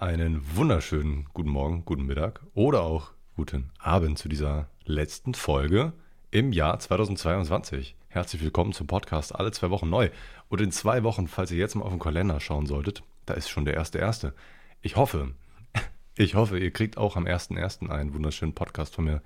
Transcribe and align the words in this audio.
Einen 0.00 0.56
wunderschönen 0.56 1.26
guten 1.34 1.50
Morgen, 1.50 1.84
guten 1.84 2.06
Mittag 2.06 2.40
oder 2.54 2.84
auch 2.84 3.10
guten 3.36 3.68
Abend 3.78 4.18
zu 4.18 4.30
dieser 4.30 4.70
letzten 4.86 5.34
Folge 5.34 5.92
im 6.30 6.54
Jahr 6.54 6.78
2022. 6.78 7.96
Herzlich 8.08 8.42
willkommen 8.42 8.72
zum 8.72 8.86
Podcast 8.86 9.34
alle 9.34 9.52
zwei 9.52 9.68
Wochen 9.68 9.90
neu. 9.90 10.08
Und 10.48 10.62
in 10.62 10.72
zwei 10.72 11.02
Wochen, 11.02 11.28
falls 11.28 11.50
ihr 11.50 11.58
jetzt 11.58 11.74
mal 11.74 11.84
auf 11.84 11.90
den 11.90 11.98
Kalender 11.98 12.40
schauen 12.40 12.64
solltet, 12.64 13.02
da 13.26 13.34
ist 13.34 13.50
schon 13.50 13.66
der 13.66 13.74
erste 13.74 13.98
erste. 13.98 14.32
Ich 14.80 14.96
hoffe, 14.96 15.34
ich 16.16 16.34
hoffe, 16.34 16.58
ihr 16.58 16.70
kriegt 16.70 16.96
auch 16.96 17.16
am 17.16 17.26
1.1. 17.26 17.90
einen 17.90 18.14
wunderschönen 18.14 18.54
Podcast 18.54 18.94
von 18.94 19.04
mir 19.04 19.20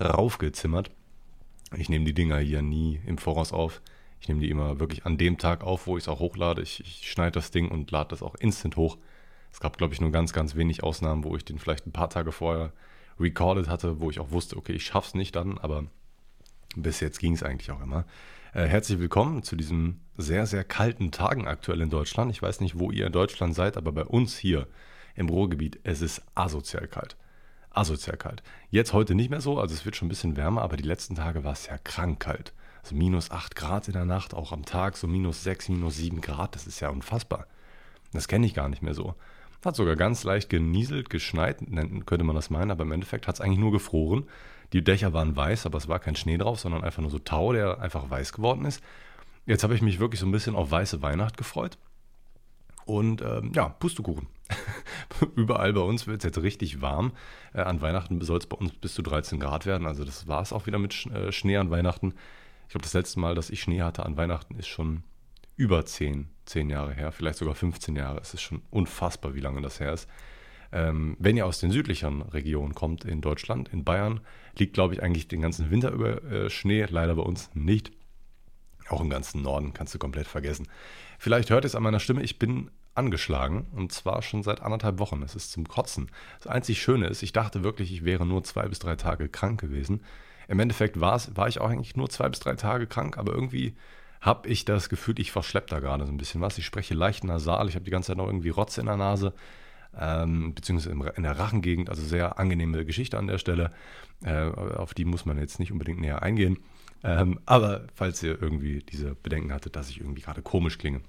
raufgezimmert. 0.00 0.92
Ich 1.76 1.88
nehme 1.88 2.04
die 2.04 2.14
Dinger 2.14 2.38
hier 2.38 2.62
nie 2.62 3.00
im 3.06 3.18
Voraus 3.18 3.52
auf. 3.52 3.82
Ich 4.20 4.28
nehme 4.28 4.40
die 4.40 4.50
immer 4.50 4.78
wirklich 4.78 5.04
an 5.04 5.18
dem 5.18 5.36
Tag 5.36 5.64
auf, 5.64 5.88
wo 5.88 5.96
ich 5.96 6.04
es 6.04 6.08
auch 6.08 6.20
hochlade. 6.20 6.62
Ich, 6.62 6.78
ich 6.78 7.10
schneide 7.10 7.32
das 7.32 7.50
Ding 7.50 7.68
und 7.68 7.90
lade 7.90 8.10
das 8.10 8.22
auch 8.22 8.36
instant 8.36 8.76
hoch. 8.76 8.98
Es 9.52 9.60
gab, 9.60 9.76
glaube 9.76 9.94
ich, 9.94 10.00
nur 10.00 10.10
ganz, 10.10 10.32
ganz 10.32 10.56
wenig 10.56 10.82
Ausnahmen, 10.82 11.24
wo 11.24 11.36
ich 11.36 11.44
den 11.44 11.58
vielleicht 11.58 11.86
ein 11.86 11.92
paar 11.92 12.10
Tage 12.10 12.32
vorher 12.32 12.72
recorded 13.20 13.68
hatte, 13.68 14.00
wo 14.00 14.10
ich 14.10 14.18
auch 14.18 14.30
wusste, 14.30 14.56
okay, 14.56 14.72
ich 14.72 14.86
schaff's 14.86 15.14
nicht 15.14 15.36
dann, 15.36 15.58
aber 15.58 15.84
bis 16.74 17.00
jetzt 17.00 17.18
ging 17.18 17.34
es 17.34 17.42
eigentlich 17.42 17.70
auch 17.70 17.82
immer. 17.82 18.06
Äh, 18.54 18.66
herzlich 18.66 18.98
willkommen 18.98 19.42
zu 19.42 19.56
diesen 19.56 20.00
sehr, 20.16 20.46
sehr 20.46 20.64
kalten 20.64 21.10
Tagen 21.10 21.46
aktuell 21.46 21.80
in 21.82 21.90
Deutschland. 21.90 22.30
Ich 22.30 22.42
weiß 22.42 22.60
nicht, 22.60 22.78
wo 22.78 22.90
ihr 22.90 23.06
in 23.06 23.12
Deutschland 23.12 23.54
seid, 23.54 23.76
aber 23.76 23.92
bei 23.92 24.04
uns 24.04 24.36
hier 24.36 24.68
im 25.14 25.28
Ruhrgebiet, 25.28 25.80
es 25.84 26.00
ist 26.00 26.22
asozial 26.34 26.88
kalt. 26.88 27.16
Asozial 27.70 28.16
kalt. 28.16 28.42
Jetzt 28.70 28.92
heute 28.92 29.14
nicht 29.14 29.30
mehr 29.30 29.40
so, 29.40 29.58
also 29.58 29.74
es 29.74 29.84
wird 29.84 29.96
schon 29.96 30.06
ein 30.06 30.10
bisschen 30.10 30.36
wärmer, 30.36 30.62
aber 30.62 30.76
die 30.76 30.82
letzten 30.82 31.14
Tage 31.14 31.44
war 31.44 31.52
es 31.52 31.66
ja 31.66 31.78
krank 31.78 32.20
kalt. 32.20 32.52
Also 32.82 32.94
minus 32.94 33.30
8 33.30 33.54
Grad 33.54 33.86
in 33.86 33.94
der 33.94 34.04
Nacht, 34.04 34.34
auch 34.34 34.52
am 34.52 34.64
Tag 34.64 34.96
so 34.96 35.06
minus 35.06 35.44
6, 35.44 35.68
minus 35.68 35.96
7 35.96 36.20
Grad, 36.20 36.54
das 36.54 36.66
ist 36.66 36.80
ja 36.80 36.88
unfassbar. 36.88 37.46
Das 38.12 38.28
kenne 38.28 38.46
ich 38.46 38.54
gar 38.54 38.68
nicht 38.68 38.82
mehr 38.82 38.94
so. 38.94 39.14
Hat 39.64 39.76
sogar 39.76 39.96
ganz 39.96 40.24
leicht 40.24 40.48
genieselt, 40.48 41.08
geschneit, 41.08 41.58
könnte 42.06 42.24
man 42.24 42.34
das 42.34 42.50
meinen, 42.50 42.70
aber 42.70 42.82
im 42.82 42.92
Endeffekt 42.92 43.28
hat 43.28 43.36
es 43.36 43.40
eigentlich 43.40 43.58
nur 43.58 43.72
gefroren. 43.72 44.24
Die 44.72 44.82
Dächer 44.82 45.12
waren 45.12 45.36
weiß, 45.36 45.66
aber 45.66 45.78
es 45.78 45.88
war 45.88 45.98
kein 45.98 46.16
Schnee 46.16 46.38
drauf, 46.38 46.58
sondern 46.58 46.82
einfach 46.82 47.02
nur 47.02 47.10
so 47.10 47.18
Tau, 47.18 47.52
der 47.52 47.80
einfach 47.80 48.10
weiß 48.10 48.32
geworden 48.32 48.64
ist. 48.64 48.82
Jetzt 49.46 49.62
habe 49.64 49.74
ich 49.74 49.82
mich 49.82 50.00
wirklich 50.00 50.20
so 50.20 50.26
ein 50.26 50.32
bisschen 50.32 50.54
auf 50.54 50.70
weiße 50.70 51.02
Weihnacht 51.02 51.36
gefreut. 51.36 51.78
Und 52.84 53.22
ähm, 53.22 53.52
ja, 53.54 53.68
Pustekuchen. 53.68 54.26
Überall 55.36 55.72
bei 55.72 55.80
uns 55.80 56.06
wird 56.06 56.18
es 56.18 56.24
jetzt 56.24 56.42
richtig 56.42 56.80
warm. 56.80 57.12
Äh, 57.52 57.60
an 57.60 57.80
Weihnachten 57.80 58.20
soll 58.22 58.38
es 58.38 58.46
bei 58.46 58.56
uns 58.56 58.72
bis 58.72 58.94
zu 58.94 59.02
13 59.02 59.38
Grad 59.38 59.66
werden. 59.66 59.86
Also 59.86 60.04
das 60.04 60.26
war 60.26 60.42
es 60.42 60.52
auch 60.52 60.66
wieder 60.66 60.78
mit 60.78 60.94
Sch 60.94 61.06
äh, 61.06 61.30
Schnee 61.32 61.56
an 61.56 61.70
Weihnachten. 61.70 62.14
Ich 62.66 62.70
glaube, 62.70 62.82
das 62.82 62.94
letzte 62.94 63.20
Mal, 63.20 63.34
dass 63.34 63.50
ich 63.50 63.60
Schnee 63.60 63.82
hatte 63.82 64.04
an 64.04 64.16
Weihnachten, 64.16 64.56
ist 64.56 64.68
schon 64.68 65.04
über 65.56 65.84
10, 65.84 66.28
10 66.46 66.70
Jahre 66.70 66.92
her, 66.94 67.12
vielleicht 67.12 67.38
sogar 67.38 67.54
15 67.54 67.96
Jahre. 67.96 68.20
Es 68.20 68.34
ist 68.34 68.42
schon 68.42 68.62
unfassbar, 68.70 69.34
wie 69.34 69.40
lange 69.40 69.60
das 69.60 69.80
her 69.80 69.92
ist. 69.92 70.08
Ähm, 70.72 71.16
wenn 71.18 71.36
ihr 71.36 71.46
aus 71.46 71.60
den 71.60 71.70
südlichen 71.70 72.22
Regionen 72.22 72.74
kommt 72.74 73.04
in 73.04 73.20
Deutschland, 73.20 73.68
in 73.68 73.84
Bayern, 73.84 74.20
liegt, 74.56 74.72
glaube 74.72 74.94
ich, 74.94 75.02
eigentlich 75.02 75.28
den 75.28 75.42
ganzen 75.42 75.70
Winter 75.70 75.90
über 75.90 76.22
äh, 76.24 76.50
Schnee. 76.50 76.86
Leider 76.88 77.14
bei 77.14 77.22
uns 77.22 77.50
nicht. 77.54 77.92
Auch 78.88 79.00
im 79.00 79.10
ganzen 79.10 79.42
Norden 79.42 79.74
kannst 79.74 79.94
du 79.94 79.98
komplett 79.98 80.26
vergessen. 80.26 80.66
Vielleicht 81.18 81.50
hört 81.50 81.64
ihr 81.64 81.66
es 81.66 81.74
an 81.74 81.82
meiner 81.82 82.00
Stimme, 82.00 82.22
ich 82.22 82.38
bin 82.38 82.70
angeschlagen 82.94 83.66
und 83.72 83.92
zwar 83.92 84.22
schon 84.22 84.42
seit 84.42 84.60
anderthalb 84.60 84.98
Wochen. 84.98 85.22
Es 85.22 85.34
ist 85.34 85.52
zum 85.52 85.68
Kotzen. 85.68 86.10
Das 86.38 86.46
einzig 86.46 86.82
Schöne 86.82 87.06
ist, 87.06 87.22
ich 87.22 87.32
dachte 87.32 87.62
wirklich, 87.62 87.92
ich 87.92 88.04
wäre 88.04 88.26
nur 88.26 88.44
zwei 88.44 88.66
bis 88.66 88.80
drei 88.80 88.96
Tage 88.96 89.28
krank 89.28 89.60
gewesen. 89.60 90.02
Im 90.48 90.58
Endeffekt 90.58 91.00
war 91.00 91.16
ich 91.48 91.60
auch 91.60 91.70
eigentlich 91.70 91.96
nur 91.96 92.10
zwei 92.10 92.28
bis 92.28 92.40
drei 92.40 92.54
Tage 92.54 92.86
krank, 92.86 93.16
aber 93.16 93.32
irgendwie 93.32 93.74
habe 94.22 94.48
ich 94.48 94.64
das 94.64 94.88
Gefühl, 94.88 95.18
ich 95.18 95.32
verschleppe 95.32 95.66
da 95.68 95.80
gerade 95.80 96.06
so 96.06 96.12
ein 96.12 96.16
bisschen 96.16 96.40
was. 96.40 96.56
Ich 96.56 96.64
spreche 96.64 96.94
leicht 96.94 97.24
nasal, 97.24 97.68
ich 97.68 97.74
habe 97.74 97.84
die 97.84 97.90
ganze 97.90 98.08
Zeit 98.08 98.16
noch 98.16 98.28
irgendwie 98.28 98.50
Rotze 98.50 98.80
in 98.80 98.86
der 98.86 98.96
Nase, 98.96 99.34
ähm, 99.98 100.54
beziehungsweise 100.54 101.12
in 101.16 101.24
der 101.24 101.38
Rachengegend, 101.38 101.90
also 101.90 102.02
sehr 102.02 102.38
angenehme 102.38 102.86
Geschichte 102.86 103.18
an 103.18 103.26
der 103.26 103.38
Stelle. 103.38 103.72
Äh, 104.24 104.44
auf 104.44 104.94
die 104.94 105.04
muss 105.04 105.26
man 105.26 105.38
jetzt 105.38 105.58
nicht 105.58 105.72
unbedingt 105.72 106.00
näher 106.00 106.22
eingehen. 106.22 106.58
Ähm, 107.02 107.40
aber 107.46 107.88
falls 107.94 108.22
ihr 108.22 108.40
irgendwie 108.40 108.78
diese 108.78 109.16
Bedenken 109.16 109.52
hattet, 109.52 109.74
dass 109.74 109.90
ich 109.90 110.00
irgendwie 110.00 110.22
gerade 110.22 110.40
komisch 110.40 110.78
klinge. 110.78 111.00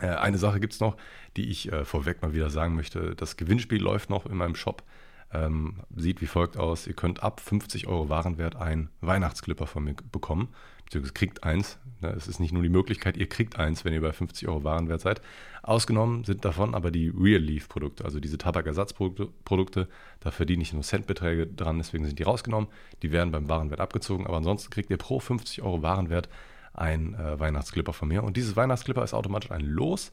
Äh, 0.00 0.10
eine 0.10 0.38
Sache 0.38 0.60
gibt 0.60 0.74
es 0.74 0.80
noch, 0.80 0.96
die 1.36 1.50
ich 1.50 1.72
äh, 1.72 1.84
vorweg 1.84 2.22
mal 2.22 2.34
wieder 2.34 2.50
sagen 2.50 2.76
möchte. 2.76 3.16
Das 3.16 3.36
Gewinnspiel 3.36 3.82
läuft 3.82 4.10
noch 4.10 4.26
in 4.26 4.36
meinem 4.36 4.54
Shop. 4.54 4.84
Ähm, 5.32 5.80
sieht 5.94 6.20
wie 6.20 6.26
folgt 6.26 6.56
aus. 6.56 6.86
Ihr 6.86 6.94
könnt 6.94 7.24
ab 7.24 7.40
50 7.40 7.88
Euro 7.88 8.08
Warenwert 8.08 8.54
einen 8.54 8.90
Weihnachtsclipper 9.00 9.66
von 9.66 9.82
mir 9.82 9.96
bekommen 10.12 10.54
beziehungsweise 10.88 11.14
kriegt 11.14 11.44
eins. 11.44 11.78
Ne, 12.00 12.10
es 12.10 12.28
ist 12.28 12.40
nicht 12.40 12.52
nur 12.52 12.62
die 12.62 12.68
Möglichkeit, 12.68 13.16
ihr 13.16 13.28
kriegt 13.28 13.58
eins, 13.58 13.84
wenn 13.84 13.92
ihr 13.92 14.00
bei 14.00 14.12
50 14.12 14.48
Euro 14.48 14.64
Warenwert 14.64 15.00
seid. 15.00 15.20
Ausgenommen 15.62 16.24
sind 16.24 16.44
davon 16.44 16.74
aber 16.74 16.90
die 16.90 17.08
Real 17.08 17.40
Leaf 17.40 17.68
Produkte, 17.68 18.04
also 18.04 18.20
diese 18.20 18.38
Tabakersatzprodukte. 18.38 19.88
Da 20.20 20.30
verdiene 20.30 20.62
ich 20.62 20.72
nur 20.72 20.82
Centbeträge 20.82 21.46
dran, 21.46 21.78
deswegen 21.78 22.04
sind 22.04 22.18
die 22.18 22.22
rausgenommen. 22.22 22.68
Die 23.02 23.12
werden 23.12 23.32
beim 23.32 23.48
Warenwert 23.48 23.80
abgezogen, 23.80 24.26
aber 24.26 24.38
ansonsten 24.38 24.70
kriegt 24.70 24.90
ihr 24.90 24.96
pro 24.96 25.20
50 25.20 25.62
Euro 25.62 25.82
Warenwert 25.82 26.28
ein 26.72 27.14
äh, 27.14 27.38
Weihnachtsclipper 27.38 27.92
von 27.92 28.08
mir. 28.08 28.22
Und 28.22 28.36
dieses 28.36 28.56
Weihnachtsclipper 28.56 29.02
ist 29.02 29.14
automatisch 29.14 29.50
ein 29.50 29.62
Los. 29.62 30.12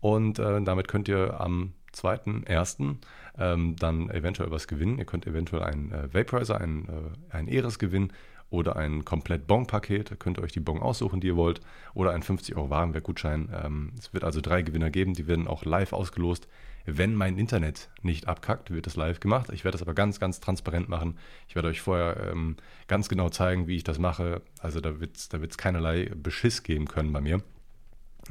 Und 0.00 0.38
äh, 0.38 0.62
damit 0.62 0.86
könnt 0.86 1.08
ihr 1.08 1.40
am 1.40 1.72
2.1. 1.94 2.96
Ähm, 3.36 3.76
dann 3.76 4.10
eventuell 4.10 4.50
was 4.50 4.68
gewinnen. 4.68 4.98
Ihr 4.98 5.06
könnt 5.06 5.26
eventuell 5.26 5.62
einen 5.62 5.90
äh, 5.92 6.12
Vaporizer, 6.12 6.60
einen, 6.60 7.16
äh, 7.32 7.34
einen 7.34 7.48
gewinnen 7.78 8.12
oder 8.54 8.76
ein 8.76 9.04
komplett 9.04 9.46
Bon-Paket. 9.46 10.10
Da 10.10 10.14
könnt 10.14 10.38
ihr 10.38 10.42
euch 10.42 10.52
die 10.52 10.60
Bon 10.60 10.80
aussuchen, 10.80 11.20
die 11.20 11.28
ihr 11.28 11.36
wollt. 11.36 11.60
Oder 11.92 12.12
ein 12.12 12.22
50 12.22 12.56
Euro 12.56 12.70
Warenwerkgutschein. 12.70 13.48
Ähm, 13.52 13.92
es 13.98 14.14
wird 14.14 14.24
also 14.24 14.40
drei 14.40 14.62
Gewinner 14.62 14.90
geben. 14.90 15.14
Die 15.14 15.26
werden 15.26 15.46
auch 15.46 15.64
live 15.64 15.92
ausgelost. 15.92 16.48
Wenn 16.86 17.14
mein 17.14 17.38
Internet 17.38 17.88
nicht 18.02 18.28
abkackt, 18.28 18.70
wird 18.70 18.86
das 18.86 18.96
live 18.96 19.18
gemacht. 19.18 19.50
Ich 19.52 19.64
werde 19.64 19.76
das 19.76 19.82
aber 19.82 19.94
ganz, 19.94 20.20
ganz 20.20 20.40
transparent 20.40 20.88
machen. 20.88 21.18
Ich 21.48 21.54
werde 21.54 21.68
euch 21.68 21.80
vorher 21.80 22.30
ähm, 22.30 22.56
ganz 22.88 23.08
genau 23.08 23.30
zeigen, 23.30 23.66
wie 23.66 23.76
ich 23.76 23.84
das 23.84 23.98
mache. 23.98 24.42
Also 24.60 24.80
da 24.80 25.00
wird 25.00 25.16
es 25.16 25.28
da 25.28 25.40
wird's 25.40 25.58
keinerlei 25.58 26.10
Beschiss 26.14 26.62
geben 26.62 26.86
können 26.86 27.12
bei 27.12 27.20
mir. 27.20 27.42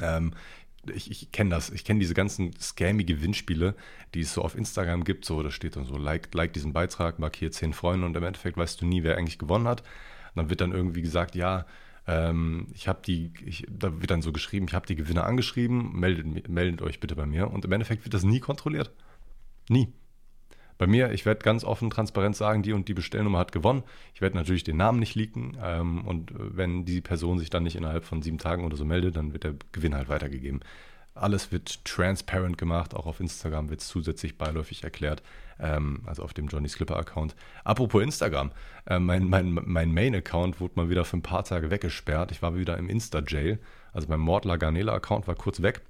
Ähm, 0.01 0.33
ich, 0.91 1.09
ich 1.09 1.31
kenne 1.31 1.51
das, 1.51 1.69
ich 1.69 1.85
kenne 1.85 1.99
diese 1.99 2.13
ganzen 2.13 2.53
scammy 2.59 3.03
Gewinnspiele, 3.03 3.75
die 4.13 4.21
es 4.21 4.33
so 4.33 4.41
auf 4.41 4.55
Instagram 4.55 5.03
gibt, 5.03 5.25
so, 5.25 5.41
da 5.41 5.51
steht 5.51 5.75
dann 5.75 5.85
so, 5.85 5.95
like, 5.97 6.33
like 6.33 6.53
diesen 6.53 6.73
Beitrag, 6.73 7.19
markiere 7.19 7.51
zehn 7.51 7.73
Freunde 7.73 8.05
und 8.05 8.15
im 8.17 8.23
Endeffekt 8.23 8.57
weißt 8.57 8.81
du 8.81 8.85
nie, 8.85 9.03
wer 9.03 9.17
eigentlich 9.17 9.39
gewonnen 9.39 9.67
hat. 9.67 9.83
Dann 10.35 10.49
wird 10.49 10.61
dann 10.61 10.71
irgendwie 10.71 11.01
gesagt, 11.01 11.35
ja, 11.35 11.65
ähm, 12.07 12.67
ich 12.73 12.87
habe 12.87 13.01
die, 13.05 13.31
ich, 13.45 13.65
da 13.69 14.01
wird 14.01 14.11
dann 14.11 14.21
so 14.21 14.31
geschrieben, 14.31 14.65
ich 14.67 14.73
habe 14.73 14.85
die 14.85 14.95
Gewinner 14.95 15.25
angeschrieben, 15.25 15.97
meldet, 15.97 16.49
meldet 16.49 16.81
euch 16.81 16.99
bitte 16.99 17.15
bei 17.15 17.25
mir. 17.25 17.49
Und 17.49 17.65
im 17.65 17.71
Endeffekt 17.71 18.03
wird 18.05 18.13
das 18.13 18.23
nie 18.23 18.39
kontrolliert. 18.39 18.91
Nie. 19.69 19.93
Bei 20.77 20.87
mir, 20.87 21.11
ich 21.11 21.25
werde 21.25 21.41
ganz 21.43 21.63
offen, 21.63 21.89
transparent 21.89 22.35
sagen, 22.35 22.63
die 22.63 22.73
und 22.73 22.87
die 22.87 22.93
Bestellnummer 22.93 23.39
hat 23.39 23.51
gewonnen. 23.51 23.83
Ich 24.13 24.21
werde 24.21 24.35
natürlich 24.35 24.63
den 24.63 24.77
Namen 24.77 24.99
nicht 24.99 25.15
leaken. 25.15 25.57
Ähm, 25.61 26.05
und 26.05 26.33
wenn 26.35 26.83
die 26.83 26.99
Person 26.99 27.39
sich 27.39 27.49
dann 27.49 27.63
nicht 27.63 27.75
innerhalb 27.75 28.03
von 28.03 28.21
sieben 28.21 28.37
Tagen 28.39 28.65
oder 28.65 28.75
so 28.75 28.83
meldet, 28.83 29.15
dann 29.15 29.33
wird 29.33 29.43
der 29.43 29.55
Gewinn 29.71 29.95
halt 29.95 30.09
weitergegeben. 30.09 30.61
Alles 31.15 31.51
wird 31.51 31.85
transparent 31.85 32.57
gemacht, 32.57 32.95
auch 32.95 33.05
auf 33.05 33.19
Instagram 33.19 33.69
wird 33.69 33.81
es 33.81 33.87
zusätzlich 33.87 34.37
beiläufig 34.37 34.83
erklärt, 34.83 35.21
ähm, 35.59 36.01
also 36.05 36.23
auf 36.23 36.33
dem 36.33 36.47
Johnny 36.47 36.69
Slipper 36.69 36.97
Account. 36.97 37.35
Apropos 37.63 38.01
Instagram, 38.01 38.51
äh, 38.85 38.99
mein, 38.99 39.25
mein, 39.25 39.59
mein 39.65 39.93
Main-Account 39.93 40.59
wurde 40.59 40.73
mal 40.75 40.89
wieder 40.89 41.05
für 41.05 41.17
ein 41.17 41.23
paar 41.23 41.43
Tage 41.43 41.71
weggesperrt. 41.71 42.31
Ich 42.31 42.41
war 42.41 42.55
wieder 42.55 42.77
im 42.77 42.89
Insta-Jail, 42.89 43.59
also 43.91 44.07
mein 44.09 44.19
Mordler 44.19 44.57
Garnela 44.57 44.93
Account 44.93 45.27
war 45.27 45.35
kurz 45.35 45.61
weg. 45.61 45.81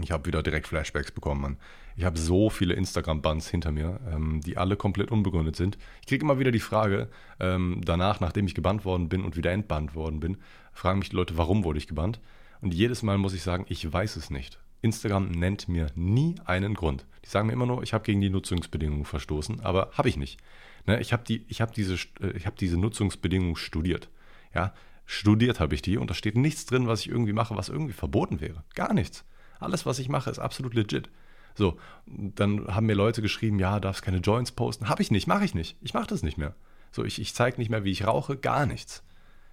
Ich 0.00 0.10
habe 0.10 0.24
wieder 0.26 0.42
direkt 0.42 0.68
Flashbacks 0.68 1.10
bekommen, 1.10 1.40
Mann. 1.42 1.56
Ich 1.96 2.04
habe 2.04 2.18
so 2.18 2.48
viele 2.48 2.74
Instagram-Bands 2.74 3.48
hinter 3.48 3.72
mir, 3.72 4.00
ähm, 4.10 4.40
die 4.40 4.56
alle 4.56 4.76
komplett 4.76 5.10
unbegründet 5.10 5.56
sind. 5.56 5.76
Ich 6.00 6.06
kriege 6.06 6.24
immer 6.24 6.38
wieder 6.38 6.50
die 6.50 6.60
Frage, 6.60 7.08
ähm, 7.38 7.82
danach, 7.84 8.20
nachdem 8.20 8.46
ich 8.46 8.54
gebannt 8.54 8.86
worden 8.86 9.10
bin 9.10 9.22
und 9.22 9.36
wieder 9.36 9.52
entbannt 9.52 9.94
worden 9.94 10.20
bin, 10.20 10.38
fragen 10.72 11.00
mich 11.00 11.10
die 11.10 11.16
Leute, 11.16 11.36
warum 11.36 11.64
wurde 11.64 11.78
ich 11.78 11.88
gebannt? 11.88 12.20
Und 12.62 12.72
jedes 12.72 13.02
Mal 13.02 13.18
muss 13.18 13.34
ich 13.34 13.42
sagen, 13.42 13.66
ich 13.68 13.92
weiß 13.92 14.16
es 14.16 14.30
nicht. 14.30 14.58
Instagram 14.80 15.30
nennt 15.30 15.68
mir 15.68 15.88
nie 15.94 16.36
einen 16.44 16.74
Grund. 16.74 17.04
Die 17.24 17.28
sagen 17.28 17.46
mir 17.46 17.52
immer 17.52 17.66
nur, 17.66 17.82
ich 17.82 17.92
habe 17.94 18.04
gegen 18.04 18.20
die 18.20 18.30
Nutzungsbedingungen 18.30 19.04
verstoßen, 19.04 19.60
aber 19.60 19.90
habe 19.92 20.08
ich 20.08 20.16
nicht. 20.16 20.40
Ne, 20.86 21.00
ich 21.00 21.12
habe 21.12 21.22
die, 21.24 21.46
hab 21.50 21.72
diese, 21.72 21.94
äh, 22.20 22.40
hab 22.40 22.56
diese 22.56 22.76
Nutzungsbedingungen 22.76 23.56
studiert. 23.56 24.08
Ja, 24.54 24.74
studiert 25.06 25.60
habe 25.60 25.74
ich 25.74 25.82
die 25.82 25.98
und 25.98 26.10
da 26.10 26.14
steht 26.14 26.36
nichts 26.36 26.66
drin, 26.66 26.88
was 26.88 27.00
ich 27.00 27.08
irgendwie 27.08 27.32
mache, 27.32 27.56
was 27.56 27.68
irgendwie 27.68 27.92
verboten 27.92 28.40
wäre. 28.40 28.64
Gar 28.74 28.92
nichts. 28.92 29.24
Alles, 29.60 29.86
was 29.86 29.98
ich 29.98 30.08
mache, 30.08 30.30
ist 30.30 30.38
absolut 30.38 30.74
legit. 30.74 31.08
So, 31.54 31.78
dann 32.06 32.66
haben 32.66 32.86
mir 32.86 32.94
Leute 32.94 33.22
geschrieben, 33.22 33.58
ja, 33.58 33.78
darfst 33.78 34.02
keine 34.02 34.18
Joints 34.18 34.52
posten. 34.52 34.88
Habe 34.88 35.02
ich 35.02 35.10
nicht, 35.10 35.26
mache 35.26 35.44
ich 35.44 35.54
nicht. 35.54 35.76
Ich 35.80 35.94
mache 35.94 36.06
das 36.06 36.22
nicht 36.22 36.38
mehr. 36.38 36.54
So, 36.90 37.04
ich, 37.04 37.20
ich 37.20 37.34
zeige 37.34 37.58
nicht 37.58 37.70
mehr, 37.70 37.84
wie 37.84 37.90
ich 37.90 38.06
rauche, 38.06 38.36
gar 38.36 38.66
nichts. 38.66 39.04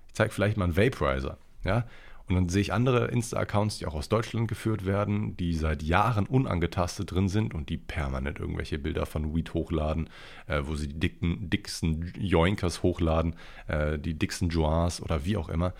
Ich 0.07 0.13
zeige 0.13 0.33
vielleicht 0.33 0.57
mal 0.57 0.65
einen 0.65 0.77
Vaporizer. 0.77 1.37
Ja, 1.63 1.85
und 2.29 2.35
dann 2.35 2.49
sehe 2.49 2.61
ich 2.61 2.73
andere 2.73 3.07
Insta-Accounts, 3.07 3.79
die 3.79 3.87
auch 3.87 3.95
aus 3.95 4.07
Deutschland 4.07 4.47
geführt 4.47 4.85
werden, 4.85 5.35
die 5.35 5.55
seit 5.55 5.81
Jahren 5.81 6.27
unangetastet 6.27 7.11
drin 7.11 7.27
sind 7.27 7.55
und 7.55 7.69
die 7.69 7.77
permanent 7.77 8.39
irgendwelche 8.39 8.77
Bilder 8.77 9.07
von 9.07 9.35
Weed 9.35 9.55
hochladen, 9.55 10.09
äh, 10.47 10.61
wo 10.63 10.75
sie 10.75 10.87
die 10.87 10.99
dicken, 10.99 11.49
dicksten 11.49 12.13
Joinkers 12.19 12.83
hochladen, 12.83 13.35
äh, 13.67 13.97
die 13.97 14.13
dicksten 14.13 14.49
Joints 14.49 15.01
oder 15.01 15.25
wie 15.25 15.37
auch 15.37 15.49
immer. 15.49 15.73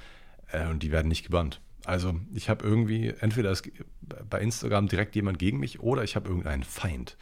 Äh, 0.51 0.67
und 0.67 0.81
die 0.81 0.91
werden 0.91 1.07
nicht 1.07 1.23
gebannt. 1.23 1.61
Also 1.85 2.15
ich 2.33 2.49
habe 2.49 2.65
irgendwie, 2.65 3.13
entweder 3.19 3.51
ist 3.51 3.69
bei 4.29 4.41
Instagram 4.41 4.87
direkt 4.87 5.15
jemand 5.15 5.39
gegen 5.39 5.59
mich 5.59 5.79
oder 5.79 6.03
ich 6.03 6.15
habe 6.15 6.27
irgendeinen 6.27 6.63
Feind. 6.63 7.17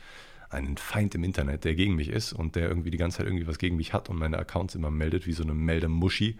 Einen 0.49 0.77
Feind 0.77 1.13
im 1.15 1.25
Internet, 1.25 1.65
der 1.65 1.75
gegen 1.75 1.95
mich 1.95 2.09
ist 2.09 2.31
und 2.31 2.55
der 2.55 2.69
irgendwie 2.69 2.91
die 2.91 2.97
ganze 2.97 3.17
Zeit 3.17 3.27
irgendwie 3.27 3.47
was 3.47 3.59
gegen 3.59 3.75
mich 3.75 3.91
hat 3.91 4.09
und 4.09 4.17
meine 4.17 4.37
Accounts 4.37 4.75
immer 4.75 4.89
meldet, 4.89 5.27
wie 5.27 5.33
so 5.33 5.43
eine 5.43 5.53
Meldemuschi. 5.53 6.37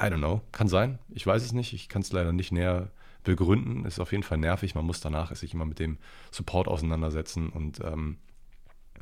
I 0.00 0.04
don't 0.04 0.18
know. 0.18 0.40
Kann 0.52 0.68
sein. 0.68 0.98
Ich 1.10 1.26
weiß 1.26 1.44
es 1.44 1.52
nicht. 1.52 1.72
Ich 1.72 1.88
kann 1.88 2.02
es 2.02 2.12
leider 2.12 2.32
nicht 2.32 2.52
näher 2.52 2.90
begründen. 3.22 3.84
Ist 3.84 4.00
auf 4.00 4.12
jeden 4.12 4.22
Fall 4.22 4.38
nervig. 4.38 4.74
Man 4.74 4.86
muss 4.86 5.00
danach 5.00 5.34
sich 5.34 5.52
immer 5.54 5.66
mit 5.66 5.78
dem 5.78 5.98
Support 6.30 6.68
auseinandersetzen 6.68 7.50
und 7.50 7.80
ähm, 7.84 8.18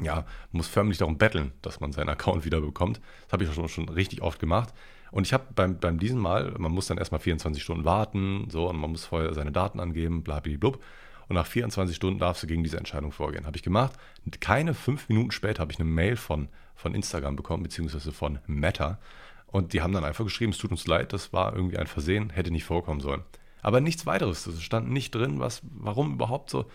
ja, 0.00 0.24
muss 0.52 0.68
förmlich 0.68 0.98
darum 0.98 1.18
betteln, 1.18 1.52
dass 1.62 1.80
man 1.80 1.92
seinen 1.92 2.08
Account 2.08 2.44
wieder 2.44 2.60
bekommt. 2.60 3.00
Das 3.24 3.32
habe 3.32 3.44
ich 3.44 3.52
schon, 3.52 3.68
schon 3.68 3.88
richtig 3.88 4.22
oft 4.22 4.38
gemacht. 4.38 4.72
Und 5.10 5.26
ich 5.26 5.32
habe 5.32 5.44
beim, 5.54 5.78
beim 5.78 5.98
diesem 5.98 6.20
Mal, 6.20 6.54
man 6.58 6.72
muss 6.72 6.86
dann 6.86 6.98
erstmal 6.98 7.20
24 7.20 7.62
Stunden 7.62 7.84
warten, 7.84 8.48
so, 8.50 8.68
und 8.68 8.76
man 8.76 8.90
muss 8.90 9.04
vorher 9.04 9.32
seine 9.34 9.52
Daten 9.52 9.80
angeben, 9.80 10.22
blub. 10.22 10.80
Und 11.28 11.34
nach 11.34 11.46
24 11.46 11.94
Stunden 11.94 12.18
darfst 12.18 12.42
du 12.42 12.46
gegen 12.46 12.62
diese 12.62 12.78
Entscheidung 12.78 13.12
vorgehen. 13.12 13.46
Habe 13.46 13.56
ich 13.56 13.62
gemacht. 13.62 13.92
keine 14.40 14.74
fünf 14.74 15.08
Minuten 15.08 15.30
später 15.30 15.60
habe 15.60 15.72
ich 15.72 15.78
eine 15.78 15.88
Mail 15.88 16.16
von, 16.16 16.48
von 16.74 16.94
Instagram 16.94 17.36
bekommen, 17.36 17.62
beziehungsweise 17.62 18.12
von 18.12 18.38
Meta. 18.46 18.98
Und 19.50 19.72
die 19.72 19.80
haben 19.82 19.92
dann 19.92 20.04
einfach 20.04 20.24
geschrieben, 20.24 20.52
es 20.52 20.58
tut 20.58 20.70
uns 20.70 20.86
leid, 20.86 21.12
das 21.12 21.32
war 21.32 21.54
irgendwie 21.54 21.78
ein 21.78 21.86
Versehen, 21.86 22.30
hätte 22.30 22.50
nicht 22.50 22.64
vorkommen 22.64 23.00
sollen. 23.00 23.22
Aber 23.62 23.80
nichts 23.80 24.06
weiteres. 24.06 24.46
Es 24.46 24.62
stand 24.62 24.90
nicht 24.90 25.14
drin, 25.14 25.40
was, 25.40 25.62
warum 25.62 26.14
überhaupt 26.14 26.50
so. 26.50 26.66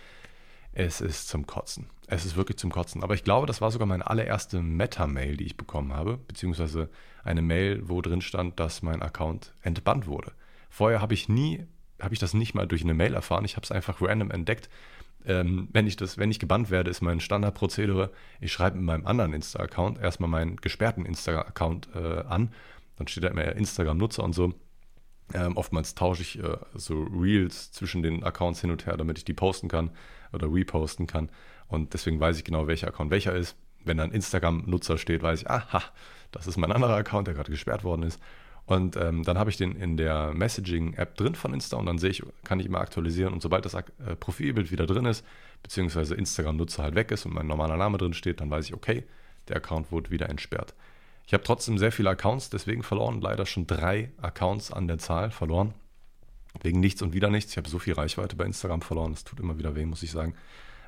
Es 0.73 1.01
ist 1.01 1.27
zum 1.27 1.45
Kotzen. 1.45 1.87
Es 2.07 2.25
ist 2.25 2.35
wirklich 2.35 2.57
zum 2.57 2.71
Kotzen. 2.71 3.03
Aber 3.03 3.13
ich 3.13 3.23
glaube, 3.23 3.45
das 3.45 3.61
war 3.61 3.69
sogar 3.71 3.87
meine 3.87 4.07
allererste 4.07 4.61
Meta-Mail, 4.61 5.37
die 5.37 5.45
ich 5.45 5.55
bekommen 5.55 5.93
habe, 5.93 6.17
beziehungsweise 6.17 6.89
eine 7.23 7.43
Mail, 7.43 7.87
wo 7.87 8.01
drin 8.01 8.21
stand, 8.21 8.59
dass 8.59 8.81
mein 8.81 9.01
Account 9.03 9.53
entbannt 9.61 10.07
wurde. 10.07 10.31
Vorher 10.69 10.99
habe 10.99 11.13
ich 11.13 11.29
nie, 11.29 11.65
habe 12.01 12.15
ich 12.15 12.19
das 12.19 12.33
nicht 12.33 12.55
mal 12.55 12.67
durch 12.67 12.83
eine 12.83 12.95
Mail 12.95 13.13
erfahren. 13.13 13.45
Ich 13.45 13.55
habe 13.55 13.63
es 13.63 13.71
einfach 13.71 14.01
random 14.01 14.31
entdeckt. 14.31 14.67
Ähm, 15.25 15.69
wenn 15.71 15.87
ich 15.87 15.95
das, 15.95 16.17
wenn 16.17 16.31
ich 16.31 16.39
gebannt 16.39 16.69
werde, 16.69 16.89
ist 16.89 17.01
mein 17.01 17.19
Standardprozedere, 17.19 18.11
ich 18.41 18.51
schreibe 18.51 18.77
in 18.77 18.83
meinem 18.83 19.05
anderen 19.05 19.33
Insta-Account 19.33 19.99
erstmal 19.99 20.29
meinen 20.29 20.57
gesperrten 20.57 21.05
Insta-Account 21.05 21.89
äh, 21.95 22.21
an. 22.27 22.51
Dann 22.97 23.07
steht 23.07 23.23
da 23.23 23.29
immer 23.29 23.55
Instagram-Nutzer 23.55 24.23
und 24.23 24.33
so. 24.33 24.53
Ähm, 25.33 25.57
oftmals 25.57 25.95
tausche 25.95 26.21
ich 26.21 26.39
äh, 26.39 26.57
so 26.75 27.03
Reels 27.03 27.71
zwischen 27.71 28.03
den 28.03 28.23
Accounts 28.23 28.61
hin 28.61 28.71
und 28.71 28.85
her, 28.85 28.97
damit 28.97 29.17
ich 29.17 29.25
die 29.25 29.33
posten 29.33 29.67
kann 29.67 29.91
oder 30.33 30.51
reposten 30.51 31.07
kann. 31.07 31.29
Und 31.67 31.93
deswegen 31.93 32.19
weiß 32.19 32.37
ich 32.37 32.43
genau, 32.43 32.67
welcher 32.67 32.87
Account 32.87 33.09
welcher 33.09 33.33
ist. 33.33 33.55
Wenn 33.85 33.97
dann 33.97 34.11
Instagram-Nutzer 34.11 34.97
steht, 34.97 35.23
weiß 35.23 35.41
ich, 35.41 35.49
aha, 35.49 35.83
das 36.31 36.47
ist 36.47 36.57
mein 36.57 36.71
anderer 36.71 36.95
Account, 36.95 37.27
der 37.27 37.33
gerade 37.33 37.51
gesperrt 37.51 37.83
worden 37.83 38.03
ist. 38.03 38.21
Und 38.65 38.95
ähm, 38.95 39.23
dann 39.23 39.37
habe 39.37 39.49
ich 39.49 39.57
den 39.57 39.75
in 39.75 39.97
der 39.97 40.33
Messaging-App 40.33 41.15
drin 41.17 41.35
von 41.35 41.53
Insta 41.53 41.75
und 41.75 41.85
dann 41.85 41.97
sehe 41.97 42.11
ich, 42.11 42.23
kann 42.45 42.59
ich 42.59 42.65
immer 42.65 42.79
aktualisieren. 42.79 43.33
Und 43.33 43.41
sobald 43.41 43.65
das 43.65 43.73
äh, 43.73 43.83
Profilbild 44.17 44.71
wieder 44.71 44.85
drin 44.85 45.05
ist, 45.05 45.25
beziehungsweise 45.61 46.15
Instagram-Nutzer 46.15 46.83
halt 46.83 46.95
weg 46.95 47.11
ist 47.11 47.25
und 47.25 47.33
mein 47.33 47.47
normaler 47.47 47.75
Name 47.75 47.97
drin 47.97 48.13
steht, 48.13 48.39
dann 48.39 48.49
weiß 48.49 48.65
ich, 48.65 48.73
okay, 48.73 49.03
der 49.49 49.57
Account 49.57 49.91
wurde 49.91 50.11
wieder 50.11 50.29
entsperrt. 50.29 50.73
Ich 51.25 51.33
habe 51.33 51.43
trotzdem 51.43 51.77
sehr 51.77 51.91
viele 51.91 52.09
Accounts 52.09 52.49
deswegen 52.49 52.83
verloren, 52.83 53.21
leider 53.21 53.45
schon 53.45 53.67
drei 53.67 54.11
Accounts 54.21 54.71
an 54.71 54.87
der 54.87 54.97
Zahl 54.97 55.31
verloren. 55.31 55.73
Wegen 56.61 56.79
nichts 56.79 57.01
und 57.01 57.13
wieder 57.13 57.29
nichts. 57.29 57.51
Ich 57.51 57.57
habe 57.57 57.69
so 57.69 57.79
viel 57.79 57.93
Reichweite 57.93 58.35
bei 58.35 58.45
Instagram 58.45 58.81
verloren, 58.81 59.11
das 59.11 59.23
tut 59.23 59.39
immer 59.39 59.57
wieder 59.57 59.75
weh, 59.75 59.85
muss 59.85 60.03
ich 60.03 60.11
sagen. 60.11 60.35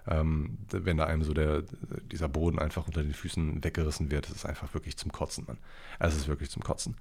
Ähm, 0.08 0.60
wenn 0.70 0.98
da 0.98 1.06
einem 1.06 1.24
so 1.24 1.34
der, 1.34 1.64
dieser 2.12 2.30
Boden 2.30 2.60
einfach 2.60 2.86
unter 2.86 3.02
den 3.02 3.14
Füßen 3.14 3.64
weggerissen 3.64 4.12
wird, 4.12 4.30
das 4.30 4.36
ist 4.36 4.46
einfach 4.46 4.74
wirklich 4.76 4.98
zum 4.98 5.12
Kotzen, 5.12 5.46
Mann. 5.48 5.58
Es 6.00 6.16
ist 6.16 6.28
wirklich 6.28 6.52
zum 6.52 6.62
Kotzen. 6.62 6.96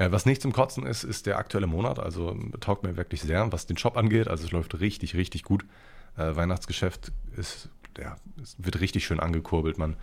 Äh, 0.00 0.12
was 0.12 0.24
nicht 0.24 0.40
zum 0.40 0.52
Kotzen 0.52 0.86
ist, 0.86 1.04
ist 1.04 1.26
der 1.26 1.36
aktuelle 1.36 1.66
Monat. 1.66 1.98
Also 1.98 2.34
taugt 2.60 2.84
mir 2.84 2.96
wirklich 2.96 3.20
sehr, 3.20 3.52
was 3.52 3.66
den 3.66 3.76
Shop 3.76 3.98
angeht. 3.98 4.28
Also 4.28 4.46
es 4.46 4.50
läuft 4.50 4.80
richtig, 4.80 5.14
richtig 5.14 5.42
gut. 5.42 5.66
Äh, 6.16 6.34
Weihnachtsgeschäft 6.34 7.12
ist, 7.36 7.68
ja, 7.98 8.16
es 8.42 8.56
wird 8.58 8.80
richtig 8.80 9.04
schön 9.04 9.20
angekurbelt, 9.20 9.76
man. 9.76 9.96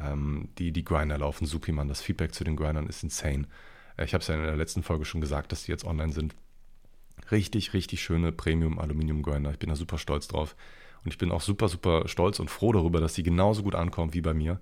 Ähm, 0.00 0.48
die, 0.56 0.72
die 0.72 0.84
Grinder 0.84 1.18
laufen 1.18 1.46
super, 1.46 1.70
man. 1.72 1.88
Das 1.88 2.00
Feedback 2.00 2.32
zu 2.32 2.44
den 2.44 2.56
Grindern 2.56 2.86
ist 2.86 3.02
insane. 3.02 3.46
Äh, 3.98 4.06
ich 4.06 4.14
habe 4.14 4.22
es 4.22 4.28
ja 4.28 4.36
in 4.36 4.42
der 4.42 4.56
letzten 4.56 4.82
Folge 4.82 5.04
schon 5.04 5.20
gesagt, 5.20 5.52
dass 5.52 5.64
die 5.64 5.70
jetzt 5.70 5.84
online 5.84 6.14
sind. 6.14 6.34
Richtig, 7.30 7.74
richtig 7.74 8.02
schöne 8.02 8.32
Premium-Aluminium-Grinder. 8.32 9.50
Ich 9.50 9.58
bin 9.58 9.68
da 9.68 9.76
super 9.76 9.98
stolz 9.98 10.28
drauf. 10.28 10.56
Und 11.04 11.12
ich 11.12 11.18
bin 11.18 11.30
auch 11.30 11.42
super, 11.42 11.68
super 11.68 12.08
stolz 12.08 12.40
und 12.40 12.48
froh 12.48 12.72
darüber, 12.72 13.00
dass 13.00 13.12
die 13.12 13.22
genauso 13.22 13.62
gut 13.62 13.74
ankommen 13.74 14.14
wie 14.14 14.22
bei 14.22 14.32
mir. 14.32 14.60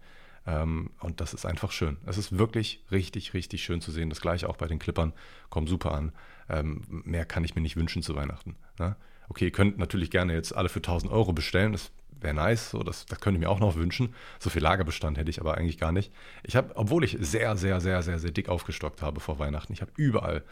Ähm, 0.51 0.91
und 1.01 1.21
das 1.21 1.33
ist 1.35 1.47
einfach 1.47 1.71
schön. 1.71 1.97
Es 2.07 2.19
ist 2.19 2.37
wirklich 2.37 2.83
richtig, 2.91 3.35
richtig 3.35 3.63
schön 3.63 3.81
zu 3.81 3.93
sehen. 3.93 4.11
Das 4.11 4.21
gleiche 4.21 4.49
auch 4.49 4.57
bei 4.57 4.67
den 4.67 4.79
Clippern. 4.79 5.13
Kommen 5.49 5.67
super 5.67 5.93
an. 5.93 6.13
Ähm, 6.49 6.83
mehr 6.89 7.25
kann 7.25 7.45
ich 7.45 7.55
mir 7.55 7.61
nicht 7.61 7.77
wünschen 7.77 8.03
zu 8.03 8.17
Weihnachten. 8.17 8.57
Ne? 8.79 8.97
Okay, 9.29 9.47
ihr 9.47 9.53
könnt 9.53 9.79
natürlich 9.79 10.11
gerne 10.11 10.33
jetzt 10.33 10.55
alle 10.55 10.69
für 10.69 10.81
1000 10.81 11.13
Euro 11.13 11.33
bestellen. 11.33 11.73
Das 11.73 11.93
wäre 12.21 12.35
nice, 12.35 12.71
so, 12.71 12.83
das, 12.83 13.07
das 13.07 13.21
könnte 13.21 13.39
ich 13.39 13.41
mir 13.41 13.51
auch 13.51 13.61
noch 13.61 13.77
wünschen. 13.77 14.15
So 14.41 14.51
viel 14.51 14.63
Lagerbestand 14.63 15.19
hätte 15.19 15.31
ich 15.31 15.41
aber 15.41 15.57
eigentlich 15.57 15.79
gar 15.79 15.93
nicht. 15.93 16.13
Ich 16.43 16.57
habe, 16.57 16.75
obwohl 16.75 17.05
ich 17.05 17.17
sehr, 17.21 17.57
sehr, 17.57 17.81
sehr, 17.81 18.03
sehr, 18.03 18.19
sehr 18.19 18.31
dick 18.33 18.49
aufgestockt 18.49 19.03
habe 19.03 19.21
vor 19.21 19.39
Weihnachten, 19.39 19.73
ich 19.73 19.81
habe 19.81 19.93
überall 19.97 20.43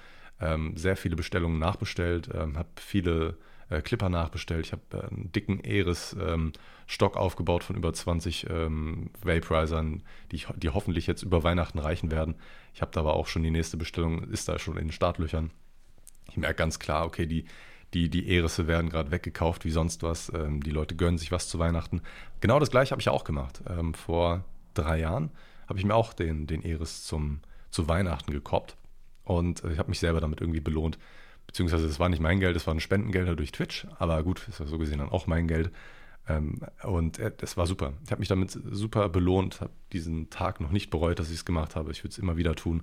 ähm, 0.40 0.76
sehr 0.76 0.96
viele 0.96 1.16
Bestellungen 1.16 1.58
nachbestellt, 1.58 2.28
habe 2.32 2.68
viele 2.76 3.36
äh, 3.70 3.80
Clipper 3.80 4.08
nachbestellt, 4.08 4.66
ich 4.66 4.72
habe 4.72 4.82
äh, 4.92 5.06
einen 5.08 5.30
dicken 5.32 5.60
Eris-Stock 5.60 7.14
ähm, 7.14 7.20
aufgebaut 7.20 7.64
von 7.64 7.76
über 7.76 7.92
20 7.92 8.48
ähm, 8.48 9.10
Vaporizern, 9.22 10.02
die, 10.30 10.36
ich, 10.36 10.46
die 10.56 10.70
hoffentlich 10.70 11.06
jetzt 11.06 11.22
über 11.22 11.42
Weihnachten 11.42 11.78
reichen 11.78 12.10
werden. 12.10 12.34
Ich 12.74 12.80
habe 12.80 12.90
da 12.92 13.00
aber 13.00 13.14
auch 13.14 13.26
schon 13.26 13.42
die 13.42 13.50
nächste 13.50 13.76
Bestellung, 13.76 14.24
ist 14.30 14.48
da 14.48 14.58
schon 14.58 14.76
in 14.76 14.86
den 14.86 14.92
Startlöchern. 14.92 15.50
Ich 16.30 16.36
merke 16.36 16.56
ganz 16.56 16.78
klar, 16.78 17.06
okay, 17.06 17.26
die 17.26 17.46
die, 17.94 18.10
die 18.10 18.36
Erisse 18.36 18.66
werden 18.66 18.90
gerade 18.90 19.10
weggekauft 19.10 19.64
wie 19.64 19.70
sonst 19.70 20.02
was. 20.02 20.30
Ähm, 20.34 20.62
die 20.62 20.70
Leute 20.70 20.94
gönnen 20.94 21.18
sich 21.18 21.32
was 21.32 21.48
zu 21.48 21.58
Weihnachten. 21.58 22.02
Genau 22.40 22.58
das 22.58 22.70
gleiche 22.70 22.90
habe 22.90 23.00
ich 23.00 23.08
auch 23.08 23.24
gemacht. 23.24 23.62
Ähm, 23.68 23.94
vor 23.94 24.44
drei 24.74 24.98
Jahren 24.98 25.30
habe 25.66 25.78
ich 25.78 25.84
mir 25.84 25.94
auch 25.94 26.12
den, 26.12 26.46
den 26.46 26.62
Eris 26.62 27.04
zum, 27.04 27.40
zu 27.70 27.88
Weihnachten 27.88 28.32
gekoppt. 28.32 28.76
Und 29.24 29.64
äh, 29.64 29.72
ich 29.72 29.78
habe 29.78 29.88
mich 29.88 30.00
selber 30.00 30.20
damit 30.20 30.40
irgendwie 30.40 30.60
belohnt. 30.60 30.98
Beziehungsweise 31.48 31.86
es 31.86 31.98
war 31.98 32.10
nicht 32.10 32.20
mein 32.20 32.40
Geld, 32.40 32.56
es 32.56 32.66
waren 32.66 32.78
Spendengelder 32.78 33.34
durch 33.34 33.52
Twitch. 33.52 33.86
Aber 33.98 34.22
gut, 34.22 34.46
ist 34.48 34.60
ja 34.60 34.66
so 34.66 34.78
gesehen 34.78 34.98
dann 34.98 35.08
auch 35.08 35.26
mein 35.26 35.48
Geld. 35.48 35.72
Ähm, 36.28 36.60
und 36.82 37.18
äh, 37.18 37.32
das 37.36 37.56
war 37.56 37.66
super. 37.66 37.94
Ich 38.04 38.10
habe 38.10 38.20
mich 38.20 38.28
damit 38.28 38.50
super 38.70 39.08
belohnt, 39.08 39.62
habe 39.62 39.72
diesen 39.92 40.28
Tag 40.28 40.60
noch 40.60 40.70
nicht 40.70 40.90
bereut, 40.90 41.18
dass 41.18 41.30
ich 41.30 41.36
es 41.36 41.44
gemacht 41.46 41.74
habe. 41.74 41.90
Ich 41.90 42.04
würde 42.04 42.12
es 42.12 42.18
immer 42.18 42.36
wieder 42.36 42.54
tun. 42.54 42.82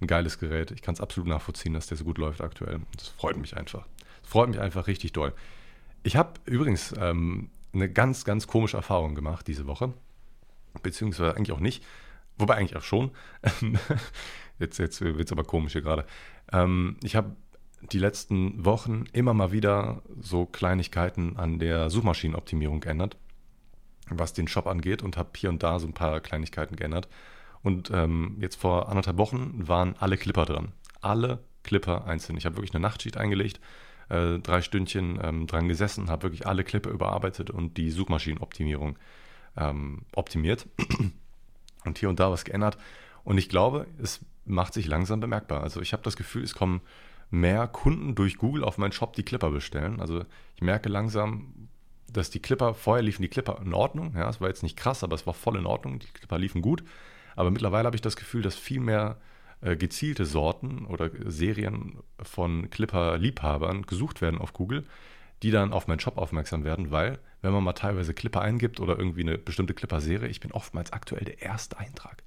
Ein 0.00 0.06
geiles 0.06 0.38
Gerät. 0.38 0.70
Ich 0.70 0.80
kann 0.80 0.94
es 0.94 1.00
absolut 1.00 1.28
nachvollziehen, 1.28 1.74
dass 1.74 1.88
der 1.88 1.96
so 1.96 2.04
gut 2.04 2.18
läuft 2.18 2.40
aktuell. 2.40 2.80
Das 2.96 3.08
freut 3.08 3.36
mich 3.36 3.56
einfach. 3.56 3.84
Freut 4.22 4.48
mich 4.48 4.60
einfach 4.60 4.86
richtig 4.86 5.12
doll. 5.12 5.32
Ich 6.04 6.16
habe 6.16 6.34
übrigens 6.46 6.94
ähm, 6.98 7.50
eine 7.72 7.90
ganz, 7.90 8.24
ganz 8.24 8.46
komische 8.46 8.76
Erfahrung 8.76 9.16
gemacht 9.16 9.48
diese 9.48 9.66
Woche. 9.66 9.92
Beziehungsweise 10.82 11.36
eigentlich 11.36 11.52
auch 11.52 11.60
nicht. 11.60 11.84
Wobei 12.38 12.54
eigentlich 12.54 12.76
auch 12.76 12.82
schon. 12.82 13.10
jetzt 14.60 14.78
jetzt 14.78 15.00
wird 15.00 15.20
es 15.20 15.32
aber 15.32 15.44
komisch 15.44 15.72
hier 15.72 15.82
gerade. 15.82 16.06
Ähm, 16.52 16.96
ich 17.02 17.16
habe 17.16 17.34
die 17.92 17.98
letzten 17.98 18.64
Wochen 18.64 19.04
immer 19.12 19.34
mal 19.34 19.52
wieder 19.52 20.02
so 20.20 20.46
Kleinigkeiten 20.46 21.36
an 21.36 21.58
der 21.58 21.90
Suchmaschinenoptimierung 21.90 22.80
geändert, 22.80 23.16
was 24.08 24.32
den 24.32 24.48
Shop 24.48 24.66
angeht 24.66 25.02
und 25.02 25.16
habe 25.16 25.30
hier 25.36 25.50
und 25.50 25.62
da 25.62 25.78
so 25.78 25.86
ein 25.86 25.92
paar 25.92 26.20
Kleinigkeiten 26.20 26.76
geändert. 26.76 27.08
Und 27.62 27.90
ähm, 27.90 28.36
jetzt 28.40 28.56
vor 28.56 28.88
anderthalb 28.88 29.16
Wochen 29.16 29.66
waren 29.66 29.96
alle 29.98 30.16
Clipper 30.16 30.44
dran. 30.44 30.72
Alle 31.00 31.40
Clipper 31.62 32.06
einzeln. 32.06 32.36
Ich 32.36 32.46
habe 32.46 32.56
wirklich 32.56 32.74
eine 32.74 32.82
Nachtschicht 32.82 33.16
eingelegt, 33.16 33.60
äh, 34.10 34.38
drei 34.38 34.60
Stündchen 34.60 35.18
ähm, 35.22 35.46
dran 35.46 35.68
gesessen, 35.68 36.10
habe 36.10 36.24
wirklich 36.24 36.46
alle 36.46 36.64
Clipper 36.64 36.90
überarbeitet 36.90 37.50
und 37.50 37.76
die 37.76 37.90
Suchmaschinenoptimierung 37.90 38.98
ähm, 39.56 40.02
optimiert 40.14 40.66
und 41.84 41.98
hier 41.98 42.08
und 42.08 42.20
da 42.20 42.30
was 42.30 42.44
geändert. 42.44 42.76
Und 43.24 43.38
ich 43.38 43.48
glaube, 43.48 43.86
es 44.02 44.20
macht 44.44 44.74
sich 44.74 44.86
langsam 44.86 45.20
bemerkbar. 45.20 45.62
Also 45.62 45.80
ich 45.80 45.92
habe 45.94 46.02
das 46.02 46.16
Gefühl, 46.16 46.44
es 46.44 46.54
kommen 46.54 46.82
mehr 47.30 47.66
Kunden 47.66 48.14
durch 48.14 48.36
Google 48.36 48.64
auf 48.64 48.78
meinen 48.78 48.92
Shop 48.92 49.14
die 49.14 49.22
Clipper 49.22 49.50
bestellen. 49.50 50.00
Also 50.00 50.24
ich 50.54 50.62
merke 50.62 50.88
langsam, 50.88 51.68
dass 52.12 52.30
die 52.30 52.40
Clipper, 52.40 52.74
vorher 52.74 53.02
liefen 53.02 53.22
die 53.22 53.28
Clipper 53.28 53.60
in 53.64 53.74
Ordnung. 53.74 54.14
Ja, 54.16 54.28
es 54.28 54.40
war 54.40 54.48
jetzt 54.48 54.62
nicht 54.62 54.76
krass, 54.76 55.02
aber 55.02 55.14
es 55.14 55.26
war 55.26 55.34
voll 55.34 55.56
in 55.56 55.66
Ordnung. 55.66 55.98
Die 55.98 56.06
Clipper 56.06 56.38
liefen 56.38 56.62
gut. 56.62 56.84
Aber 57.36 57.50
mittlerweile 57.50 57.86
habe 57.86 57.96
ich 57.96 58.02
das 58.02 58.16
Gefühl, 58.16 58.42
dass 58.42 58.54
viel 58.54 58.80
mehr 58.80 59.18
äh, 59.60 59.76
gezielte 59.76 60.24
Sorten 60.24 60.86
oder 60.86 61.10
Serien 61.26 61.98
von 62.22 62.70
Clipper-Liebhabern 62.70 63.82
gesucht 63.82 64.20
werden 64.20 64.40
auf 64.40 64.52
Google, 64.52 64.84
die 65.42 65.50
dann 65.50 65.72
auf 65.72 65.88
meinen 65.88 66.00
Shop 66.00 66.18
aufmerksam 66.18 66.64
werden, 66.64 66.90
weil, 66.90 67.18
wenn 67.42 67.52
man 67.52 67.64
mal 67.64 67.72
teilweise 67.72 68.14
Clipper 68.14 68.40
eingibt 68.40 68.78
oder 68.80 68.98
irgendwie 68.98 69.22
eine 69.22 69.38
bestimmte 69.38 69.74
Clipper-Serie, 69.74 70.28
ich 70.28 70.40
bin 70.40 70.52
oftmals 70.52 70.92
aktuell 70.92 71.24
der 71.24 71.42
erste 71.42 71.78
Eintrag. 71.78 72.22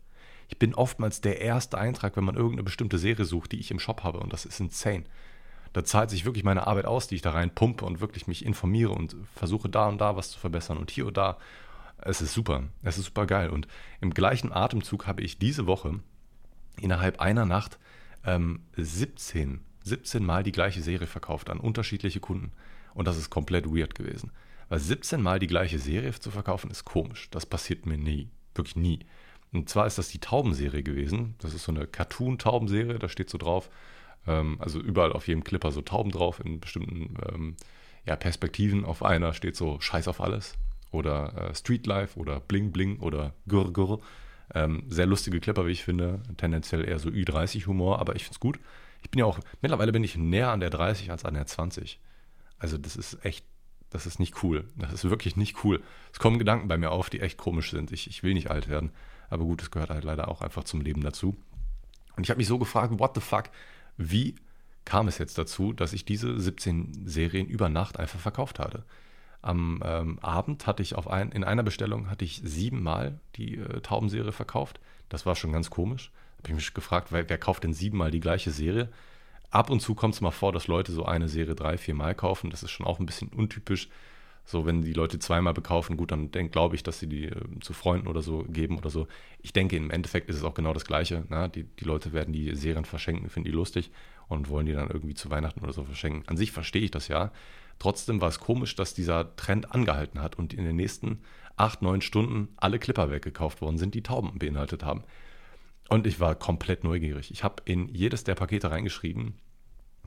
Ich 0.47 0.59
bin 0.59 0.73
oftmals 0.73 1.21
der 1.21 1.41
erste 1.41 1.77
Eintrag, 1.77 2.15
wenn 2.15 2.23
man 2.23 2.35
irgendeine 2.35 2.63
bestimmte 2.63 2.97
Serie 2.97 3.25
sucht, 3.25 3.51
die 3.51 3.59
ich 3.59 3.71
im 3.71 3.79
Shop 3.79 4.03
habe 4.03 4.19
und 4.19 4.31
das 4.31 4.45
ist 4.45 4.59
insane. 4.59 5.03
Da 5.73 5.83
zahlt 5.83 6.09
sich 6.09 6.25
wirklich 6.25 6.43
meine 6.43 6.65
Arbeit 6.65 6.85
aus, 6.85 7.07
die 7.07 7.15
ich 7.15 7.21
da 7.21 7.31
rein 7.31 7.53
pumpe 7.53 7.85
und 7.85 7.99
wirklich 7.99 8.27
mich 8.27 8.45
informiere 8.45 8.91
und 8.91 9.15
versuche 9.35 9.69
da 9.69 9.87
und 9.87 9.99
da 9.99 10.15
was 10.15 10.31
zu 10.31 10.39
verbessern 10.39 10.77
und 10.77 10.89
hier 10.89 11.05
und 11.05 11.17
da. 11.17 11.37
Es 11.99 12.21
ist 12.21 12.33
super. 12.33 12.63
Es 12.83 12.97
ist 12.97 13.05
super 13.05 13.25
geil. 13.25 13.49
Und 13.49 13.67
im 14.01 14.13
gleichen 14.13 14.51
Atemzug 14.51 15.07
habe 15.07 15.21
ich 15.21 15.39
diese 15.39 15.67
Woche 15.67 15.99
innerhalb 16.79 17.19
einer 17.19 17.45
Nacht 17.45 17.77
ähm, 18.25 18.61
17, 18.75 19.61
17 19.83 20.25
Mal 20.25 20.43
die 20.43 20.51
gleiche 20.51 20.81
Serie 20.81 21.07
verkauft 21.07 21.49
an 21.49 21.59
unterschiedliche 21.59 22.19
Kunden. 22.19 22.51
Und 22.93 23.07
das 23.07 23.17
ist 23.17 23.29
komplett 23.29 23.65
weird 23.67 23.95
gewesen. 23.95 24.31
Weil 24.69 24.79
17 24.79 25.21
Mal 25.21 25.39
die 25.39 25.47
gleiche 25.47 25.79
Serie 25.79 26.11
zu 26.13 26.31
verkaufen 26.31 26.71
ist 26.71 26.85
komisch. 26.85 27.29
Das 27.31 27.45
passiert 27.45 27.85
mir 27.85 27.97
nie. 27.97 28.29
Wirklich 28.55 28.75
nie. 28.75 28.99
Und 29.53 29.69
zwar 29.69 29.87
ist 29.87 29.97
das 29.97 30.09
die 30.09 30.19
Taubenserie 30.19 30.83
gewesen. 30.83 31.35
Das 31.39 31.53
ist 31.53 31.63
so 31.63 31.71
eine 31.71 31.87
Cartoon-Taubenserie, 31.87 32.99
da 32.99 33.09
steht 33.09 33.29
so 33.29 33.37
drauf. 33.37 33.69
Ähm, 34.27 34.57
also 34.59 34.79
überall 34.79 35.13
auf 35.13 35.27
jedem 35.27 35.43
Clipper 35.43 35.71
so 35.71 35.81
Tauben 35.81 36.11
drauf 36.11 36.39
in 36.43 36.59
bestimmten 36.59 37.15
ähm, 37.31 37.55
ja, 38.05 38.15
Perspektiven. 38.15 38.85
Auf 38.85 39.03
einer 39.03 39.33
steht 39.33 39.55
so 39.55 39.79
Scheiß 39.79 40.07
auf 40.07 40.21
alles 40.21 40.55
oder 40.91 41.49
äh, 41.49 41.55
Street 41.55 41.85
Life 41.87 42.19
oder 42.19 42.39
Bling 42.39 42.71
Bling 42.71 42.99
oder 42.99 43.33
Gurr 43.47 43.71
Gurr. 43.71 44.01
Ähm, 44.53 44.83
sehr 44.87 45.05
lustige 45.05 45.39
Clipper, 45.39 45.65
wie 45.65 45.71
ich 45.71 45.83
finde. 45.83 46.21
Tendenziell 46.37 46.87
eher 46.87 46.99
so 46.99 47.09
Ü30-Humor, 47.09 47.99
aber 47.99 48.15
ich 48.15 48.23
finde 48.23 48.35
es 48.35 48.39
gut. 48.39 48.59
Ich 49.01 49.11
bin 49.11 49.19
ja 49.19 49.25
auch, 49.25 49.39
mittlerweile 49.61 49.91
bin 49.91 50.03
ich 50.03 50.17
näher 50.17 50.51
an 50.51 50.59
der 50.59 50.69
30 50.69 51.11
als 51.11 51.25
an 51.25 51.33
der 51.33 51.45
20. 51.45 51.99
Also 52.57 52.77
das 52.77 52.95
ist 52.95 53.23
echt, 53.25 53.45
das 53.89 54.05
ist 54.05 54.19
nicht 54.19 54.43
cool. 54.43 54.65
Das 54.77 54.93
ist 54.93 55.09
wirklich 55.09 55.35
nicht 55.35 55.63
cool. 55.63 55.81
Es 56.13 56.19
kommen 56.19 56.39
Gedanken 56.39 56.67
bei 56.67 56.77
mir 56.77 56.91
auf, 56.91 57.09
die 57.09 57.19
echt 57.19 57.37
komisch 57.37 57.71
sind. 57.71 57.91
Ich, 57.91 58.07
ich 58.07 58.23
will 58.23 58.33
nicht 58.33 58.49
alt 58.49 58.69
werden. 58.69 58.91
Aber 59.29 59.43
gut, 59.43 59.61
es 59.61 59.71
gehört 59.71 59.89
halt 59.89 60.03
leider 60.03 60.27
auch 60.27 60.41
einfach 60.41 60.63
zum 60.63 60.81
Leben 60.81 61.01
dazu. 61.01 61.35
Und 62.15 62.23
ich 62.23 62.29
habe 62.29 62.37
mich 62.37 62.47
so 62.47 62.57
gefragt, 62.57 62.99
what 62.99 63.15
the 63.15 63.21
fuck, 63.21 63.45
wie 63.97 64.35
kam 64.85 65.07
es 65.07 65.17
jetzt 65.17 65.37
dazu, 65.37 65.73
dass 65.73 65.93
ich 65.93 66.05
diese 66.05 66.39
17 66.39 67.05
Serien 67.05 67.47
über 67.47 67.69
Nacht 67.69 67.99
einfach 67.99 68.19
verkauft 68.19 68.59
hatte? 68.59 68.83
Am 69.41 69.81
ähm, 69.85 70.19
Abend 70.19 70.65
hatte 70.65 70.81
ich 70.81 70.95
auf 70.95 71.07
ein, 71.07 71.31
in 71.31 71.43
einer 71.43 71.63
Bestellung 71.63 72.09
hatte 72.09 72.25
ich 72.25 72.41
siebenmal 72.43 73.19
die 73.35 73.57
äh, 73.57 73.81
Taubenserie 73.81 74.31
verkauft. 74.31 74.79
Das 75.09 75.25
war 75.25 75.35
schon 75.35 75.51
ganz 75.51 75.69
komisch. 75.69 76.11
Habe 76.39 76.49
ich 76.49 76.55
mich 76.55 76.73
gefragt, 76.73 77.11
wer, 77.11 77.29
wer 77.29 77.37
kauft 77.37 77.63
denn 77.63 77.73
siebenmal 77.73 78.11
die 78.11 78.19
gleiche 78.19 78.51
Serie? 78.51 78.89
Ab 79.49 79.69
und 79.69 79.79
zu 79.79 79.95
kommt 79.95 80.15
es 80.15 80.21
mal 80.21 80.31
vor, 80.31 80.51
dass 80.51 80.67
Leute 80.67 80.91
so 80.91 81.05
eine 81.05 81.29
Serie 81.29 81.55
drei, 81.55 81.77
viermal 81.77 82.15
kaufen. 82.15 82.49
Das 82.49 82.63
ist 82.63 82.71
schon 82.71 82.85
auch 82.85 82.99
ein 82.99 83.05
bisschen 83.05 83.29
untypisch. 83.29 83.89
So, 84.49 84.65
wenn 84.65 84.81
die 84.81 84.93
Leute 84.93 85.19
zweimal 85.19 85.53
bekaufen, 85.53 85.97
gut, 85.97 86.09
dann 86.09 86.31
glaube 86.31 86.77
ich, 86.77 86.81
dass 86.81 86.99
sie 86.99 87.07
die 87.07 87.25
äh, 87.25 87.59
zu 87.59 87.73
Freunden 87.73 88.07
oder 88.07 88.21
so 88.21 88.45
geben 88.47 88.77
oder 88.77 88.89
so. 88.89 89.05
Ich 89.41 89.51
denke, 89.51 89.75
im 89.75 89.91
Endeffekt 89.91 90.29
ist 90.29 90.37
es 90.37 90.43
auch 90.45 90.53
genau 90.53 90.71
das 90.71 90.85
Gleiche. 90.85 91.25
Na? 91.27 91.49
Die, 91.49 91.65
die 91.65 91.83
Leute 91.83 92.13
werden 92.13 92.31
die 92.31 92.55
Serien 92.55 92.85
verschenken, 92.85 93.29
finden 93.29 93.49
die 93.49 93.55
lustig 93.55 93.91
und 94.29 94.47
wollen 94.47 94.65
die 94.65 94.71
dann 94.71 94.89
irgendwie 94.89 95.15
zu 95.15 95.29
Weihnachten 95.29 95.59
oder 95.59 95.73
so 95.73 95.83
verschenken. 95.83 96.23
An 96.27 96.37
sich 96.37 96.53
verstehe 96.53 96.81
ich 96.81 96.91
das 96.91 97.09
ja. 97.09 97.33
Trotzdem 97.77 98.21
war 98.21 98.29
es 98.29 98.39
komisch, 98.39 98.73
dass 98.77 98.93
dieser 98.93 99.35
Trend 99.35 99.75
angehalten 99.75 100.21
hat 100.21 100.37
und 100.37 100.53
in 100.53 100.63
den 100.63 100.77
nächsten 100.77 101.19
acht, 101.57 101.81
neun 101.81 101.99
Stunden 101.99 102.47
alle 102.55 102.79
Clipper 102.79 103.11
weggekauft 103.11 103.59
worden 103.59 103.77
sind, 103.77 103.95
die 103.95 104.01
Tauben 104.01 104.39
beinhaltet 104.39 104.81
haben. 104.85 105.03
Und 105.89 106.07
ich 106.07 106.21
war 106.21 106.35
komplett 106.35 106.85
neugierig. 106.85 107.31
Ich 107.31 107.43
habe 107.43 107.63
in 107.65 107.89
jedes 107.89 108.23
der 108.23 108.35
Pakete 108.35 108.71
reingeschrieben, 108.71 109.33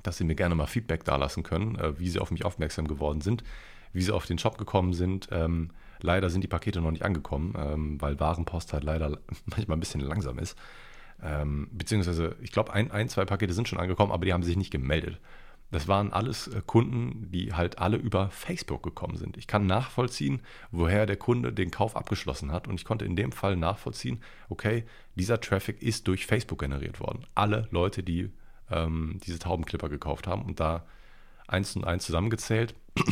dass 0.02 0.16
sie 0.16 0.24
mir 0.24 0.34
gerne 0.34 0.54
mal 0.54 0.66
Feedback 0.66 1.04
dalassen 1.04 1.42
können, 1.42 1.76
äh, 1.76 1.98
wie 1.98 2.08
sie 2.08 2.20
auf 2.20 2.30
mich 2.30 2.46
aufmerksam 2.46 2.88
geworden 2.88 3.20
sind 3.20 3.44
wie 3.92 4.02
sie 4.02 4.12
auf 4.12 4.26
den 4.26 4.38
Shop 4.38 4.58
gekommen 4.58 4.92
sind. 4.92 5.28
Ähm, 5.30 5.70
leider 6.00 6.30
sind 6.30 6.42
die 6.42 6.48
Pakete 6.48 6.80
noch 6.80 6.90
nicht 6.90 7.04
angekommen, 7.04 7.54
ähm, 7.56 8.00
weil 8.00 8.18
Warenpost 8.20 8.72
halt 8.72 8.84
leider 8.84 9.18
manchmal 9.46 9.76
ein 9.76 9.80
bisschen 9.80 10.00
langsam 10.00 10.38
ist. 10.38 10.56
Ähm, 11.22 11.68
beziehungsweise, 11.72 12.36
ich 12.40 12.52
glaube, 12.52 12.72
ein, 12.72 12.90
ein, 12.90 13.08
zwei 13.08 13.24
Pakete 13.24 13.52
sind 13.52 13.68
schon 13.68 13.78
angekommen, 13.78 14.12
aber 14.12 14.24
die 14.24 14.32
haben 14.32 14.42
sich 14.42 14.56
nicht 14.56 14.70
gemeldet. 14.70 15.20
Das 15.70 15.86
waren 15.86 16.12
alles 16.12 16.48
äh, 16.48 16.62
Kunden, 16.66 17.30
die 17.30 17.52
halt 17.52 17.78
alle 17.78 17.96
über 17.96 18.30
Facebook 18.30 18.82
gekommen 18.82 19.16
sind. 19.16 19.36
Ich 19.36 19.46
kann 19.46 19.66
nachvollziehen, 19.66 20.40
woher 20.72 21.06
der 21.06 21.16
Kunde 21.16 21.52
den 21.52 21.70
Kauf 21.70 21.96
abgeschlossen 21.96 22.50
hat. 22.50 22.66
Und 22.66 22.74
ich 22.74 22.84
konnte 22.84 23.04
in 23.04 23.16
dem 23.16 23.32
Fall 23.32 23.56
nachvollziehen, 23.56 24.20
okay, 24.48 24.84
dieser 25.14 25.40
Traffic 25.40 25.80
ist 25.82 26.08
durch 26.08 26.26
Facebook 26.26 26.60
generiert 26.60 27.00
worden. 27.00 27.24
Alle 27.34 27.68
Leute, 27.70 28.02
die 28.02 28.30
ähm, 28.70 29.20
diese 29.24 29.38
Taubenclipper 29.38 29.88
gekauft 29.88 30.26
haben 30.26 30.42
und 30.42 30.58
da 30.58 30.84
eins 31.46 31.76
und 31.76 31.84
eins 31.84 32.04
zusammengezählt, 32.04 32.74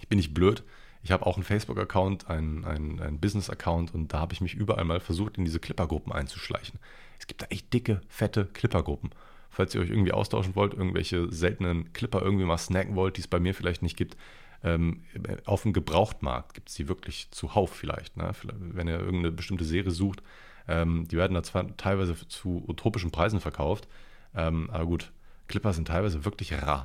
ich 0.00 0.08
bin 0.08 0.16
nicht 0.16 0.34
blöd. 0.34 0.62
Ich 1.02 1.12
habe 1.12 1.24
auch 1.24 1.36
einen 1.36 1.44
Facebook-Account, 1.44 2.28
einen, 2.28 2.64
einen, 2.64 3.20
Business-Account 3.20 3.94
und 3.94 4.12
da 4.12 4.18
habe 4.18 4.32
ich 4.32 4.40
mich 4.40 4.54
überall 4.54 4.84
mal 4.84 4.98
versucht, 4.98 5.38
in 5.38 5.44
diese 5.44 5.60
Clipper-Gruppen 5.60 6.12
einzuschleichen. 6.12 6.80
Es 7.18 7.26
gibt 7.26 7.42
da 7.42 7.46
echt 7.46 7.72
dicke, 7.72 8.00
fette 8.08 8.46
Clipper-Gruppen. 8.46 9.10
Falls 9.50 9.74
ihr 9.74 9.80
euch 9.80 9.90
irgendwie 9.90 10.12
austauschen 10.12 10.56
wollt, 10.56 10.74
irgendwelche 10.74 11.32
seltenen 11.32 11.92
Clipper 11.92 12.22
irgendwie 12.22 12.44
mal 12.44 12.58
snacken 12.58 12.96
wollt, 12.96 13.16
die 13.16 13.20
es 13.20 13.28
bei 13.28 13.38
mir 13.38 13.54
vielleicht 13.54 13.82
nicht 13.82 13.96
gibt, 13.96 14.16
ähm, 14.64 15.02
auf 15.44 15.62
dem 15.62 15.72
Gebrauchtmarkt 15.72 16.54
gibt 16.54 16.70
es 16.70 16.74
die 16.74 16.88
wirklich 16.88 17.30
zuhauf 17.30 17.70
vielleicht. 17.70 18.16
Ne? 18.16 18.32
Wenn 18.42 18.88
ihr 18.88 18.98
irgendeine 18.98 19.30
bestimmte 19.30 19.64
Serie 19.64 19.92
sucht, 19.92 20.22
ähm, 20.66 21.06
die 21.08 21.16
werden 21.16 21.34
da 21.34 21.42
zwar 21.42 21.76
teilweise 21.76 22.16
zu 22.28 22.64
utopischen 22.66 23.12
Preisen 23.12 23.40
verkauft, 23.40 23.86
ähm, 24.34 24.68
aber 24.70 24.86
gut, 24.86 25.12
Clipper 25.46 25.72
sind 25.72 25.88
teilweise 25.88 26.24
wirklich 26.24 26.52
rar. 26.52 26.84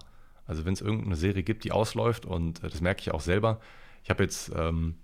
Also 0.51 0.65
wenn 0.65 0.73
es 0.73 0.81
irgendeine 0.81 1.15
Serie 1.15 1.43
gibt, 1.43 1.63
die 1.63 1.71
ausläuft 1.71 2.25
und 2.25 2.61
äh, 2.63 2.69
das 2.69 2.81
merke 2.81 2.99
ich 2.99 3.11
auch 3.11 3.21
selber. 3.21 3.61
Ich 4.03 4.09
habe 4.09 4.23
jetzt 4.23 4.51
ähm, 4.53 4.95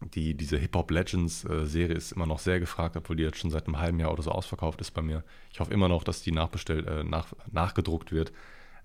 die, 0.00 0.34
diese 0.34 0.56
Hip-Hop 0.56 0.90
Legends 0.90 1.44
äh, 1.44 1.92
ist 1.92 2.12
immer 2.12 2.26
noch 2.26 2.38
sehr 2.38 2.60
gefragt, 2.60 2.96
obwohl 2.96 3.16
die 3.16 3.22
jetzt 3.22 3.38
schon 3.38 3.50
seit 3.50 3.66
einem 3.66 3.78
halben 3.78 4.00
Jahr 4.00 4.10
oder 4.10 4.22
so 4.22 4.30
ausverkauft 4.32 4.80
ist 4.80 4.92
bei 4.92 5.02
mir. 5.02 5.22
Ich 5.52 5.60
hoffe 5.60 5.74
immer 5.74 5.88
noch, 5.88 6.02
dass 6.02 6.22
die 6.22 6.32
nachbestellt, 6.32 6.86
äh, 6.86 7.04
nach, 7.04 7.26
nachgedruckt 7.52 8.10
wird. 8.10 8.32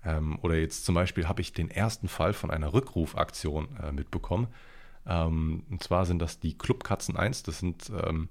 Ähm, 0.04 0.38
oder 0.42 0.56
jetzt 0.56 0.84
zum 0.84 0.94
Beispiel 0.94 1.26
habe 1.26 1.40
ich 1.40 1.54
den 1.54 1.70
ersten 1.70 2.08
Fall 2.08 2.34
von 2.34 2.50
einer 2.50 2.74
Rückrufaktion 2.74 3.68
äh, 3.82 3.92
mitbekommen. 3.92 4.48
Ähm, 5.06 5.64
und 5.70 5.82
zwar 5.82 6.04
sind 6.04 6.18
das 6.18 6.40
die 6.40 6.58
Clubkatzen 6.58 7.16
1. 7.16 7.44
Das 7.44 7.60
sind, 7.60 7.90
ähm, 8.06 8.28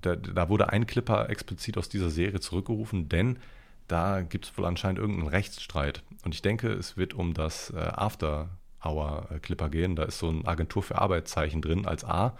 da, 0.00 0.14
da 0.14 0.48
wurde 0.48 0.68
ein 0.68 0.86
Clipper 0.86 1.28
explizit 1.28 1.76
aus 1.76 1.88
dieser 1.88 2.10
Serie 2.10 2.38
zurückgerufen, 2.38 3.08
denn 3.08 3.40
da 3.88 4.22
gibt 4.22 4.46
es 4.46 4.58
wohl 4.58 4.64
anscheinend 4.64 4.98
irgendeinen 4.98 5.28
Rechtsstreit. 5.28 6.02
Und 6.24 6.34
ich 6.34 6.42
denke, 6.42 6.72
es 6.72 6.96
wird 6.96 7.14
um 7.14 7.34
das 7.34 7.70
äh, 7.70 7.78
After-Hour-Clipper 7.78 9.68
gehen. 9.68 9.96
Da 9.96 10.04
ist 10.04 10.18
so 10.18 10.28
ein 10.28 10.46
Agentur 10.46 10.82
für 10.82 10.98
Arbeitszeichen 10.98 11.62
drin 11.62 11.86
als 11.86 12.04
A. 12.04 12.36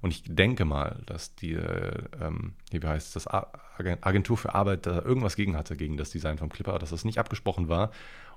Und 0.00 0.12
ich 0.12 0.22
denke 0.26 0.64
mal, 0.64 1.02
dass 1.06 1.34
die, 1.34 1.52
äh, 1.52 2.02
ähm, 2.20 2.54
wie 2.70 2.86
heißt 2.86 3.14
das, 3.16 3.26
Agentur 3.26 4.36
für 4.36 4.54
Arbeit 4.54 4.86
da 4.86 5.02
irgendwas 5.02 5.36
gegen 5.36 5.56
hatte, 5.56 5.76
gegen 5.76 5.96
das 5.96 6.10
Design 6.10 6.38
vom 6.38 6.48
Clipper, 6.48 6.78
dass 6.78 6.90
das 6.90 7.04
nicht 7.04 7.18
abgesprochen 7.18 7.68
war 7.68 7.90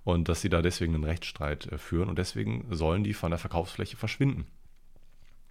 und 0.03 0.27
dass 0.27 0.41
sie 0.41 0.49
da 0.49 0.61
deswegen 0.61 0.93
einen 0.93 1.05
Rechtsstreit 1.05 1.71
äh, 1.71 1.77
führen 1.77 2.09
und 2.09 2.19
deswegen 2.19 2.65
sollen 2.69 3.03
die 3.03 3.13
von 3.13 3.31
der 3.31 3.39
Verkaufsfläche 3.39 3.97
verschwinden. 3.97 4.45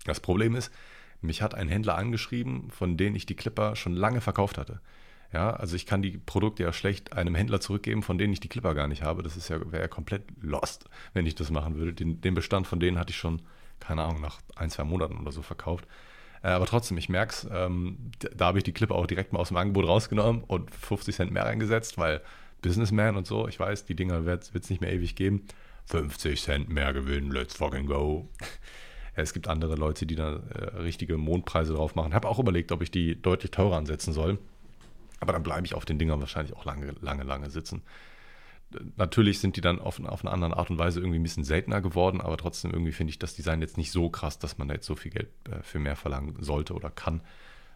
Das 0.05 0.21
Problem 0.21 0.55
ist, 0.55 0.73
mich 1.21 1.41
hat 1.41 1.55
ein 1.55 1.69
Händler 1.69 1.97
angeschrieben, 1.97 2.71
von 2.71 2.97
dem 2.97 3.15
ich 3.15 3.27
die 3.27 3.37
Clipper 3.37 3.77
schon 3.77 3.95
lange 3.95 4.21
verkauft 4.21 4.59
hatte. 4.59 4.81
Ja, 5.33 5.51
also 5.51 5.77
ich 5.77 5.87
kann 5.87 6.03
die 6.03 6.19
Produkte 6.19 6.63
ja 6.63 6.73
schlecht 6.73 7.15
einem 7.15 7.35
Händler 7.35 7.61
zurückgeben, 7.61 8.03
von 8.03 8.19
denen 8.19 8.35
ich 8.35 8.41
die 8.41 8.49
Clipper 8.49 8.75
gar 8.75 8.87
nicht 8.87 9.03
habe. 9.03 9.23
Das 9.23 9.37
ist 9.37 9.49
ja, 9.49 9.59
wäre 9.73 9.83
ja 9.83 9.89
komplett 9.89 10.25
lost, 10.41 10.85
wenn 11.15 11.25
ich 11.27 11.35
das 11.35 11.51
machen 11.51 11.77
würde. 11.77 11.95
Den, 11.95 12.21
den, 12.21 12.35
Bestand 12.35 12.67
von 12.67 12.81
denen 12.81 12.99
hatte 12.99 13.11
ich 13.11 13.17
schon, 13.17 13.41
keine 13.81 14.03
Ahnung, 14.03 14.21
nach 14.21 14.41
ein, 14.57 14.69
zwei 14.69 14.85
Monaten 14.85 15.17
oder 15.17 15.33
so 15.33 15.41
verkauft. 15.41 15.87
Äh, 16.43 16.49
aber 16.49 16.67
trotzdem, 16.67 16.99
ich 16.99 17.09
merke 17.09 17.33
es, 17.33 17.49
ähm, 17.51 18.11
da 18.37 18.47
habe 18.47 18.59
ich 18.59 18.65
die 18.65 18.73
Clipper 18.73 18.95
auch 18.95 19.07
direkt 19.07 19.33
mal 19.33 19.39
aus 19.39 19.49
dem 19.49 19.57
Angebot 19.57 19.87
rausgenommen 19.87 20.45
und 20.45 20.71
50 20.71 21.17
Cent 21.17 21.33
mehr 21.33 21.47
reingesetzt, 21.47 21.97
weil 21.97 22.21
Businessman 22.61 23.17
und 23.17 23.27
so, 23.27 23.49
ich 23.49 23.59
weiß, 23.59 23.87
die 23.87 23.97
Dinger 23.97 24.27
wird 24.27 24.51
es 24.55 24.71
nicht 24.71 24.81
mehr 24.83 24.93
ewig 24.93 25.17
geben. 25.17 25.47
50 25.87 26.43
Cent 26.43 26.69
mehr 26.69 26.93
gewinnen, 26.93 27.31
let's 27.31 27.57
fucking 27.57 27.87
go. 27.87 28.29
es 29.15 29.33
gibt 29.33 29.49
andere 29.49 29.77
Leute, 29.77 30.05
die 30.05 30.15
da 30.15 30.37
äh, 30.37 30.77
richtige 30.77 31.17
Mondpreise 31.17 31.73
drauf 31.73 31.95
machen. 31.95 32.13
Habe 32.13 32.29
auch 32.29 32.39
überlegt, 32.39 32.71
ob 32.71 32.83
ich 32.83 32.91
die 32.91 33.21
deutlich 33.21 33.51
teurer 33.51 33.79
ansetzen 33.79 34.13
soll. 34.13 34.39
Aber 35.23 35.33
dann 35.33 35.45
bleibe 35.45 35.65
ich 35.65 35.75
auf 35.75 35.85
den 35.85 36.01
Dingern 36.01 36.19
wahrscheinlich 36.19 36.57
auch 36.57 36.65
lange, 36.65 36.97
lange, 37.01 37.23
lange 37.23 37.49
sitzen. 37.49 37.83
Natürlich 38.97 39.39
sind 39.39 39.55
die 39.57 39.61
dann 39.61 39.79
auf, 39.79 40.03
auf 40.05 40.25
eine 40.25 40.33
andere 40.33 40.57
Art 40.57 40.69
und 40.69 40.79
Weise 40.79 40.99
irgendwie 40.99 41.21
ein 41.21 41.23
bisschen 41.23 41.45
seltener 41.45 41.81
geworden, 41.81 42.21
aber 42.21 42.37
trotzdem 42.37 42.73
irgendwie 42.73 42.91
finde 42.91 43.13
ich 43.13 43.21
das 43.21 43.37
Design 43.37 43.61
jetzt 43.61 43.77
nicht 43.77 43.93
so 43.93 44.11
krass, 44.11 44.41
dass 44.41 44.59
man 44.59 44.67
da 44.67 44.75
jetzt 44.75 44.87
so 44.87 44.97
viel 44.97 45.13
Geld 45.13 45.29
äh, 45.49 45.63
für 45.63 45.79
mehr 45.79 45.95
verlangen 45.95 46.35
sollte 46.41 46.75
oder 46.75 46.91
kann. 46.91 47.21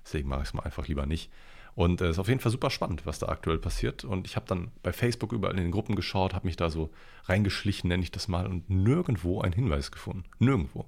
Deswegen 0.05 0.29
mache 0.29 0.43
ich 0.43 0.49
es 0.49 0.55
mal 0.55 0.65
einfach 0.65 0.89
lieber 0.89 1.07
nicht. 1.07 1.31
Und 1.77 2.01
es 2.01 2.09
äh, 2.09 2.11
ist 2.11 2.19
auf 2.19 2.27
jeden 2.27 2.41
Fall 2.41 2.51
super 2.51 2.71
spannend, 2.71 3.07
was 3.07 3.21
da 3.21 3.29
aktuell 3.29 3.59
passiert. 3.59 4.03
Und 4.03 4.27
ich 4.27 4.35
habe 4.35 4.47
dann 4.49 4.73
bei 4.83 4.93
Facebook 4.93 5.31
überall 5.33 5.57
in 5.57 5.63
den 5.63 5.71
Gruppen 5.71 5.95
geschaut, 5.95 6.35
habe 6.35 6.49
mich 6.49 6.57
da 6.57 6.69
so 6.69 6.91
reingeschlichen, 7.27 7.87
nenne 7.87 8.03
ich 8.03 8.11
das 8.11 8.27
mal, 8.27 8.49
und 8.49 8.69
nirgendwo 8.69 9.41
einen 9.41 9.53
Hinweis 9.53 9.93
gefunden. 9.93 10.25
Nirgendwo. 10.41 10.87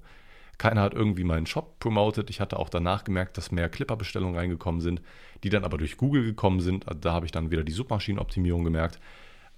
Keiner 0.57 0.81
hat 0.81 0.93
irgendwie 0.93 1.23
meinen 1.23 1.45
Shop 1.45 1.79
promotet. 1.79 2.29
Ich 2.29 2.41
hatte 2.41 2.59
auch 2.59 2.67
danach 2.67 3.05
gemerkt, 3.05 3.37
dass 3.37 3.49
mehr 3.49 3.69
Clipper-Bestellungen 3.69 4.35
reingekommen 4.35 4.81
sind, 4.81 5.01
die 5.43 5.49
dann 5.49 5.63
aber 5.63 5.77
durch 5.77 5.97
Google 5.97 6.23
gekommen 6.23 6.59
sind. 6.59 6.87
Also 6.87 6.99
da 6.99 7.13
habe 7.13 7.25
ich 7.25 7.31
dann 7.31 7.51
wieder 7.51 7.63
die 7.63 7.71
Suchmaschinenoptimierung 7.71 8.63
gemerkt. 8.63 8.99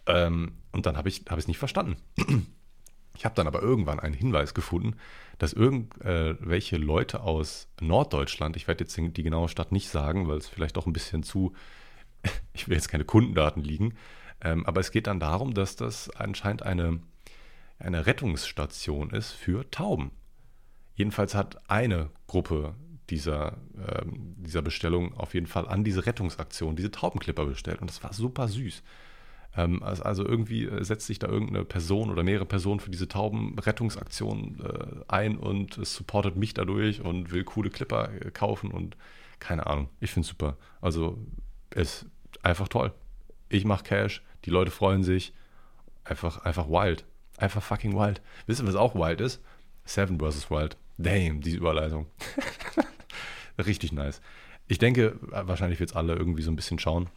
Ähm, 0.05 0.53
und 0.71 0.85
dann 0.85 0.97
habe 0.97 1.09
ich 1.09 1.21
es 1.25 1.31
hab 1.31 1.47
nicht 1.47 1.59
verstanden. 1.59 1.97
Ich 3.13 3.25
habe 3.25 3.35
dann 3.35 3.45
aber 3.45 3.61
irgendwann 3.61 4.00
einen 4.00 4.15
Hinweis 4.15 4.53
gefunden, 4.53 4.95
dass 5.38 5.51
irgendwelche 5.51 6.75
äh, 6.77 6.79
Leute 6.79 7.21
aus 7.21 7.67
Norddeutschland, 7.81 8.55
ich 8.55 8.67
werde 8.67 8.85
jetzt 8.85 8.97
die 8.97 9.23
genaue 9.23 9.50
Stadt 9.50 9.73
nicht 9.73 9.89
sagen, 9.89 10.27
weil 10.29 10.38
es 10.38 10.47
vielleicht 10.47 10.77
auch 10.77 10.88
ein 10.88 10.93
bisschen 10.93 11.21
zu, 11.21 11.53
ich 12.53 12.67
will 12.67 12.75
jetzt 12.75 12.88
keine 12.88 13.03
Kundendaten 13.03 13.63
liegen, 13.63 13.95
ähm, 14.41 14.65
aber 14.65 14.79
es 14.79 14.91
geht 14.91 15.07
dann 15.07 15.19
darum, 15.19 15.53
dass 15.53 15.75
das 15.75 16.09
anscheinend 16.09 16.63
eine, 16.63 17.01
eine 17.79 18.05
Rettungsstation 18.05 19.11
ist 19.11 19.33
für 19.33 19.69
Tauben. 19.69 20.11
Jedenfalls 20.95 21.35
hat 21.35 21.69
eine 21.69 22.09
Gruppe 22.27 22.75
dieser, 23.10 23.58
äh, 23.86 24.03
dieser 24.38 24.62
Bestellung 24.62 25.13
auf 25.17 25.34
jeden 25.34 25.48
Fall 25.48 25.67
an 25.67 25.84
diese 25.84 26.05
Rettungsaktion 26.05 26.75
diese 26.75 26.91
Taubenklipper 26.91 27.46
bestellt. 27.46 27.81
Und 27.81 27.89
das 27.89 28.03
war 28.03 28.13
super 28.13 28.48
süß. 28.48 28.84
Ähm, 29.58 29.84
also 29.84 30.25
irgendwie 30.25 30.65
äh, 30.65 30.84
setzt 30.84 31.08
sich 31.08 31.20
da 31.20 31.27
irgendeine 31.27 31.65
Person 31.65 32.10
oder 32.10 32.24
mehrere 32.24 32.46
Personen 32.46 32.79
für 32.79 32.91
diese 32.91 33.08
Taubenrettungsaktion 33.08 34.62
äh, 34.63 35.03
ein 35.08 35.38
und 35.38 35.77
es 35.77 35.96
supportet 35.96 36.38
mich 36.38 36.53
dadurch 36.53 37.01
und 37.01 37.31
will 37.31 37.43
coole 37.43 37.70
Clipper 37.70 38.10
äh, 38.13 38.31
kaufen 38.31 38.72
und 38.72 38.96
keine 39.39 39.67
Ahnung. 39.67 39.89
Ich 40.00 40.12
finde 40.12 40.25
es 40.25 40.29
super. 40.29 40.58
Also 40.79 41.17
ist 41.72 42.05
einfach 42.43 42.67
toll. 42.67 42.93
Ich 43.50 43.65
mache 43.65 43.84
Cash, 43.84 44.24
die 44.46 44.51
Leute 44.51 44.72
freuen 44.72 45.03
sich. 45.03 45.34
Einfach, 46.03 46.46
einfach 46.46 46.67
wild. 46.67 47.05
Einfach 47.38 47.62
fucking 47.62 47.96
wild. 47.96 48.22
Wisst 48.46 48.62
ihr, 48.62 48.67
was 48.67 48.75
auch 48.75 48.96
wild 48.96 49.20
ist? 49.20 49.41
Seven 49.84 50.20
vs. 50.20 50.50
Wild. 50.50 50.77
Damn, 50.98 51.41
diese 51.41 51.58
Überleitung. 51.58 52.08
Richtig 53.58 53.91
nice. 53.91 54.22
Ich 54.67 54.77
denke, 54.77 55.17
wahrscheinlich 55.22 55.79
wird 55.79 55.91
es 55.91 55.96
alle 55.96 56.15
irgendwie 56.15 56.43
so 56.43 56.51
ein 56.51 56.55
bisschen 56.55 56.79
schauen 56.79 57.10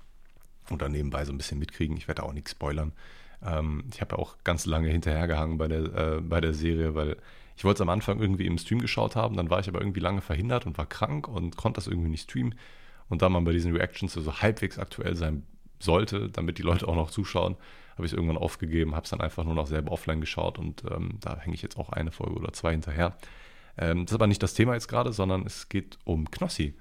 oder 0.70 0.88
nebenbei 0.88 1.24
so 1.24 1.32
ein 1.32 1.38
bisschen 1.38 1.58
mitkriegen. 1.58 1.96
Ich 1.96 2.08
werde 2.08 2.22
auch 2.22 2.32
nichts 2.32 2.52
spoilern. 2.52 2.92
Ähm, 3.44 3.84
ich 3.92 4.00
habe 4.00 4.16
ja 4.16 4.18
auch 4.18 4.36
ganz 4.44 4.66
lange 4.66 4.88
hinterhergehangen 4.88 5.58
bei 5.58 5.68
der, 5.68 5.84
äh, 5.94 6.20
bei 6.20 6.40
der 6.40 6.54
Serie, 6.54 6.94
weil 6.94 7.16
ich 7.56 7.64
wollte 7.64 7.78
es 7.78 7.80
am 7.82 7.88
Anfang 7.88 8.20
irgendwie 8.20 8.46
im 8.46 8.58
Stream 8.58 8.80
geschaut 8.80 9.14
haben, 9.14 9.36
dann 9.36 9.50
war 9.50 9.60
ich 9.60 9.68
aber 9.68 9.80
irgendwie 9.80 10.00
lange 10.00 10.20
verhindert 10.20 10.66
und 10.66 10.76
war 10.76 10.86
krank 10.86 11.28
und 11.28 11.56
konnte 11.56 11.78
das 11.78 11.86
irgendwie 11.86 12.08
nicht 12.08 12.24
streamen. 12.24 12.54
Und 13.08 13.22
da 13.22 13.28
man 13.28 13.44
bei 13.44 13.52
diesen 13.52 13.72
Reactions 13.76 14.14
so 14.14 14.20
also 14.20 14.40
halbwegs 14.40 14.78
aktuell 14.78 15.14
sein 15.14 15.44
sollte, 15.78 16.30
damit 16.30 16.58
die 16.58 16.62
Leute 16.62 16.88
auch 16.88 16.96
noch 16.96 17.10
zuschauen, 17.10 17.56
habe 17.92 18.06
ich 18.06 18.12
es 18.12 18.16
irgendwann 18.16 18.38
aufgegeben, 18.38 18.96
habe 18.96 19.04
es 19.04 19.10
dann 19.10 19.20
einfach 19.20 19.44
nur 19.44 19.54
noch 19.54 19.66
selber 19.66 19.92
offline 19.92 20.20
geschaut 20.20 20.58
und 20.58 20.82
ähm, 20.90 21.18
da 21.20 21.38
hänge 21.38 21.54
ich 21.54 21.62
jetzt 21.62 21.78
auch 21.78 21.90
eine 21.90 22.10
Folge 22.10 22.34
oder 22.34 22.52
zwei 22.52 22.72
hinterher. 22.72 23.16
Ähm, 23.76 24.04
das 24.04 24.12
ist 24.12 24.14
aber 24.14 24.26
nicht 24.26 24.42
das 24.42 24.54
Thema 24.54 24.74
jetzt 24.74 24.88
gerade, 24.88 25.12
sondern 25.12 25.46
es 25.46 25.68
geht 25.68 25.98
um 26.04 26.30
Knossi. 26.30 26.74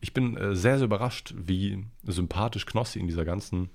Ich 0.00 0.12
bin 0.12 0.36
äh, 0.36 0.54
sehr, 0.54 0.78
sehr 0.78 0.86
überrascht, 0.86 1.34
wie 1.36 1.84
sympathisch 2.04 2.66
Knossi 2.66 2.98
in 2.98 3.06
dieser 3.06 3.24
ganzen 3.24 3.70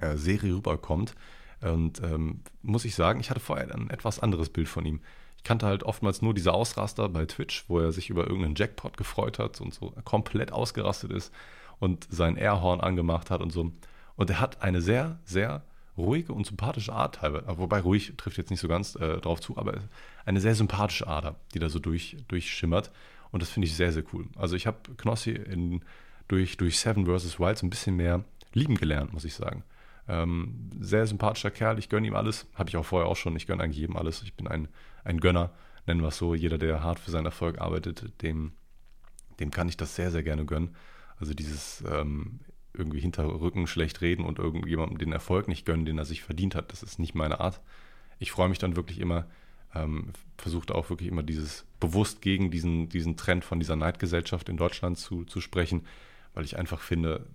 äh, 0.00 0.16
Serie 0.16 0.54
rüberkommt. 0.54 1.14
Und 1.60 2.02
ähm, 2.02 2.42
muss 2.62 2.84
ich 2.84 2.94
sagen, 2.94 3.20
ich 3.20 3.30
hatte 3.30 3.40
vorher 3.40 3.74
ein 3.74 3.90
etwas 3.90 4.20
anderes 4.20 4.50
Bild 4.50 4.68
von 4.68 4.84
ihm. 4.84 5.00
Ich 5.38 5.42
kannte 5.44 5.66
halt 5.66 5.84
oftmals 5.84 6.22
nur 6.22 6.34
diese 6.34 6.52
Ausraster 6.52 7.08
bei 7.08 7.24
Twitch, 7.24 7.64
wo 7.68 7.78
er 7.78 7.92
sich 7.92 8.10
über 8.10 8.26
irgendeinen 8.26 8.56
Jackpot 8.56 8.96
gefreut 8.96 9.38
hat 9.38 9.60
und 9.60 9.72
so 9.72 9.94
komplett 10.04 10.52
ausgerastet 10.52 11.12
ist 11.12 11.32
und 11.78 12.06
sein 12.10 12.36
Airhorn 12.36 12.80
angemacht 12.80 13.30
hat 13.30 13.40
und 13.40 13.52
so. 13.52 13.72
Und 14.16 14.30
er 14.30 14.40
hat 14.40 14.62
eine 14.62 14.82
sehr, 14.82 15.20
sehr 15.24 15.62
ruhige 15.96 16.32
und 16.32 16.46
sympathische 16.46 16.92
Art 16.92 17.16
teilweise. 17.16 17.46
Wobei 17.58 17.80
ruhig 17.80 18.12
trifft 18.16 18.38
jetzt 18.38 18.50
nicht 18.50 18.60
so 18.60 18.68
ganz 18.68 18.94
äh, 18.96 19.18
drauf 19.18 19.40
zu, 19.40 19.56
aber 19.56 19.80
eine 20.24 20.40
sehr 20.40 20.54
sympathische 20.54 21.06
Ader, 21.06 21.36
die 21.54 21.58
da 21.58 21.68
so 21.68 21.78
durch, 21.78 22.16
durchschimmert. 22.28 22.90
Und 23.30 23.42
das 23.42 23.50
finde 23.50 23.66
ich 23.66 23.74
sehr, 23.74 23.92
sehr 23.92 24.04
cool. 24.12 24.26
Also 24.36 24.56
ich 24.56 24.66
habe 24.66 24.78
Knossi 24.96 25.30
in, 25.30 25.82
durch, 26.28 26.56
durch 26.56 26.78
Seven 26.78 27.06
vs. 27.06 27.38
Wild 27.38 27.58
so 27.58 27.66
ein 27.66 27.70
bisschen 27.70 27.96
mehr 27.96 28.24
lieben 28.52 28.76
gelernt, 28.76 29.12
muss 29.12 29.24
ich 29.24 29.34
sagen. 29.34 29.64
Ähm, 30.08 30.70
sehr 30.80 31.06
sympathischer 31.06 31.50
Kerl, 31.50 31.78
ich 31.78 31.88
gönne 31.88 32.06
ihm 32.06 32.14
alles. 32.14 32.46
Habe 32.54 32.68
ich 32.68 32.76
auch 32.76 32.84
vorher 32.84 33.08
auch 33.08 33.16
schon. 33.16 33.36
Ich 33.36 33.46
gönne 33.46 33.62
eigentlich 33.62 33.78
jedem 33.78 33.96
alles. 33.96 34.22
Ich 34.22 34.34
bin 34.34 34.46
ein, 34.46 34.68
ein 35.04 35.20
Gönner, 35.20 35.50
nennen 35.86 36.00
wir 36.00 36.08
es 36.08 36.18
so. 36.18 36.34
Jeder, 36.34 36.58
der 36.58 36.82
hart 36.82 36.98
für 36.98 37.10
seinen 37.10 37.26
Erfolg 37.26 37.60
arbeitet, 37.60 38.22
dem, 38.22 38.52
dem 39.40 39.50
kann 39.50 39.68
ich 39.68 39.76
das 39.76 39.96
sehr, 39.96 40.10
sehr 40.10 40.22
gerne 40.22 40.44
gönnen. 40.44 40.76
Also 41.18 41.34
dieses 41.34 41.82
ähm, 41.90 42.40
irgendwie 42.78 43.00
hinter 43.00 43.24
Rücken 43.24 43.66
schlecht 43.66 44.00
reden 44.00 44.24
und 44.24 44.38
irgendjemandem 44.38 44.98
den 44.98 45.12
Erfolg 45.12 45.48
nicht 45.48 45.66
gönnen, 45.66 45.86
den 45.86 45.98
er 45.98 46.04
sich 46.04 46.22
verdient 46.22 46.54
hat, 46.54 46.72
das 46.72 46.82
ist 46.82 46.98
nicht 46.98 47.14
meine 47.14 47.40
Art. 47.40 47.60
Ich 48.18 48.30
freue 48.30 48.48
mich 48.48 48.58
dann 48.58 48.76
wirklich 48.76 49.00
immer, 49.00 49.26
ähm, 49.74 50.12
versucht 50.38 50.70
auch 50.70 50.90
wirklich 50.90 51.08
immer 51.08 51.22
dieses 51.22 51.66
bewusst 51.80 52.22
gegen 52.22 52.50
diesen, 52.50 52.88
diesen 52.88 53.16
Trend 53.16 53.44
von 53.44 53.60
dieser 53.60 53.76
Neidgesellschaft 53.76 54.48
in 54.48 54.56
Deutschland 54.56 54.98
zu, 54.98 55.24
zu 55.24 55.40
sprechen, 55.40 55.86
weil 56.34 56.44
ich 56.44 56.58
einfach 56.58 56.80
finde, 56.80 57.26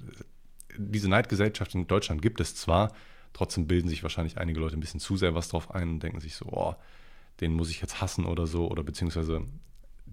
diese 0.78 1.10
Neidgesellschaft 1.10 1.76
in 1.76 1.88
Deutschland 1.88 2.22
gibt 2.22 2.40
es 2.40 2.56
zwar, 2.56 2.94
trotzdem 3.34 3.68
bilden 3.68 3.90
sich 3.90 4.04
wahrscheinlich 4.04 4.38
einige 4.38 4.60
Leute 4.60 4.78
ein 4.78 4.80
bisschen 4.80 5.00
zu 5.00 5.18
sehr 5.18 5.36
was 5.36 5.50
drauf 5.50 5.72
ein 5.72 5.90
und 5.90 6.04
denken 6.04 6.20
sich 6.20 6.36
so, 6.36 6.46
oh, 6.46 6.76
den 7.40 7.54
muss 7.54 7.70
ich 7.70 7.82
jetzt 7.82 8.02
hassen 8.02 8.26
oder 8.26 8.48
so, 8.48 8.70
oder 8.70 8.84
beziehungsweise 8.84 9.46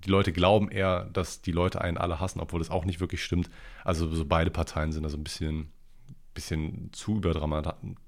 die 0.05 0.11
Leute 0.11 0.33
glauben 0.33 0.71
eher, 0.71 1.05
dass 1.13 1.43
die 1.43 1.53
Leute 1.53 1.81
einen 1.81 1.99
alle 1.99 2.21
hassen, 2.21 2.41
obwohl 2.41 2.61
das 2.61 2.71
auch 2.71 2.85
nicht 2.85 3.01
wirklich 3.01 3.23
stimmt. 3.23 3.51
Also 3.85 4.09
so 4.09 4.25
beide 4.25 4.51
Parteien 4.51 4.93
sind 4.93 5.03
da 5.03 5.09
so 5.09 5.17
ein 5.17 5.25
bisschen, 5.25 5.73
bisschen 6.35 6.91
zu 6.93 7.21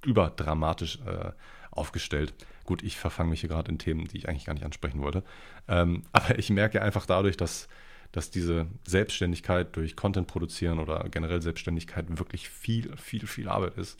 überdramatisch, 0.04 0.98
äh, 1.06 1.32
aufgestellt. 1.70 2.34
Gut, 2.64 2.82
ich 2.82 2.96
verfange 2.96 3.30
mich 3.30 3.40
hier 3.40 3.48
gerade 3.48 3.70
in 3.70 3.78
Themen, 3.78 4.06
die 4.06 4.18
ich 4.18 4.28
eigentlich 4.28 4.44
gar 4.44 4.54
nicht 4.54 4.64
ansprechen 4.64 5.02
wollte. 5.02 5.24
Ähm, 5.68 6.02
aber 6.12 6.38
ich 6.38 6.50
merke 6.50 6.82
einfach 6.82 7.06
dadurch, 7.06 7.36
dass, 7.36 7.68
dass 8.12 8.30
diese 8.30 8.66
Selbstständigkeit 8.86 9.74
durch 9.76 9.96
Content 9.96 10.26
produzieren 10.26 10.78
oder 10.78 11.08
generell 11.10 11.42
Selbstständigkeit 11.42 12.18
wirklich 12.18 12.48
viel, 12.48 12.96
viel, 12.96 13.26
viel 13.26 13.48
Arbeit 13.48 13.76
ist, 13.76 13.98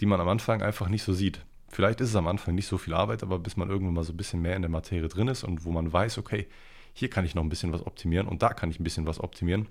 die 0.00 0.06
man 0.06 0.20
am 0.20 0.28
Anfang 0.28 0.62
einfach 0.62 0.88
nicht 0.88 1.02
so 1.02 1.12
sieht. 1.12 1.44
Vielleicht 1.68 2.00
ist 2.00 2.08
es 2.08 2.16
am 2.16 2.26
Anfang 2.26 2.54
nicht 2.56 2.66
so 2.66 2.78
viel 2.78 2.94
Arbeit, 2.94 3.22
aber 3.22 3.38
bis 3.38 3.56
man 3.56 3.70
irgendwann 3.70 3.94
mal 3.94 4.04
so 4.04 4.12
ein 4.12 4.16
bisschen 4.16 4.42
mehr 4.42 4.56
in 4.56 4.62
der 4.62 4.70
Materie 4.70 5.08
drin 5.08 5.28
ist 5.28 5.44
und 5.44 5.64
wo 5.64 5.70
man 5.70 5.92
weiß, 5.92 6.18
okay, 6.18 6.48
hier 6.92 7.10
kann 7.10 7.24
ich 7.24 7.34
noch 7.34 7.42
ein 7.42 7.48
bisschen 7.48 7.72
was 7.72 7.86
optimieren 7.86 8.28
und 8.28 8.42
da 8.42 8.50
kann 8.50 8.70
ich 8.70 8.80
ein 8.80 8.84
bisschen 8.84 9.06
was 9.06 9.20
optimieren, 9.20 9.68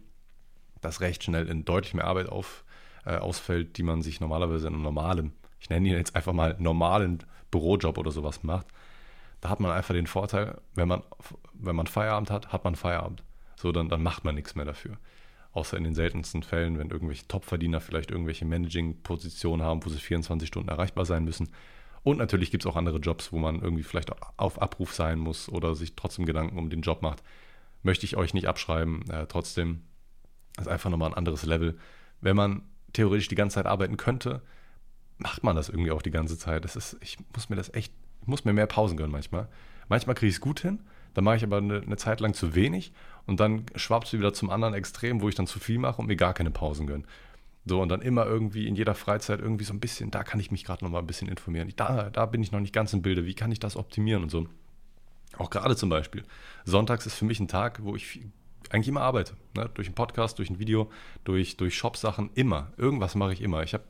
dass 0.82 1.02
recht 1.02 1.24
schnell 1.24 1.48
in 1.48 1.66
deutlich 1.66 1.94
mehr 1.94 2.06
Arbeit 2.06 2.30
auf, 2.30 2.64
äh, 3.06 3.16
ausfällt, 3.16 3.78
die 3.78 3.84
man 3.84 4.02
sich 4.02 4.20
normalerweise 4.20 4.68
in 4.68 4.74
einem 4.74 4.84
normalen 4.84 5.34
ich 5.60 5.70
nenne 5.70 5.90
ihn 5.90 5.96
jetzt 5.96 6.16
einfach 6.16 6.34
mal 6.34 6.56
normalen 6.60 7.20
Bürojob 7.52 7.98
oder 7.98 8.12
sowas 8.12 8.44
macht, 8.44 8.68
da 9.42 9.50
hat 9.50 9.60
man 9.60 9.72
einfach 9.72 9.94
den 9.94 10.08
Vorteil, 10.08 10.60
wenn 10.76 10.88
man, 10.88 11.04
wenn 11.54 11.76
man 11.76 11.88
Feierabend 11.88 12.32
hat, 12.32 12.52
hat 12.52 12.64
man 12.64 12.76
Feierabend. 12.76 13.24
So, 13.56 13.72
dann, 13.72 13.90
dann 13.90 14.04
macht 14.04 14.24
man 14.26 14.36
nichts 14.36 14.56
mehr 14.56 14.66
dafür. 14.66 14.98
Außer 15.52 15.78
in 15.78 15.84
den 15.84 15.96
seltensten 15.96 16.44
Fällen, 16.44 16.78
wenn 16.78 16.90
irgendwelche 16.90 17.28
Topverdiener 17.28 17.82
vielleicht 17.82 18.12
irgendwelche 18.12 18.46
Managing-Positionen 18.46 19.66
haben, 19.66 19.84
wo 19.84 19.90
sie 19.90 19.98
24 19.98 20.48
Stunden 20.48 20.70
erreichbar 20.70 21.06
sein 21.06 21.24
müssen. 21.24 21.50
Und 22.04 22.18
natürlich 22.18 22.52
gibt 22.52 22.64
es 22.64 22.72
auch 22.72 22.76
andere 22.76 22.98
Jobs, 22.98 23.32
wo 23.32 23.38
man 23.38 23.62
irgendwie 23.62 23.84
vielleicht 23.84 24.12
auf 24.38 24.62
Abruf 24.62 24.94
sein 24.94 25.20
muss 25.20 25.50
oder 25.50 25.76
sich 25.76 25.96
trotzdem 25.96 26.26
Gedanken 26.26 26.58
um 26.58 26.70
den 26.70 26.82
Job 26.82 27.02
macht. 27.02 27.24
Möchte 27.84 28.06
ich 28.06 28.18
euch 28.18 28.34
nicht 28.34 28.48
abschreiben. 28.48 29.10
Äh, 29.10 29.28
trotzdem 29.28 29.82
ist 30.60 30.68
einfach 30.68 30.90
nochmal 30.90 31.10
ein 31.10 31.18
anderes 31.18 31.46
Level. 31.46 31.78
Wenn 32.22 32.36
man 32.36 32.64
theoretisch 32.94 33.28
die 33.28 33.36
ganze 33.36 33.56
Zeit 33.56 33.66
arbeiten 33.66 33.98
könnte, 33.98 34.42
macht 35.18 35.44
man 35.44 35.56
das 35.56 35.70
irgendwie 35.70 35.92
auch 35.92 36.02
die 36.02 36.12
ganze 36.12 36.38
Zeit. 36.38 36.64
Das 36.64 36.76
ist, 36.76 36.98
ich 37.02 37.18
muss 37.34 37.50
mir 37.50 37.56
das 37.56 37.74
echt, 37.74 37.94
ich 38.22 38.28
muss 38.28 38.46
mir 38.46 38.54
mehr 38.54 38.68
Pausen 38.68 38.98
gönnen 38.98 39.12
manchmal. 39.12 39.48
Manchmal 39.88 40.16
kriege 40.16 40.30
ich 40.30 40.36
es 40.36 40.42
gut 40.42 40.60
hin, 40.60 40.82
dann 41.14 41.24
mache 41.24 41.38
ich 41.38 41.44
aber 41.44 41.58
eine, 41.58 41.82
eine, 41.82 41.98
Zeit 41.98 42.20
lang 42.20 42.34
zu 42.34 42.56
wenig 42.56 42.94
und 43.26 43.40
dann 43.40 43.66
schwappt 43.76 44.08
es 44.08 44.14
wieder 44.14 44.34
zum 44.34 44.50
anderen 44.50 44.74
Extrem, 44.74 45.22
wo 45.22 45.30
ich 45.30 45.36
dann 45.36 45.48
zu 45.48 45.60
viel 45.60 45.80
mache 45.80 46.02
und 46.02 46.08
mir 46.08 46.16
gar 46.16 46.34
keine 46.34 46.52
Pausen 46.52 46.88
gönne. 46.88 47.04
So, 47.66 47.82
und 47.82 47.90
dann 47.90 48.02
immer 48.02 48.26
irgendwie 48.26 48.68
in 48.68 48.76
jeder 48.76 48.96
Freizeit 48.96 49.40
irgendwie 49.40 49.66
so 49.66 49.74
ein 49.74 49.80
bisschen, 49.80 50.12
da 50.12 50.24
kann 50.24 50.40
ich 50.40 50.50
mich 50.50 50.64
gerade 50.64 50.84
noch 50.84 50.92
mal 50.92 51.00
ein 51.00 51.08
bisschen 51.08 51.28
informieren. 51.28 51.72
Da, 51.76 52.10
da 52.10 52.26
bin 52.26 52.42
ich 52.42 52.52
noch 52.52 52.60
nicht 52.60 52.74
ganz 52.74 52.94
im 52.94 53.02
Bilde. 53.02 53.26
Wie 53.26 53.36
kann 53.36 53.52
ich 53.52 53.60
das 53.60 53.76
optimieren 53.76 54.24
und 54.24 54.30
so. 54.30 54.48
Auch 55.38 55.50
gerade 55.50 55.76
zum 55.76 55.90
Beispiel. 55.90 56.24
Sonntags 56.66 57.06
ist 57.06 57.16
für 57.16 57.26
mich 57.26 57.40
ein 57.40 57.48
Tag, 57.48 57.84
wo 57.84 57.96
ich 57.96 58.22
eigentlich 58.70 58.88
immer 58.88 59.02
arbeite. 59.02 59.36
Ne? 59.56 59.70
Durch 59.74 59.88
einen 59.88 59.96
Podcast, 59.96 60.40
durch 60.40 60.50
ein 60.50 60.60
Video, 60.60 60.90
durch, 61.24 61.58
durch 61.58 61.78
Shop-Sachen, 61.78 62.32
immer. 62.34 62.72
Irgendwas 62.78 63.16
mache 63.16 63.34
ich 63.34 63.42
immer. 63.42 63.64
Ich 63.64 63.74
habe 63.74 63.84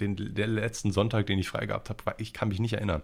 den, 0.00 0.34
der 0.34 0.46
letzten 0.46 0.92
Sonntag, 0.92 1.26
den 1.26 1.38
ich 1.38 1.48
frei 1.48 1.66
gehabt 1.66 1.90
habe, 1.90 2.14
ich 2.18 2.32
kann 2.32 2.48
mich 2.48 2.60
nicht 2.60 2.74
erinnern. 2.74 3.02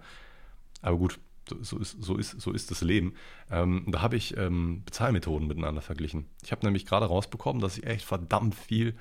Aber 0.83 0.96
gut, 0.96 1.18
so, 1.48 1.57
so, 1.62 1.79
ist, 1.79 2.03
so, 2.03 2.16
ist, 2.16 2.40
so 2.40 2.53
ist 2.53 2.70
das 2.70 2.81
Leben. 2.81 3.14
Ähm, 3.50 3.85
da 3.88 4.00
habe 4.00 4.16
ich 4.16 4.37
ähm, 4.37 4.83
Bezahlmethoden 4.85 5.46
miteinander 5.46 5.83
verglichen. 5.83 6.27
Ich 6.42 6.53
habe 6.53 6.64
nämlich 6.64 6.87
gerade 6.87 7.07
rausbekommen, 7.07 7.61
dass 7.61 7.79
ich 7.79 7.87
echt 7.87 8.05
verdammt 8.05 8.55
viel 8.55 8.94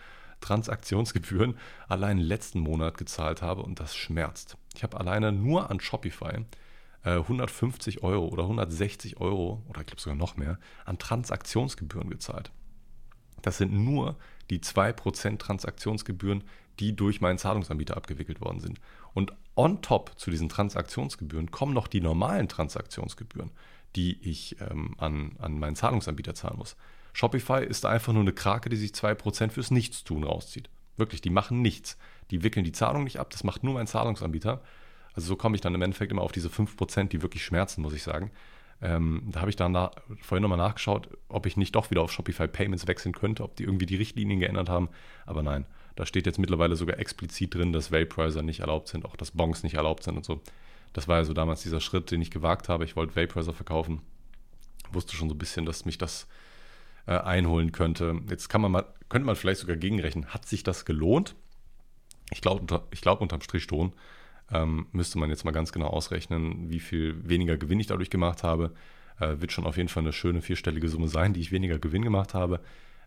Transaktionsgebühren 0.43 1.58
allein 1.88 2.17
letzten 2.17 2.60
Monat 2.60 2.97
gezahlt 2.97 3.41
habe 3.41 3.63
und 3.63 3.79
das 3.79 3.95
schmerzt. 3.95 4.58
Ich 4.75 4.84
habe 4.84 4.99
alleine 4.99 5.32
nur 5.32 5.71
an 5.71 5.79
Shopify 5.79 6.45
äh, 7.03 7.12
150 7.12 8.03
Euro 8.03 8.27
oder 8.27 8.43
160 8.43 9.19
Euro 9.19 9.63
oder 9.67 9.82
ich 9.82 9.88
glaube 9.88 10.01
sogar 10.01 10.15
noch 10.15 10.38
mehr 10.38 10.60
an 10.86 10.97
Transaktionsgebühren 10.97 12.10
gezahlt. 12.10 12.51
Das 13.41 13.58
sind 13.58 13.73
nur 13.73 14.15
die 14.49 14.60
2% 14.60 15.38
Transaktionsgebühren, 15.38 16.43
die 16.79 16.95
durch 16.95 17.21
meinen 17.21 17.38
Zahlungsanbieter 17.38 17.95
abgewickelt 17.95 18.41
worden 18.41 18.60
sind. 18.60 18.79
Und 19.13 19.34
on 19.56 19.82
top 19.82 20.17
zu 20.17 20.32
diesen 20.32 20.49
Transaktionsgebühren 20.49 21.51
kommen 21.51 21.73
noch 21.73 21.88
die 21.88 22.01
normalen 22.01 22.47
Transaktionsgebühren, 22.47 23.51
die 23.95 24.17
ich 24.21 24.60
ähm, 24.60 24.95
an, 24.97 25.36
an 25.39 25.60
meinen 25.60 25.75
Zahlungsanbieter 25.75 26.34
zahlen 26.34 26.58
muss. 26.58 26.75
Shopify 27.13 27.63
ist 27.63 27.86
einfach 27.86 28.12
nur 28.12 28.23
eine 28.23 28.34
Krake, 28.34 28.69
die 28.69 28.76
sich 28.76 28.91
2% 28.91 29.52
fürs 29.52 29.71
Nichtstun 29.71 30.23
rauszieht. 30.23 30.69
Wirklich, 30.97 31.21
die 31.21 31.30
machen 31.30 31.62
nichts. 31.62 31.97
Die 32.32 32.43
wickeln 32.43 32.65
die 32.65 32.71
Zahlung 32.71 33.04
nicht 33.04 33.19
ab, 33.19 33.30
das 33.30 33.43
macht 33.43 33.63
nur 33.63 33.76
mein 33.76 33.88
Zahlungsanbieter. 33.88 34.62
Also 35.13 35.28
so 35.28 35.36
komme 35.36 35.56
ich 35.56 35.62
dann 35.62 35.76
im 35.76 35.82
Endeffekt 35.82 36.12
immer 36.12 36.23
auf 36.23 36.32
diese 36.32 36.49
5%, 36.49 37.10
die 37.10 37.21
wirklich 37.21 37.43
schmerzen, 37.43 37.82
muss 37.82 37.93
ich 37.93 38.04
sagen. 38.04 38.32
Ähm, 38.82 39.23
da 39.32 39.41
habe 39.41 39.49
ich 39.49 39.56
dann 39.56 39.73
da 39.73 39.91
vorhin 40.21 40.41
nochmal 40.41 40.58
nachgeschaut, 40.58 41.08
ob 41.30 41.45
ich 41.45 41.56
nicht 41.56 41.76
doch 41.76 41.91
wieder 41.91 42.02
auf 42.02 42.12
Shopify 42.12 42.47
Payments 42.47 42.88
wechseln 42.88 43.13
könnte, 43.13 43.43
ob 43.43 43.56
die 43.56 43.63
irgendwie 43.63 43.86
die 43.86 43.95
Richtlinien 43.95 44.39
geändert 44.39 44.69
haben. 44.69 44.89
Aber 45.26 45.43
nein, 45.43 45.65
da 45.95 46.06
steht 46.06 46.26
jetzt 46.26 46.39
mittlerweile 46.39 46.76
sogar 46.76 46.99
explizit 46.99 47.54
drin, 47.54 47.71
dass 47.71 47.91
Vaporizer 47.91 48.41
nicht 48.41 48.62
erlaubt 48.62 48.88
sind, 48.88 49.06
auch 49.06 49.15
dass 49.15 49.32
Bongs 49.32 49.63
nicht 49.63 49.76
erlaubt 49.76 50.04
sind 50.04 50.17
und 50.17 50.26
so. 50.26 50.41
Das 50.91 51.08
war 51.08 51.17
ja 51.17 51.23
so 51.23 51.34
damals 51.34 51.62
dieser 51.62 51.80
Schritt, 51.80 52.12
den 52.12 52.21
ich 52.21 52.32
gewagt 52.32 52.69
habe. 52.69 52.84
Ich 52.84 52.95
wollte 52.95 53.15
Vaporizer 53.15 53.54
verkaufen. 53.54 54.02
Wusste 54.91 55.15
schon 55.15 55.30
so 55.30 55.36
ein 55.36 55.39
bisschen, 55.39 55.65
dass 55.65 55.86
mich 55.86 55.97
das 55.97 56.28
äh, 57.05 57.17
einholen 57.17 57.71
könnte. 57.71 58.19
Jetzt 58.29 58.49
kann 58.49 58.61
man 58.61 58.71
mal, 58.71 58.85
könnte 59.09 59.25
man 59.25 59.35
vielleicht 59.35 59.61
sogar 59.61 59.75
gegenrechnen. 59.75 60.27
Hat 60.27 60.45
sich 60.45 60.63
das 60.63 60.85
gelohnt? 60.85 61.35
Ich 62.31 62.41
glaube, 62.41 62.61
unter, 62.61 62.87
glaub, 62.91 63.21
unterm 63.21 63.41
Strich 63.41 63.63
schon. 63.63 63.93
Ähm, 64.51 64.87
müsste 64.91 65.19
man 65.19 65.29
jetzt 65.29 65.45
mal 65.45 65.51
ganz 65.51 65.71
genau 65.71 65.87
ausrechnen, 65.87 66.69
wie 66.69 66.79
viel 66.79 67.27
weniger 67.27 67.57
Gewinn 67.57 67.79
ich 67.79 67.87
dadurch 67.87 68.09
gemacht 68.09 68.43
habe. 68.43 68.73
Äh, 69.19 69.39
wird 69.39 69.51
schon 69.51 69.65
auf 69.65 69.77
jeden 69.77 69.89
Fall 69.89 70.03
eine 70.03 70.13
schöne 70.13 70.41
vierstellige 70.41 70.89
Summe 70.89 71.07
sein, 71.07 71.33
die 71.33 71.41
ich 71.41 71.51
weniger 71.51 71.79
Gewinn 71.79 72.03
gemacht 72.03 72.33
habe. 72.33 72.61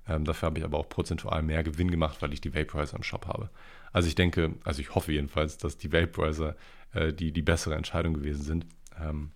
Ähm, 0.08 0.24
dafür 0.24 0.46
habe 0.46 0.58
ich 0.58 0.64
aber 0.64 0.78
auch 0.78 0.88
prozentual 0.88 1.42
mehr 1.42 1.62
Gewinn 1.62 1.90
gemacht, 1.90 2.22
weil 2.22 2.32
ich 2.32 2.40
die 2.40 2.54
Vaporizer 2.54 2.96
im 2.96 3.02
Shop 3.02 3.26
habe. 3.26 3.50
Also 3.92 4.08
ich 4.08 4.14
denke, 4.14 4.54
also 4.64 4.80
ich 4.80 4.94
hoffe 4.94 5.12
jedenfalls, 5.12 5.58
dass 5.58 5.78
die 5.78 5.92
Vaporizer 5.92 6.56
äh, 6.92 7.12
die, 7.12 7.32
die 7.32 7.42
bessere 7.42 7.74
Entscheidung 7.74 8.14
gewesen 8.14 8.42
sind. 8.42 8.66
Ähm, 9.00 9.30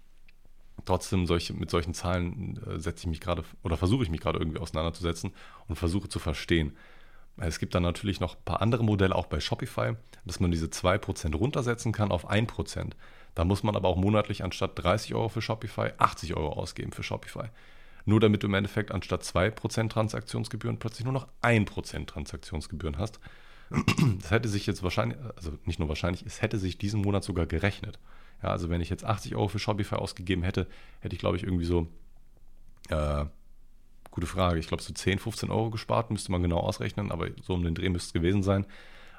trotzdem 0.84 1.26
solche, 1.26 1.54
mit 1.54 1.70
solchen 1.70 1.94
Zahlen 1.94 2.60
äh, 2.66 2.78
setze 2.78 3.00
ich 3.00 3.06
mich 3.06 3.20
gerade 3.20 3.44
oder 3.62 3.76
versuche 3.76 4.02
ich 4.02 4.10
mich 4.10 4.20
gerade 4.20 4.38
irgendwie 4.38 4.58
auseinanderzusetzen 4.58 5.32
und 5.68 5.76
versuche 5.76 6.08
zu 6.08 6.18
verstehen. 6.18 6.76
Es 7.36 7.58
gibt 7.58 7.74
dann 7.74 7.82
natürlich 7.82 8.20
noch 8.20 8.36
ein 8.36 8.44
paar 8.44 8.60
andere 8.60 8.84
Modelle, 8.84 9.14
auch 9.14 9.26
bei 9.26 9.40
Shopify, 9.40 9.94
dass 10.26 10.40
man 10.40 10.50
diese 10.50 10.66
2% 10.66 11.34
runtersetzen 11.34 11.92
kann 11.92 12.12
auf 12.12 12.30
1%. 12.30 12.92
Da 13.34 13.44
muss 13.44 13.62
man 13.62 13.76
aber 13.76 13.88
auch 13.88 13.96
monatlich 13.96 14.44
anstatt 14.44 14.72
30 14.82 15.14
Euro 15.14 15.28
für 15.28 15.40
Shopify 15.40 15.92
80 15.96 16.36
Euro 16.36 16.52
ausgeben 16.52 16.92
für 16.92 17.02
Shopify. 17.02 17.48
Nur 18.04 18.20
damit 18.20 18.42
du 18.42 18.46
im 18.46 18.54
Endeffekt 18.54 18.92
anstatt 18.92 19.22
2% 19.22 19.88
Transaktionsgebühren 19.88 20.78
plötzlich 20.78 21.04
nur 21.04 21.12
noch 21.12 21.28
1% 21.42 22.06
Transaktionsgebühren 22.06 22.98
hast. 22.98 23.20
Das 24.20 24.32
hätte 24.32 24.48
sich 24.48 24.66
jetzt 24.66 24.82
wahrscheinlich, 24.82 25.16
also 25.36 25.52
nicht 25.64 25.78
nur 25.78 25.88
wahrscheinlich, 25.88 26.26
es 26.26 26.42
hätte 26.42 26.58
sich 26.58 26.76
diesen 26.76 27.02
Monat 27.02 27.22
sogar 27.22 27.46
gerechnet. 27.46 28.00
Ja, 28.42 28.50
also 28.50 28.70
wenn 28.70 28.80
ich 28.80 28.90
jetzt 28.90 29.04
80 29.04 29.36
Euro 29.36 29.48
für 29.48 29.58
Shopify 29.58 29.96
ausgegeben 29.96 30.42
hätte, 30.42 30.66
hätte 31.00 31.14
ich 31.14 31.20
glaube 31.20 31.36
ich 31.36 31.44
irgendwie 31.44 31.64
so, 31.64 31.88
äh, 32.88 33.26
gute 34.10 34.26
Frage, 34.26 34.58
ich 34.58 34.68
glaube 34.68 34.82
so 34.82 34.92
10, 34.92 35.18
15 35.18 35.50
Euro 35.50 35.70
gespart, 35.70 36.10
müsste 36.10 36.32
man 36.32 36.42
genau 36.42 36.58
ausrechnen, 36.58 37.12
aber 37.12 37.28
so 37.42 37.54
um 37.54 37.62
den 37.62 37.74
Dreh 37.74 37.88
müsste 37.88 38.08
es 38.08 38.12
gewesen 38.12 38.42
sein. 38.42 38.66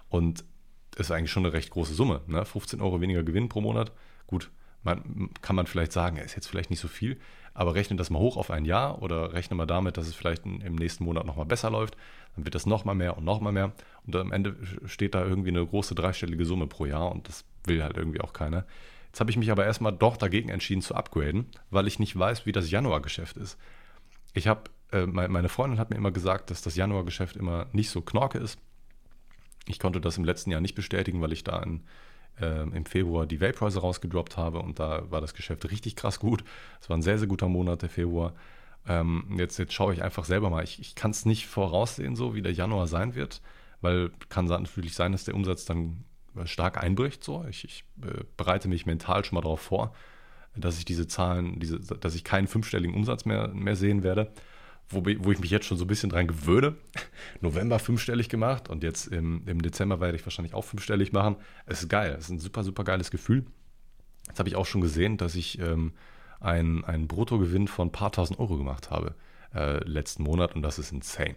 Und 0.10 0.43
das 0.91 1.07
ist 1.07 1.12
eigentlich 1.12 1.31
schon 1.31 1.45
eine 1.45 1.53
recht 1.53 1.69
große 1.69 1.93
Summe. 1.93 2.21
Ne? 2.27 2.43
15 2.43 2.81
Euro 2.81 2.99
weniger 2.99 3.23
Gewinn 3.23 3.47
pro 3.47 3.62
Monat. 3.62 3.91
Gut, 4.27 4.51
man, 4.84 5.29
kann 5.41 5.55
man 5.55 5.67
vielleicht 5.67 5.91
sagen, 5.91 6.17
ist 6.17 6.36
jetzt 6.36 6.47
vielleicht 6.47 6.69
nicht 6.69 6.79
so 6.79 6.88
viel, 6.88 7.17
aber 7.53 7.75
rechne 7.75 7.95
das 7.95 8.10
mal 8.10 8.19
hoch 8.19 8.38
auf 8.38 8.51
ein 8.51 8.65
Jahr 8.65 9.01
oder 9.01 9.34
rechne 9.34 9.55
mal 9.55 9.65
damit, 9.65 9.97
dass 9.97 10.07
es 10.07 10.15
vielleicht 10.15 10.45
im 10.45 10.75
nächsten 10.75 11.03
Monat 11.05 11.25
nochmal 11.25 11.45
besser 11.45 11.69
läuft. 11.69 11.95
Dann 12.36 12.45
wird 12.45 12.55
das 12.55 12.65
nochmal 12.65 12.95
mehr 12.95 13.17
und 13.17 13.23
nochmal 13.23 13.53
mehr. 13.53 13.73
Und 14.05 14.15
am 14.15 14.31
Ende 14.31 14.55
steht 14.86 15.15
da 15.15 15.23
irgendwie 15.23 15.49
eine 15.49 15.65
große 15.65 15.95
dreistellige 15.95 16.45
Summe 16.45 16.67
pro 16.67 16.86
Jahr 16.86 17.12
und 17.12 17.27
das 17.27 17.45
will 17.65 17.84
halt 17.84 17.97
irgendwie 17.97 18.21
auch 18.21 18.34
keiner. 18.34 18.65
Jetzt 19.12 19.19
habe 19.19 19.30
ich 19.30 19.38
mich 19.38 19.52
aber 19.52 19.65
erstmal 19.65 19.91
doch 19.91 20.15
dagegen 20.15 20.50
entschieden 20.50 20.82
zu 20.82 20.95
upgraden, 20.95 21.47
weil 21.69 21.88
ich 21.88 22.00
nicht 22.00 22.17
weiß, 22.17 22.45
wie 22.45 22.54
das 22.54 22.71
Januargeschäft 22.71 23.36
ist. 23.38 23.58
Ich 24.34 24.47
habe, 24.47 24.63
äh, 24.91 25.06
meine 25.06 25.50
Freundin 25.50 25.80
hat 25.80 25.89
mir 25.89 25.97
immer 25.97 26.12
gesagt, 26.12 26.50
dass 26.50 26.62
das 26.62 26.76
Januargeschäft 26.76 27.36
immer 27.36 27.67
nicht 27.74 27.89
so 27.89 28.02
knorke 28.02 28.38
ist. 28.38 28.58
Ich 29.67 29.80
konnte 29.80 30.00
das 30.00 30.17
im 30.17 30.24
letzten 30.24 30.52
Jahr 30.52 30.62
nicht 30.62 30.76
bestätigen, 30.76 31.21
weil 31.21 31.34
ich 31.34 31.43
da 31.43 31.62
in 31.62 31.84
äh, 32.39 32.62
im 32.62 32.86
Februar 32.86 33.26
die 33.26 33.41
Vaporizer 33.41 33.82
rausgedroppt 33.82 34.38
habe 34.38 34.60
und 34.60 34.80
da 34.80 35.10
war 35.12 35.21
das 35.21 35.34
Geschäft 35.34 35.69
richtig 35.69 35.95
krass 35.95 36.19
gut. 36.19 36.43
Es 36.80 36.89
war 36.89 36.97
ein 36.97 37.02
sehr, 37.02 37.17
sehr 37.17 37.28
guter 37.28 37.50
Monat, 37.50 37.82
der 37.82 37.89
Februar. 37.89 38.34
Ähm, 38.88 39.36
jetzt, 39.38 39.58
jetzt 39.60 39.74
schaue 39.74 39.93
ich 39.93 40.02
einfach 40.02 40.26
selber 40.26 40.50
mal. 40.50 40.63
Ich, 40.63 40.80
ich 40.80 40.95
kann 40.95 41.12
es 41.12 41.26
nicht 41.26 41.47
voraussehen, 41.47 42.15
so 42.15 42.34
wie 42.34 42.41
der 42.41 42.54
Januar 42.54 42.88
sein 42.88 43.15
wird, 43.15 43.41
weil 43.82 44.12
kann 44.30 44.45
natürlich 44.45 44.95
sein, 44.95 45.12
dass 45.12 45.24
der 45.24 45.36
Umsatz 45.36 45.65
dann 45.65 46.04
stark 46.46 46.82
einbricht. 46.82 47.24
So. 47.24 47.46
Ich, 47.50 47.63
ich 47.63 47.84
äh, 48.04 48.24
bereite 48.38 48.67
mich 48.67 48.86
mental 48.86 49.24
schon 49.26 49.36
mal 49.36 49.41
darauf 49.41 49.62
vor, 49.62 49.94
dass 50.56 50.78
ich 50.78 50.86
diese 50.86 51.08
Zahlen, 51.08 51.60
diese, 51.60 51.80
dass 51.80 52.15
ich 52.15 52.24
keinen 52.24 52.48
fünfstelligen 52.48 52.96
Umsatz 52.96 53.26
mehr, 53.26 53.50
mehr 53.50 53.76
sehen 53.76 54.04
werde 54.04 54.34
wo, 54.91 55.04
wo 55.04 55.32
ich 55.32 55.39
mich 55.39 55.52
jetzt 55.52 55.65
schon 55.65 55.78
so 55.78 55.86
ein 55.86 55.88
bisschen 55.88 56.10
dran 56.10 56.28
gewöhne. 56.28 56.76
November 57.41 57.80
fünfstellig 57.80 58.30
gemacht 58.30 58.70
und 58.70 58.84
jetzt 58.84 59.08
im, 59.08 59.44
im 59.48 59.62
Dezember 59.62 60.00
werde 60.00 60.17
ich 60.17 60.26
wahrscheinlich 60.26 60.54
auch 60.54 60.63
fünfstellig 60.63 61.12
machen. 61.13 61.38
Es 61.65 61.82
ist 61.82 61.89
geil, 61.89 62.15
es 62.17 62.26
ist 62.26 62.32
ein 62.32 62.39
super, 62.39 62.63
super 62.63 62.84
geiles 62.84 63.12
Gefühl. 63.12 63.46
Jetzt 64.28 64.39
habe 64.39 64.50
ich 64.50 64.56
auch 64.56 64.65
schon 64.65 64.82
gesehen, 64.82 65.17
dass 65.17 65.36
ich 65.36 65.60
ähm, 65.60 65.94
einen, 66.39 66.84
einen 66.84 67.08
Bruttogewinn 67.08 67.67
von 67.67 67.88
ein 67.88 67.91
paar 67.91 68.12
tausend 68.12 68.39
Euro 68.39 68.58
gemacht 68.58 68.91
habe 68.91 69.15
äh, 69.54 69.84
letzten 69.84 70.24
Monat 70.24 70.56
und 70.56 70.62
das 70.62 70.80
ist 70.80 70.91
insane. 70.91 71.36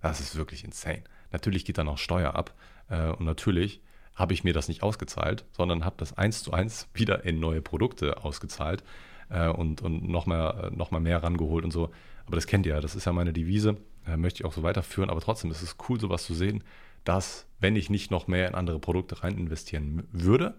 Das 0.00 0.20
ist 0.20 0.36
wirklich 0.36 0.64
insane. 0.64 1.04
Natürlich 1.32 1.64
geht 1.64 1.78
da 1.78 1.84
noch 1.84 1.98
Steuer 1.98 2.34
ab 2.34 2.54
äh, 2.88 3.08
und 3.08 3.24
natürlich 3.24 3.80
habe 4.14 4.32
ich 4.32 4.44
mir 4.44 4.52
das 4.52 4.68
nicht 4.68 4.82
ausgezahlt, 4.82 5.44
sondern 5.52 5.84
habe 5.84 5.96
das 5.98 6.16
eins 6.16 6.42
zu 6.42 6.52
eins 6.52 6.88
wieder 6.94 7.24
in 7.24 7.40
neue 7.40 7.62
Produkte 7.62 8.24
ausgezahlt 8.24 8.84
äh, 9.28 9.48
und, 9.48 9.82
und 9.82 10.08
nochmal 10.08 10.70
noch 10.74 10.90
mal 10.90 11.00
mehr 11.00 11.22
rangeholt 11.22 11.64
und 11.64 11.72
so. 11.72 11.90
Aber 12.26 12.36
das 12.36 12.46
kennt 12.46 12.66
ihr 12.66 12.74
ja, 12.74 12.80
das 12.80 12.94
ist 12.94 13.04
ja 13.04 13.12
meine 13.12 13.32
Devise, 13.32 13.76
äh, 14.06 14.16
möchte 14.16 14.42
ich 14.42 14.44
auch 14.44 14.52
so 14.52 14.62
weiterführen. 14.62 15.10
Aber 15.10 15.20
trotzdem 15.20 15.50
ist 15.50 15.62
es 15.62 15.76
cool, 15.88 16.00
sowas 16.00 16.24
zu 16.24 16.34
sehen, 16.34 16.62
dass, 17.04 17.46
wenn 17.60 17.76
ich 17.76 17.90
nicht 17.90 18.10
noch 18.10 18.26
mehr 18.28 18.48
in 18.48 18.54
andere 18.54 18.78
Produkte 18.78 19.22
rein 19.22 19.36
investieren 19.36 20.06
würde, 20.12 20.54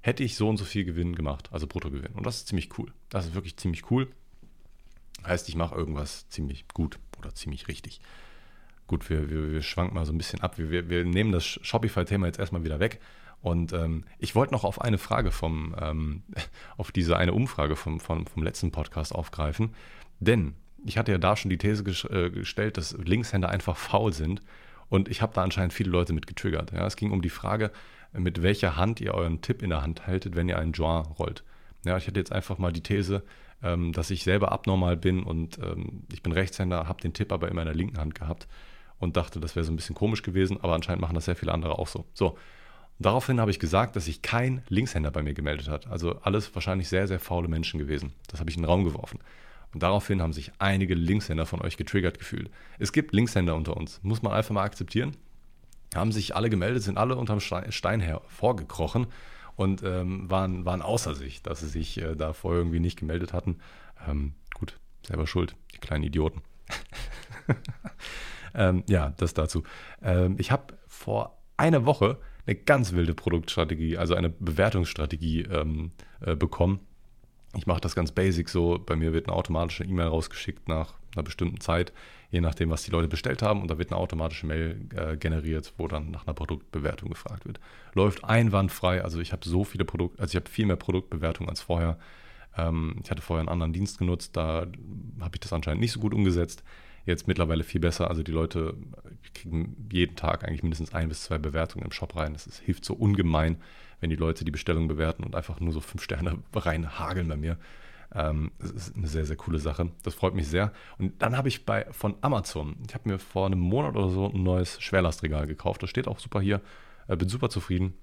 hätte 0.00 0.24
ich 0.24 0.36
so 0.36 0.48
und 0.48 0.56
so 0.56 0.64
viel 0.64 0.84
Gewinn 0.84 1.14
gemacht, 1.14 1.50
also 1.52 1.66
Bruttogewinn. 1.66 2.14
Und 2.14 2.26
das 2.26 2.38
ist 2.38 2.48
ziemlich 2.48 2.76
cool. 2.78 2.92
Das 3.08 3.26
ist 3.26 3.34
wirklich 3.34 3.56
ziemlich 3.56 3.90
cool. 3.90 4.08
Heißt, 5.24 5.48
ich 5.48 5.54
mache 5.54 5.74
irgendwas 5.74 6.28
ziemlich 6.28 6.66
gut 6.68 6.98
oder 7.18 7.34
ziemlich 7.34 7.68
richtig. 7.68 8.00
Gut, 8.92 9.08
wir, 9.08 9.30
wir, 9.30 9.52
wir 9.52 9.62
schwanken 9.62 9.94
mal 9.94 10.04
so 10.04 10.12
ein 10.12 10.18
bisschen 10.18 10.42
ab. 10.42 10.58
Wir, 10.58 10.90
wir 10.90 11.06
nehmen 11.06 11.32
das 11.32 11.46
Shopify-Thema 11.46 12.26
jetzt 12.26 12.38
erstmal 12.38 12.62
wieder 12.62 12.78
weg. 12.78 13.00
Und 13.40 13.72
ähm, 13.72 14.04
ich 14.18 14.34
wollte 14.34 14.52
noch 14.52 14.64
auf 14.64 14.82
eine 14.82 14.98
Frage 14.98 15.30
vom, 15.30 15.74
ähm, 15.80 16.24
auf 16.76 16.92
diese 16.92 17.16
eine 17.16 17.32
Umfrage 17.32 17.74
vom, 17.74 18.00
vom, 18.00 18.26
vom 18.26 18.42
letzten 18.42 18.70
Podcast 18.70 19.14
aufgreifen. 19.14 19.74
Denn 20.20 20.52
ich 20.84 20.98
hatte 20.98 21.10
ja 21.10 21.16
da 21.16 21.36
schon 21.36 21.48
die 21.48 21.56
These 21.56 21.84
äh, 22.10 22.28
gestellt, 22.28 22.76
dass 22.76 22.92
Linkshänder 22.92 23.48
einfach 23.48 23.78
faul 23.78 24.12
sind. 24.12 24.42
Und 24.90 25.08
ich 25.08 25.22
habe 25.22 25.32
da 25.32 25.42
anscheinend 25.42 25.72
viele 25.72 25.88
Leute 25.88 26.12
mit 26.12 26.26
getriggert. 26.26 26.72
Ja, 26.72 26.86
es 26.86 26.96
ging 26.96 27.12
um 27.12 27.22
die 27.22 27.30
Frage, 27.30 27.70
mit 28.12 28.42
welcher 28.42 28.76
Hand 28.76 29.00
ihr 29.00 29.14
euren 29.14 29.40
Tipp 29.40 29.62
in 29.62 29.70
der 29.70 29.80
Hand 29.80 30.06
haltet, 30.06 30.36
wenn 30.36 30.50
ihr 30.50 30.58
einen 30.58 30.72
Joint 30.72 31.18
rollt. 31.18 31.44
Ja, 31.86 31.96
ich 31.96 32.06
hatte 32.08 32.20
jetzt 32.20 32.32
einfach 32.32 32.58
mal 32.58 32.74
die 32.74 32.82
These, 32.82 33.22
ähm, 33.62 33.94
dass 33.94 34.10
ich 34.10 34.22
selber 34.22 34.52
abnormal 34.52 34.98
bin 34.98 35.22
und 35.22 35.56
ähm, 35.60 36.02
ich 36.12 36.22
bin 36.22 36.32
Rechtshänder, 36.32 36.88
habe 36.88 37.00
den 37.00 37.14
Tipp 37.14 37.32
aber 37.32 37.48
immer 37.48 37.62
in 37.62 37.68
der 37.68 37.74
linken 37.74 37.96
Hand 37.96 38.14
gehabt 38.14 38.46
und 39.02 39.16
dachte, 39.16 39.40
das 39.40 39.56
wäre 39.56 39.64
so 39.64 39.72
ein 39.72 39.76
bisschen 39.76 39.96
komisch 39.96 40.22
gewesen, 40.22 40.58
aber 40.62 40.74
anscheinend 40.74 41.02
machen 41.02 41.14
das 41.14 41.24
sehr 41.24 41.36
viele 41.36 41.52
andere 41.52 41.78
auch 41.78 41.88
so. 41.88 42.06
So, 42.14 42.38
daraufhin 42.98 43.40
habe 43.40 43.50
ich 43.50 43.58
gesagt, 43.58 43.96
dass 43.96 44.04
sich 44.04 44.22
kein 44.22 44.62
Linkshänder 44.68 45.10
bei 45.10 45.22
mir 45.22 45.34
gemeldet 45.34 45.68
hat. 45.68 45.88
Also 45.88 46.20
alles 46.22 46.54
wahrscheinlich 46.54 46.88
sehr, 46.88 47.08
sehr 47.08 47.18
faule 47.18 47.48
Menschen 47.48 47.78
gewesen. 47.78 48.12
Das 48.28 48.38
habe 48.38 48.48
ich 48.48 48.56
in 48.56 48.62
den 48.62 48.68
Raum 48.68 48.84
geworfen. 48.84 49.18
Und 49.74 49.82
daraufhin 49.82 50.22
haben 50.22 50.32
sich 50.32 50.52
einige 50.58 50.94
Linkshänder 50.94 51.46
von 51.46 51.60
euch 51.62 51.76
getriggert 51.76 52.18
gefühlt. 52.18 52.50
Es 52.78 52.92
gibt 52.92 53.12
Linkshänder 53.12 53.56
unter 53.56 53.76
uns, 53.76 54.00
muss 54.02 54.22
man 54.22 54.32
einfach 54.32 54.54
mal 54.54 54.62
akzeptieren. 54.62 55.16
Haben 55.94 56.12
sich 56.12 56.36
alle 56.36 56.48
gemeldet, 56.48 56.82
sind 56.82 56.96
alle 56.96 57.16
unterm 57.16 57.40
Stein 57.40 58.00
hervorgekrochen 58.00 59.08
und 59.56 59.82
ähm, 59.82 60.30
waren, 60.30 60.64
waren 60.64 60.80
außer 60.80 61.14
sich, 61.14 61.42
dass 61.42 61.60
sie 61.60 61.68
sich 61.68 62.00
äh, 62.00 62.14
da 62.14 62.32
vorher 62.32 62.60
irgendwie 62.60 62.80
nicht 62.80 62.98
gemeldet 62.98 63.32
hatten. 63.32 63.58
Ähm, 64.08 64.34
gut, 64.54 64.78
selber 65.06 65.26
schuld, 65.26 65.56
die 65.74 65.78
kleinen 65.78 66.04
Idioten. 66.04 66.40
ähm, 68.54 68.84
ja, 68.88 69.12
das 69.16 69.34
dazu. 69.34 69.62
Ähm, 70.02 70.36
ich 70.38 70.50
habe 70.50 70.74
vor 70.86 71.38
einer 71.56 71.84
Woche 71.86 72.18
eine 72.46 72.56
ganz 72.56 72.92
wilde 72.92 73.14
Produktstrategie, 73.14 73.96
also 73.96 74.14
eine 74.14 74.30
Bewertungsstrategie 74.30 75.42
ähm, 75.42 75.92
äh, 76.20 76.34
bekommen 76.34 76.80
ich 77.54 77.66
mache 77.66 77.80
das 77.80 77.94
ganz 77.94 78.12
basic 78.12 78.48
so. 78.48 78.78
Bei 78.84 78.96
mir 78.96 79.12
wird 79.12 79.28
eine 79.28 79.36
automatische 79.36 79.84
E-Mail 79.84 80.08
rausgeschickt 80.08 80.68
nach 80.68 80.94
einer 81.14 81.22
bestimmten 81.22 81.60
Zeit, 81.60 81.92
je 82.30 82.40
nachdem, 82.40 82.70
was 82.70 82.82
die 82.82 82.90
Leute 82.90 83.08
bestellt 83.08 83.42
haben. 83.42 83.60
Und 83.60 83.70
da 83.70 83.76
wird 83.76 83.92
eine 83.92 84.00
automatische 84.00 84.46
Mail 84.46 84.88
äh, 84.94 85.16
generiert, 85.16 85.74
wo 85.76 85.86
dann 85.86 86.10
nach 86.10 86.26
einer 86.26 86.34
Produktbewertung 86.34 87.10
gefragt 87.10 87.44
wird. 87.44 87.60
Läuft 87.94 88.24
einwandfrei. 88.24 89.02
Also 89.04 89.20
ich 89.20 89.32
habe 89.32 89.46
so 89.46 89.64
viele 89.64 89.84
Produkte, 89.84 90.20
also 90.20 90.32
ich 90.32 90.36
habe 90.36 90.48
viel 90.48 90.66
mehr 90.66 90.76
Produktbewertung 90.76 91.48
als 91.48 91.60
vorher. 91.60 91.98
Ähm, 92.56 92.96
ich 93.02 93.10
hatte 93.10 93.20
vorher 93.20 93.40
einen 93.40 93.50
anderen 93.50 93.74
Dienst 93.74 93.98
genutzt, 93.98 94.34
da 94.36 94.66
habe 95.20 95.34
ich 95.34 95.40
das 95.40 95.52
anscheinend 95.52 95.82
nicht 95.82 95.92
so 95.92 96.00
gut 96.00 96.14
umgesetzt. 96.14 96.64
Jetzt 97.04 97.26
mittlerweile 97.26 97.64
viel 97.64 97.80
besser. 97.80 98.08
Also 98.08 98.22
die 98.22 98.32
Leute 98.32 98.76
kriegen 99.34 99.88
jeden 99.90 100.16
Tag 100.16 100.44
eigentlich 100.44 100.62
mindestens 100.62 100.92
ein 100.94 101.08
bis 101.08 101.24
zwei 101.24 101.38
Bewertungen 101.38 101.84
im 101.84 101.92
Shop 101.92 102.16
rein. 102.16 102.34
Das 102.34 102.58
hilft 102.58 102.84
so 102.84 102.94
ungemein 102.94 103.58
wenn 104.02 104.10
die 104.10 104.16
Leute 104.16 104.44
die 104.44 104.50
Bestellung 104.50 104.88
bewerten 104.88 105.22
und 105.22 105.36
einfach 105.36 105.60
nur 105.60 105.72
so 105.72 105.80
fünf 105.80 106.02
Sterne 106.02 106.38
reinhageln 106.52 107.28
bei 107.28 107.36
mir. 107.36 107.56
Ähm, 108.14 108.50
das 108.58 108.72
ist 108.72 108.96
eine 108.96 109.06
sehr, 109.06 109.24
sehr 109.24 109.36
coole 109.36 109.60
Sache. 109.60 109.90
Das 110.02 110.14
freut 110.14 110.34
mich 110.34 110.48
sehr. 110.48 110.72
Und 110.98 111.22
dann 111.22 111.36
habe 111.36 111.48
ich 111.48 111.64
bei 111.64 111.86
von 111.92 112.16
Amazon, 112.20 112.76
ich 112.86 112.94
habe 112.94 113.08
mir 113.08 113.18
vor 113.18 113.46
einem 113.46 113.60
Monat 113.60 113.96
oder 113.96 114.10
so 114.10 114.28
ein 114.28 114.42
neues 114.42 114.82
Schwerlastregal 114.82 115.46
gekauft. 115.46 115.82
Das 115.82 115.88
steht 115.88 116.08
auch 116.08 116.18
super 116.18 116.40
hier. 116.40 116.60
Äh, 117.06 117.16
bin 117.16 117.28
super 117.28 117.48
zufrieden. 117.48 117.94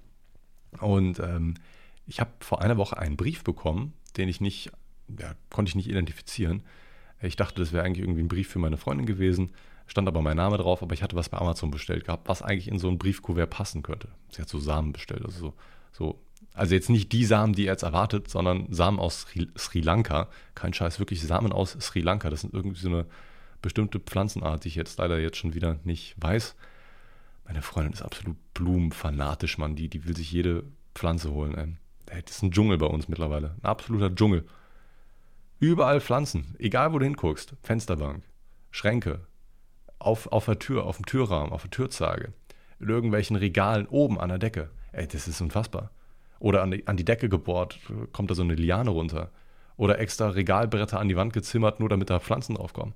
Und 0.80 1.20
ähm, 1.20 1.56
ich 2.08 2.22
habe 2.22 2.32
vor 2.40 2.62
einer 2.62 2.78
Woche 2.78 2.98
einen 2.98 3.18
Brief 3.18 3.44
bekommen, 3.44 3.94
den 4.16 4.30
ich 4.30 4.40
nicht, 4.40 4.72
ja, 5.20 5.36
konnte 5.50 5.70
ich 5.70 5.76
nicht 5.76 5.90
identifizieren. 5.90 6.64
Ich 7.22 7.36
dachte, 7.36 7.62
das 7.62 7.74
wäre 7.74 7.84
eigentlich 7.84 8.06
irgendwie 8.06 8.24
ein 8.24 8.30
Brief 8.30 8.50
für 8.50 8.60
meine 8.60 8.78
Freundin 8.78 9.06
gewesen, 9.06 9.52
stand 9.88 10.08
aber 10.08 10.22
mein 10.22 10.38
Name 10.38 10.58
drauf, 10.58 10.82
aber 10.82 10.94
ich 10.94 11.04
hatte 11.04 11.16
was 11.16 11.30
bei 11.30 11.38
Amazon 11.38 11.72
bestellt 11.72 12.06
gehabt, 12.06 12.30
was 12.30 12.42
eigentlich 12.42 12.68
in 12.68 12.80
so 12.80 12.88
ein 12.88 12.98
Briefkuvert 12.98 13.50
passen 13.50 13.84
könnte. 13.84 14.10
Sie 14.32 14.42
hat 14.42 14.50
so 14.50 14.60
Samen 14.60 14.94
bestellt, 14.94 15.26
also 15.26 15.40
so 15.40 15.54
so, 15.92 16.22
also 16.54 16.74
jetzt 16.74 16.90
nicht 16.90 17.12
die 17.12 17.26
Samen, 17.26 17.54
die 17.54 17.64
ihr 17.64 17.72
jetzt 17.72 17.84
erwartet, 17.84 18.30
sondern 18.30 18.72
Samen 18.72 19.00
aus 19.00 19.22
Sri, 19.22 19.48
Sri, 19.58 19.82
Lanka. 19.82 20.30
Kein 20.56 20.74
Scheiß, 20.74 21.00
wirklich 21.00 21.22
Samen 21.22 21.52
aus 21.52 21.72
Sri 21.80 22.02
Lanka. 22.02 22.30
Das 22.30 22.42
sind 22.42 22.54
irgendwie 22.54 22.80
so 22.80 22.90
eine 22.90 23.06
bestimmte 23.62 24.00
Pflanzenart, 24.00 24.64
die 24.64 24.70
ich 24.70 24.76
jetzt 24.76 24.98
leider 24.98 25.20
jetzt 25.20 25.38
schon 25.38 25.54
wieder 25.54 25.80
nicht 25.84 26.16
weiß. 26.18 26.56
Meine 27.46 27.62
Freundin 27.62 27.94
ist 27.94 28.02
absolut 28.02 28.38
blumenfanatisch, 28.54 29.58
Mann. 29.58 29.76
Die, 29.76 29.90
die 29.90 30.06
will 30.06 30.16
sich 30.16 30.32
jede 30.32 30.64
Pflanze 30.96 31.32
holen. 31.32 31.78
Ey. 32.08 32.22
Das 32.24 32.38
ist 32.38 32.44
ein 32.44 32.52
Dschungel 32.52 32.78
bei 32.78 32.88
uns 32.88 33.08
mittlerweile. 33.08 33.56
Ein 33.62 33.66
absoluter 33.66 34.14
Dschungel. 34.14 34.46
Überall 35.60 36.00
Pflanzen. 36.00 36.56
Egal, 36.58 36.94
wo 36.94 37.00
du 37.00 37.06
hinguckst. 37.06 37.54
Fensterbank, 37.64 38.24
Schränke, 38.72 39.28
auf, 40.00 40.28
auf 40.32 40.46
der 40.46 40.60
Tür, 40.60 40.86
auf 40.86 40.98
dem 40.98 41.06
Türrahmen, 41.06 41.52
auf 41.52 41.64
der 41.64 41.72
Türzage, 41.72 42.34
in 42.80 42.88
irgendwelchen 42.88 43.36
Regalen 43.36 43.86
oben 43.88 44.20
an 44.20 44.30
der 44.30 44.38
Decke. 44.38 44.70
Ey, 44.94 45.08
das 45.08 45.28
ist 45.28 45.42
unfassbar. 45.42 45.92
Oder 46.40 46.64
an 46.64 46.72
die, 46.72 46.88
an 46.88 46.96
die 46.96 47.04
Decke 47.04 47.28
gebohrt, 47.28 47.80
kommt 48.14 48.32
da 48.32 48.36
so 48.36 48.42
eine 48.42 48.56
Liane 48.56 48.90
runter. 48.90 49.32
Oder 49.76 50.00
extra 50.00 50.30
Regalbretter 50.30 51.00
an 51.00 51.10
die 51.10 51.18
Wand 51.18 51.34
gezimmert, 51.34 51.80
nur 51.82 51.90
damit 51.90 52.10
da 52.10 52.20
Pflanzen 52.20 52.56
draufkommen. 52.56 52.94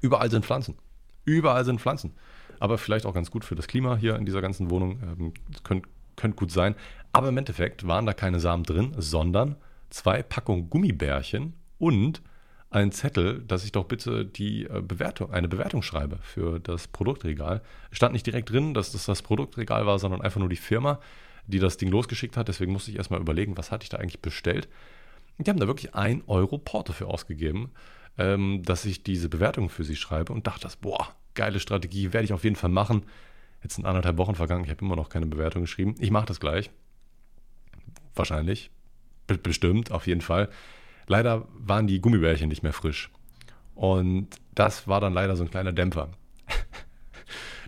Überall 0.00 0.30
sind 0.30 0.46
Pflanzen. 0.46 0.76
Überall 1.24 1.64
sind 1.66 1.80
Pflanzen. 1.80 2.14
Aber 2.58 2.78
vielleicht 2.78 3.04
auch 3.04 3.14
ganz 3.14 3.30
gut 3.30 3.44
für 3.44 3.54
das 3.54 3.66
Klima 3.66 3.96
hier 3.96 4.16
in 4.16 4.24
dieser 4.24 4.40
ganzen 4.40 4.70
Wohnung. 4.70 4.98
Ähm, 5.02 5.34
könnte 5.62 5.88
könnt 6.16 6.36
gut 6.36 6.50
sein. 6.50 6.74
Aber 7.12 7.28
im 7.28 7.36
Endeffekt 7.36 7.86
waren 7.86 8.06
da 8.06 8.14
keine 8.14 8.40
Samen 8.40 8.64
drin, 8.64 8.94
sondern 8.96 9.56
zwei 9.90 10.22
Packungen 10.22 10.70
Gummibärchen 10.70 11.54
und 11.78 12.22
ein 12.70 12.92
Zettel, 12.92 13.42
dass 13.42 13.64
ich 13.64 13.72
doch 13.72 13.84
bitte 13.84 14.24
die 14.24 14.64
äh, 14.64 14.82
Bewertung, 14.82 15.32
eine 15.32 15.48
Bewertung 15.48 15.82
schreibe 15.82 16.18
für 16.22 16.58
das 16.58 16.88
Produktregal. 16.88 17.62
Stand 17.92 18.12
nicht 18.12 18.26
direkt 18.26 18.50
drin, 18.50 18.74
dass 18.74 18.92
das 18.92 19.06
das 19.06 19.22
Produktregal 19.22 19.86
war, 19.86 19.98
sondern 19.98 20.20
einfach 20.20 20.40
nur 20.40 20.48
die 20.48 20.56
Firma, 20.56 21.00
die 21.46 21.58
das 21.58 21.76
Ding 21.76 21.90
losgeschickt 21.90 22.36
hat. 22.36 22.48
Deswegen 22.48 22.72
musste 22.72 22.90
ich 22.90 22.96
erstmal 22.96 23.20
überlegen, 23.20 23.56
was 23.56 23.70
hatte 23.70 23.84
ich 23.84 23.88
da 23.88 23.98
eigentlich 23.98 24.20
bestellt. 24.20 24.68
Die 25.38 25.48
haben 25.48 25.60
da 25.60 25.66
wirklich 25.66 25.94
ein 25.94 26.22
Euro 26.26 26.58
Porto 26.58 26.92
für 26.92 27.06
ausgegeben, 27.06 27.70
ähm, 28.18 28.62
dass 28.64 28.84
ich 28.84 29.02
diese 29.02 29.28
Bewertung 29.28 29.68
für 29.68 29.84
sie 29.84 29.96
schreibe 29.96 30.32
und 30.32 30.46
dachte, 30.46 30.62
das, 30.62 30.76
boah, 30.76 31.14
geile 31.34 31.60
Strategie, 31.60 32.12
werde 32.12 32.24
ich 32.24 32.32
auf 32.32 32.44
jeden 32.44 32.56
Fall 32.56 32.70
machen. 32.70 33.02
Jetzt 33.62 33.76
sind 33.76 33.86
anderthalb 33.86 34.16
Wochen 34.18 34.34
vergangen, 34.34 34.64
ich 34.64 34.70
habe 34.70 34.84
immer 34.84 34.96
noch 34.96 35.08
keine 35.08 35.26
Bewertung 35.26 35.62
geschrieben. 35.62 35.94
Ich 35.98 36.10
mache 36.10 36.26
das 36.26 36.40
gleich. 36.40 36.70
Wahrscheinlich. 38.14 38.70
Bestimmt, 39.26 39.90
auf 39.90 40.06
jeden 40.06 40.20
Fall. 40.20 40.48
Leider 41.06 41.46
waren 41.54 41.86
die 41.86 42.00
Gummibärchen 42.00 42.48
nicht 42.48 42.62
mehr 42.62 42.72
frisch. 42.72 43.10
Und 43.74 44.28
das 44.54 44.88
war 44.88 45.00
dann 45.00 45.12
leider 45.12 45.36
so 45.36 45.44
ein 45.44 45.50
kleiner 45.50 45.72
Dämpfer. 45.72 46.10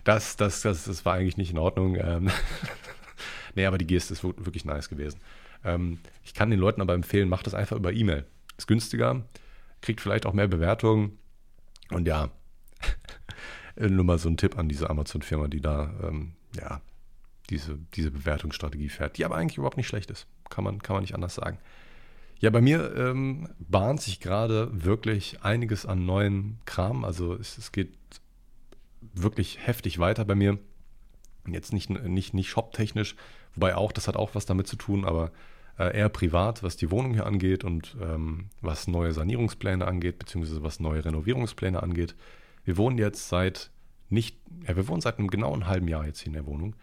Das, 0.05 0.37
das, 0.37 0.61
das, 0.61 0.85
das 0.85 1.05
war 1.05 1.15
eigentlich 1.15 1.37
nicht 1.37 1.51
in 1.51 1.57
Ordnung. 1.57 1.97
Ähm, 1.97 2.31
nee, 3.55 3.65
aber 3.65 3.77
die 3.77 3.85
Geste 3.85 4.13
ist 4.13 4.23
wirklich 4.23 4.63
nice 4.63 4.89
gewesen. 4.89 5.19
Ähm, 5.63 5.99
ich 6.23 6.33
kann 6.33 6.49
den 6.49 6.59
Leuten 6.59 6.81
aber 6.81 6.93
empfehlen, 6.93 7.29
macht 7.29 7.45
das 7.45 7.53
einfach 7.53 7.75
über 7.75 7.91
E-Mail. 7.91 8.25
Ist 8.57 8.67
günstiger, 8.67 9.23
kriegt 9.81 9.99
vielleicht 9.99 10.25
auch 10.25 10.33
mehr 10.33 10.47
Bewertungen. 10.47 11.19
Und 11.91 12.07
ja, 12.07 12.29
nur 13.75 14.05
mal 14.05 14.17
so 14.17 14.29
ein 14.29 14.37
Tipp 14.37 14.57
an 14.57 14.69
diese 14.69 14.89
Amazon-Firma, 14.89 15.49
die 15.49 15.61
da 15.61 15.93
ähm, 16.01 16.33
ja, 16.55 16.81
diese, 17.49 17.77
diese 17.93 18.09
Bewertungsstrategie 18.09 18.89
fährt, 18.89 19.17
die 19.17 19.25
aber 19.25 19.35
eigentlich 19.35 19.57
überhaupt 19.57 19.77
nicht 19.77 19.87
schlecht 19.87 20.09
ist. 20.09 20.27
Kann 20.49 20.63
man, 20.63 20.81
kann 20.81 20.95
man 20.95 21.03
nicht 21.03 21.13
anders 21.13 21.35
sagen. 21.35 21.59
Ja, 22.39 22.49
bei 22.49 22.61
mir 22.61 22.95
ähm, 22.95 23.49
bahnt 23.59 24.01
sich 24.01 24.21
gerade 24.21 24.69
wirklich 24.71 25.43
einiges 25.43 25.85
an 25.85 26.05
neuen 26.05 26.59
Kram. 26.65 27.03
Also 27.03 27.33
es, 27.33 27.57
es, 27.57 27.71
geht 27.73 27.91
wirklich 29.01 29.65
heftig 29.65 29.99
weiter 29.99 30.23
bei 30.23 30.35
mir. 30.35 30.57
Jetzt 31.47 31.73
nicht, 31.73 31.89
nicht, 31.89 32.33
nicht 32.33 32.49
shoptechnisch, 32.49 33.15
wobei 33.55 33.75
auch, 33.75 33.91
das 33.91 34.07
hat 34.07 34.15
auch 34.15 34.35
was 34.35 34.45
damit 34.45 34.67
zu 34.67 34.75
tun, 34.75 35.03
aber 35.03 35.31
äh, 35.77 35.97
eher 35.97 36.09
privat, 36.09 36.63
was 36.63 36.77
die 36.77 36.91
Wohnung 36.91 37.13
hier 37.13 37.25
angeht 37.25 37.63
und 37.63 37.97
ähm, 38.01 38.49
was 38.61 38.87
neue 38.87 39.13
Sanierungspläne 39.13 39.85
angeht, 39.87 40.19
beziehungsweise 40.19 40.63
was 40.63 40.79
neue 40.79 41.03
Renovierungspläne 41.03 41.81
angeht. 41.81 42.15
Wir 42.63 42.77
wohnen 42.77 42.97
jetzt 42.97 43.29
seit 43.29 43.71
nicht, 44.09 44.37
ja, 44.67 44.75
wir 44.75 44.87
wohnen 44.87 45.01
seit 45.01 45.17
einem 45.17 45.29
genauen 45.29 45.67
halben 45.67 45.87
Jahr 45.87 46.05
jetzt 46.05 46.19
hier 46.19 46.27
in 46.27 46.33
der 46.33 46.45
Wohnung 46.45 46.75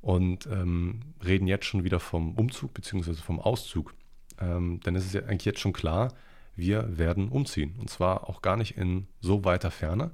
und 0.00 0.46
ähm, 0.46 1.00
reden 1.24 1.46
jetzt 1.46 1.66
schon 1.66 1.84
wieder 1.84 2.00
vom 2.00 2.34
Umzug 2.34 2.72
beziehungsweise 2.74 3.22
vom 3.22 3.40
Auszug. 3.40 3.94
Ähm, 4.40 4.80
denn 4.80 4.96
es 4.96 5.06
ist 5.06 5.14
ja 5.14 5.22
eigentlich 5.22 5.44
jetzt 5.44 5.60
schon 5.60 5.72
klar, 5.72 6.12
wir 6.56 6.98
werden 6.98 7.28
umziehen. 7.28 7.74
Und 7.78 7.90
zwar 7.90 8.28
auch 8.28 8.42
gar 8.42 8.56
nicht 8.56 8.76
in 8.76 9.06
so 9.20 9.44
weiter 9.44 9.70
Ferne. 9.70 10.10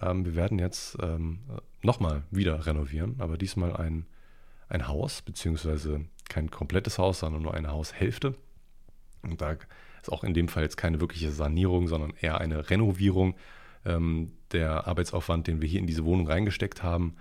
Ähm, 0.00 0.24
wir 0.24 0.34
werden 0.34 0.58
jetzt 0.58 0.96
ähm, 1.02 1.40
nochmal 1.82 2.22
wieder 2.30 2.66
renovieren, 2.66 3.16
aber 3.18 3.36
diesmal 3.36 3.76
ein, 3.76 4.06
ein 4.68 4.88
Haus, 4.88 5.22
beziehungsweise 5.22 6.06
kein 6.28 6.50
komplettes 6.50 6.98
Haus, 6.98 7.20
sondern 7.20 7.42
nur 7.42 7.54
eine 7.54 7.70
Haushälfte. 7.70 8.34
Und 9.22 9.40
da 9.40 9.56
ist 10.02 10.12
auch 10.12 10.24
in 10.24 10.34
dem 10.34 10.48
Fall 10.48 10.62
jetzt 10.62 10.76
keine 10.76 11.00
wirkliche 11.00 11.30
Sanierung, 11.30 11.88
sondern 11.88 12.12
eher 12.20 12.40
eine 12.40 12.70
Renovierung. 12.70 13.36
Ähm, 13.84 14.32
der 14.52 14.86
Arbeitsaufwand, 14.86 15.46
den 15.46 15.60
wir 15.60 15.68
hier 15.68 15.80
in 15.80 15.86
diese 15.86 16.04
Wohnung 16.04 16.26
reingesteckt 16.26 16.82
haben, 16.82 17.16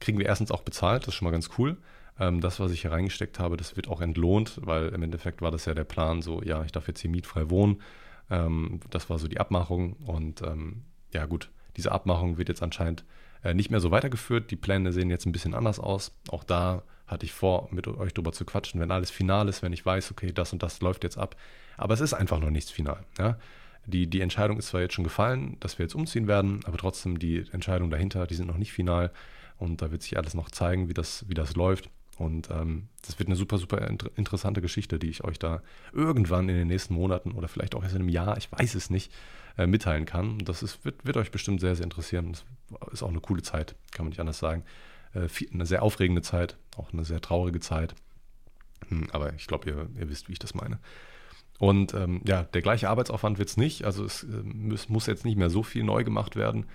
kriegen 0.00 0.18
wir 0.18 0.26
erstens 0.26 0.50
auch 0.50 0.62
bezahlt, 0.62 1.02
das 1.02 1.08
ist 1.08 1.14
schon 1.14 1.26
mal 1.26 1.32
ganz 1.32 1.50
cool. 1.58 1.76
Ähm, 2.20 2.40
das, 2.40 2.60
was 2.60 2.72
ich 2.72 2.82
hier 2.82 2.92
reingesteckt 2.92 3.38
habe, 3.38 3.56
das 3.56 3.76
wird 3.76 3.88
auch 3.88 4.00
entlohnt, 4.00 4.60
weil 4.62 4.88
im 4.88 5.02
Endeffekt 5.02 5.42
war 5.42 5.50
das 5.50 5.64
ja 5.66 5.74
der 5.74 5.84
Plan, 5.84 6.22
so, 6.22 6.42
ja, 6.42 6.64
ich 6.64 6.72
darf 6.72 6.88
jetzt 6.88 7.00
hier 7.00 7.10
mietfrei 7.10 7.50
wohnen. 7.50 7.82
Ähm, 8.30 8.80
das 8.90 9.08
war 9.08 9.18
so 9.18 9.28
die 9.28 9.40
Abmachung 9.40 9.94
und 9.94 10.42
ähm, 10.42 10.84
ja 11.12 11.26
gut, 11.26 11.50
diese 11.76 11.92
Abmachung 11.92 12.38
wird 12.38 12.48
jetzt 12.48 12.62
anscheinend 12.62 13.04
äh, 13.44 13.54
nicht 13.54 13.70
mehr 13.70 13.80
so 13.80 13.90
weitergeführt. 13.90 14.50
Die 14.50 14.56
Pläne 14.56 14.92
sehen 14.92 15.10
jetzt 15.10 15.26
ein 15.26 15.32
bisschen 15.32 15.54
anders 15.54 15.78
aus. 15.78 16.12
Auch 16.28 16.44
da 16.44 16.82
hatte 17.06 17.24
ich 17.24 17.32
vor, 17.32 17.68
mit 17.70 17.86
euch 17.86 18.12
drüber 18.12 18.32
zu 18.32 18.44
quatschen, 18.44 18.80
wenn 18.80 18.90
alles 18.90 19.10
final 19.10 19.48
ist, 19.48 19.62
wenn 19.62 19.72
ich 19.72 19.86
weiß, 19.86 20.10
okay, 20.10 20.32
das 20.32 20.52
und 20.52 20.62
das 20.62 20.80
läuft 20.80 21.04
jetzt 21.04 21.16
ab. 21.16 21.36
Aber 21.76 21.94
es 21.94 22.00
ist 22.00 22.14
einfach 22.14 22.40
noch 22.40 22.50
nichts 22.50 22.70
final. 22.70 23.04
Ja? 23.18 23.38
Die, 23.86 24.08
die 24.08 24.20
Entscheidung 24.20 24.58
ist 24.58 24.68
zwar 24.68 24.82
jetzt 24.82 24.94
schon 24.94 25.04
gefallen, 25.04 25.56
dass 25.60 25.78
wir 25.78 25.84
jetzt 25.84 25.94
umziehen 25.94 26.26
werden, 26.26 26.60
aber 26.66 26.76
trotzdem 26.76 27.18
die 27.18 27.44
Entscheidungen 27.52 27.90
dahinter, 27.90 28.26
die 28.26 28.34
sind 28.34 28.46
noch 28.46 28.58
nicht 28.58 28.72
final. 28.72 29.10
Und 29.56 29.80
da 29.80 29.90
wird 29.90 30.02
sich 30.02 30.16
alles 30.18 30.34
noch 30.34 30.50
zeigen, 30.50 30.88
wie 30.88 30.94
das, 30.94 31.24
wie 31.28 31.34
das 31.34 31.56
läuft. 31.56 31.90
Und 32.18 32.50
ähm, 32.50 32.88
das 33.06 33.18
wird 33.18 33.28
eine 33.28 33.36
super, 33.36 33.58
super 33.58 33.86
inter 33.86 34.10
interessante 34.16 34.60
Geschichte, 34.60 34.98
die 34.98 35.08
ich 35.08 35.22
euch 35.22 35.38
da 35.38 35.62
irgendwann 35.92 36.48
in 36.48 36.56
den 36.56 36.68
nächsten 36.68 36.94
Monaten 36.94 37.32
oder 37.32 37.46
vielleicht 37.46 37.76
auch 37.76 37.82
erst 37.82 37.94
in 37.94 38.02
einem 38.02 38.08
Jahr, 38.08 38.36
ich 38.36 38.50
weiß 38.50 38.74
es 38.74 38.90
nicht, 38.90 39.12
äh, 39.56 39.66
mitteilen 39.66 40.04
kann. 40.04 40.38
Das 40.38 40.62
ist, 40.62 40.84
wird, 40.84 41.06
wird, 41.06 41.16
euch 41.16 41.30
bestimmt 41.30 41.60
sehr, 41.60 41.76
sehr 41.76 41.84
interessieren. 41.84 42.32
Das 42.32 42.44
ist 42.92 43.02
auch 43.02 43.10
eine 43.10 43.20
coole 43.20 43.42
Zeit, 43.42 43.76
kann 43.92 44.04
man 44.04 44.10
nicht 44.10 44.20
anders 44.20 44.38
sagen. 44.38 44.64
Äh, 45.14 45.28
viel, 45.28 45.48
eine 45.52 45.64
sehr 45.64 45.82
aufregende 45.82 46.22
Zeit, 46.22 46.56
auch 46.76 46.92
eine 46.92 47.04
sehr 47.04 47.20
traurige 47.20 47.60
Zeit. 47.60 47.94
Hm, 48.88 49.08
aber 49.12 49.32
ich 49.34 49.46
glaube, 49.46 49.70
ihr, 49.70 49.88
ihr, 49.96 50.08
wisst, 50.08 50.28
wie 50.28 50.32
ich 50.32 50.38
das 50.40 50.54
meine. 50.54 50.80
Und 51.58 51.94
ähm, 51.94 52.20
ja, 52.26 52.42
der 52.42 52.62
gleiche 52.62 52.88
Arbeitsaufwand 52.88 53.38
wird 53.38 53.48
es 53.48 53.56
nicht. 53.56 53.84
Also 53.84 54.04
es, 54.04 54.24
äh, 54.24 54.72
es, 54.72 54.88
muss 54.88 55.06
jetzt 55.06 55.24
nicht 55.24 55.36
mehr 55.36 55.50
so 55.50 55.62
viel 55.62 55.84
neu 55.84 56.02
gemacht 56.02 56.34
werden. 56.34 56.66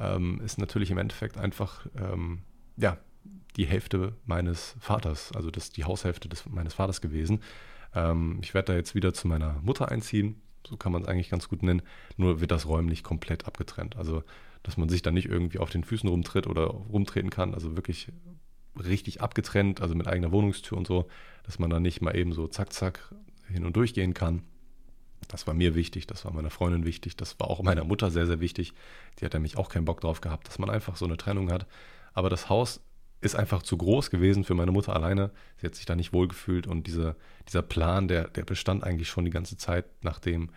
Ähm, 0.00 0.40
ist 0.44 0.58
natürlich 0.58 0.90
im 0.90 0.98
Endeffekt 0.98 1.38
einfach, 1.38 1.86
ähm, 1.96 2.42
ja, 2.76 2.98
die 3.56 3.66
Hälfte 3.66 4.14
meines 4.24 4.76
Vaters, 4.80 5.32
also 5.32 5.50
das 5.50 5.70
die 5.70 5.84
Haushälfte 5.84 6.28
des, 6.28 6.46
meines 6.46 6.74
Vaters 6.74 7.00
gewesen. 7.00 7.40
Ähm, 7.94 8.38
ich 8.42 8.54
werde 8.54 8.72
da 8.72 8.76
jetzt 8.76 8.94
wieder 8.94 9.12
zu 9.12 9.28
meiner 9.28 9.60
Mutter 9.62 9.90
einziehen, 9.90 10.40
so 10.66 10.76
kann 10.76 10.92
man 10.92 11.02
es 11.02 11.08
eigentlich 11.08 11.30
ganz 11.30 11.48
gut 11.48 11.62
nennen, 11.62 11.82
nur 12.16 12.40
wird 12.40 12.50
das 12.50 12.66
räumlich 12.66 13.02
komplett 13.02 13.46
abgetrennt. 13.46 13.96
Also, 13.96 14.22
dass 14.62 14.76
man 14.76 14.88
sich 14.88 15.02
da 15.02 15.10
nicht 15.10 15.28
irgendwie 15.28 15.58
auf 15.58 15.70
den 15.70 15.84
Füßen 15.84 16.08
rumtritt 16.08 16.46
oder 16.46 16.66
rumtreten 16.66 17.30
kann, 17.30 17.54
also 17.54 17.76
wirklich 17.76 18.08
richtig 18.78 19.20
abgetrennt, 19.20 19.80
also 19.80 19.94
mit 19.94 20.06
eigener 20.06 20.30
Wohnungstür 20.30 20.78
und 20.78 20.86
so, 20.86 21.08
dass 21.44 21.58
man 21.58 21.70
da 21.70 21.80
nicht 21.80 22.00
mal 22.00 22.16
eben 22.16 22.32
so 22.32 22.46
zack, 22.46 22.72
zack 22.72 23.12
hin 23.48 23.64
und 23.64 23.76
durch 23.76 23.94
gehen 23.94 24.14
kann. 24.14 24.42
Das 25.26 25.46
war 25.46 25.54
mir 25.54 25.74
wichtig, 25.74 26.06
das 26.06 26.24
war 26.24 26.32
meiner 26.32 26.50
Freundin 26.50 26.84
wichtig, 26.84 27.16
das 27.16 27.38
war 27.40 27.48
auch 27.48 27.62
meiner 27.62 27.84
Mutter 27.84 28.10
sehr, 28.10 28.26
sehr 28.26 28.40
wichtig. 28.40 28.72
Die 29.18 29.24
hat 29.24 29.34
nämlich 29.34 29.56
auch 29.56 29.68
keinen 29.68 29.84
Bock 29.84 30.00
drauf 30.00 30.20
gehabt, 30.20 30.46
dass 30.46 30.58
man 30.58 30.70
einfach 30.70 30.96
so 30.96 31.06
eine 31.06 31.16
Trennung 31.16 31.50
hat. 31.50 31.66
Aber 32.12 32.30
das 32.30 32.48
Haus 32.48 32.80
ist 33.20 33.34
einfach 33.34 33.62
zu 33.62 33.76
groß 33.76 34.10
gewesen 34.10 34.44
für 34.44 34.54
meine 34.54 34.70
Mutter 34.70 34.94
alleine. 34.94 35.30
Sie 35.56 35.66
hat 35.66 35.74
sich 35.74 35.86
da 35.86 35.96
nicht 35.96 36.12
wohlgefühlt 36.12 36.66
und 36.66 36.86
diese, 36.86 37.16
dieser 37.48 37.62
Plan, 37.62 38.08
der, 38.08 38.28
der 38.28 38.44
bestand 38.44 38.84
eigentlich 38.84 39.08
schon 39.08 39.24
die 39.24 39.30
ganze 39.30 39.56
Zeit, 39.56 39.86
nachdem, 40.02 40.50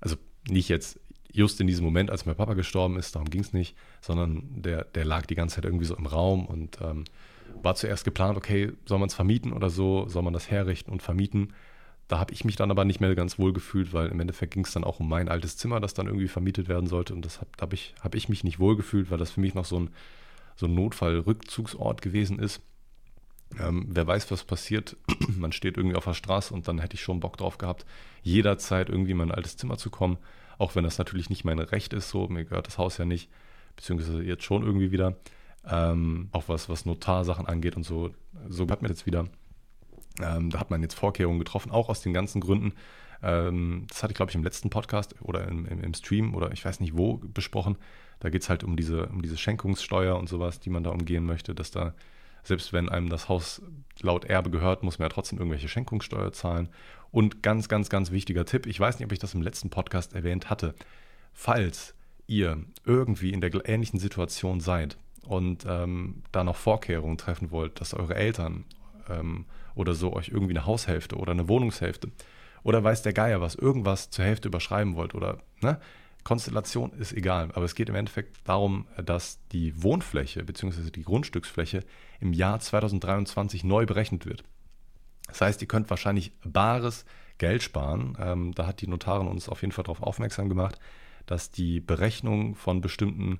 also 0.00 0.16
nicht 0.48 0.68
jetzt 0.68 1.00
just 1.32 1.60
in 1.60 1.66
diesem 1.66 1.84
Moment, 1.84 2.10
als 2.10 2.24
mein 2.24 2.36
Papa 2.36 2.54
gestorben 2.54 2.96
ist, 2.96 3.14
darum 3.14 3.28
ging 3.28 3.42
es 3.42 3.52
nicht, 3.52 3.76
sondern 4.00 4.62
der, 4.62 4.84
der 4.84 5.04
lag 5.04 5.26
die 5.26 5.34
ganze 5.34 5.56
Zeit 5.56 5.64
irgendwie 5.64 5.84
so 5.84 5.96
im 5.96 6.06
Raum 6.06 6.46
und 6.46 6.78
ähm, 6.80 7.04
war 7.62 7.74
zuerst 7.74 8.04
geplant, 8.04 8.36
okay, 8.36 8.72
soll 8.86 8.98
man 8.98 9.08
es 9.08 9.14
vermieten 9.14 9.52
oder 9.52 9.70
so, 9.70 10.08
soll 10.08 10.22
man 10.22 10.32
das 10.32 10.50
herrichten 10.50 10.92
und 10.92 11.02
vermieten. 11.02 11.52
Da 12.06 12.18
habe 12.18 12.32
ich 12.32 12.44
mich 12.44 12.56
dann 12.56 12.70
aber 12.70 12.84
nicht 12.84 13.00
mehr 13.00 13.14
ganz 13.14 13.38
wohl 13.38 13.52
gefühlt, 13.52 13.92
weil 13.92 14.08
im 14.08 14.20
Endeffekt 14.20 14.54
ging 14.54 14.64
es 14.64 14.72
dann 14.72 14.84
auch 14.84 15.00
um 15.00 15.08
mein 15.08 15.28
altes 15.28 15.56
Zimmer, 15.56 15.80
das 15.80 15.92
dann 15.92 16.06
irgendwie 16.06 16.28
vermietet 16.28 16.68
werden 16.68 16.86
sollte. 16.86 17.12
Und 17.12 17.24
das 17.24 17.40
habe 17.40 17.50
hab 17.60 17.72
ich, 17.72 17.94
hab 18.00 18.14
ich 18.14 18.28
mich 18.28 18.44
nicht 18.44 18.58
wohl 18.58 18.76
gefühlt, 18.76 19.10
weil 19.10 19.18
das 19.18 19.30
für 19.30 19.40
mich 19.40 19.54
noch 19.54 19.66
so 19.66 19.80
ein 19.80 19.90
so 20.58 20.66
ein 20.66 20.74
Notfallrückzugsort 20.74 22.02
gewesen 22.02 22.40
ist. 22.40 22.60
Ähm, 23.60 23.86
wer 23.88 24.06
weiß, 24.06 24.30
was 24.30 24.42
passiert. 24.42 24.96
Man 25.38 25.52
steht 25.52 25.76
irgendwie 25.76 25.96
auf 25.96 26.04
der 26.04 26.14
Straße 26.14 26.52
und 26.52 26.66
dann 26.66 26.80
hätte 26.80 26.94
ich 26.94 27.00
schon 27.00 27.20
Bock 27.20 27.36
drauf 27.36 27.58
gehabt, 27.58 27.86
jederzeit 28.22 28.90
irgendwie 28.90 29.12
in 29.12 29.16
mein 29.16 29.30
altes 29.30 29.56
Zimmer 29.56 29.78
zu 29.78 29.88
kommen. 29.88 30.18
Auch 30.58 30.74
wenn 30.74 30.82
das 30.82 30.98
natürlich 30.98 31.30
nicht 31.30 31.44
mein 31.44 31.60
Recht 31.60 31.92
ist, 31.92 32.10
so, 32.10 32.26
mir 32.26 32.44
gehört 32.44 32.66
das 32.66 32.76
Haus 32.76 32.98
ja 32.98 33.04
nicht, 33.04 33.30
beziehungsweise 33.76 34.22
jetzt 34.22 34.42
schon 34.42 34.64
irgendwie 34.64 34.90
wieder. 34.90 35.16
Ähm, 35.64 36.28
auch 36.32 36.48
was, 36.48 36.68
was 36.68 36.84
Notarsachen 36.84 37.46
angeht 37.46 37.76
und 37.76 37.84
so, 37.84 38.10
so 38.48 38.66
hat 38.68 38.82
man 38.82 38.90
jetzt 38.90 39.06
wieder. 39.06 39.26
Ähm, 40.20 40.50
da 40.50 40.58
hat 40.58 40.70
man 40.70 40.82
jetzt 40.82 40.94
Vorkehrungen 40.94 41.38
getroffen, 41.38 41.70
auch 41.70 41.88
aus 41.88 42.02
den 42.02 42.12
ganzen 42.12 42.40
Gründen, 42.40 42.72
Ähm, 43.22 43.86
das 43.88 44.02
hatte 44.02 44.12
ich, 44.12 44.16
glaube 44.16 44.30
ich, 44.30 44.36
im 44.36 44.44
letzten 44.44 44.70
Podcast 44.70 45.14
oder 45.20 45.46
im, 45.48 45.66
im, 45.66 45.82
im 45.82 45.94
Stream 45.94 46.34
oder 46.34 46.52
ich 46.52 46.64
weiß 46.64 46.80
nicht 46.80 46.96
wo 46.96 47.18
besprochen. 47.18 47.76
Da 48.20 48.30
geht 48.30 48.42
es 48.42 48.48
halt 48.48 48.64
um 48.64 48.76
diese, 48.76 49.06
um 49.06 49.22
diese 49.22 49.36
Schenkungssteuer 49.36 50.16
und 50.16 50.28
sowas, 50.28 50.60
die 50.60 50.70
man 50.70 50.84
da 50.84 50.90
umgehen 50.90 51.24
möchte, 51.24 51.54
dass 51.54 51.70
da, 51.70 51.94
selbst 52.42 52.72
wenn 52.72 52.88
einem 52.88 53.08
das 53.08 53.28
Haus 53.28 53.62
laut 54.00 54.24
Erbe 54.24 54.50
gehört, 54.50 54.82
muss 54.82 54.98
man 54.98 55.06
ja 55.06 55.14
trotzdem 55.14 55.38
irgendwelche 55.38 55.68
Schenkungssteuer 55.68 56.32
zahlen. 56.32 56.68
Und 57.10 57.42
ganz, 57.42 57.68
ganz, 57.68 57.88
ganz 57.88 58.10
wichtiger 58.10 58.44
Tipp, 58.44 58.66
ich 58.66 58.78
weiß 58.78 58.98
nicht, 58.98 59.06
ob 59.06 59.12
ich 59.12 59.18
das 59.18 59.34
im 59.34 59.42
letzten 59.42 59.70
Podcast 59.70 60.14
erwähnt 60.14 60.50
hatte, 60.50 60.74
falls 61.32 61.94
ihr 62.26 62.58
irgendwie 62.84 63.32
in 63.32 63.40
der 63.40 63.50
ähnlichen 63.68 63.98
Situation 63.98 64.60
seid 64.60 64.98
und 65.22 65.64
ähm, 65.66 66.22
da 66.32 66.44
noch 66.44 66.56
Vorkehrungen 66.56 67.18
treffen 67.18 67.50
wollt, 67.50 67.80
dass 67.80 67.94
eure 67.94 68.14
Eltern 68.14 68.64
ähm, 69.08 69.46
oder 69.74 69.94
so 69.94 70.12
euch 70.12 70.28
irgendwie 70.28 70.52
eine 70.52 70.66
Haushälfte 70.66 71.16
oder 71.16 71.32
eine 71.32 71.48
Wohnungshälfte 71.48 72.10
oder 72.62 72.84
weiß 72.84 73.02
der 73.02 73.12
Geier 73.12 73.40
was, 73.40 73.54
irgendwas 73.54 74.10
zur 74.10 74.24
Hälfte 74.24 74.48
überschreiben 74.48 74.94
wollt 74.94 75.14
oder 75.14 75.38
ne? 75.60 75.80
Konstellation 76.28 76.92
ist 76.92 77.14
egal, 77.14 77.50
aber 77.54 77.64
es 77.64 77.74
geht 77.74 77.88
im 77.88 77.94
Endeffekt 77.94 78.36
darum, 78.44 78.86
dass 79.02 79.40
die 79.50 79.82
Wohnfläche 79.82 80.44
bzw. 80.44 80.90
die 80.90 81.02
Grundstücksfläche 81.02 81.84
im 82.20 82.34
Jahr 82.34 82.60
2023 82.60 83.64
neu 83.64 83.86
berechnet 83.86 84.26
wird. 84.26 84.44
Das 85.26 85.40
heißt, 85.40 85.62
ihr 85.62 85.68
könnt 85.68 85.88
wahrscheinlich 85.88 86.32
bares 86.44 87.06
Geld 87.38 87.62
sparen. 87.62 88.14
Ähm, 88.20 88.52
da 88.54 88.66
hat 88.66 88.82
die 88.82 88.88
Notarin 88.88 89.26
uns 89.26 89.48
auf 89.48 89.62
jeden 89.62 89.72
Fall 89.72 89.84
darauf 89.84 90.02
aufmerksam 90.02 90.50
gemacht, 90.50 90.78
dass 91.24 91.50
die 91.50 91.80
Berechnung 91.80 92.56
von 92.56 92.82
bestimmten 92.82 93.38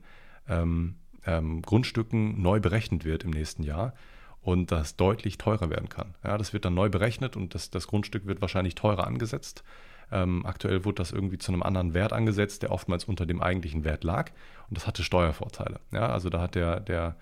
ähm, 0.48 0.96
ähm, 1.26 1.60
Grundstücken 1.60 2.40
neu 2.40 2.58
berechnet 2.58 3.04
wird 3.04 3.22
im 3.22 3.32
nächsten 3.32 3.64
Jahr 3.64 3.92
und 4.40 4.72
das 4.72 4.96
deutlich 4.96 5.36
teurer 5.36 5.68
werden 5.68 5.90
kann. 5.90 6.14
Ja, 6.24 6.38
das 6.38 6.54
wird 6.54 6.64
dann 6.64 6.72
neu 6.72 6.88
berechnet 6.88 7.36
und 7.36 7.54
das, 7.54 7.68
das 7.68 7.86
Grundstück 7.86 8.24
wird 8.24 8.40
wahrscheinlich 8.40 8.76
teurer 8.76 9.06
angesetzt. 9.06 9.62
Ähm, 10.10 10.46
aktuell 10.46 10.84
wurde 10.84 10.96
das 10.96 11.12
irgendwie 11.12 11.38
zu 11.38 11.52
einem 11.52 11.62
anderen 11.62 11.94
Wert 11.94 12.12
angesetzt, 12.12 12.62
der 12.62 12.72
oftmals 12.72 13.04
unter 13.04 13.26
dem 13.26 13.42
eigentlichen 13.42 13.84
Wert 13.84 14.04
lag 14.04 14.30
und 14.68 14.76
das 14.76 14.86
hatte 14.86 15.02
Steuervorteile. 15.02 15.80
Ja, 15.92 16.08
also 16.08 16.30
da 16.30 16.40
hat 16.40 16.54
der, 16.54 16.80
der, 16.80 17.16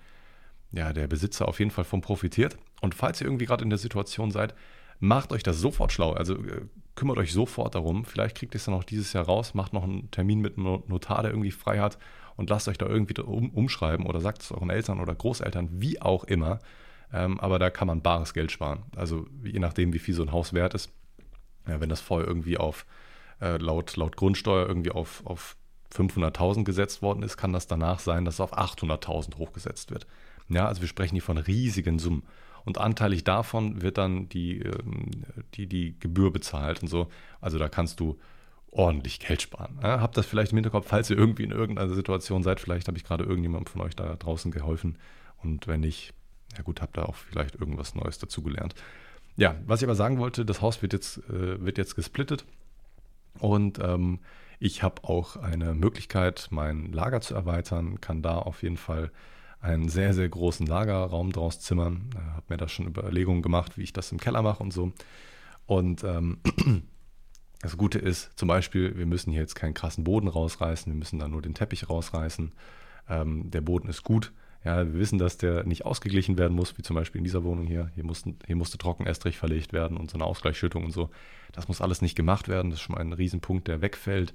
ja, 0.71 0.93
der 0.93 1.07
Besitzer 1.07 1.47
auf 1.47 1.59
jeden 1.59 1.71
Fall 1.71 1.83
von 1.83 2.01
profitiert. 2.01 2.57
Und 2.81 2.95
falls 2.95 3.19
ihr 3.21 3.27
irgendwie 3.27 3.45
gerade 3.45 3.63
in 3.63 3.69
der 3.69 3.79
Situation 3.79 4.31
seid, 4.31 4.53
macht 4.99 5.31
euch 5.31 5.43
das 5.43 5.59
sofort 5.59 5.91
schlau. 5.91 6.13
Also 6.13 6.35
äh, 6.35 6.61
kümmert 6.95 7.17
euch 7.17 7.33
sofort 7.33 7.75
darum. 7.75 8.05
Vielleicht 8.05 8.37
kriegt 8.37 8.55
ihr 8.55 8.57
es 8.57 8.65
dann 8.65 8.73
auch 8.73 8.83
dieses 8.83 9.13
Jahr 9.13 9.25
raus, 9.25 9.53
macht 9.53 9.73
noch 9.73 9.83
einen 9.83 10.09
Termin 10.11 10.39
mit 10.39 10.57
einem 10.57 10.83
Notar, 10.87 11.21
der 11.21 11.31
irgendwie 11.31 11.51
frei 11.51 11.79
hat 11.79 11.97
und 12.35 12.49
lasst 12.49 12.67
euch 12.67 12.77
da 12.77 12.85
irgendwie 12.85 13.19
um, 13.21 13.49
umschreiben 13.49 14.05
oder 14.05 14.21
sagt 14.21 14.41
es 14.41 14.51
euren 14.51 14.69
Eltern 14.69 14.99
oder 14.99 15.13
Großeltern, 15.13 15.69
wie 15.71 16.01
auch 16.01 16.23
immer. 16.23 16.59
Ähm, 17.13 17.39
aber 17.39 17.59
da 17.59 17.69
kann 17.69 17.87
man 17.87 18.01
bares 18.01 18.33
Geld 18.33 18.51
sparen. 18.51 18.83
Also 18.95 19.27
je 19.43 19.59
nachdem, 19.59 19.93
wie 19.93 19.99
viel 19.99 20.13
so 20.13 20.23
ein 20.23 20.31
Haus 20.31 20.53
wert 20.53 20.73
ist. 20.73 20.91
Ja, 21.67 21.81
wenn 21.81 21.89
das 21.89 22.01
vorher 22.01 22.27
irgendwie 22.27 22.57
auf 22.57 22.85
äh, 23.41 23.57
laut, 23.57 23.95
laut 23.95 24.15
Grundsteuer 24.15 24.67
irgendwie 24.67 24.91
auf, 24.91 25.25
auf 25.25 25.55
500.000 25.93 26.63
gesetzt 26.63 27.01
worden 27.01 27.23
ist, 27.23 27.37
kann 27.37 27.53
das 27.53 27.67
danach 27.67 27.99
sein, 27.99 28.25
dass 28.25 28.35
es 28.35 28.41
auf 28.41 28.57
800.000 28.57 29.37
hochgesetzt 29.37 29.91
wird. 29.91 30.07
Ja, 30.49 30.67
also 30.67 30.81
wir 30.81 30.87
sprechen 30.87 31.15
hier 31.15 31.23
von 31.23 31.37
riesigen 31.37 31.99
Summen. 31.99 32.23
Und 32.65 32.77
anteilig 32.77 33.23
davon 33.23 33.81
wird 33.81 33.97
dann 33.97 34.27
die, 34.27 34.59
ähm, 34.59 35.11
die, 35.53 35.67
die 35.67 35.97
Gebühr 35.99 36.31
bezahlt 36.31 36.81
und 36.81 36.89
so. 36.89 37.07
Also 37.39 37.57
da 37.57 37.69
kannst 37.69 37.99
du 37.99 38.19
ordentlich 38.71 39.19
Geld 39.19 39.41
sparen. 39.41 39.79
Ja, 39.81 40.01
habt 40.01 40.17
das 40.17 40.25
vielleicht 40.25 40.51
im 40.51 40.57
Hinterkopf, 40.57 40.87
falls 40.87 41.09
ihr 41.09 41.17
irgendwie 41.17 41.43
in 41.43 41.51
irgendeiner 41.51 41.93
Situation 41.93 42.43
seid. 42.43 42.59
Vielleicht 42.59 42.87
habe 42.87 42.97
ich 42.97 43.03
gerade 43.03 43.23
irgendjemandem 43.23 43.71
von 43.71 43.81
euch 43.81 43.95
da 43.95 44.15
draußen 44.15 44.51
geholfen. 44.51 44.97
Und 45.37 45.67
wenn 45.67 45.79
nicht, 45.79 46.13
ja 46.57 46.63
gut, 46.63 46.81
habt 46.81 46.97
ihr 46.97 47.07
auch 47.07 47.15
vielleicht 47.15 47.55
irgendwas 47.55 47.95
Neues 47.95 48.19
dazugelernt. 48.19 48.75
Ja, 49.37 49.55
was 49.65 49.81
ich 49.81 49.87
aber 49.87 49.95
sagen 49.95 50.17
wollte, 50.17 50.45
das 50.45 50.61
Haus 50.61 50.81
wird 50.81 50.93
jetzt, 50.93 51.19
äh, 51.29 51.63
wird 51.63 51.77
jetzt 51.77 51.95
gesplittet. 51.95 52.45
Und 53.39 53.79
ähm, 53.79 54.19
ich 54.59 54.81
habe 54.81 55.03
auch 55.03 55.37
eine 55.37 55.75
Möglichkeit, 55.75 56.47
mein 56.49 56.91
Lager 56.91 57.21
zu 57.21 57.35
erweitern, 57.35 58.01
kann 58.01 58.23
da 58.23 58.39
auf 58.39 58.63
jeden 58.63 58.77
Fall 58.77 59.11
einen 59.61 59.89
sehr, 59.89 60.15
sehr 60.15 60.27
großen 60.27 60.65
Lagerraum 60.65 61.31
draus 61.31 61.59
zimmern. 61.59 62.09
Äh, 62.15 62.31
habe 62.31 62.45
mir 62.49 62.57
da 62.57 62.67
schon 62.67 62.87
Überlegungen 62.87 63.43
gemacht, 63.43 63.77
wie 63.77 63.83
ich 63.83 63.93
das 63.93 64.11
im 64.11 64.19
Keller 64.19 64.41
mache 64.41 64.63
und 64.63 64.73
so. 64.73 64.91
Und 65.67 66.03
ähm, 66.03 66.39
das 67.61 67.77
Gute 67.77 67.99
ist 67.99 68.31
zum 68.39 68.47
Beispiel, 68.47 68.97
wir 68.97 69.05
müssen 69.05 69.31
hier 69.31 69.41
jetzt 69.41 69.55
keinen 69.55 69.75
krassen 69.75 70.03
Boden 70.03 70.27
rausreißen, 70.27 70.91
wir 70.91 70.97
müssen 70.97 71.19
da 71.19 71.27
nur 71.27 71.43
den 71.43 71.53
Teppich 71.53 71.89
rausreißen. 71.89 72.53
Ähm, 73.09 73.51
der 73.51 73.61
Boden 73.61 73.87
ist 73.87 74.03
gut. 74.03 74.33
Ja, 74.63 74.85
wir 74.85 74.99
wissen, 74.99 75.17
dass 75.17 75.37
der 75.37 75.63
nicht 75.63 75.85
ausgeglichen 75.85 76.37
werden 76.37 76.55
muss, 76.55 76.77
wie 76.77 76.81
zum 76.81 76.95
Beispiel 76.95 77.19
in 77.19 77.23
dieser 77.23 77.43
Wohnung 77.43 77.67
hier. 77.67 77.89
Hier, 77.95 78.03
mussten, 78.03 78.37
hier 78.45 78.55
musste 78.55 78.77
Trockenestrich 78.77 79.37
verlegt 79.37 79.71
werden 79.71 79.97
und 79.97 80.09
so 80.11 80.17
eine 80.17 80.25
Ausgleichsschüttung 80.25 80.83
und 80.85 80.91
so. 80.91 81.09
Das 81.53 81.67
muss 81.67 81.81
alles 81.81 82.01
nicht 82.01 82.15
gemacht 82.15 82.47
werden. 82.47 82.71
Das 82.71 82.79
ist 82.79 82.83
schon 82.83 82.95
mal 82.95 83.01
ein 83.01 83.13
Riesenpunkt, 83.13 83.67
der 83.67 83.81
wegfällt. 83.81 84.33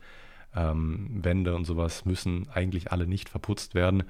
Ähm, 0.55 1.09
Wände 1.23 1.55
und 1.55 1.65
sowas 1.65 2.05
müssen 2.05 2.49
eigentlich 2.51 2.93
alle 2.93 3.07
nicht 3.07 3.29
verputzt 3.29 3.75
werden. 3.75 4.05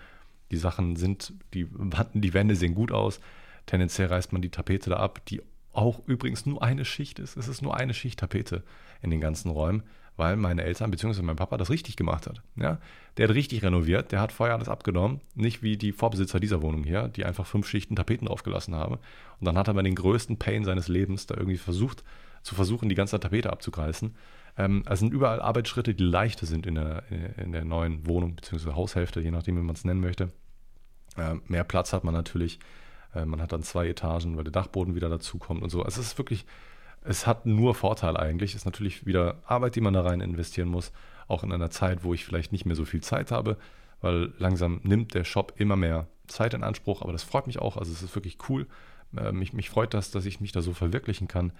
Die 0.51 0.57
Sachen 0.57 0.97
sind, 0.97 1.33
die, 1.55 1.67
die 2.15 2.35
Wände 2.35 2.57
sehen 2.57 2.75
gut 2.75 2.93
aus. 2.93 3.21
Tendenziell 3.67 4.09
reißt 4.09 4.33
man 4.33 4.43
die 4.43 4.51
Tapete 4.51 4.91
da 4.91 4.97
ab, 4.97 5.25
die 5.27 5.41
auch 5.73 6.07
übrigens 6.07 6.47
nur 6.47 6.63
eine 6.63 6.85
Schicht 6.85 7.19
ist. 7.19 7.37
Es 7.37 7.49
ist 7.49 7.63
nur 7.63 7.77
eine 7.77 7.95
Schicht 7.95 8.19
Tapete 8.19 8.63
in 9.01 9.11
den 9.11 9.21
ganzen 9.21 9.51
Räumen, 9.51 9.83
weil 10.17 10.37
meine 10.37 10.63
Eltern 10.63 10.91
bzw. 10.91 11.23
mein 11.23 11.37
Papa 11.37 11.57
das 11.57 11.71
richtig 11.71 11.97
gemacht 11.97 12.27
hat. 12.27 12.43
Ja? 12.57 12.79
Der 13.17 13.29
hat 13.29 13.35
richtig 13.35 13.63
renoviert, 13.63 14.13
der 14.13 14.21
hat 14.21 14.33
vorher 14.33 14.55
alles 14.55 14.69
abgenommen. 14.69 15.21
Nicht 15.35 15.63
wie 15.63 15.77
die 15.77 15.93
Vorbesitzer 15.93 16.41
dieser 16.41 16.63
Wohnung 16.63 16.85
hier, 16.85 17.09
die 17.09 17.25
einfach 17.25 17.47
fünf 17.47 17.69
Schichten 17.69 17.97
Tapeten 17.97 18.27
draufgelassen 18.27 18.75
haben. 18.75 18.95
Und 19.41 19.47
dann 19.47 19.57
hat 19.57 19.69
er 19.69 19.75
bei 19.75 19.83
den 19.83 19.95
größten 19.95 20.39
Pain 20.39 20.65
seines 20.65 20.89
Lebens 20.89 21.27
da 21.27 21.37
irgendwie 21.37 21.59
versucht, 21.59 22.05
zu 22.43 22.55
versuchen, 22.55 22.89
die 22.89 22.95
ganze 22.95 23.19
Tapete 23.21 23.53
abzugreifen. 23.53 24.17
Ähm, 24.59 24.83
es 24.87 24.99
sind 24.99 25.13
überall 25.13 25.41
Arbeitsschritte, 25.41 25.95
die 25.95 26.05
leichter 26.05 26.47
sind 26.47 26.67
in 26.67 26.75
der, 26.75 27.05
in 27.39 27.53
der 27.53 27.65
neuen 27.65 28.07
Wohnung 28.07 28.35
bzw. 28.37 28.73
Haushälfte, 28.73 29.21
je 29.21 29.31
nachdem, 29.31 29.57
wie 29.57 29.63
man 29.63 29.77
es 29.77 29.85
nennen 29.85 30.01
möchte. 30.01 30.31
Äh, 31.17 31.37
mehr 31.47 31.65
Platz 31.65 31.93
hat 31.93 32.05
man 32.05 32.15
natürlich. 32.15 32.59
Äh, 33.15 33.25
man 33.25 33.41
hat 33.41 33.53
dann 33.53 33.63
zwei 33.63 33.89
Etagen, 33.89 34.37
weil 34.37 34.45
der 34.45 34.53
Dachboden 34.53 34.95
wieder 34.95 35.09
dazukommt 35.09 35.63
und 35.63 35.71
so. 35.71 35.83
Also 35.83 36.01
es 36.01 36.09
ist 36.09 36.19
wirklich, 36.19 36.45
es 37.05 37.27
hat 37.27 37.47
nur 37.47 37.75
Vorteile 37.75 38.19
eigentlich. 38.19 38.51
Es 38.53 38.59
ist 38.59 38.65
natürlich 38.65 39.07
wieder 39.07 39.37
Arbeit, 39.47 39.77
die 39.77 39.81
man 39.81 39.95
da 39.95 40.03
rein 40.03 40.21
investieren 40.21 40.69
muss. 40.69 40.93
Auch 41.29 41.43
in 41.43 41.53
einer 41.53 41.71
Zeit, 41.71 42.05
wo 42.05 42.15
ich 42.15 42.25
vielleicht 42.25 42.53
nicht 42.53 42.67
mehr 42.67 42.77
so 42.77 42.85
viel 42.85 43.01
Zeit 43.03 43.31
habe, 43.31 43.57
weil 44.01 44.33
langsam 44.39 44.81
nimmt 44.83 45.15
der 45.15 45.25
Shop 45.25 45.55
immer 45.57 45.77
mehr 45.77 46.07
Zeit 46.27 46.55
in 46.55 46.63
Anspruch. 46.63 47.03
Aber 47.03 47.13
das 47.13 47.23
freut 47.23 47.47
mich 47.47 47.59
auch. 47.59 47.77
Also 47.77 47.93
es 47.93 48.03
ist 48.03 48.15
wirklich 48.15 48.39
cool. 48.49 48.67
Äh, 49.17 49.33
mich, 49.33 49.53
mich 49.53 49.71
freut 49.71 49.95
das, 49.95 50.11
dass 50.11 50.27
ich 50.27 50.41
mich 50.41 50.53
da 50.53 50.63
so 50.63 50.73
verwirklichen 50.73 51.29
kann. 51.29 51.53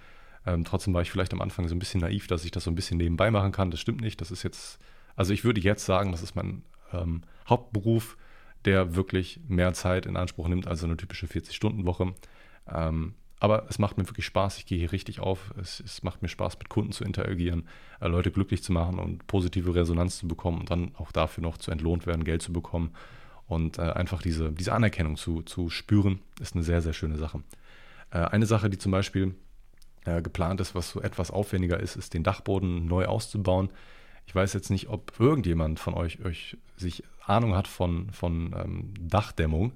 Ähm, 0.45 0.65
trotzdem 0.65 0.93
war 0.93 1.01
ich 1.01 1.11
vielleicht 1.11 1.33
am 1.33 1.41
Anfang 1.41 1.67
so 1.67 1.75
ein 1.75 1.79
bisschen 1.79 2.01
naiv, 2.01 2.27
dass 2.27 2.45
ich 2.45 2.51
das 2.51 2.65
so 2.65 2.71
ein 2.71 2.75
bisschen 2.75 2.97
nebenbei 2.97 3.31
machen 3.31 3.51
kann. 3.51 3.71
Das 3.71 3.79
stimmt 3.79 4.01
nicht. 4.01 4.21
Das 4.21 4.31
ist 4.31 4.43
jetzt, 4.43 4.79
also 5.15 5.33
ich 5.33 5.43
würde 5.43 5.61
jetzt 5.61 5.85
sagen, 5.85 6.11
das 6.11 6.21
ist 6.21 6.35
mein 6.35 6.63
ähm, 6.91 7.21
Hauptberuf 7.47 8.17
der 8.65 8.95
wirklich 8.95 9.39
mehr 9.47 9.73
Zeit 9.73 10.05
in 10.05 10.17
Anspruch 10.17 10.47
nimmt 10.47 10.67
als 10.67 10.83
eine 10.83 10.97
typische 10.97 11.25
40-Stunden-Woche. 11.25 12.13
Ähm, 12.73 13.13
aber 13.43 13.65
es 13.67 13.77
macht 13.77 13.97
mir 13.97 14.07
wirklich 14.07 14.25
Spaß. 14.25 14.57
Ich 14.59 14.65
gehe 14.65 14.79
hier 14.79 14.93
richtig 14.93 15.19
auf. 15.19 15.53
Es, 15.59 15.81
es 15.81 16.01
macht 16.01 16.21
mir 16.21 16.29
Spaß, 16.29 16.57
mit 16.59 16.69
Kunden 16.69 16.93
zu 16.93 17.03
interagieren, 17.03 17.67
äh, 17.99 18.07
Leute 18.07 18.31
glücklich 18.31 18.63
zu 18.63 18.71
machen 18.71 18.99
und 18.99 19.27
positive 19.27 19.75
Resonanz 19.75 20.19
zu 20.19 20.29
bekommen 20.29 20.61
und 20.61 20.71
dann 20.71 20.95
auch 20.95 21.11
dafür 21.11 21.41
noch 21.41 21.57
zu 21.57 21.69
entlohnt 21.69 22.07
werden, 22.07 22.23
Geld 22.23 22.41
zu 22.41 22.53
bekommen. 22.53 22.93
Und 23.45 23.79
äh, 23.79 23.81
einfach 23.81 24.21
diese, 24.21 24.53
diese 24.53 24.71
Anerkennung 24.71 25.17
zu, 25.17 25.41
zu 25.41 25.69
spüren, 25.69 26.21
ist 26.39 26.55
eine 26.55 26.63
sehr, 26.63 26.81
sehr 26.81 26.93
schöne 26.93 27.17
Sache. 27.17 27.43
Äh, 28.11 28.19
eine 28.19 28.45
Sache, 28.45 28.69
die 28.69 28.77
zum 28.77 28.93
Beispiel 28.93 29.35
äh, 30.05 30.21
geplant 30.21 30.61
ist, 30.61 30.73
was 30.73 30.91
so 30.91 31.01
etwas 31.01 31.29
aufwendiger 31.29 31.81
ist, 31.81 31.97
ist 31.97 32.13
den 32.13 32.23
Dachboden 32.23 32.85
neu 32.85 33.07
auszubauen. 33.07 33.71
Ich 34.25 34.33
weiß 34.33 34.53
jetzt 34.53 34.69
nicht, 34.69 34.87
ob 34.87 35.19
irgendjemand 35.19 35.81
von 35.81 35.95
euch, 35.95 36.23
euch 36.23 36.55
sich 36.77 37.03
Ahnung 37.25 37.55
hat 37.55 37.67
von, 37.67 38.09
von 38.11 38.55
ähm, 38.57 38.93
Dachdämmung, 39.01 39.73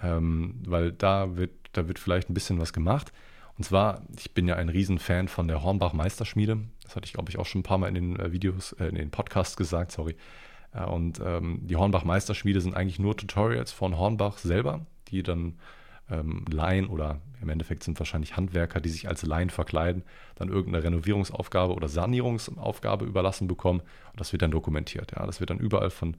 ähm, 0.00 0.60
weil 0.64 0.92
da 0.92 1.36
wird, 1.36 1.50
da 1.72 1.88
wird 1.88 1.98
vielleicht 1.98 2.30
ein 2.30 2.34
bisschen 2.34 2.58
was 2.58 2.72
gemacht. 2.72 3.12
Und 3.56 3.64
zwar, 3.64 4.02
ich 4.16 4.32
bin 4.32 4.48
ja 4.48 4.56
ein 4.56 4.68
Riesenfan 4.68 5.28
von 5.28 5.46
der 5.46 5.62
Hornbach 5.62 5.92
Meisterschmiede. 5.92 6.58
Das 6.82 6.96
hatte 6.96 7.06
ich, 7.06 7.12
glaube 7.12 7.30
ich, 7.30 7.38
auch 7.38 7.46
schon 7.46 7.60
ein 7.60 7.64
paar 7.64 7.78
Mal 7.78 7.88
in 7.88 7.94
den 7.94 8.18
äh, 8.18 8.32
Videos, 8.32 8.72
äh, 8.72 8.86
in 8.86 8.94
den 8.94 9.10
Podcasts 9.10 9.56
gesagt, 9.56 9.92
sorry. 9.92 10.16
Äh, 10.72 10.84
und 10.84 11.20
ähm, 11.24 11.60
die 11.62 11.76
Hornbach 11.76 12.04
Meisterschmiede 12.04 12.60
sind 12.60 12.74
eigentlich 12.74 12.98
nur 12.98 13.16
Tutorials 13.16 13.72
von 13.72 13.98
Hornbach 13.98 14.38
selber, 14.38 14.86
die 15.08 15.22
dann 15.22 15.58
ähm, 16.10 16.44
Laien 16.50 16.86
oder 16.86 17.20
im 17.40 17.48
Endeffekt 17.48 17.84
sind 17.84 17.98
wahrscheinlich 17.98 18.36
Handwerker, 18.36 18.80
die 18.80 18.88
sich 18.88 19.08
als 19.08 19.22
Laien 19.22 19.50
verkleiden, 19.50 20.02
dann 20.34 20.48
irgendeine 20.48 20.84
Renovierungsaufgabe 20.84 21.74
oder 21.74 21.88
Sanierungsaufgabe 21.88 23.04
überlassen 23.04 23.48
bekommen 23.48 23.80
und 23.80 24.20
das 24.20 24.32
wird 24.32 24.42
dann 24.42 24.50
dokumentiert. 24.50 25.12
Ja, 25.16 25.26
das 25.26 25.40
wird 25.40 25.50
dann 25.50 25.58
überall 25.58 25.90
von 25.90 26.16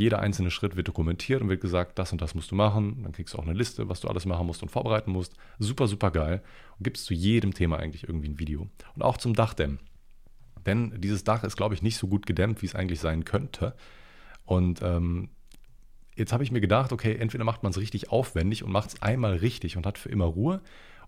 jeder 0.00 0.20
einzelne 0.20 0.50
Schritt 0.50 0.76
wird 0.76 0.88
dokumentiert 0.88 1.42
und 1.42 1.50
wird 1.50 1.60
gesagt, 1.60 1.98
das 1.98 2.10
und 2.10 2.22
das 2.22 2.34
musst 2.34 2.50
du 2.50 2.54
machen. 2.54 3.02
Dann 3.02 3.12
kriegst 3.12 3.34
du 3.34 3.38
auch 3.38 3.42
eine 3.42 3.52
Liste, 3.52 3.90
was 3.90 4.00
du 4.00 4.08
alles 4.08 4.24
machen 4.24 4.46
musst 4.46 4.62
und 4.62 4.70
vorbereiten 4.70 5.12
musst. 5.12 5.34
Super, 5.58 5.88
super 5.88 6.10
geil. 6.10 6.42
Und 6.78 6.84
gibt 6.84 6.96
es 6.96 7.04
zu 7.04 7.12
jedem 7.12 7.52
Thema 7.52 7.78
eigentlich 7.78 8.04
irgendwie 8.04 8.30
ein 8.30 8.38
Video. 8.38 8.66
Und 8.94 9.02
auch 9.02 9.18
zum 9.18 9.34
Dachdämmen. 9.34 9.78
Denn 10.64 10.98
dieses 11.02 11.22
Dach 11.22 11.44
ist, 11.44 11.54
glaube 11.54 11.74
ich, 11.74 11.82
nicht 11.82 11.98
so 11.98 12.08
gut 12.08 12.24
gedämmt, 12.24 12.62
wie 12.62 12.66
es 12.66 12.74
eigentlich 12.74 12.98
sein 12.98 13.26
könnte. 13.26 13.74
Und 14.46 14.80
ähm, 14.80 15.28
jetzt 16.16 16.32
habe 16.32 16.44
ich 16.44 16.50
mir 16.50 16.62
gedacht, 16.62 16.94
okay, 16.94 17.16
entweder 17.16 17.44
macht 17.44 17.62
man 17.62 17.68
es 17.68 17.76
richtig 17.78 18.08
aufwendig 18.08 18.64
und 18.64 18.72
macht 18.72 18.94
es 18.94 19.02
einmal 19.02 19.34
richtig 19.34 19.76
und 19.76 19.84
hat 19.84 19.98
für 19.98 20.08
immer 20.08 20.24
Ruhe, 20.24 20.62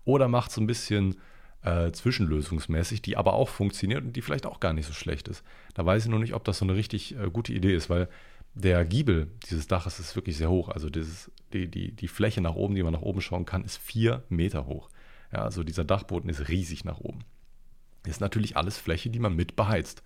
oder 0.05 0.27
macht 0.27 0.51
es 0.51 0.57
ein 0.57 0.67
bisschen 0.67 1.15
äh, 1.63 1.91
zwischenlösungsmäßig, 1.91 3.01
die 3.01 3.17
aber 3.17 3.33
auch 3.33 3.49
funktioniert 3.49 4.03
und 4.03 4.15
die 4.15 4.21
vielleicht 4.21 4.45
auch 4.45 4.59
gar 4.59 4.73
nicht 4.73 4.85
so 4.85 4.93
schlecht 4.93 5.27
ist. 5.29 5.43
Da 5.73 5.83
weiß 5.83 6.05
ich 6.05 6.11
noch 6.11 6.19
nicht, 6.19 6.35
ob 6.35 6.43
das 6.43 6.59
so 6.59 6.65
eine 6.65 6.75
richtig 6.75 7.17
äh, 7.17 7.31
gute 7.31 7.53
Idee 7.53 7.73
ist, 7.73 7.89
weil 7.89 8.07
der 8.53 8.85
Giebel 8.85 9.31
dieses 9.49 9.67
Daches 9.67 9.99
ist 9.99 10.15
wirklich 10.15 10.37
sehr 10.37 10.49
hoch. 10.49 10.69
Also 10.69 10.89
dieses, 10.89 11.31
die, 11.53 11.69
die, 11.69 11.91
die 11.91 12.07
Fläche 12.07 12.41
nach 12.41 12.55
oben, 12.55 12.75
die 12.75 12.83
man 12.83 12.93
nach 12.93 13.01
oben 13.01 13.21
schauen 13.21 13.45
kann, 13.45 13.63
ist 13.63 13.77
vier 13.77 14.23
Meter 14.29 14.65
hoch. 14.65 14.89
Ja, 15.31 15.39
also 15.39 15.63
dieser 15.63 15.83
Dachboden 15.83 16.29
ist 16.29 16.47
riesig 16.49 16.85
nach 16.85 16.99
oben. 16.99 17.19
Ist 18.05 18.21
natürlich 18.21 18.57
alles 18.57 18.77
Fläche, 18.77 19.09
die 19.09 19.19
man 19.19 19.35
mit 19.35 19.55
beheizt. 19.55 20.03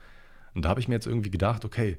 Und 0.53 0.63
da 0.63 0.69
habe 0.69 0.79
ich 0.79 0.87
mir 0.87 0.95
jetzt 0.95 1.07
irgendwie 1.07 1.31
gedacht, 1.31 1.65
okay, 1.65 1.97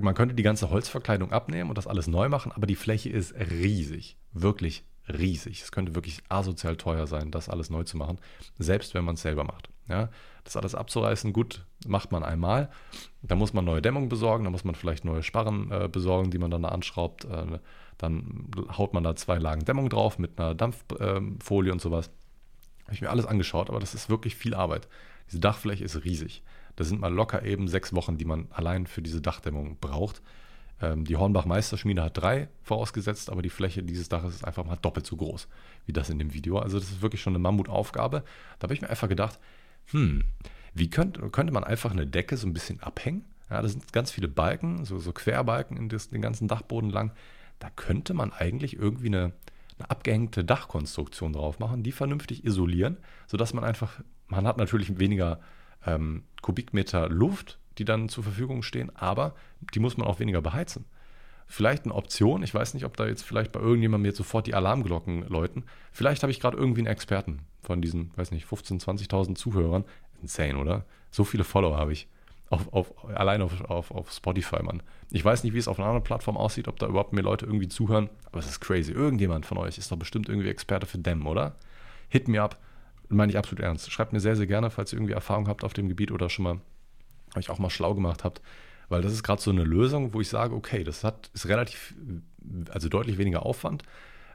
man 0.00 0.14
könnte 0.14 0.34
die 0.34 0.42
ganze 0.42 0.70
Holzverkleidung 0.70 1.32
abnehmen 1.32 1.70
und 1.70 1.78
das 1.78 1.86
alles 1.86 2.06
neu 2.06 2.28
machen, 2.28 2.52
aber 2.52 2.66
die 2.66 2.76
Fläche 2.76 3.08
ist 3.08 3.34
riesig. 3.34 4.16
Wirklich 4.32 4.84
riesig. 5.08 5.62
Es 5.62 5.72
könnte 5.72 5.94
wirklich 5.94 6.20
asozial 6.28 6.76
teuer 6.76 7.06
sein, 7.06 7.30
das 7.30 7.48
alles 7.48 7.70
neu 7.70 7.84
zu 7.84 7.96
machen, 7.96 8.18
selbst 8.58 8.94
wenn 8.94 9.04
man 9.04 9.14
es 9.14 9.22
selber 9.22 9.44
macht. 9.44 9.70
Ja, 9.88 10.10
das 10.44 10.56
alles 10.56 10.74
abzureißen, 10.74 11.32
gut, 11.32 11.64
macht 11.86 12.12
man 12.12 12.22
einmal. 12.22 12.70
Da 13.22 13.34
muss 13.34 13.52
man 13.54 13.64
neue 13.64 13.82
Dämmung 13.82 14.08
besorgen, 14.08 14.44
da 14.44 14.50
muss 14.50 14.64
man 14.64 14.74
vielleicht 14.74 15.04
neue 15.04 15.22
Sparren 15.22 15.70
äh, 15.70 15.88
besorgen, 15.88 16.30
die 16.30 16.38
man 16.38 16.50
dann 16.50 16.62
da 16.62 16.68
anschraubt. 16.68 17.24
Äh, 17.24 17.58
dann 17.96 18.50
haut 18.76 18.94
man 18.94 19.02
da 19.02 19.16
zwei 19.16 19.38
Lagen 19.38 19.64
Dämmung 19.64 19.88
drauf 19.88 20.18
mit 20.18 20.38
einer 20.38 20.54
Dampffolie 20.54 21.70
äh, 21.70 21.72
und 21.72 21.80
sowas. 21.80 22.10
Habe 22.84 22.94
ich 22.94 23.00
mir 23.00 23.10
alles 23.10 23.26
angeschaut, 23.26 23.70
aber 23.70 23.80
das 23.80 23.94
ist 23.94 24.08
wirklich 24.08 24.36
viel 24.36 24.54
Arbeit. 24.54 24.88
Diese 25.28 25.40
Dachfläche 25.40 25.84
ist 25.84 26.04
riesig. 26.04 26.42
Das 26.76 26.88
sind 26.88 27.00
mal 27.00 27.12
locker 27.12 27.42
eben 27.42 27.66
sechs 27.66 27.92
Wochen, 27.94 28.18
die 28.18 28.24
man 28.24 28.46
allein 28.50 28.86
für 28.86 29.02
diese 29.02 29.20
Dachdämmung 29.20 29.78
braucht. 29.80 30.22
Ähm, 30.80 31.04
die 31.04 31.16
Hornbach 31.16 31.44
Meisterschmiede 31.44 32.02
hat 32.02 32.16
drei 32.16 32.48
vorausgesetzt, 32.62 33.30
aber 33.30 33.42
die 33.42 33.50
Fläche 33.50 33.82
dieses 33.82 34.08
Daches 34.08 34.36
ist 34.36 34.44
einfach 34.44 34.64
mal 34.64 34.76
doppelt 34.76 35.06
so 35.06 35.16
groß 35.16 35.48
wie 35.86 35.92
das 35.92 36.08
in 36.08 36.18
dem 36.18 36.34
Video. 36.34 36.58
Also 36.58 36.78
das 36.78 36.90
ist 36.90 37.02
wirklich 37.02 37.20
schon 37.20 37.32
eine 37.32 37.40
Mammutaufgabe. 37.40 38.22
Da 38.58 38.64
habe 38.64 38.74
ich 38.74 38.80
mir 38.80 38.90
einfach 38.90 39.08
gedacht, 39.08 39.38
hm, 39.90 40.24
wie 40.74 40.90
könnte, 40.90 41.28
könnte 41.30 41.52
man 41.52 41.64
einfach 41.64 41.90
eine 41.90 42.06
Decke 42.06 42.36
so 42.36 42.46
ein 42.46 42.52
bisschen 42.52 42.80
abhängen? 42.80 43.24
Ja, 43.50 43.62
da 43.62 43.68
sind 43.68 43.92
ganz 43.92 44.10
viele 44.10 44.28
Balken, 44.28 44.84
so, 44.84 44.98
so 44.98 45.12
Querbalken 45.12 45.76
in 45.76 45.88
das, 45.88 46.10
den 46.10 46.20
ganzen 46.20 46.48
Dachboden 46.48 46.90
lang. 46.90 47.12
Da 47.58 47.70
könnte 47.70 48.14
man 48.14 48.32
eigentlich 48.32 48.76
irgendwie 48.76 49.06
eine, 49.06 49.32
eine 49.78 49.90
abgehängte 49.90 50.44
Dachkonstruktion 50.44 51.32
drauf 51.32 51.58
machen, 51.58 51.82
die 51.82 51.92
vernünftig 51.92 52.44
isolieren, 52.44 52.98
sodass 53.26 53.54
man 53.54 53.64
einfach, 53.64 54.00
man 54.28 54.46
hat 54.46 54.58
natürlich 54.58 54.98
weniger 54.98 55.40
ähm, 55.86 56.24
Kubikmeter 56.42 57.08
Luft, 57.08 57.58
die 57.78 57.84
dann 57.84 58.08
zur 58.08 58.24
Verfügung 58.24 58.62
stehen, 58.62 58.94
aber 58.94 59.34
die 59.74 59.80
muss 59.80 59.96
man 59.96 60.06
auch 60.06 60.20
weniger 60.20 60.42
beheizen. 60.42 60.84
Vielleicht 61.50 61.84
eine 61.84 61.94
Option, 61.94 62.42
ich 62.42 62.52
weiß 62.52 62.74
nicht, 62.74 62.84
ob 62.84 62.96
da 62.98 63.06
jetzt 63.06 63.22
vielleicht 63.22 63.52
bei 63.52 63.60
irgendjemandem 63.60 64.04
jetzt 64.04 64.18
sofort 64.18 64.46
die 64.46 64.54
Alarmglocken 64.54 65.26
läuten. 65.28 65.64
Vielleicht 65.92 66.22
habe 66.22 66.30
ich 66.30 66.40
gerade 66.40 66.58
irgendwie 66.58 66.82
einen 66.82 66.92
Experten 66.92 67.40
von 67.62 67.80
diesen, 67.80 68.12
weiß 68.16 68.32
nicht, 68.32 68.46
15.000, 68.46 69.08
20.000 69.08 69.34
Zuhörern. 69.34 69.84
Insane, 70.20 70.58
oder? 70.58 70.84
So 71.10 71.24
viele 71.24 71.44
Follower 71.44 71.78
habe 71.78 71.92
ich. 71.92 72.06
Auf, 72.50 72.72
auf, 72.72 72.92
allein 73.14 73.42
auf, 73.42 73.62
auf, 73.62 73.90
auf 73.90 74.10
Spotify, 74.10 74.62
Mann. 74.62 74.82
Ich 75.10 75.24
weiß 75.24 75.42
nicht, 75.42 75.54
wie 75.54 75.58
es 75.58 75.68
auf 75.68 75.78
einer 75.78 75.88
anderen 75.88 76.04
Plattform 76.04 76.36
aussieht, 76.36 76.68
ob 76.68 76.78
da 76.78 76.86
überhaupt 76.86 77.12
mehr 77.12 77.24
Leute 77.24 77.46
irgendwie 77.46 77.68
zuhören, 77.68 78.08
aber 78.26 78.38
es 78.38 78.46
ist 78.46 78.60
crazy. 78.60 78.92
Irgendjemand 78.92 79.44
von 79.44 79.58
euch 79.58 79.76
ist 79.78 79.90
doch 79.90 79.98
bestimmt 79.98 80.28
irgendwie 80.28 80.48
Experte 80.48 80.86
für 80.86 80.98
Dämmen, 80.98 81.26
oder? 81.26 81.56
Hit 82.08 82.28
me 82.28 82.40
up. 82.40 82.58
Meine 83.08 83.32
ich 83.32 83.38
absolut 83.38 83.62
ernst. 83.62 83.90
Schreibt 83.90 84.12
mir 84.12 84.20
sehr, 84.20 84.36
sehr 84.36 84.46
gerne, 84.46 84.70
falls 84.70 84.92
ihr 84.92 84.98
irgendwie 84.98 85.14
Erfahrung 85.14 85.48
habt 85.48 85.64
auf 85.64 85.72
dem 85.72 85.88
Gebiet 85.88 86.10
oder 86.10 86.28
schon 86.28 86.44
mal 86.44 86.60
euch 87.36 87.48
auch 87.50 87.58
mal 87.58 87.70
schlau 87.70 87.94
gemacht 87.94 88.24
habt. 88.24 88.42
Weil 88.88 89.02
das 89.02 89.12
ist 89.12 89.22
gerade 89.22 89.42
so 89.42 89.50
eine 89.50 89.64
Lösung, 89.64 90.14
wo 90.14 90.20
ich 90.20 90.28
sage, 90.28 90.54
okay, 90.54 90.84
das 90.84 91.04
hat, 91.04 91.30
ist 91.34 91.46
relativ, 91.46 91.94
also 92.70 92.88
deutlich 92.88 93.18
weniger 93.18 93.44
Aufwand. 93.44 93.82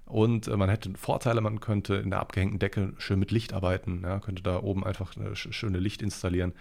Und 0.06 0.48
äh, 0.48 0.58
man 0.58 0.70
hätte 0.70 0.92
Vorteile, 0.96 1.42
man 1.42 1.60
könnte 1.60 1.96
in 1.96 2.10
der 2.10 2.20
abgehängten 2.20 2.60
Decke 2.60 2.94
schön 2.98 3.20
mit 3.20 3.32
Licht 3.32 3.54
arbeiten, 3.54 4.02
ja, 4.04 4.20
könnte 4.20 4.44
da 4.44 4.62
oben 4.62 4.84
einfach 4.84 5.16
eine 5.16 5.36
schöne 5.36 5.80
Licht 5.80 6.02
installieren. 6.02 6.54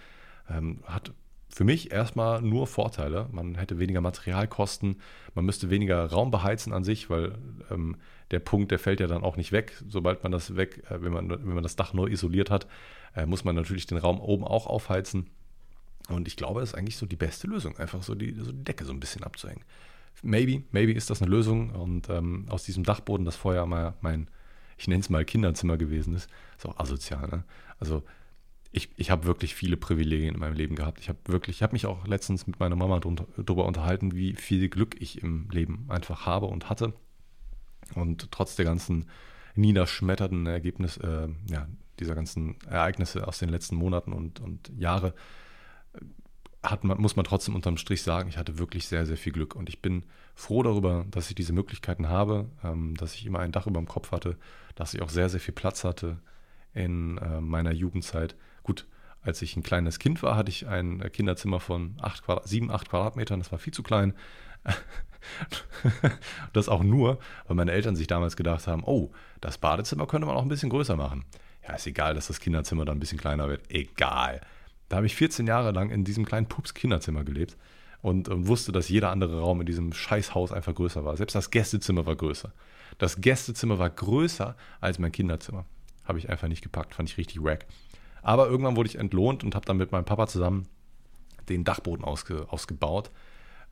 Ähm, 0.49 0.79
hat 0.85 1.13
für 1.49 1.63
mich 1.63 1.91
erstmal 1.91 2.41
nur 2.41 2.65
Vorteile. 2.65 3.27
Man 3.31 3.55
hätte 3.55 3.77
weniger 3.77 4.01
Materialkosten, 4.01 4.99
man 5.35 5.45
müsste 5.45 5.69
weniger 5.69 6.05
Raum 6.05 6.31
beheizen 6.31 6.73
an 6.73 6.83
sich, 6.83 7.09
weil 7.09 7.37
ähm, 7.69 7.97
der 8.31 8.39
Punkt, 8.39 8.71
der 8.71 8.79
fällt 8.79 8.99
ja 8.99 9.07
dann 9.07 9.23
auch 9.23 9.37
nicht 9.37 9.51
weg. 9.51 9.83
Sobald 9.87 10.23
man 10.23 10.31
das 10.31 10.55
weg, 10.55 10.83
äh, 10.89 11.01
wenn, 11.03 11.13
man, 11.13 11.29
wenn 11.29 11.53
man 11.53 11.63
das 11.63 11.75
Dach 11.75 11.93
neu 11.93 12.07
isoliert 12.07 12.49
hat, 12.49 12.67
äh, 13.15 13.25
muss 13.25 13.43
man 13.43 13.55
natürlich 13.55 13.85
den 13.85 13.99
Raum 13.99 14.19
oben 14.19 14.43
auch 14.43 14.65
aufheizen. 14.65 15.29
Und 16.09 16.27
ich 16.27 16.35
glaube, 16.35 16.59
das 16.59 16.69
ist 16.69 16.75
eigentlich 16.75 16.97
so 16.97 17.05
die 17.05 17.15
beste 17.15 17.47
Lösung, 17.47 17.77
einfach 17.77 18.03
so 18.03 18.15
die, 18.15 18.33
so 18.33 18.51
die 18.51 18.63
Decke 18.63 18.85
so 18.85 18.91
ein 18.91 18.99
bisschen 18.99 19.23
abzuhängen. 19.23 19.63
Maybe, 20.21 20.63
maybe 20.71 20.93
ist 20.93 21.09
das 21.09 21.21
eine 21.21 21.31
Lösung. 21.31 21.71
Und 21.71 22.09
ähm, 22.09 22.45
aus 22.49 22.63
diesem 22.63 22.83
Dachboden, 22.83 23.25
das 23.25 23.35
vorher 23.35 23.65
mal 23.65 23.93
mein, 24.01 24.29
ich 24.77 24.87
nenne 24.87 25.01
es 25.01 25.09
mal 25.09 25.25
Kinderzimmer 25.25 25.77
gewesen 25.77 26.13
ist, 26.15 26.29
ist 26.57 26.65
auch 26.65 26.77
asozial. 26.77 27.27
Ne? 27.29 27.43
Also 27.79 28.03
ich, 28.71 28.89
ich 28.97 29.11
habe 29.11 29.25
wirklich 29.25 29.55
viele 29.55 29.77
Privilegien 29.77 30.33
in 30.33 30.39
meinem 30.39 30.55
Leben 30.55 30.75
gehabt. 30.75 30.99
Ich 30.99 31.07
habe 31.07 31.19
wirklich, 31.25 31.57
ich 31.57 31.63
habe 31.63 31.73
mich 31.73 31.85
auch 31.85 32.07
letztens 32.07 32.47
mit 32.47 32.59
meiner 32.59 32.75
Mama 32.75 32.99
darüber 32.99 33.65
unterhalten, 33.65 34.15
wie 34.15 34.33
viel 34.33 34.67
Glück 34.67 34.99
ich 34.99 35.21
im 35.21 35.47
Leben 35.51 35.85
einfach 35.89 36.25
habe 36.25 36.47
und 36.47 36.69
hatte. 36.69 36.93
Und 37.93 38.31
trotz 38.31 38.55
der 38.55 38.65
ganzen 38.65 39.05
niederschmetternden 39.55 40.47
Ergebnisse, 40.47 41.27
äh, 41.47 41.53
ja, 41.53 41.67
dieser 41.99 42.15
ganzen 42.15 42.59
Ereignisse 42.67 43.27
aus 43.27 43.37
den 43.37 43.49
letzten 43.49 43.75
Monaten 43.75 44.11
und, 44.11 44.39
und 44.39 44.71
Jahre, 44.75 45.13
hat 46.63 46.83
man, 46.83 46.99
muss 46.99 47.15
man 47.15 47.25
trotzdem 47.25 47.55
unterm 47.55 47.77
Strich 47.77 48.03
sagen, 48.03 48.29
ich 48.29 48.37
hatte 48.37 48.57
wirklich 48.57 48.87
sehr, 48.87 49.05
sehr 49.05 49.17
viel 49.17 49.33
Glück. 49.33 49.55
Und 49.55 49.67
ich 49.69 49.81
bin 49.81 50.03
froh 50.33 50.63
darüber, 50.63 51.05
dass 51.11 51.29
ich 51.29 51.35
diese 51.35 51.53
Möglichkeiten 51.53 52.07
habe, 52.07 52.49
ähm, 52.63 52.95
dass 52.95 53.15
ich 53.15 53.25
immer 53.25 53.39
ein 53.39 53.51
Dach 53.51 53.67
über 53.67 53.79
dem 53.79 53.87
Kopf 53.87 54.11
hatte, 54.11 54.37
dass 54.75 54.93
ich 54.93 55.01
auch 55.01 55.09
sehr, 55.09 55.29
sehr 55.29 55.41
viel 55.41 55.53
Platz 55.53 55.83
hatte 55.83 56.17
in 56.73 57.17
äh, 57.17 57.41
meiner 57.41 57.71
Jugendzeit. 57.71 58.35
Gut, 58.63 58.87
als 59.21 59.41
ich 59.41 59.55
ein 59.57 59.63
kleines 59.63 59.99
Kind 59.99 60.23
war, 60.23 60.35
hatte 60.35 60.49
ich 60.49 60.67
ein 60.67 60.99
Kinderzimmer 61.11 61.59
von 61.59 61.95
8 62.01 62.23
Quadrat, 62.23 62.47
7, 62.47 62.71
8 62.71 62.89
Quadratmetern. 62.89 63.39
Das 63.39 63.51
war 63.51 63.59
viel 63.59 63.73
zu 63.73 63.83
klein. 63.83 64.13
das 66.53 66.69
auch 66.69 66.83
nur, 66.83 67.19
weil 67.47 67.55
meine 67.55 67.71
Eltern 67.71 67.95
sich 67.95 68.07
damals 68.07 68.35
gedacht 68.35 68.67
haben, 68.67 68.83
oh, 68.85 69.11
das 69.41 69.57
Badezimmer 69.57 70.07
könnte 70.07 70.27
man 70.27 70.35
auch 70.35 70.43
ein 70.43 70.49
bisschen 70.49 70.69
größer 70.69 70.95
machen. 70.95 71.25
Ja, 71.67 71.75
ist 71.75 71.87
egal, 71.87 72.13
dass 72.13 72.27
das 72.27 72.39
Kinderzimmer 72.39 72.85
dann 72.85 72.97
ein 72.97 72.99
bisschen 72.99 73.17
kleiner 73.17 73.47
wird. 73.47 73.69
Egal. 73.69 74.41
Da 74.93 74.97
habe 74.97 75.07
ich 75.07 75.15
14 75.15 75.47
Jahre 75.47 75.71
lang 75.71 75.89
in 75.89 76.03
diesem 76.03 76.23
kleinen 76.23 76.45
Pups-Kinderzimmer 76.45 77.23
gelebt 77.23 77.57
und, 78.03 78.29
und, 78.29 78.45
wusste, 78.45 78.71
dass 78.71 78.89
jeder 78.89 79.09
andere 79.09 79.39
Raum 79.39 79.59
in 79.59 79.65
diesem 79.65 79.91
Scheißhaus 79.91 80.51
einfach 80.51 80.75
größer 80.75 81.03
war. 81.03 81.17
Selbst 81.17 81.33
das 81.33 81.49
Gästezimmer 81.49 82.05
war 82.05 82.15
größer. 82.15 82.53
Das 82.99 83.19
Gästezimmer 83.19 83.79
war 83.79 83.89
größer 83.89 84.55
als 84.81 84.99
mein 84.99 85.11
Kinderzimmer. 85.11 85.65
Habe 86.03 86.19
ich 86.19 86.29
einfach 86.29 86.47
nicht 86.47 86.61
gepackt, 86.61 86.93
fand 86.93 87.09
ich 87.09 87.17
richtig 87.17 87.43
wack. 87.43 87.65
Aber 88.21 88.47
irgendwann 88.47 88.75
wurde 88.75 88.87
ich 88.87 88.99
entlohnt 88.99 89.43
und 89.43 89.55
habe 89.55 89.65
dann 89.65 89.77
mit 89.77 89.91
meinem 89.91 90.05
Papa 90.05 90.27
zusammen 90.27 90.67
den 91.49 91.63
Dachboden 91.63 92.05
ausge, 92.05 92.45
ausgebaut. 92.51 93.09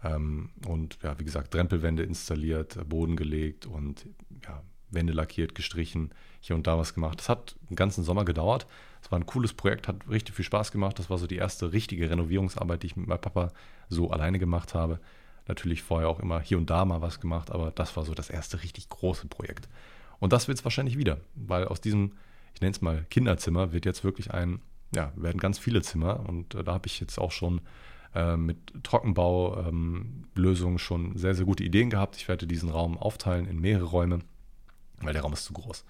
Ähm, 0.04 0.50
und 0.66 0.98
ja, 1.04 1.20
wie 1.20 1.24
gesagt, 1.24 1.54
Drempelwände 1.54 2.02
installiert, 2.02 2.80
Boden 2.90 3.16
gelegt 3.16 3.68
und 3.68 4.08
ja, 4.44 4.64
Wände 4.90 5.14
lackiert, 5.14 5.54
gestrichen, 5.54 6.16
hier 6.40 6.56
und 6.56 6.66
da 6.66 6.80
was 6.80 6.96
gemacht. 6.96 7.20
Das 7.20 7.30
hat 7.30 7.58
einen 7.70 7.76
ganzen 7.76 8.04
Sommer 8.04 8.26
gedauert. 8.26 8.66
Es 9.02 9.12
war 9.12 9.20
ein 9.20 9.26
cooles 9.26 9.54
Projekt, 9.54 9.88
hat 9.88 10.08
richtig 10.10 10.36
viel 10.36 10.46
Spaß 10.46 10.72
gemacht. 10.72 11.00
Das 11.00 11.10
war 11.10 11.18
so 11.18 11.28
die 11.28 11.38
erste 11.38 11.74
richtige 11.74 12.10
Renovierungsarbeit, 12.10 12.84
die 12.84 12.88
ich 12.88 12.96
mit 12.96 13.08
meinem 13.08 13.22
Papa 13.22 13.52
so 13.90 14.12
alleine 14.12 14.40
gemacht 14.40 14.74
habe. 14.74 15.00
Natürlich 15.48 15.82
vorher 15.82 16.08
auch 16.08 16.20
immer 16.20 16.40
hier 16.40 16.58
und 16.58 16.70
da 16.70 16.86
mal 16.86 17.02
was 17.02 17.20
gemacht, 17.20 17.52
aber 17.52 17.72
das 17.72 17.98
war 17.98 18.06
so 18.06 18.14
das 18.14 18.30
erste 18.30 18.62
richtig 18.62 18.90
große 18.90 19.28
Projekt. 19.28 19.68
Und 20.20 20.34
das 20.34 20.48
wird 20.48 20.60
es 20.60 20.64
wahrscheinlich 20.64 20.98
wieder, 20.98 21.18
weil 21.36 21.66
aus 21.66 21.82
diesem, 21.82 22.14
ich 22.54 22.62
nenne 22.62 22.72
es 22.72 22.82
mal 22.82 23.06
Kinderzimmer, 23.10 23.74
wird 23.74 23.86
jetzt 23.86 24.04
wirklich 24.04 24.32
ein, 24.32 24.62
ja, 24.94 25.12
werden 25.16 25.40
ganz 25.40 25.58
viele 25.58 25.82
Zimmer 25.82 26.20
und 26.30 26.54
äh, 26.54 26.64
da 26.64 26.74
habe 26.74 26.86
ich 26.88 27.00
jetzt 27.00 27.18
auch 27.18 27.32
schon 27.32 27.62
äh, 28.14 28.38
mit 28.38 28.58
Trockenbaulösungen 28.84 30.76
ähm, 30.76 30.80
schon 30.80 31.18
sehr, 31.18 31.34
sehr 31.34 31.46
gute 31.46 31.64
Ideen 31.64 31.90
gehabt. 31.90 32.18
Ich 32.18 32.28
werde 32.28 32.46
diesen 32.46 32.70
Raum 32.70 32.98
aufteilen 32.98 33.48
in 33.48 33.60
mehrere 33.60 33.86
Räume, 33.86 34.20
weil 35.00 35.14
der 35.14 35.24
Raum 35.24 35.34
ist 35.34 35.46
zu 35.46 35.54
groß. 35.54 35.86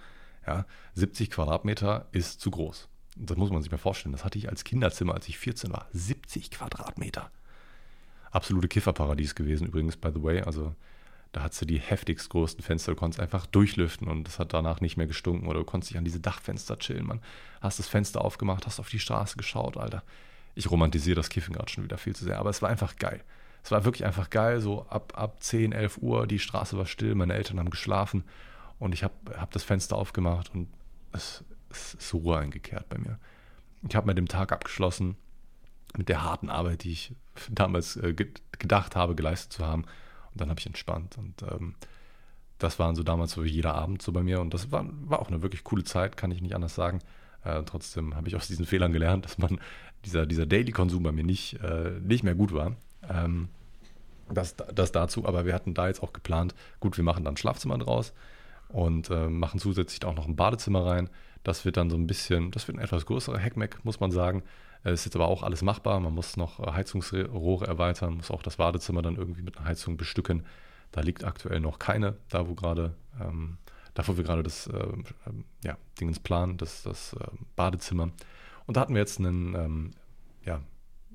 Ja, 0.47 0.66
70 0.93 1.30
Quadratmeter 1.30 2.07
ist 2.14 2.39
zu 2.39 2.51
groß. 2.51 2.89
Das 3.24 3.38
muss 3.38 3.51
man 3.51 3.61
sich 3.61 3.72
mal 3.72 3.78
vorstellen. 3.78 4.13
Das 4.13 4.26
hatte 4.26 4.38
ich 4.38 4.49
als 4.49 4.63
Kinderzimmer, 4.63 5.13
als 5.13 5.28
ich 5.28 5.38
14 5.38 5.72
war. 5.72 5.88
70 5.93 6.51
Quadratmeter. 6.51 7.30
Absolute 8.32 8.67
Kifferparadies 8.67 9.36
gewesen, 9.36 9.67
übrigens, 9.67 9.97
by 9.97 10.09
the 10.13 10.24
way. 10.24 10.41
Also, 10.41 10.74
da 11.32 11.43
hattest 11.43 11.61
du 11.61 11.65
die 11.65 11.80
heftigst 11.80 12.30
größten 12.30 12.63
Fenster. 12.63 12.93
Du 12.93 12.97
konntest 12.97 13.19
einfach 13.19 13.45
durchlüften 13.45 14.07
und 14.07 14.28
es 14.28 14.39
hat 14.39 14.53
danach 14.53 14.82
nicht 14.82 14.97
mehr 14.97 15.07
gestunken. 15.07 15.47
Oder 15.47 15.59
du 15.59 15.65
konntest 15.65 15.91
dich 15.91 15.97
an 15.97 16.05
diese 16.05 16.19
Dachfenster 16.19 16.80
chillen, 16.80 17.05
Mann. 17.05 17.22
Hast 17.61 17.80
das 17.80 17.88
Fenster 17.88 18.24
aufgemacht, 18.24 18.65
hast 18.65 18.80
auf 18.80 18.89
die 18.89 18.99
Straße 18.99 19.38
geschaut, 19.38 19.78
Alter. 19.78 20.03
Ich 20.55 20.69
romantisiere 20.69 21.15
das 21.15 21.30
Kiffen 21.30 21.53
gerade 21.53 21.72
schon 21.72 21.84
wieder 21.84 21.97
viel 21.97 22.15
zu 22.15 22.26
sehr, 22.26 22.39
aber 22.39 22.49
es 22.49 22.61
war 22.61 22.69
einfach 22.69 22.95
geil. 22.97 23.24
Es 23.63 23.72
war 23.72 23.86
wirklich 23.86 24.05
einfach 24.05 24.30
geil, 24.30 24.59
so 24.59 24.86
ab, 24.89 25.13
ab 25.15 25.41
10, 25.41 25.72
11 25.72 25.99
Uhr, 25.99 26.28
die 26.28 26.39
Straße 26.39 26.78
war 26.78 26.86
still, 26.86 27.15
meine 27.15 27.34
Eltern 27.36 27.59
haben 27.59 27.69
geschlafen 27.69 28.24
und 28.80 28.93
ich 28.93 29.03
habe 29.03 29.13
hab 29.38 29.51
das 29.51 29.63
Fenster 29.63 29.95
aufgemacht 29.95 30.53
und 30.53 30.67
es, 31.13 31.43
ist 31.72 32.13
Ruhe 32.13 32.38
eingekehrt 32.38 32.89
bei 32.89 32.97
mir. 32.97 33.19
Ich 33.88 33.95
habe 33.95 34.07
mit 34.07 34.17
dem 34.17 34.28
Tag 34.28 34.51
abgeschlossen, 34.51 35.15
mit 35.97 36.09
der 36.09 36.24
harten 36.24 36.49
Arbeit, 36.49 36.84
die 36.84 36.91
ich 36.91 37.15
damals 37.49 37.95
äh, 37.97 38.13
gedacht 38.13 38.95
habe, 38.95 39.15
geleistet 39.15 39.53
zu 39.53 39.65
haben. 39.65 39.84
Und 40.32 40.41
dann 40.41 40.49
habe 40.49 40.59
ich 40.59 40.65
entspannt. 40.65 41.17
Und 41.17 41.41
ähm, 41.43 41.76
das 42.57 42.80
waren 42.80 42.95
so 42.95 43.03
damals 43.03 43.32
so 43.32 43.43
jeder 43.43 43.76
Abend 43.76 44.01
so 44.01 44.11
bei 44.11 44.24
mir. 44.24 44.39
Und 44.39 44.53
das 44.53 44.72
war, 44.72 44.86
war 45.01 45.19
auch 45.19 45.28
eine 45.28 45.41
wirklich 45.41 45.63
coole 45.63 45.84
Zeit, 45.84 46.15
kann 46.15 46.32
ich 46.32 46.41
nicht 46.41 46.55
anders 46.55 46.76
sagen. 46.76 46.99
Äh, 47.43 47.63
trotzdem 47.63 48.15
habe 48.15 48.28
ich 48.28 48.36
aus 48.36 48.47
diesen 48.47 48.65
Fehlern 48.65 48.93
gelernt, 48.93 49.26
dass 49.26 49.38
man 49.38 49.59
dieser, 50.05 50.26
dieser 50.26 50.45
Daily-Konsum 50.45 51.03
bei 51.03 51.11
mir 51.11 51.24
nicht, 51.24 51.59
äh, 51.61 51.99
nicht 52.01 52.24
mehr 52.24 52.36
gut 52.36 52.53
war. 52.53 52.76
Ähm, 53.09 53.49
das, 54.30 54.55
das 54.55 54.91
dazu, 54.91 55.26
aber 55.26 55.45
wir 55.45 55.53
hatten 55.53 55.74
da 55.74 55.88
jetzt 55.88 56.01
auch 56.01 56.13
geplant, 56.13 56.55
gut, 56.80 56.95
wir 56.97 57.03
machen 57.03 57.26
dann 57.26 57.36
Schlafzimmer 57.36 57.78
draus 57.78 58.13
und 58.69 59.09
äh, 59.09 59.28
machen 59.28 59.59
zusätzlich 59.59 60.05
auch 60.05 60.15
noch 60.15 60.28
ein 60.28 60.36
Badezimmer 60.36 60.86
rein. 60.86 61.09
Das 61.44 61.66
wird 61.66 61.78
dann 61.78 61.89
so 61.89 61.98
ein 61.98 62.08
bisschen, 62.08 62.52
das 62.52 62.68
wird 62.68 62.78
ein 62.78 62.84
etwas 62.84 63.06
größerer 63.06 63.39
Hackmack, 63.39 63.84
muss 63.84 64.00
man 64.00 64.12
sagen. 64.12 64.44
Ist 64.84 65.06
jetzt 65.06 65.16
aber 65.16 65.28
auch 65.28 65.44
alles 65.44 65.62
machbar. 65.62 66.00
Man 66.00 66.14
muss 66.14 66.38
noch 66.38 66.60
äh, 66.60 66.72
Heizungsrohre 66.72 67.68
erweitern, 67.68 68.16
muss 68.16 68.32
auch 68.32 68.42
das 68.42 68.58
Badezimmer 68.58 69.02
dann 69.02 69.16
irgendwie 69.16 69.44
mit 69.44 69.58
einer 69.58 69.68
Heizung 69.68 69.96
bestücken. 69.96 70.44
Da 70.92 71.02
liegt 71.02 71.24
aktuell 71.24 71.60
noch 71.60 71.80
keine, 71.80 72.18
da 72.30 72.48
wo 72.48 72.56
gerade, 72.56 72.96
ähm, 73.20 73.58
da 73.94 74.08
wo 74.08 74.18
wir 74.18 74.24
gerade 74.24 74.44
das 74.44 74.68
äh, 74.68 74.88
ja, 75.64 75.78
Dingens 76.00 76.20
planen, 76.20 76.58
das, 76.58 76.84
das 76.84 77.14
äh, 77.14 77.28
Badezimmer. 77.56 78.12
Und 78.66 78.78
da 78.78 78.82
hatten 78.82 78.94
wir 78.94 79.02
jetzt 79.02 79.20
einen 79.20 79.54
ähm, 79.56 79.92
ja, 80.46 80.62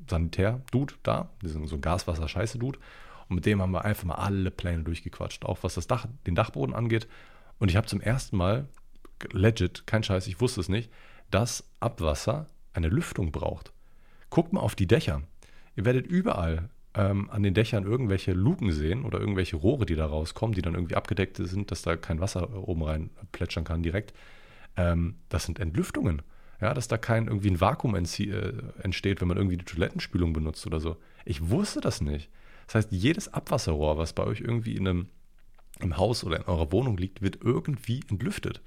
Sanitär-Dude 0.09 0.95
da, 1.03 1.29
diesen, 1.43 1.67
so 1.67 1.75
ein 1.75 1.81
Gaswasser-Scheiße-Dude. 1.81 2.79
Und 3.29 3.35
mit 3.35 3.47
dem 3.47 3.61
haben 3.61 3.73
wir 3.73 3.85
einfach 3.85 4.05
mal 4.05 4.15
alle 4.15 4.53
Pläne 4.53 4.85
durchgequatscht, 4.85 5.45
auch 5.45 5.59
was 5.63 5.75
das 5.75 5.89
Dach, 5.89 6.07
den 6.27 6.37
Dachboden 6.37 6.75
angeht. 6.75 7.09
Und 7.59 7.69
ich 7.69 7.77
habe 7.77 7.87
zum 7.89 8.01
ersten 8.01 8.37
Mal, 8.37 8.69
legit, 9.33 9.87
kein 9.87 10.03
Scheiß, 10.03 10.27
ich 10.27 10.41
wusste 10.41 10.61
es 10.61 10.69
nicht, 10.69 10.91
dass 11.31 11.69
Abwasser 11.81 12.47
eine 12.73 12.89
Lüftung 12.89 13.33
braucht. 13.33 13.73
Guckt 14.31 14.53
mal 14.53 14.61
auf 14.61 14.75
die 14.75 14.87
Dächer. 14.87 15.23
Ihr 15.77 15.85
werdet 15.85 16.07
überall 16.07 16.69
ähm, 16.95 17.31
an 17.31 17.43
den 17.43 17.55
Dächern 17.55 17.85
irgendwelche 17.85 18.33
Luken 18.33 18.73
sehen 18.73 19.05
oder 19.05 19.21
irgendwelche 19.21 19.57
Rohre, 19.57 19.87
die 19.87 19.97
da 19.97 20.07
rauskommen, 20.07 20.55
die 20.55 20.63
dann 20.63 20.75
irgendwie 20.75 20.97
abgedeckt 20.97 21.37
sind, 21.37 21.71
dass 21.71 21.83
da 21.83 21.97
kein 21.97 22.21
Wasser 22.21 22.67
oben 22.67 22.83
rein 22.83 23.11
plätschern 23.33 23.65
kann 23.65 23.83
direkt. 23.83 24.15
Ähm, 24.77 25.17
das 25.29 25.45
sind 25.45 25.59
Entlüftungen. 25.59 26.23
Ja, 26.61 26.73
dass 26.73 26.89
da 26.89 26.97
kein 26.97 27.27
irgendwie 27.27 27.51
ein 27.51 27.61
Vakuum 27.61 27.95
äh, 27.95 28.53
entsteht, 28.83 29.21
wenn 29.21 29.29
man 29.29 29.37
irgendwie 29.37 29.59
die 29.59 29.65
Toilettenspülung 29.67 30.33
benutzt 30.33 30.67
oder 30.67 30.81
so. 30.81 30.97
Ich 31.27 31.51
wusste 31.51 31.83
das 31.83 32.01
nicht. 32.01 32.31
Das 32.67 32.77
heißt, 32.77 32.93
jedes 32.93 33.33
Abwasserrohr, 33.33 33.99
was 33.99 34.15
bei 34.15 34.25
euch 34.25 34.41
irgendwie 34.41 34.75
in 34.75 34.89
einem, 34.89 35.09
im 35.81 35.99
Haus 35.99 36.25
oder 36.25 36.39
in 36.39 36.45
eurer 36.45 36.73
Wohnung 36.73 36.97
liegt, 36.97 37.21
wird 37.21 37.39
irgendwie 37.43 38.01
entlüftet. 38.09 38.63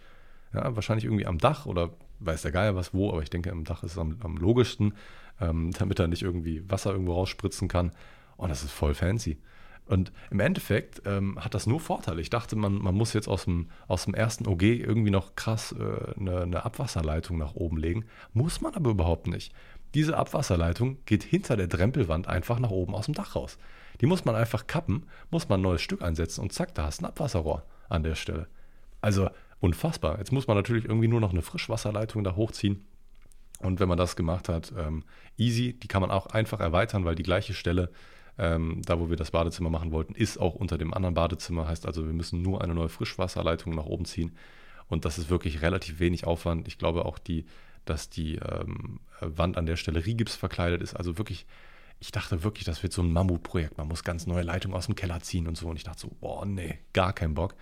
Ja, 0.54 0.76
wahrscheinlich 0.76 1.06
irgendwie 1.06 1.28
am 1.28 1.38
Dach 1.38 1.66
oder 1.66 1.92
weiß 2.20 2.42
der 2.42 2.52
Geier 2.52 2.76
was 2.76 2.94
wo, 2.94 3.12
aber 3.12 3.22
ich 3.22 3.30
denke, 3.30 3.52
am 3.52 3.64
Dach 3.64 3.84
ist 3.84 3.94
es 3.94 3.98
am, 3.98 4.18
am 4.22 4.38
logischsten, 4.38 4.94
ähm, 5.40 5.72
damit 5.78 6.00
er 6.00 6.08
nicht 6.08 6.24
irgendwie 6.24 6.70
Wasser 6.70 6.92
irgendwo 6.92 7.14
rausspritzen 7.14 7.68
kann. 7.68 7.92
Und 8.38 8.50
das 8.50 8.64
ist 8.64 8.72
voll 8.72 8.94
fancy. 8.94 9.38
Und 9.86 10.12
im 10.30 10.40
Endeffekt 10.40 11.02
ähm, 11.06 11.44
hat 11.44 11.56
das 11.56 11.66
nur 11.66 11.80
Vorteile. 11.80 12.22
Ich 12.22 12.30
dachte, 12.30 12.56
man, 12.56 12.76
man 12.76 12.94
muss 12.94 13.14
jetzt 13.14 13.28
aus 13.28 13.46
dem, 13.46 13.70
aus 13.88 14.06
dem 14.06 14.14
ersten 14.14 14.48
OG 14.48 14.62
irgendwie 14.62 15.10
noch 15.10 15.36
krass 15.36 15.74
äh, 15.78 16.20
eine, 16.20 16.42
eine 16.42 16.64
Abwasserleitung 16.64 17.40
nach 17.40 17.56
oben 17.56 17.78
legen. 17.78 18.06
Muss 18.34 18.62
man 18.62 18.76
aber 18.76 18.92
überhaupt 18.92 19.26
nicht. 19.26 19.52
Diese 19.96 20.16
Abwasserleitung 20.16 21.00
geht 21.06 21.24
hinter 21.24 21.58
der 21.58 21.68
Drempelwand 21.68 22.28
einfach 22.28 22.60
nach 22.60 22.70
oben 22.70 22.94
aus 22.94 23.06
dem 23.06 23.16
Dach 23.16 23.36
raus. 23.36 23.58
Die 24.00 24.06
muss 24.06 24.26
man 24.26 24.36
einfach 24.36 24.68
kappen, 24.68 25.08
muss 25.32 25.50
man 25.50 25.60
ein 25.60 25.64
neues 25.64 25.82
Stück 25.82 26.04
einsetzen 26.04 26.42
und 26.42 26.54
zack, 26.54 26.76
da 26.76 26.84
hast 26.84 27.02
du 27.02 27.06
ein 27.06 27.10
Abwasserrohr 27.10 27.64
an 27.90 28.04
der 28.04 28.14
Stelle. 28.16 28.48
Also 29.02 29.30
unfassbar. 29.60 30.18
Jetzt 30.20 30.32
muss 30.32 30.48
man 30.48 30.58
natürlich 30.58 30.86
irgendwie 30.86 31.08
nur 31.08 31.20
noch 31.20 31.32
eine 31.32 31.42
Frischwasserleitung 31.42 32.24
da 32.24 32.36
hochziehen. 32.36 32.86
Und 33.60 33.80
wenn 33.80 33.90
man 33.90 33.98
das 33.98 34.16
gemacht 34.16 34.48
hat, 34.48 34.74
ähm, 34.78 35.04
easy, 35.38 35.74
die 35.74 35.88
kann 35.88 36.02
man 36.02 36.12
auch 36.12 36.28
einfach 36.28 36.60
erweitern, 36.62 37.04
weil 37.04 37.16
die 37.16 37.24
gleiche 37.24 37.54
Stelle, 37.54 37.92
ähm, 38.38 38.82
da 38.86 39.00
wo 39.00 39.10
wir 39.10 39.18
das 39.18 39.32
Badezimmer 39.32 39.70
machen 39.70 39.92
wollten, 39.92 40.16
ist 40.16 40.38
auch 40.40 40.56
unter 40.56 40.78
dem 40.78 40.94
anderen 40.94 41.14
Badezimmer. 41.14 41.68
Heißt 41.68 41.86
also, 41.86 42.06
wir 42.06 42.14
müssen 42.14 42.42
nur 42.42 42.62
eine 42.62 42.74
neue 42.74 42.90
Frischwasserleitung 42.90 43.76
nach 43.76 43.86
oben 43.86 44.06
ziehen. 44.06 44.32
Und 44.88 45.04
das 45.06 45.18
ist 45.18 45.30
wirklich 45.30 45.62
relativ 45.62 46.00
wenig 46.00 46.26
Aufwand. 46.26 46.68
Ich 46.68 46.78
glaube 46.78 47.06
auch, 47.06 47.20
die, 47.20 47.46
dass 47.84 48.10
die 48.10 48.36
ähm, 48.36 49.02
Wand 49.20 49.58
an 49.58 49.66
der 49.66 49.76
Stelle 49.76 50.06
Rigips 50.06 50.36
verkleidet 50.36 50.82
ist. 50.82 50.96
Also 50.96 51.18
wirklich, 51.18 51.46
ich 52.00 52.12
dachte 52.12 52.44
wirklich, 52.44 52.64
das 52.64 52.82
wird 52.82 52.94
so 52.94 53.02
ein 53.02 53.12
Mammutprojekt. 53.12 53.78
Man 53.78 53.90
muss 53.90 54.06
ganz 54.06 54.26
neue 54.26 54.44
Leitungen 54.44 54.76
aus 54.76 54.86
dem 54.86 54.96
Keller 54.96 55.20
ziehen 55.20 55.48
und 55.48 55.58
so. 55.58 55.68
Und 55.68 55.76
ich 55.76 55.84
dachte 55.84 56.00
so, 56.00 56.12
boah, 56.22 56.46
nee, 56.46 56.80
gar 56.94 57.12
keinen 57.12 57.34
Bock. 57.36 57.56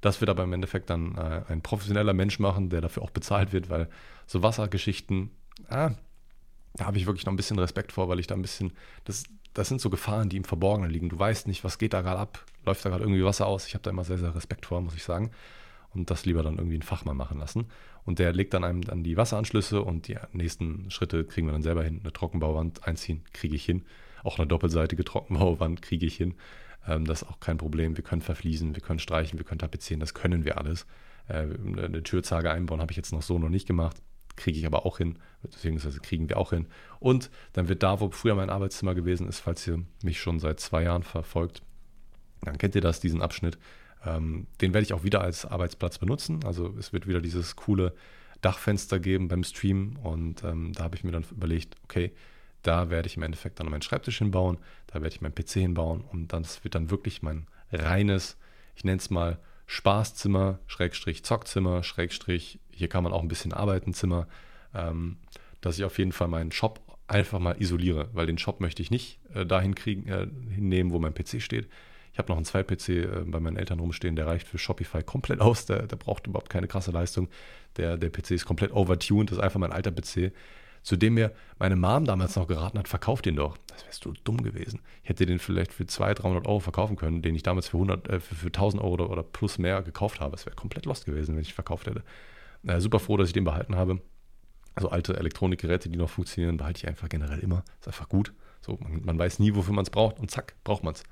Das 0.00 0.20
wird 0.20 0.30
aber 0.30 0.44
im 0.44 0.52
Endeffekt 0.52 0.90
dann 0.90 1.16
äh, 1.16 1.42
ein 1.48 1.62
professioneller 1.62 2.14
Mensch 2.14 2.38
machen, 2.38 2.70
der 2.70 2.80
dafür 2.80 3.02
auch 3.02 3.10
bezahlt 3.10 3.52
wird, 3.52 3.68
weil 3.70 3.88
so 4.26 4.42
Wassergeschichten, 4.42 5.30
ah, 5.68 5.90
da 6.74 6.86
habe 6.86 6.98
ich 6.98 7.06
wirklich 7.06 7.26
noch 7.26 7.32
ein 7.32 7.36
bisschen 7.36 7.58
Respekt 7.58 7.92
vor, 7.92 8.08
weil 8.08 8.20
ich 8.20 8.26
da 8.26 8.34
ein 8.34 8.42
bisschen, 8.42 8.72
das, 9.04 9.24
das 9.54 9.68
sind 9.68 9.80
so 9.80 9.90
Gefahren, 9.90 10.28
die 10.28 10.36
im 10.36 10.44
Verborgenen 10.44 10.90
liegen. 10.90 11.08
Du 11.08 11.18
weißt 11.18 11.48
nicht, 11.48 11.64
was 11.64 11.78
geht 11.78 11.92
da 11.92 12.02
gerade 12.02 12.20
ab, 12.20 12.44
läuft 12.64 12.84
da 12.84 12.90
gerade 12.90 13.02
irgendwie 13.02 13.24
Wasser 13.24 13.46
aus. 13.46 13.66
Ich 13.66 13.74
habe 13.74 13.82
da 13.82 13.90
immer 13.90 14.04
sehr, 14.04 14.18
sehr 14.18 14.34
Respekt 14.34 14.66
vor, 14.66 14.80
muss 14.80 14.94
ich 14.94 15.02
sagen. 15.02 15.30
Und 15.94 16.10
das 16.10 16.26
lieber 16.26 16.42
dann 16.42 16.56
irgendwie 16.56 16.76
einen 16.76 16.82
Fachmann 16.82 17.16
machen 17.16 17.38
lassen. 17.38 17.66
Und 18.04 18.18
der 18.18 18.32
legt 18.32 18.54
dann 18.54 18.62
einem 18.62 18.82
dann 18.82 19.02
die 19.02 19.16
Wasseranschlüsse 19.16 19.82
und 19.82 20.06
die 20.06 20.16
nächsten 20.32 20.90
Schritte 20.90 21.24
kriegen 21.24 21.46
wir 21.46 21.52
dann 21.52 21.62
selber 21.62 21.82
hin. 21.82 22.00
Eine 22.02 22.12
Trockenbauwand 22.12 22.86
einziehen, 22.86 23.24
kriege 23.32 23.56
ich 23.56 23.64
hin. 23.64 23.84
Auch 24.22 24.38
eine 24.38 24.46
doppelseitige 24.46 25.04
Trockenbauwand 25.04 25.82
kriege 25.82 26.06
ich 26.06 26.16
hin. 26.16 26.34
Ähm, 26.86 27.04
das 27.04 27.22
ist 27.22 27.28
auch 27.28 27.40
kein 27.40 27.58
Problem. 27.58 27.96
Wir 27.96 28.04
können 28.04 28.22
verfließen, 28.22 28.74
wir 28.74 28.82
können 28.82 28.98
streichen, 28.98 29.38
wir 29.38 29.44
können 29.44 29.58
tapezieren, 29.58 30.00
das 30.00 30.14
können 30.14 30.44
wir 30.44 30.58
alles. 30.58 30.86
Äh, 31.28 31.46
eine 31.76 32.02
Türzage 32.02 32.50
einbauen 32.50 32.80
habe 32.80 32.92
ich 32.92 32.96
jetzt 32.96 33.12
noch 33.12 33.22
so 33.22 33.38
noch 33.38 33.48
nicht 33.48 33.66
gemacht. 33.66 34.02
Kriege 34.36 34.58
ich 34.58 34.66
aber 34.66 34.86
auch 34.86 34.98
hin, 34.98 35.18
beziehungsweise 35.42 35.98
kriegen 36.00 36.28
wir 36.28 36.36
auch 36.36 36.50
hin. 36.50 36.66
Und 37.00 37.30
dann 37.54 37.68
wird 37.68 37.82
da, 37.82 38.00
wo 38.00 38.10
früher 38.10 38.36
mein 38.36 38.50
Arbeitszimmer 38.50 38.94
gewesen 38.94 39.26
ist, 39.26 39.40
falls 39.40 39.66
ihr 39.66 39.82
mich 40.02 40.20
schon 40.20 40.38
seit 40.38 40.60
zwei 40.60 40.84
Jahren 40.84 41.02
verfolgt, 41.02 41.62
dann 42.42 42.56
kennt 42.56 42.76
ihr 42.76 42.80
das, 42.80 43.00
diesen 43.00 43.20
Abschnitt. 43.20 43.58
Ähm, 44.04 44.46
den 44.60 44.74
werde 44.74 44.84
ich 44.84 44.92
auch 44.92 45.02
wieder 45.02 45.20
als 45.20 45.44
Arbeitsplatz 45.44 45.98
benutzen. 45.98 46.44
Also 46.44 46.74
es 46.78 46.92
wird 46.92 47.08
wieder 47.08 47.20
dieses 47.20 47.56
coole 47.56 47.94
Dachfenster 48.40 49.00
geben 49.00 49.26
beim 49.26 49.42
Stream 49.42 49.96
und 49.96 50.44
ähm, 50.44 50.72
da 50.72 50.84
habe 50.84 50.94
ich 50.94 51.02
mir 51.02 51.10
dann 51.10 51.24
überlegt, 51.30 51.74
okay, 51.82 52.12
da 52.62 52.90
werde 52.90 53.06
ich 53.06 53.16
im 53.16 53.22
Endeffekt 53.22 53.60
dann 53.60 53.70
meinen 53.70 53.82
Schreibtisch 53.82 54.18
hinbauen, 54.18 54.58
da 54.88 54.94
werde 54.94 55.14
ich 55.14 55.20
meinen 55.20 55.34
PC 55.34 55.52
hinbauen 55.52 56.02
und 56.02 56.32
das 56.32 56.64
wird 56.64 56.74
dann 56.74 56.90
wirklich 56.90 57.22
mein 57.22 57.46
reines, 57.72 58.36
ich 58.74 58.84
nenne 58.84 58.98
es 58.98 59.10
mal 59.10 59.38
Spaßzimmer, 59.66 60.58
Schrägstrich 60.66 61.24
Zockzimmer, 61.24 61.82
Schrägstrich, 61.82 62.58
hier 62.70 62.88
kann 62.88 63.04
man 63.04 63.12
auch 63.12 63.22
ein 63.22 63.28
bisschen 63.28 63.52
arbeiten, 63.52 63.92
Zimmer, 63.92 64.26
ähm, 64.74 65.18
dass 65.60 65.78
ich 65.78 65.84
auf 65.84 65.98
jeden 65.98 66.12
Fall 66.12 66.28
meinen 66.28 66.52
Shop 66.52 66.80
einfach 67.06 67.38
mal 67.38 67.60
isoliere, 67.60 68.08
weil 68.12 68.26
den 68.26 68.38
Shop 68.38 68.60
möchte 68.60 68.82
ich 68.82 68.90
nicht 68.90 69.18
äh, 69.34 69.44
dahin 69.44 69.74
kriegen, 69.74 70.08
äh, 70.08 70.26
hinnehmen, 70.54 70.92
wo 70.92 70.98
mein 70.98 71.14
PC 71.14 71.42
steht. 71.42 71.68
Ich 72.12 72.18
habe 72.18 72.30
noch 72.30 72.36
einen 72.36 72.46
2-PC 72.46 72.88
äh, 72.88 73.24
bei 73.26 73.40
meinen 73.40 73.56
Eltern 73.56 73.80
rumstehen, 73.80 74.16
der 74.16 74.26
reicht 74.26 74.46
für 74.46 74.58
Shopify 74.58 75.02
komplett 75.02 75.40
aus, 75.40 75.66
der, 75.66 75.86
der 75.86 75.96
braucht 75.96 76.26
überhaupt 76.26 76.50
keine 76.50 76.66
krasse 76.66 76.90
Leistung. 76.90 77.28
Der, 77.76 77.96
der 77.96 78.10
PC 78.10 78.32
ist 78.32 78.44
komplett 78.44 78.72
overtuned, 78.72 79.30
das 79.30 79.38
ist 79.38 79.44
einfach 79.44 79.60
mein 79.60 79.72
alter 79.72 79.92
PC 79.92 80.32
zu 80.88 80.96
dem 80.96 81.14
mir 81.14 81.34
meine 81.58 81.76
Mom 81.76 82.06
damals 82.06 82.34
noch 82.34 82.46
geraten 82.46 82.78
hat, 82.78 82.88
verkauf 82.88 83.20
den 83.20 83.36
doch. 83.36 83.58
Das 83.66 83.84
wärst 83.84 84.06
du 84.06 84.14
dumm 84.24 84.42
gewesen. 84.42 84.80
Ich 85.02 85.10
hätte 85.10 85.26
den 85.26 85.38
vielleicht 85.38 85.74
für 85.74 85.86
200, 85.86 86.22
300 86.22 86.46
Euro 86.46 86.60
verkaufen 86.60 86.96
können, 86.96 87.20
den 87.20 87.34
ich 87.34 87.42
damals 87.42 87.68
für, 87.68 87.76
100, 87.76 88.08
äh, 88.08 88.20
für, 88.20 88.34
für 88.34 88.46
1000 88.46 88.82
Euro 88.82 88.94
oder, 88.94 89.10
oder, 89.10 89.22
plus 89.22 89.58
mehr 89.58 89.82
gekauft 89.82 90.18
habe. 90.20 90.34
Es 90.34 90.46
wäre 90.46 90.56
komplett 90.56 90.86
lost 90.86 91.04
gewesen, 91.04 91.34
wenn 91.34 91.42
ich 91.42 91.52
verkauft 91.52 91.88
hätte. 91.88 92.02
Äh, 92.66 92.80
super 92.80 93.00
froh, 93.00 93.18
dass 93.18 93.28
ich 93.28 93.34
den 93.34 93.44
behalten 93.44 93.76
habe. 93.76 94.00
Also 94.76 94.88
alte 94.88 95.14
Elektronikgeräte, 95.14 95.90
die 95.90 95.98
noch 95.98 96.08
funktionieren, 96.08 96.56
behalte 96.56 96.78
ich 96.78 96.88
einfach 96.88 97.10
generell 97.10 97.40
immer. 97.40 97.64
Ist 97.80 97.88
einfach 97.88 98.08
gut. 98.08 98.32
So, 98.62 98.78
man, 98.80 99.04
man 99.04 99.18
weiß 99.18 99.40
nie, 99.40 99.54
wofür 99.54 99.74
man 99.74 99.82
es 99.82 99.90
braucht 99.90 100.18
und 100.18 100.30
zack, 100.30 100.54
braucht 100.64 100.84
man 100.84 100.94
es. 100.94 101.02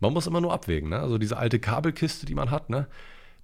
Man 0.00 0.12
muss 0.12 0.26
immer 0.26 0.40
nur 0.40 0.52
abwägen. 0.52 0.90
Ne? 0.90 0.98
Also 0.98 1.18
diese 1.18 1.36
alte 1.36 1.60
Kabelkiste, 1.60 2.26
die 2.26 2.34
man 2.34 2.50
hat, 2.50 2.68
ne? 2.68 2.88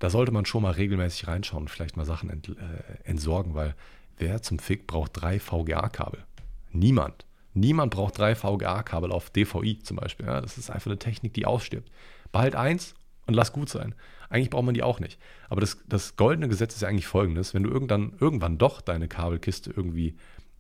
da 0.01 0.11
sollte 0.11 0.33
man 0.33 0.47
schon 0.47 0.63
mal 0.63 0.73
regelmäßig 0.73 1.29
reinschauen 1.29 1.63
und 1.63 1.69
vielleicht 1.69 1.97
mal 1.97 2.05
Sachen 2.05 2.29
ent, 2.29 2.49
äh, 2.49 3.09
entsorgen, 3.09 3.55
weil 3.55 3.77
Wer 4.19 4.43
zum 4.43 4.59
Fick 4.59 4.87
braucht 4.87 5.13
drei 5.15 5.39
VGA-Kabel? 5.39 6.25
Niemand. 6.73 7.27
Niemand 7.55 7.91
braucht 7.93 8.19
drei 8.19 8.35
VGA-Kabel 8.35 9.13
auf 9.13 9.31
DVI 9.31 9.79
zum 9.83 9.97
Beispiel. 9.97 10.27
Ja, 10.27 10.41
das 10.41 10.59
ist 10.59 10.71
einfach 10.71 10.91
eine 10.91 10.99
Technik, 10.99 11.35
die 11.35 11.47
ausstirbt. 11.47 11.91
Behalt 12.33 12.55
eins 12.55 12.95
und 13.27 13.35
lass 13.35 13.53
gut 13.53 13.69
sein. 13.69 13.95
Eigentlich 14.29 14.51
braucht 14.51 14.65
man 14.65 14.75
die 14.75 14.83
auch 14.83 15.01
nicht. 15.01 15.19
Aber 15.49 15.61
das, 15.61 15.79
das 15.87 16.17
goldene 16.17 16.49
Gesetz 16.49 16.75
ist 16.75 16.83
ja 16.83 16.89
eigentlich 16.89 17.07
folgendes: 17.07 17.55
Wenn 17.55 17.63
du 17.63 17.71
irgendwann, 17.71 18.15
irgendwann 18.21 18.59
doch 18.59 18.81
deine 18.81 19.09
Kabelkiste 19.09 19.73
irgendwie, 19.75 20.17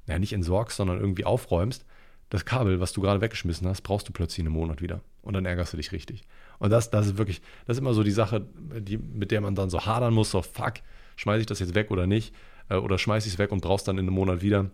ja, 0.06 0.18
nicht 0.18 0.32
entsorgst, 0.32 0.76
sondern 0.76 1.00
irgendwie 1.00 1.24
aufräumst, 1.24 1.84
das 2.30 2.44
Kabel, 2.44 2.80
was 2.80 2.92
du 2.92 3.00
gerade 3.00 3.20
weggeschmissen 3.20 3.68
hast, 3.68 3.82
brauchst 3.82 4.08
du 4.08 4.12
plötzlich 4.12 4.40
in 4.40 4.46
einem 4.46 4.54
Monat 4.54 4.80
wieder. 4.80 5.00
Und 5.22 5.34
dann 5.34 5.46
ärgerst 5.46 5.72
du 5.72 5.76
dich 5.76 5.92
richtig. 5.92 6.22
Und 6.58 6.70
das, 6.70 6.90
das 6.90 7.06
ist 7.06 7.18
wirklich, 7.18 7.40
das 7.66 7.76
ist 7.76 7.80
immer 7.80 7.94
so 7.94 8.02
die 8.02 8.10
Sache, 8.10 8.46
die, 8.80 8.98
mit 8.98 9.30
der 9.30 9.40
man 9.40 9.54
dann 9.54 9.70
so 9.70 9.84
hadern 9.86 10.14
muss: 10.14 10.30
so, 10.30 10.42
fuck, 10.42 10.74
schmeiße 11.16 11.40
ich 11.40 11.46
das 11.46 11.58
jetzt 11.58 11.74
weg 11.74 11.90
oder 11.90 12.06
nicht? 12.06 12.34
Äh, 12.68 12.76
oder 12.76 12.98
schmeiß 12.98 13.26
ich 13.26 13.34
es 13.34 13.38
weg 13.38 13.52
und 13.52 13.60
brauchst 13.60 13.88
dann 13.88 13.98
in 13.98 14.06
einem 14.06 14.14
Monat 14.14 14.42
wieder. 14.42 14.70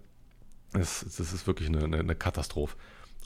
Das, 0.72 1.00
das 1.04 1.32
ist 1.32 1.46
wirklich 1.46 1.68
eine, 1.68 1.84
eine, 1.84 2.14
Katastrophe. 2.14 2.76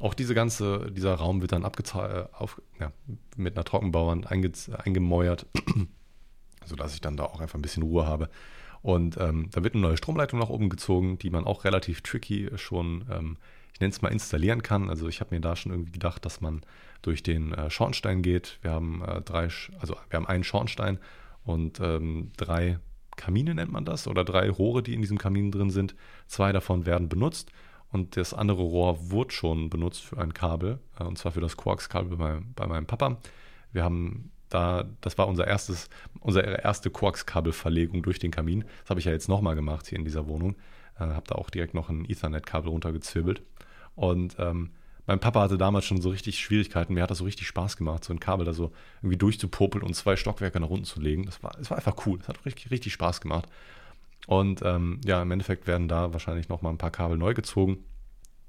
Auch 0.01 0.15
diese 0.15 0.35
ganze, 0.35 0.91
dieser 0.91 1.15
Raum 1.15 1.41
wird 1.41 1.53
dann 1.53 1.65
abgezahlt, 1.65 2.29
äh, 2.41 2.47
ja, 2.81 2.93
mit 3.37 3.57
einer 3.57 3.65
Trockenbauern 3.65 4.25
einge, 4.27 4.53
eingemäuert, 4.85 5.47
sodass 6.65 6.95
ich 6.95 7.01
dann 7.01 7.17
da 7.17 7.25
auch 7.25 7.41
einfach 7.41 7.59
ein 7.59 7.63
bisschen 7.63 7.85
Ruhe 7.85 8.07
habe. 8.07 8.29
Und 8.83 9.17
ähm, 9.19 9.49
da 9.53 9.65
wird 9.65 9.75
eine 9.75 9.83
neue 9.83 9.97
Stromleitung 9.97 10.39
nach 10.39 10.49
oben 10.49 10.69
gezogen, 10.69 11.19
die 11.19 11.31
man 11.31 11.45
auch 11.45 11.65
relativ 11.65 12.03
tricky 12.03 12.51
schon, 12.57 13.05
ähm, 13.11 13.37
ich 13.73 13.81
nenne 13.81 13.91
es 13.91 14.03
mal, 14.03 14.13
installieren 14.13 14.63
kann. 14.63 14.91
Also 14.91 15.09
ich 15.09 15.21
habe 15.21 15.35
mir 15.35 15.41
da 15.41 15.57
schon 15.57 15.73
irgendwie 15.73 15.93
gedacht, 15.93 16.25
dass 16.25 16.41
man 16.41 16.63
durch 17.03 17.23
den 17.23 17.53
äh, 17.53 17.71
Schornstein 17.71 18.23
geht. 18.23 18.59
Wir 18.63 18.73
haben 18.73 19.03
äh, 19.03 19.23
drei, 19.23 19.49
also 19.81 19.97
wir 20.09 20.17
haben 20.17 20.27
einen 20.27 20.45
Schornstein 20.45 20.99
und 21.45 21.81
ähm, 21.81 22.33
drei 22.37 22.79
Kamine 23.17 23.55
nennt 23.55 23.73
man 23.73 23.85
das, 23.85 24.07
oder 24.07 24.25
drei 24.25 24.49
Rohre, 24.51 24.83
die 24.83 24.95
in 24.95 25.01
diesem 25.01 25.19
Kamin 25.19 25.51
drin 25.51 25.71
sind. 25.71 25.95
Zwei 26.27 26.53
davon 26.53 26.87
werden 26.87 27.09
benutzt 27.09 27.51
und 27.93 28.17
das 28.17 28.35
andere 28.35 28.63
Rohr 28.63 29.11
wurde 29.11 29.33
schon 29.33 29.71
benutzt 29.71 30.05
für 30.05 30.19
ein 30.19 30.35
Kabel, 30.35 30.81
äh, 30.99 31.05
und 31.05 31.19
zwar 31.19 31.33
für 31.33 31.41
das 31.41 31.57
Quarks-Kabel 31.57 32.17
bei, 32.17 32.41
bei 32.55 32.67
meinem 32.67 32.87
Papa. 32.87 33.19
Wir 33.73 33.85
haben 33.85 34.31
da, 34.49 34.85
das 35.01 35.19
war 35.19 35.27
unser 35.27 35.47
erstes, 35.47 35.89
unsere 36.21 36.63
erste 36.63 36.91
Quarks-Kabelverlegung 36.91 38.03
durch 38.03 38.19
den 38.19 38.31
Kamin. 38.31 38.65
Das 38.83 38.91
habe 38.91 39.01
ich 39.01 39.07
ja 39.07 39.13
jetzt 39.13 39.29
nochmal 39.29 39.55
gemacht 39.55 39.87
hier 39.87 39.99
in 39.99 40.05
dieser 40.05 40.27
Wohnung. 40.29 40.57
Äh, 40.99 41.05
habe 41.05 41.27
da 41.27 41.35
auch 41.35 41.51
direkt 41.51 41.75
noch 41.75 41.89
ein 41.89 42.05
Ethernet-Kabel 42.05 42.71
runtergezwirbelt. 42.71 43.43
Und 43.95 44.37
ähm, 44.39 44.71
mein 45.07 45.21
Papa 45.21 45.41
hatte 45.41 45.57
damals 45.57 45.85
schon 45.85 46.01
so 46.01 46.11
richtig 46.11 46.39
Schwierigkeiten. 46.39 46.95
Mir 46.95 47.03
hat 47.03 47.11
das 47.11 47.19
so 47.19 47.25
richtig 47.25 47.47
Spaß 47.47 47.77
gemacht, 47.77 48.05
so 48.05 48.13
ein 48.13 48.21
Kabel 48.21 48.45
da 48.45 48.53
so 48.53 48.73
irgendwie 49.03 49.17
durchzupopeln 49.17 49.85
und 49.85 49.95
zwei 49.95 50.17
Stockwerke 50.17 50.59
nach 50.59 50.69
unten 50.69 50.85
zu 50.85 51.01
legen. 51.01 51.25
Das 51.27 51.43
war, 51.43 51.53
das 51.57 51.71
war 51.71 51.77
einfach 51.77 52.07
cool. 52.07 52.19
Das 52.19 52.29
hat 52.29 52.45
richtig, 52.45 52.71
richtig 52.71 52.93
Spaß 52.93 53.21
gemacht. 53.21 53.49
Und 54.27 54.63
ähm, 54.63 55.01
ja, 55.05 55.23
im 55.23 55.31
Endeffekt 55.31 55.67
werden 55.69 55.87
da 55.87 56.13
wahrscheinlich 56.13 56.49
nochmal 56.49 56.73
ein 56.73 56.79
paar 56.79 56.91
Kabel 56.91 57.17
neu 57.17 57.35
gezogen, 57.35 57.79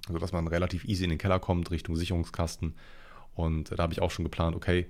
sodass 0.10 0.32
man 0.32 0.48
relativ 0.48 0.86
easy 0.86 1.04
in 1.04 1.12
den 1.12 1.20
Keller 1.20 1.40
kommt, 1.40 1.70
Richtung 1.70 1.96
Sicherungskasten. 1.96 2.74
Und 3.36 3.72
da 3.78 3.84
habe 3.84 3.94
ich 3.94 4.02
auch 4.02 4.10
schon 4.10 4.26
geplant, 4.26 4.56
okay, 4.56 4.88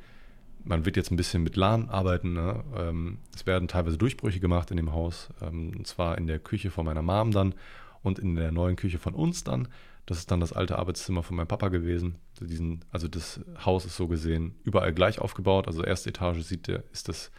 man 0.63 0.85
wird 0.85 0.95
jetzt 0.95 1.11
ein 1.11 1.17
bisschen 1.17 1.43
mit 1.43 1.57
LAN 1.57 1.89
arbeiten. 1.89 2.33
Ne? 2.33 2.63
Ähm, 2.77 3.17
es 3.35 3.45
werden 3.45 3.67
teilweise 3.67 3.97
Durchbrüche 3.97 4.39
gemacht 4.39 4.71
in 4.71 4.77
dem 4.77 4.93
Haus, 4.93 5.29
ähm, 5.41 5.73
und 5.77 5.87
zwar 5.87 6.17
in 6.17 6.27
der 6.27 6.39
Küche 6.39 6.71
von 6.71 6.85
meiner 6.85 7.01
Mom 7.01 7.31
dann 7.31 7.55
und 8.03 8.19
in 8.19 8.35
der 8.35 8.53
neuen 8.53 8.77
Küche 8.77 8.99
von 8.99 9.13
uns 9.13 9.43
dann. 9.43 9.67
Das 10.07 10.17
ist 10.17 10.31
dann 10.31 10.39
das 10.39 10.53
alte 10.53 10.79
Arbeitszimmer 10.79 11.21
von 11.21 11.35
meinem 11.35 11.47
Papa 11.47 11.67
gewesen. 11.67 12.15
Diesen, 12.39 12.83
also 12.91 13.07
das 13.07 13.41
Haus 13.63 13.85
ist 13.85 13.97
so 13.97 14.07
gesehen 14.07 14.55
überall 14.63 14.93
gleich 14.93 15.19
aufgebaut. 15.19 15.67
Also 15.67 15.83
erste 15.83 16.09
Etage 16.09 16.41
sieht 16.41 16.67
der, 16.67 16.83
ist 16.91 17.09
das 17.09 17.29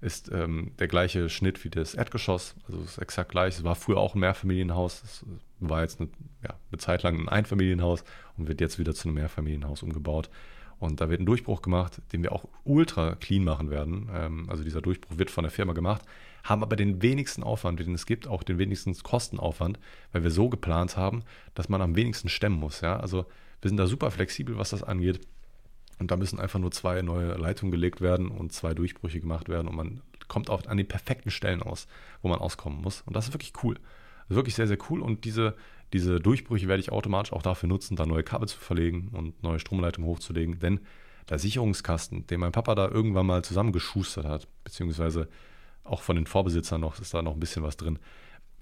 ist 0.00 0.30
ähm, 0.30 0.72
der 0.78 0.88
gleiche 0.88 1.28
Schnitt 1.28 1.64
wie 1.64 1.70
das 1.70 1.94
Erdgeschoss. 1.94 2.54
Also 2.66 2.80
es 2.80 2.92
ist 2.92 2.98
exakt 2.98 3.30
gleich. 3.30 3.58
Es 3.58 3.64
war 3.64 3.74
früher 3.74 3.98
auch 3.98 4.14
ein 4.14 4.20
Mehrfamilienhaus. 4.20 5.02
Es 5.02 5.26
war 5.58 5.82
jetzt 5.82 6.00
eine, 6.00 6.10
ja, 6.44 6.54
eine 6.70 6.78
Zeit 6.78 7.02
lang 7.02 7.18
ein 7.18 7.28
Einfamilienhaus 7.28 8.04
und 8.36 8.46
wird 8.46 8.60
jetzt 8.60 8.78
wieder 8.78 8.94
zu 8.94 9.08
einem 9.08 9.16
Mehrfamilienhaus 9.16 9.82
umgebaut. 9.82 10.30
Und 10.78 11.00
da 11.00 11.08
wird 11.08 11.20
ein 11.20 11.26
Durchbruch 11.26 11.62
gemacht, 11.62 12.02
den 12.12 12.22
wir 12.22 12.32
auch 12.32 12.44
ultra 12.64 13.14
clean 13.14 13.42
machen 13.42 13.70
werden. 13.70 14.10
Ähm, 14.14 14.50
also 14.50 14.62
dieser 14.62 14.82
Durchbruch 14.82 15.18
wird 15.18 15.30
von 15.30 15.42
der 15.42 15.50
Firma 15.50 15.72
gemacht, 15.72 16.02
haben 16.48 16.62
aber 16.62 16.76
den 16.76 17.02
wenigsten 17.02 17.42
Aufwand, 17.42 17.80
den 17.80 17.94
es 17.94 18.06
gibt, 18.06 18.26
auch 18.26 18.42
den 18.42 18.58
wenigsten 18.58 18.94
Kostenaufwand, 18.94 19.78
weil 20.12 20.22
wir 20.22 20.30
so 20.30 20.48
geplant 20.48 20.96
haben, 20.96 21.22
dass 21.54 21.68
man 21.68 21.82
am 21.82 21.96
wenigsten 21.96 22.28
stemmen 22.28 22.58
muss. 22.58 22.80
Ja? 22.80 22.98
Also 22.98 23.26
wir 23.60 23.68
sind 23.68 23.76
da 23.76 23.86
super 23.86 24.10
flexibel, 24.10 24.56
was 24.58 24.70
das 24.70 24.82
angeht. 24.82 25.20
Und 25.98 26.10
da 26.10 26.16
müssen 26.16 26.38
einfach 26.38 26.58
nur 26.58 26.70
zwei 26.72 27.02
neue 27.02 27.34
Leitungen 27.34 27.72
gelegt 27.72 28.00
werden 28.00 28.28
und 28.28 28.52
zwei 28.52 28.74
Durchbrüche 28.74 29.20
gemacht 29.20 29.48
werden 29.48 29.66
und 29.66 29.76
man 29.76 30.02
kommt 30.28 30.50
auch 30.50 30.66
an 30.66 30.76
den 30.76 30.88
perfekten 30.88 31.30
Stellen 31.30 31.62
aus, 31.62 31.86
wo 32.22 32.28
man 32.28 32.38
auskommen 32.38 32.80
muss. 32.82 33.02
Und 33.02 33.16
das 33.16 33.28
ist 33.28 33.34
wirklich 33.34 33.52
cool. 33.62 33.74
Das 33.74 34.30
ist 34.30 34.36
wirklich 34.36 34.54
sehr, 34.54 34.66
sehr 34.66 34.78
cool. 34.90 35.00
Und 35.00 35.24
diese, 35.24 35.54
diese 35.92 36.20
Durchbrüche 36.20 36.68
werde 36.68 36.80
ich 36.80 36.92
automatisch 36.92 37.32
auch 37.32 37.42
dafür 37.42 37.68
nutzen, 37.68 37.96
da 37.96 38.06
neue 38.06 38.24
Kabel 38.24 38.48
zu 38.48 38.58
verlegen 38.58 39.08
und 39.12 39.42
neue 39.42 39.58
Stromleitungen 39.58 40.08
hochzulegen. 40.10 40.58
Denn 40.58 40.80
der 41.28 41.38
Sicherungskasten, 41.38 42.26
den 42.26 42.40
mein 42.40 42.52
Papa 42.52 42.74
da 42.74 42.88
irgendwann 42.88 43.26
mal 43.26 43.44
zusammengeschustert 43.44 44.26
hat, 44.26 44.48
beziehungsweise 44.64 45.28
auch 45.88 46.02
von 46.02 46.16
den 46.16 46.26
Vorbesitzern 46.26 46.80
noch, 46.80 47.00
ist 47.00 47.14
da 47.14 47.22
noch 47.22 47.34
ein 47.34 47.40
bisschen 47.40 47.62
was 47.62 47.76
drin. 47.76 47.98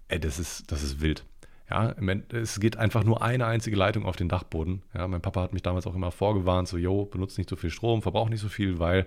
Ey, 0.08 0.20
das 0.20 0.38
ist, 0.38 0.70
das 0.70 0.82
ist 0.82 1.00
wild. 1.00 1.24
Ja, 1.70 1.94
es 2.30 2.60
geht 2.60 2.76
einfach 2.76 3.04
nur 3.04 3.22
eine 3.22 3.46
einzige 3.46 3.76
Leitung 3.76 4.04
auf 4.04 4.16
den 4.16 4.28
Dachboden. 4.28 4.82
Ja, 4.92 5.08
mein 5.08 5.22
Papa 5.22 5.42
hat 5.42 5.54
mich 5.54 5.62
damals 5.62 5.86
auch 5.86 5.94
immer 5.94 6.10
vorgewarnt, 6.10 6.68
so, 6.68 6.76
yo, 6.76 7.06
benutzt 7.06 7.38
nicht 7.38 7.48
so 7.48 7.56
viel 7.56 7.70
Strom, 7.70 8.02
verbraucht 8.02 8.30
nicht 8.30 8.42
so 8.42 8.48
viel, 8.48 8.78
weil, 8.78 9.06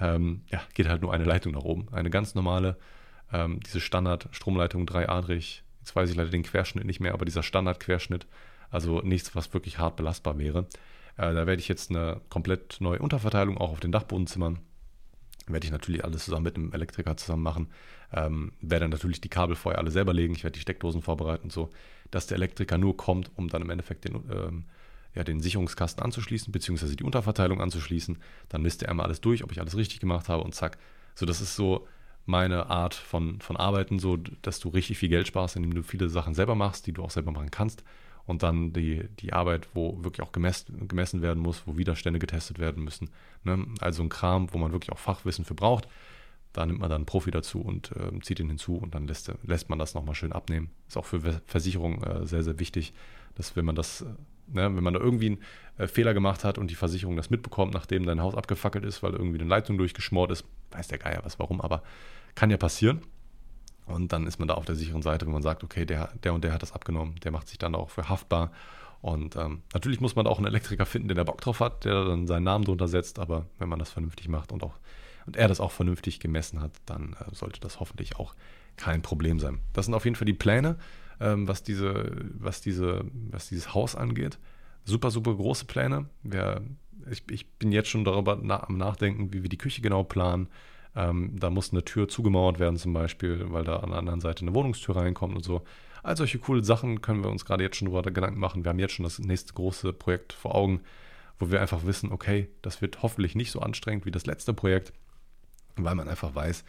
ähm, 0.00 0.42
ja, 0.48 0.60
geht 0.74 0.88
halt 0.88 1.02
nur 1.02 1.12
eine 1.12 1.24
Leitung 1.24 1.52
nach 1.52 1.62
oben. 1.62 1.86
Eine 1.92 2.10
ganz 2.10 2.34
normale, 2.34 2.76
ähm, 3.32 3.60
diese 3.60 3.80
Standard-Stromleitung 3.80 4.84
dreiadrig. 4.84 5.62
Jetzt 5.78 5.94
weiß 5.94 6.10
ich 6.10 6.16
leider 6.16 6.30
den 6.30 6.42
Querschnitt 6.42 6.84
nicht 6.84 7.00
mehr, 7.00 7.14
aber 7.14 7.24
dieser 7.24 7.44
Standard-Querschnitt, 7.44 8.26
also 8.70 9.00
nichts, 9.02 9.36
was 9.36 9.54
wirklich 9.54 9.78
hart 9.78 9.96
belastbar 9.96 10.38
wäre. 10.38 10.66
Äh, 11.16 11.32
da 11.34 11.46
werde 11.46 11.60
ich 11.60 11.68
jetzt 11.68 11.90
eine 11.90 12.20
komplett 12.30 12.78
neue 12.80 12.98
Unterverteilung 12.98 13.58
auch 13.58 13.70
auf 13.70 13.80
den 13.80 13.92
Dachbodenzimmern 13.92 14.58
werde 15.52 15.66
ich 15.66 15.72
natürlich 15.72 16.04
alles 16.04 16.24
zusammen 16.24 16.44
mit 16.44 16.56
einem 16.56 16.72
Elektriker 16.72 17.16
zusammen 17.16 17.42
machen. 17.42 17.68
Ähm, 18.12 18.52
werde 18.60 18.84
dann 18.84 18.90
natürlich 18.90 19.20
die 19.20 19.28
Kabel 19.28 19.56
vorher 19.56 19.78
alle 19.78 19.90
selber 19.90 20.12
legen. 20.12 20.34
Ich 20.34 20.44
werde 20.44 20.54
die 20.54 20.60
Steckdosen 20.60 21.02
vorbereiten 21.02 21.44
und 21.44 21.52
so, 21.52 21.70
dass 22.10 22.26
der 22.26 22.36
Elektriker 22.36 22.78
nur 22.78 22.96
kommt, 22.96 23.30
um 23.36 23.48
dann 23.48 23.62
im 23.62 23.70
Endeffekt 23.70 24.04
den, 24.04 24.16
ähm, 24.30 24.64
ja, 25.14 25.24
den 25.24 25.40
Sicherungskasten 25.40 26.02
anzuschließen, 26.02 26.52
beziehungsweise 26.52 26.96
die 26.96 27.04
Unterverteilung 27.04 27.60
anzuschließen. 27.60 28.18
Dann 28.48 28.62
misst 28.62 28.82
er 28.82 28.90
einmal 28.90 29.06
alles 29.06 29.20
durch, 29.20 29.44
ob 29.44 29.52
ich 29.52 29.60
alles 29.60 29.76
richtig 29.76 30.00
gemacht 30.00 30.28
habe 30.28 30.42
und 30.42 30.54
zack. 30.54 30.78
So, 31.14 31.26
das 31.26 31.40
ist 31.40 31.56
so 31.56 31.86
meine 32.24 32.66
Art 32.66 32.94
von, 32.94 33.40
von 33.40 33.56
Arbeiten, 33.56 33.98
so 33.98 34.16
dass 34.16 34.60
du 34.60 34.68
richtig 34.68 34.98
viel 34.98 35.08
Geld 35.08 35.26
sparst, 35.26 35.56
indem 35.56 35.74
du 35.74 35.82
viele 35.82 36.08
Sachen 36.08 36.34
selber 36.34 36.54
machst, 36.54 36.86
die 36.86 36.92
du 36.92 37.02
auch 37.02 37.10
selber 37.10 37.32
machen 37.32 37.50
kannst 37.50 37.82
und 38.26 38.42
dann 38.42 38.72
die, 38.72 39.08
die 39.20 39.32
Arbeit, 39.32 39.68
wo 39.74 40.02
wirklich 40.02 40.26
auch 40.26 40.32
gemessen, 40.32 40.88
gemessen 40.88 41.22
werden 41.22 41.42
muss, 41.42 41.62
wo 41.66 41.76
Widerstände 41.76 42.18
getestet 42.18 42.58
werden 42.58 42.84
müssen. 42.84 43.10
Ne? 43.44 43.66
Also 43.80 44.02
ein 44.02 44.08
Kram, 44.08 44.52
wo 44.52 44.58
man 44.58 44.72
wirklich 44.72 44.92
auch 44.92 44.98
Fachwissen 44.98 45.44
für 45.44 45.54
braucht. 45.54 45.88
Da 46.52 46.66
nimmt 46.66 46.80
man 46.80 46.90
dann 46.90 47.00
einen 47.00 47.06
Profi 47.06 47.30
dazu 47.30 47.60
und 47.60 47.92
äh, 47.92 48.20
zieht 48.20 48.38
ihn 48.38 48.48
hinzu 48.48 48.76
und 48.76 48.94
dann 48.94 49.06
lässt, 49.06 49.32
lässt 49.42 49.70
man 49.70 49.78
das 49.78 49.94
nochmal 49.94 50.14
schön 50.14 50.32
abnehmen. 50.32 50.70
Ist 50.86 50.98
auch 50.98 51.06
für 51.06 51.40
Versicherungen 51.46 52.02
äh, 52.02 52.26
sehr, 52.26 52.42
sehr 52.42 52.58
wichtig, 52.58 52.92
dass 53.34 53.56
wenn 53.56 53.64
man 53.64 53.74
das, 53.74 54.02
äh, 54.02 54.04
ne, 54.48 54.74
wenn 54.76 54.84
man 54.84 54.92
da 54.92 55.00
irgendwie 55.00 55.26
einen 55.26 55.42
äh, 55.78 55.86
Fehler 55.86 56.12
gemacht 56.12 56.44
hat 56.44 56.58
und 56.58 56.70
die 56.70 56.74
Versicherung 56.74 57.16
das 57.16 57.30
mitbekommt, 57.30 57.72
nachdem 57.72 58.04
dein 58.04 58.20
Haus 58.20 58.34
abgefackelt 58.34 58.84
ist, 58.84 59.02
weil 59.02 59.12
irgendwie 59.12 59.40
eine 59.40 59.48
Leitung 59.48 59.78
durchgeschmort 59.78 60.30
ist, 60.30 60.44
weiß 60.72 60.88
der 60.88 60.98
Geier 60.98 61.24
was 61.24 61.38
warum, 61.38 61.60
aber 61.60 61.82
kann 62.34 62.50
ja 62.50 62.58
passieren. 62.58 63.00
Und 63.86 64.12
dann 64.12 64.26
ist 64.26 64.38
man 64.38 64.48
da 64.48 64.54
auf 64.54 64.64
der 64.64 64.74
sicheren 64.74 65.02
Seite, 65.02 65.26
wenn 65.26 65.32
man 65.32 65.42
sagt, 65.42 65.64
okay, 65.64 65.84
der, 65.84 66.10
der 66.22 66.34
und 66.34 66.44
der 66.44 66.52
hat 66.52 66.62
das 66.62 66.72
abgenommen, 66.72 67.16
der 67.24 67.32
macht 67.32 67.48
sich 67.48 67.58
dann 67.58 67.74
auch 67.74 67.90
für 67.90 68.08
haftbar. 68.08 68.52
Und 69.00 69.34
ähm, 69.34 69.62
natürlich 69.74 70.00
muss 70.00 70.14
man 70.14 70.26
auch 70.26 70.38
einen 70.38 70.46
Elektriker 70.46 70.86
finden, 70.86 71.08
der 71.08 71.16
da 71.16 71.24
Bock 71.24 71.40
drauf 71.40 71.58
hat, 71.58 71.84
der 71.84 72.04
dann 72.04 72.28
seinen 72.28 72.44
Namen 72.44 72.64
drunter 72.64 72.86
setzt, 72.86 73.18
aber 73.18 73.46
wenn 73.58 73.68
man 73.68 73.80
das 73.80 73.90
vernünftig 73.90 74.28
macht 74.28 74.52
und 74.52 74.62
auch 74.62 74.78
und 75.26 75.36
er 75.36 75.48
das 75.48 75.60
auch 75.60 75.70
vernünftig 75.70 76.20
gemessen 76.20 76.60
hat, 76.60 76.72
dann 76.86 77.14
äh, 77.14 77.34
sollte 77.34 77.60
das 77.60 77.80
hoffentlich 77.80 78.16
auch 78.16 78.34
kein 78.76 79.02
Problem 79.02 79.38
sein. 79.38 79.60
Das 79.72 79.86
sind 79.86 79.94
auf 79.94 80.04
jeden 80.04 80.16
Fall 80.16 80.26
die 80.26 80.32
Pläne, 80.32 80.76
ähm, 81.20 81.46
was, 81.48 81.62
diese, 81.62 82.10
was, 82.38 82.60
diese, 82.60 83.04
was 83.30 83.48
dieses 83.48 83.74
Haus 83.74 83.94
angeht. 83.94 84.38
Super, 84.84 85.10
super 85.10 85.34
große 85.34 85.66
Pläne. 85.66 86.06
Wir, 86.22 86.62
ich, 87.10 87.22
ich 87.30 87.50
bin 87.54 87.72
jetzt 87.72 87.88
schon 87.88 88.04
darüber 88.04 88.38
na, 88.40 88.62
am 88.64 88.78
Nachdenken, 88.78 89.32
wie 89.32 89.42
wir 89.42 89.48
die 89.48 89.58
Küche 89.58 89.82
genau 89.82 90.02
planen, 90.02 90.48
ähm, 90.94 91.38
da 91.38 91.50
muss 91.50 91.72
eine 91.72 91.84
Tür 91.84 92.08
zugemauert 92.08 92.58
werden 92.58 92.76
zum 92.76 92.92
Beispiel, 92.92 93.46
weil 93.48 93.64
da 93.64 93.76
an 93.76 93.90
der 93.90 93.98
anderen 93.98 94.20
Seite 94.20 94.42
eine 94.42 94.54
Wohnungstür 94.54 94.96
reinkommt 94.96 95.36
und 95.36 95.44
so. 95.44 95.62
All 96.02 96.16
solche 96.16 96.38
coole 96.38 96.64
Sachen 96.64 97.00
können 97.00 97.22
wir 97.22 97.30
uns 97.30 97.44
gerade 97.44 97.62
jetzt 97.62 97.76
schon 97.76 97.90
darüber 97.90 98.10
Gedanken 98.10 98.40
machen. 98.40 98.64
Wir 98.64 98.70
haben 98.70 98.78
jetzt 98.78 98.94
schon 98.94 99.04
das 99.04 99.18
nächste 99.18 99.52
große 99.54 99.92
Projekt 99.92 100.32
vor 100.32 100.54
Augen, 100.54 100.80
wo 101.38 101.50
wir 101.50 101.60
einfach 101.60 101.86
wissen, 101.86 102.12
okay, 102.12 102.48
das 102.60 102.82
wird 102.82 103.02
hoffentlich 103.02 103.34
nicht 103.34 103.52
so 103.52 103.60
anstrengend 103.60 104.04
wie 104.04 104.10
das 104.10 104.26
letzte 104.26 104.52
Projekt, 104.52 104.92
weil 105.76 105.94
man 105.94 106.08
einfach 106.08 106.34
weiß, 106.34 106.64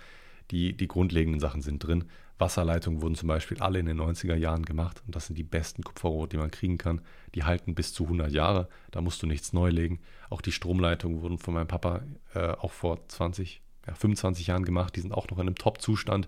die, 0.51 0.76
die 0.76 0.88
grundlegenden 0.88 1.39
Sachen 1.39 1.61
sind 1.61 1.80
drin. 1.80 2.05
Wasserleitungen 2.38 3.01
wurden 3.01 3.15
zum 3.15 3.28
Beispiel 3.28 3.59
alle 3.59 3.80
in 3.80 3.86
den 3.86 3.99
90er 3.99 4.36
Jahren 4.36 4.65
gemacht 4.65 5.01
und 5.05 5.15
das 5.15 5.28
sind 5.28 5.38
die 5.38 5.43
besten 5.43 5.84
Kupferrohre, 5.84 6.28
die 6.28 6.38
man 6.38 6.51
kriegen 6.51 6.78
kann. 6.78 7.01
Die 7.36 7.43
halten 7.43 7.76
bis 7.76 7.93
zu 7.93 8.03
100 8.03 8.32
Jahre, 8.32 8.67
da 8.91 9.01
musst 9.01 9.21
du 9.24 9.28
nichts 9.28 9.53
neu 9.53 9.69
legen. 9.69 9.99
Auch 10.30 10.41
die 10.41 10.51
Stromleitungen 10.51 11.21
wurden 11.21 11.38
von 11.38 11.53
meinem 11.53 11.67
Papa 11.67 12.01
äh, 12.34 12.49
auch 12.49 12.71
vor 12.71 13.07
20, 13.07 13.61
ja, 13.88 13.93
25 13.93 14.47
Jahren 14.47 14.65
gemacht, 14.65 14.95
die 14.95 15.01
sind 15.01 15.13
auch 15.13 15.29
noch 15.29 15.38
in 15.38 15.47
einem 15.47 15.55
Top-Zustand. 15.55 16.27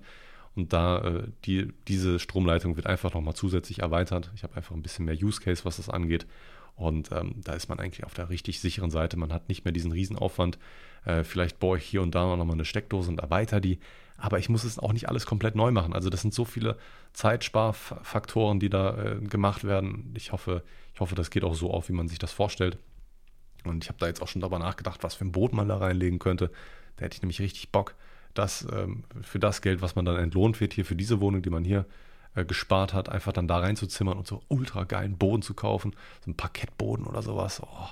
Und 0.56 0.72
da 0.72 1.00
äh, 1.04 1.28
die, 1.46 1.74
diese 1.88 2.20
Stromleitung 2.20 2.78
wird 2.78 2.88
einfach 2.88 3.14
nochmal 3.14 3.36
zusätzlich 3.36 3.80
erweitert. 3.80 4.32
Ich 4.36 4.44
habe 4.44 4.56
einfach 4.56 4.76
ein 4.76 4.82
bisschen 4.82 5.06
mehr 5.06 5.16
Use 5.16 5.42
Case, 5.42 5.66
was 5.66 5.78
das 5.78 5.90
angeht. 5.90 6.26
Und 6.76 7.12
ähm, 7.12 7.36
da 7.44 7.54
ist 7.54 7.70
man 7.70 7.80
eigentlich 7.80 8.06
auf 8.06 8.14
der 8.14 8.30
richtig 8.30 8.60
sicheren 8.60 8.92
Seite. 8.92 9.18
Man 9.18 9.32
hat 9.32 9.48
nicht 9.50 9.66
mehr 9.66 9.72
diesen 9.72 9.92
Riesenaufwand. 9.92 10.58
Äh, 11.06 11.24
vielleicht 11.24 11.60
baue 11.60 11.78
ich 11.78 11.86
hier 11.86 12.02
und 12.02 12.16
da 12.16 12.36
noch 12.36 12.46
mal 12.46 12.54
eine 12.54 12.66
Steckdose 12.66 13.10
und 13.10 13.20
erweitere 13.20 13.62
die. 13.62 13.80
Aber 14.18 14.40
ich 14.40 14.50
muss 14.50 14.64
es 14.64 14.80
auch 14.80 14.94
nicht 14.94 15.10
alles 15.10 15.26
komplett 15.26 15.56
neu 15.56 15.72
machen. 15.72 15.94
Also 15.94 16.10
das 16.10 16.22
sind 16.22 16.34
so 16.34 16.46
viele 16.46 16.78
Zeitsparfaktoren, 17.14 18.60
die 18.60 18.70
da 18.70 18.98
äh, 18.98 19.20
gemacht 19.20 19.64
werden. 19.64 20.14
Ich 20.16 20.32
hoffe, 20.32 20.64
ich 20.94 21.00
hoffe, 21.00 21.16
das 21.16 21.30
geht 21.30 21.44
auch 21.44 21.56
so 21.56 21.72
auf, 21.72 21.90
wie 21.90 21.94
man 21.94 22.08
sich 22.08 22.20
das 22.20 22.32
vorstellt. 22.32 22.78
Und 23.66 23.84
ich 23.84 23.90
habe 23.90 24.00
da 24.00 24.08
jetzt 24.08 24.22
auch 24.22 24.28
schon 24.28 24.42
darüber 24.42 24.60
nachgedacht, 24.60 25.04
was 25.04 25.16
für 25.16 25.26
ein 25.26 25.32
Boot 25.32 25.54
man 25.54 25.68
da 25.68 25.78
reinlegen 25.78 26.20
könnte. 26.20 26.52
Da 26.98 27.06
hätte 27.06 27.16
ich 27.16 27.22
nämlich 27.22 27.42
richtig 27.42 27.72
Bock, 27.72 27.96
das 28.34 28.68
ähm, 28.72 29.04
für 29.22 29.40
das 29.40 29.62
Geld, 29.62 29.82
was 29.82 29.96
man 29.96 30.06
dann 30.06 30.18
entlohnt 30.18 30.60
wird, 30.60 30.74
hier 30.74 30.86
für 30.86 30.96
diese 30.96 31.22
Wohnung, 31.22 31.42
die 31.42 31.50
man 31.50 31.64
hier 31.64 31.86
äh, 32.36 32.46
gespart 32.46 32.94
hat, 32.94 33.10
einfach 33.10 33.34
dann 33.34 33.48
da 33.48 33.60
reinzuzimmern 33.60 34.18
und 34.18 34.28
so 34.28 34.42
ultra 34.50 34.84
geilen 34.84 35.18
Boden 35.18 35.42
zu 35.42 35.54
kaufen. 35.54 35.96
So 36.24 36.32
ein 36.32 36.36
Parkettboden 36.36 37.06
oder 37.06 37.22
sowas. 37.22 37.62
Oh, 37.64 37.88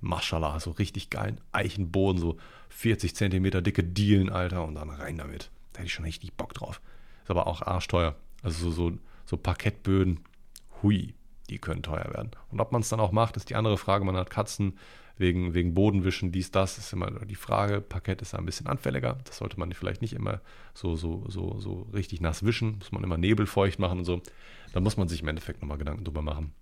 Maschallah, 0.00 0.60
so 0.60 0.70
richtig 0.72 1.10
geilen 1.10 1.40
Eichenboden, 1.52 2.20
so 2.20 2.36
40 2.70 3.14
Zentimeter 3.14 3.62
dicke 3.62 3.84
Dielen, 3.84 4.30
Alter, 4.30 4.64
und 4.64 4.74
dann 4.74 4.90
rein 4.90 5.18
damit. 5.18 5.50
Da 5.72 5.78
hätte 5.78 5.86
ich 5.86 5.94
schon 5.94 6.04
richtig 6.04 6.32
Bock 6.34 6.54
drauf. 6.54 6.80
Ist 7.22 7.30
aber 7.30 7.46
auch 7.46 7.62
arschteuer. 7.62 8.14
Also 8.42 8.70
so, 8.70 8.90
so, 8.90 8.98
so 9.24 9.36
Parkettböden, 9.36 10.20
hui, 10.82 11.14
die 11.50 11.58
können 11.58 11.82
teuer 11.82 12.12
werden. 12.12 12.30
Und 12.50 12.60
ob 12.60 12.72
man 12.72 12.82
es 12.82 12.88
dann 12.88 13.00
auch 13.00 13.12
macht, 13.12 13.36
ist 13.36 13.50
die 13.50 13.54
andere 13.54 13.78
Frage. 13.78 14.04
Man 14.04 14.16
hat 14.16 14.30
Katzen, 14.30 14.78
wegen, 15.16 15.54
wegen 15.54 15.74
Bodenwischen, 15.74 16.32
dies, 16.32 16.50
das, 16.50 16.78
ist 16.78 16.92
immer 16.92 17.10
die 17.10 17.34
Frage. 17.34 17.80
Parkett 17.80 18.22
ist 18.22 18.34
ein 18.34 18.46
bisschen 18.46 18.66
anfälliger. 18.66 19.18
Das 19.24 19.38
sollte 19.38 19.58
man 19.58 19.72
vielleicht 19.72 20.02
nicht 20.02 20.12
immer 20.12 20.40
so, 20.74 20.96
so, 20.96 21.24
so, 21.28 21.60
so 21.60 21.88
richtig 21.92 22.20
nass 22.20 22.44
wischen. 22.44 22.78
Muss 22.78 22.92
man 22.92 23.04
immer 23.04 23.16
nebelfeucht 23.16 23.78
machen 23.78 24.00
und 24.00 24.04
so. 24.04 24.22
Da 24.72 24.80
muss 24.80 24.96
man 24.96 25.08
sich 25.08 25.22
im 25.22 25.28
Endeffekt 25.28 25.62
nochmal 25.62 25.78
Gedanken 25.78 26.04
drüber 26.04 26.22
machen. 26.22 26.52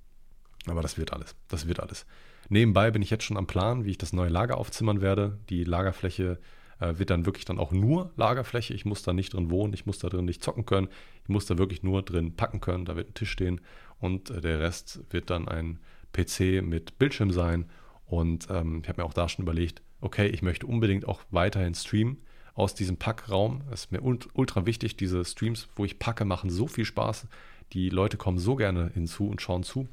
Aber 0.67 0.83
das 0.83 0.99
wird 0.99 1.13
alles. 1.13 1.35
Das 1.49 1.67
wird 1.67 1.81
alles. 1.81 2.07
Nebenbei 2.49 2.91
bin 2.91 3.03
ich 3.03 3.11
jetzt 3.11 3.25
schon 3.25 3.37
am 3.37 3.47
Plan, 3.47 3.85
wie 3.85 3.91
ich 3.91 3.99
das 3.99 4.13
neue 4.13 4.29
Lager 4.29 4.59
aufzimmern 4.59 5.01
werde. 5.01 5.39
Die 5.49 5.65
Lagerfläche 5.65 6.39
äh, 6.79 6.99
wird 6.99 7.11
dann 7.11 7.27
wirklich 7.27 7.45
dann 7.45 7.59
auch 7.59 7.73
nur 7.73 8.13
Lagerfläche. 8.17 8.75
Ich 8.75 8.85
muss 8.85 9.03
da 9.03 9.13
nicht 9.13 9.33
drin 9.33 9.51
wohnen, 9.51 9.73
ich 9.73 9.87
muss 9.87 9.99
da 9.99 10.09
drin 10.09 10.25
nicht 10.25 10.45
zocken 10.45 10.67
können. 10.67 10.89
Ich 11.23 11.29
muss 11.29 11.47
da 11.47 11.57
wirklich 11.57 11.83
nur 11.83 12.03
drin 12.03 12.37
packen 12.37 12.61
können. 12.61 12.85
Da 12.85 12.97
wird 12.97 13.11
ein 13.11 13.15
Tisch 13.15 13.31
stehen 13.31 13.61
und 13.99 14.31
äh, 14.31 14.41
der 14.41 14.61
Rest 14.61 15.01
wird 15.11 15.31
dann 15.31 15.49
ein 15.49 15.79
PC 16.13 16.63
mit 16.63 16.99
Bildschirm 16.99 17.31
sein. 17.31 17.71
Und 18.13 18.49
ähm, 18.51 18.81
ich 18.83 18.89
habe 18.91 19.01
mir 19.01 19.07
auch 19.07 19.15
da 19.15 19.27
schon 19.27 19.43
überlegt, 19.43 19.81
okay, 20.03 20.27
ich 20.27 20.43
möchte 20.43 20.67
unbedingt 20.67 21.09
auch 21.09 21.23
weiterhin 21.31 21.75
streamen 21.75 22.19
aus 22.53 22.75
diesem 22.75 22.99
Packraum. 22.99 23.63
Es 23.73 23.85
ist 23.85 23.93
mir 23.93 24.03
ultra 24.03 24.67
wichtig, 24.67 24.99
diese 24.99 25.25
Streams, 25.25 25.67
wo 25.77 25.87
ich 25.87 25.99
packe, 25.99 26.27
machen 26.27 26.51
so 26.51 26.67
viel 26.67 26.85
Spaß. 26.85 27.27
Die 27.73 27.89
Leute 27.89 28.19
kommen 28.19 28.37
so 28.37 28.55
gerne 28.55 28.91
hinzu 28.93 29.29
und 29.29 29.41
schauen 29.41 29.63
zu, 29.63 29.89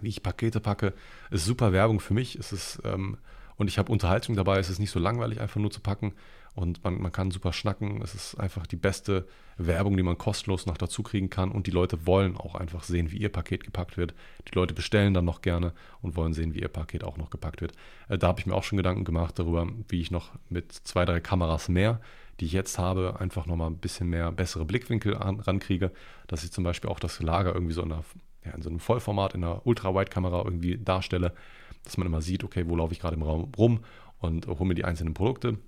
wie 0.00 0.08
ich 0.08 0.22
Pakete 0.22 0.60
packe. 0.60 0.94
Es 1.32 1.40
ist 1.40 1.46
super 1.46 1.72
Werbung 1.72 1.98
für 1.98 2.14
mich. 2.14 2.36
Es 2.36 2.52
ist, 2.52 2.80
ähm, 2.84 3.18
und 3.56 3.66
ich 3.66 3.76
habe 3.76 3.90
Unterhaltung 3.90 4.36
dabei. 4.36 4.60
Es 4.60 4.70
ist 4.70 4.78
nicht 4.78 4.92
so 4.92 5.00
langweilig, 5.00 5.40
einfach 5.40 5.60
nur 5.60 5.72
zu 5.72 5.80
packen 5.80 6.12
und 6.54 6.84
man, 6.84 7.00
man 7.00 7.12
kann 7.12 7.30
super 7.30 7.52
schnacken. 7.52 8.02
Es 8.02 8.14
ist 8.14 8.34
einfach 8.34 8.66
die 8.66 8.76
beste 8.76 9.26
Werbung, 9.56 9.96
die 9.96 10.02
man 10.02 10.18
kostenlos 10.18 10.66
noch 10.66 10.76
dazu 10.76 11.02
kriegen 11.02 11.30
kann 11.30 11.50
und 11.50 11.66
die 11.66 11.70
Leute 11.70 12.06
wollen 12.06 12.36
auch 12.36 12.54
einfach 12.54 12.82
sehen, 12.82 13.10
wie 13.10 13.16
ihr 13.16 13.30
Paket 13.30 13.64
gepackt 13.64 13.96
wird. 13.96 14.14
Die 14.48 14.54
Leute 14.54 14.74
bestellen 14.74 15.14
dann 15.14 15.24
noch 15.24 15.40
gerne 15.40 15.72
und 16.02 16.16
wollen 16.16 16.34
sehen, 16.34 16.54
wie 16.54 16.60
ihr 16.60 16.68
Paket 16.68 17.04
auch 17.04 17.16
noch 17.16 17.30
gepackt 17.30 17.60
wird. 17.60 17.72
Äh, 18.08 18.18
da 18.18 18.28
habe 18.28 18.40
ich 18.40 18.46
mir 18.46 18.54
auch 18.54 18.64
schon 18.64 18.76
Gedanken 18.76 19.04
gemacht 19.04 19.38
darüber, 19.38 19.66
wie 19.88 20.00
ich 20.00 20.10
noch 20.10 20.30
mit 20.48 20.72
zwei, 20.72 21.04
drei 21.04 21.20
Kameras 21.20 21.68
mehr, 21.68 22.00
die 22.40 22.46
ich 22.46 22.52
jetzt 22.52 22.78
habe, 22.78 23.16
einfach 23.18 23.46
nochmal 23.46 23.70
ein 23.70 23.78
bisschen 23.78 24.08
mehr 24.08 24.30
bessere 24.32 24.64
Blickwinkel 24.64 25.16
an, 25.16 25.40
rankriege, 25.40 25.90
dass 26.26 26.44
ich 26.44 26.52
zum 26.52 26.64
Beispiel 26.64 26.90
auch 26.90 27.00
das 27.00 27.20
Lager 27.20 27.54
irgendwie 27.54 27.74
so 27.74 27.82
in, 27.82 27.92
einer, 27.92 28.04
ja, 28.44 28.52
in 28.52 28.62
so 28.62 28.68
einem 28.68 28.80
Vollformat, 28.80 29.34
in 29.34 29.44
einer 29.44 29.66
Ultra-Wide-Kamera 29.66 30.42
irgendwie 30.44 30.76
darstelle, 30.76 31.32
dass 31.84 31.96
man 31.96 32.06
immer 32.06 32.20
sieht, 32.20 32.44
okay, 32.44 32.64
wo 32.68 32.76
laufe 32.76 32.92
ich 32.92 33.00
gerade 33.00 33.16
im 33.16 33.22
Raum 33.22 33.52
rum 33.56 33.80
und 34.18 34.46
hole 34.46 34.66
mir 34.66 34.74
die 34.74 34.84
einzelnen 34.84 35.14
Produkte 35.14 35.58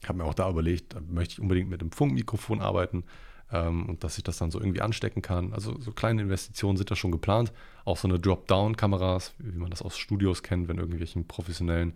ich 0.00 0.08
habe 0.08 0.18
mir 0.18 0.24
auch 0.24 0.34
da 0.34 0.48
überlegt, 0.48 0.96
möchte 1.10 1.32
ich 1.32 1.40
unbedingt 1.40 1.70
mit 1.70 1.80
einem 1.80 1.92
Funkmikrofon 1.92 2.60
arbeiten 2.60 3.04
ähm, 3.52 3.86
und 3.86 4.04
dass 4.04 4.18
ich 4.18 4.24
das 4.24 4.38
dann 4.38 4.50
so 4.50 4.60
irgendwie 4.60 4.80
anstecken 4.80 5.22
kann. 5.22 5.52
Also 5.52 5.78
so 5.80 5.92
kleine 5.92 6.22
Investitionen 6.22 6.76
sind 6.76 6.90
da 6.90 6.96
schon 6.96 7.10
geplant. 7.10 7.52
Auch 7.84 7.96
so 7.96 8.08
eine 8.08 8.18
Drop-Down-Kameras, 8.18 9.34
wie 9.38 9.58
man 9.58 9.70
das 9.70 9.82
aus 9.82 9.98
Studios 9.98 10.42
kennt, 10.42 10.68
wenn 10.68 10.78
irgendwelchen 10.78 11.26
professionellen 11.26 11.94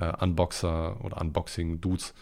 äh, 0.00 0.12
Unboxer 0.22 1.04
oder 1.04 1.20
Unboxing-Dudes 1.20 2.14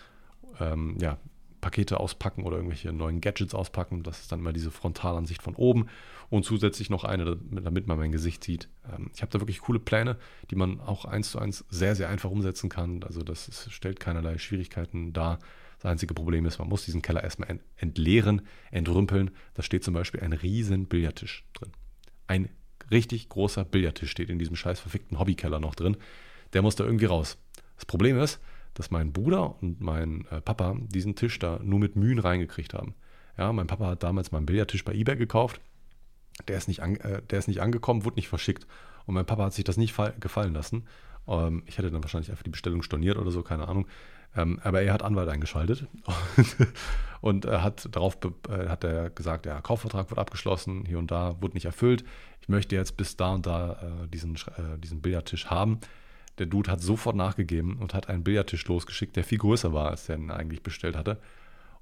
ähm, 0.59 0.97
ja, 1.01 1.19
Pakete 1.61 2.01
auspacken 2.01 2.45
oder 2.45 2.57
irgendwelche 2.57 2.93
neuen 2.93 3.21
Gadgets 3.21 3.55
auspacken. 3.55 4.03
Das 4.03 4.21
ist 4.21 4.33
dann 4.33 4.41
immer 4.41 4.53
diese 4.53 4.71
Frontalansicht 4.71 5.43
von 5.43 5.55
oben 5.55 5.87
und 6.29 6.45
zusätzlich 6.45 6.91
noch 6.91 7.05
eine, 7.05 7.37
damit 7.37 7.87
man 7.87 7.99
mein 7.99 8.13
Gesicht 8.13 8.45
sieht. 8.45 8.69
Ähm, 8.91 9.11
ich 9.15 9.23
habe 9.23 9.33
da 9.33 9.41
wirklich 9.41 9.61
coole 9.61 9.81
Pläne, 9.81 10.17
die 10.51 10.57
man 10.57 10.81
auch 10.81 11.05
eins 11.05 11.33
zu 11.33 11.39
eins 11.39 11.65
sehr, 11.69 11.95
sehr 11.95 12.09
einfach 12.09 12.31
umsetzen 12.31 12.69
kann. 12.69 13.03
Also 13.03 13.23
das 13.23 13.69
stellt 13.71 14.01
keinerlei 14.01 14.39
Schwierigkeiten 14.39 15.13
dar. 15.13 15.39
Das 15.81 15.91
einzige 15.91 16.15
Problem 16.15 16.45
ist, 16.45 16.59
man 16.59 16.69
muss 16.69 16.85
diesen 16.85 17.03
Keller 17.03 17.25
erstmal 17.25 17.59
entleeren, 17.77 18.43
entrümpeln. 18.71 19.31
Da 19.55 19.63
steht 19.63 19.83
zum 19.83 19.95
Beispiel 19.95 20.21
ein 20.21 20.35
riesen 20.35 20.87
Billardtisch 20.87 21.45
drin. 21.55 21.73
Ein 22.27 22.51
richtig 22.91 23.29
großer 23.29 23.65
Billardtisch 23.65 24.11
steht 24.11 24.29
in 24.29 24.39
diesem 24.39 24.57
scheiß 24.57 24.79
verfickten 24.79 25.19
Hobbykeller 25.19 25.59
noch 25.59 25.75
drin. 25.75 25.97
Der 26.53 26.63
muss 26.63 26.77
da 26.77 26.85
irgendwie 26.85 27.07
raus. 27.07 27.39
Das 27.77 27.87
Problem 27.87 28.19
ist, 28.19 28.41
dass 28.75 28.91
mein 28.91 29.13
Bruder 29.13 29.61
und 29.63 29.81
mein 29.81 30.27
äh, 30.31 30.41
Papa 30.41 30.77
diesen 30.81 31.17
Tisch 31.17 31.39
da 31.39 31.59
nur 31.63 31.79
mit 31.79 31.97
Mühen 31.97 32.19
reingekriegt 32.19 32.75
haben. 32.75 32.95
Ja, 33.37 33.53
mein 33.53 33.67
Papa 33.67 33.87
hat 33.89 34.03
damals 34.03 34.33
meinen 34.33 34.47
Billardtisch 34.47 34.85
bei 34.85 34.93
eBay 34.93 35.17
gekauft. 35.17 35.61
Der 36.49 36.57
ist 36.57 36.69
nicht, 36.69 36.81
an, 36.81 36.97
äh, 36.97 37.23
der 37.23 37.39
ist 37.39 37.49
nicht 37.49 37.61
angekommen, 37.61 38.05
wurde 38.05 38.17
nicht 38.17 38.29
verschickt. 38.29 38.67
Und 39.07 39.15
mein 39.15 39.27
Papa 39.27 39.45
hat 39.45 39.55
sich 39.55 39.65
das 39.65 39.77
nicht 39.77 39.97
gefallen 40.21 40.55
lassen. 40.55 40.87
Ähm, 41.27 41.63
ich 41.67 41.79
hätte 41.79 41.91
dann 41.91 42.03
wahrscheinlich 42.03 42.31
einfach 42.31 42.43
die 42.43 42.51
Bestellung 42.51 42.83
storniert 42.83 43.19
oder 43.19 43.31
so, 43.31 43.43
keine 43.43 43.69
Ahnung. 43.69 43.87
Ähm, 44.37 44.61
aber 44.63 44.83
er 44.83 44.93
hat 44.93 45.03
Anwalt 45.03 45.29
eingeschaltet 45.29 45.89
und 47.21 47.47
äh, 47.47 47.59
hat 47.59 47.89
darauf 47.91 48.17
äh, 48.49 48.69
hat 48.69 48.85
er 48.85 49.11
gesagt, 49.11 49.45
ja, 49.45 49.61
Kaufvertrag 49.61 50.09
wird 50.11 50.21
abgeschlossen, 50.21 50.85
hier 50.87 51.01
und 51.01 51.11
da 51.11 51.41
wurde 51.43 51.55
nicht 51.55 51.65
erfüllt. 51.65 52.05
Ich 52.41 52.49
möchte 52.49 52.77
jetzt 52.77 52.97
bis 52.97 53.17
da 53.17 53.35
und 53.35 53.47
da 53.47 53.73
äh, 54.05 54.09
diesen, 54.09 54.37
äh, 54.37 54.79
diesen 54.79 55.01
Billardtisch 55.01 55.47
haben. 55.47 55.81
Der 56.41 56.47
Dude 56.47 56.73
hat 56.73 56.81
sofort 56.81 57.17
nachgegeben 57.17 57.77
und 57.77 57.93
hat 57.93 58.09
einen 58.09 58.25
Billardtisch 58.25 58.67
losgeschickt, 58.67 59.15
der 59.15 59.25
viel 59.25 59.37
größer 59.37 59.75
war, 59.75 59.91
als 59.91 60.07
der 60.07 60.17
ihn 60.17 60.31
eigentlich 60.31 60.63
bestellt 60.63 60.97
hatte. 60.97 61.21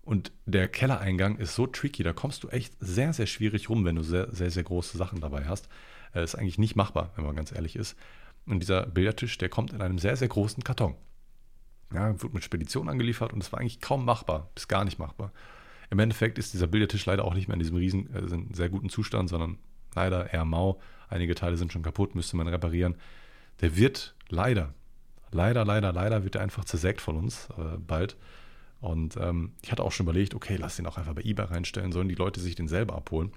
Und 0.02 0.32
der 0.46 0.66
Kellereingang 0.66 1.36
ist 1.36 1.54
so 1.54 1.68
tricky, 1.68 2.02
da 2.02 2.12
kommst 2.12 2.42
du 2.42 2.48
echt 2.48 2.74
sehr, 2.80 3.12
sehr 3.12 3.26
schwierig 3.26 3.68
rum, 3.68 3.84
wenn 3.84 3.94
du 3.94 4.02
sehr, 4.02 4.32
sehr, 4.32 4.50
sehr 4.50 4.64
große 4.64 4.98
Sachen 4.98 5.20
dabei 5.20 5.44
hast. 5.44 5.68
Das 6.12 6.20
äh, 6.20 6.24
ist 6.24 6.34
eigentlich 6.34 6.58
nicht 6.58 6.74
machbar, 6.74 7.12
wenn 7.14 7.24
man 7.24 7.36
ganz 7.36 7.52
ehrlich 7.52 7.76
ist. 7.76 7.96
Und 8.46 8.58
dieser 8.58 8.84
Billardtisch, 8.84 9.38
der 9.38 9.48
kommt 9.48 9.72
in 9.72 9.80
einem 9.80 10.00
sehr, 10.00 10.16
sehr 10.16 10.26
großen 10.26 10.64
Karton. 10.64 10.96
Ja, 11.94 12.20
wird 12.20 12.34
mit 12.34 12.42
Spedition 12.42 12.88
angeliefert 12.88 13.32
und 13.32 13.40
es 13.40 13.52
war 13.52 13.60
eigentlich 13.60 13.80
kaum 13.80 14.04
machbar, 14.04 14.50
bis 14.56 14.66
gar 14.66 14.84
nicht 14.84 14.98
machbar. 14.98 15.30
Im 15.88 16.00
Endeffekt 16.00 16.36
ist 16.36 16.52
dieser 16.52 16.66
Billardtisch 16.66 17.06
leider 17.06 17.24
auch 17.24 17.34
nicht 17.34 17.46
mehr 17.46 17.54
in 17.54 17.60
diesem 17.60 17.76
riesen, 17.76 18.12
äh, 18.12 18.54
sehr 18.56 18.70
guten 18.70 18.88
Zustand, 18.88 19.28
sondern 19.28 19.58
leider 19.94 20.32
eher 20.32 20.44
mau. 20.44 20.80
Einige 21.08 21.36
Teile 21.36 21.56
sind 21.56 21.72
schon 21.72 21.82
kaputt, 21.82 22.16
müsste 22.16 22.36
man 22.36 22.48
reparieren. 22.48 22.96
Der 23.60 23.76
wird 23.76 24.14
leider, 24.28 24.74
leider, 25.30 25.64
leider, 25.64 25.92
leider 25.92 26.24
wird 26.24 26.36
er 26.36 26.42
einfach 26.42 26.64
zersägt 26.64 27.00
von 27.00 27.16
uns 27.16 27.48
äh, 27.56 27.76
bald. 27.78 28.16
Und 28.80 29.16
ähm, 29.16 29.52
ich 29.62 29.72
hatte 29.72 29.82
auch 29.82 29.92
schon 29.92 30.06
überlegt, 30.06 30.34
okay, 30.34 30.56
lass 30.56 30.76
den 30.76 30.86
auch 30.86 30.98
einfach 30.98 31.14
bei 31.14 31.22
eBay 31.22 31.46
reinstellen, 31.46 31.92
sollen 31.92 32.08
die 32.08 32.14
Leute 32.14 32.40
sich 32.40 32.54
den 32.54 32.68
selber 32.68 32.94
abholen. 32.94 33.32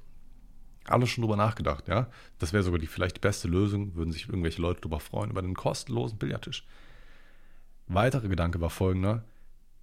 Alles 0.85 1.09
schon 1.09 1.23
drüber 1.23 1.35
nachgedacht, 1.35 1.87
ja. 1.87 2.09
Das 2.39 2.53
wäre 2.53 2.63
sogar 2.63 2.79
die 2.79 2.87
vielleicht 2.87 3.17
die 3.17 3.21
beste 3.21 3.47
Lösung, 3.47 3.95
würden 3.95 4.11
sich 4.11 4.27
irgendwelche 4.27 4.61
Leute 4.61 4.81
darüber 4.81 4.99
freuen, 4.99 5.31
über 5.31 5.41
den 5.41 5.55
kostenlosen 5.55 6.17
Billardtisch. 6.17 6.65
Weiterer 7.87 8.27
Gedanke 8.27 8.61
war 8.61 8.69
folgender: 8.69 9.23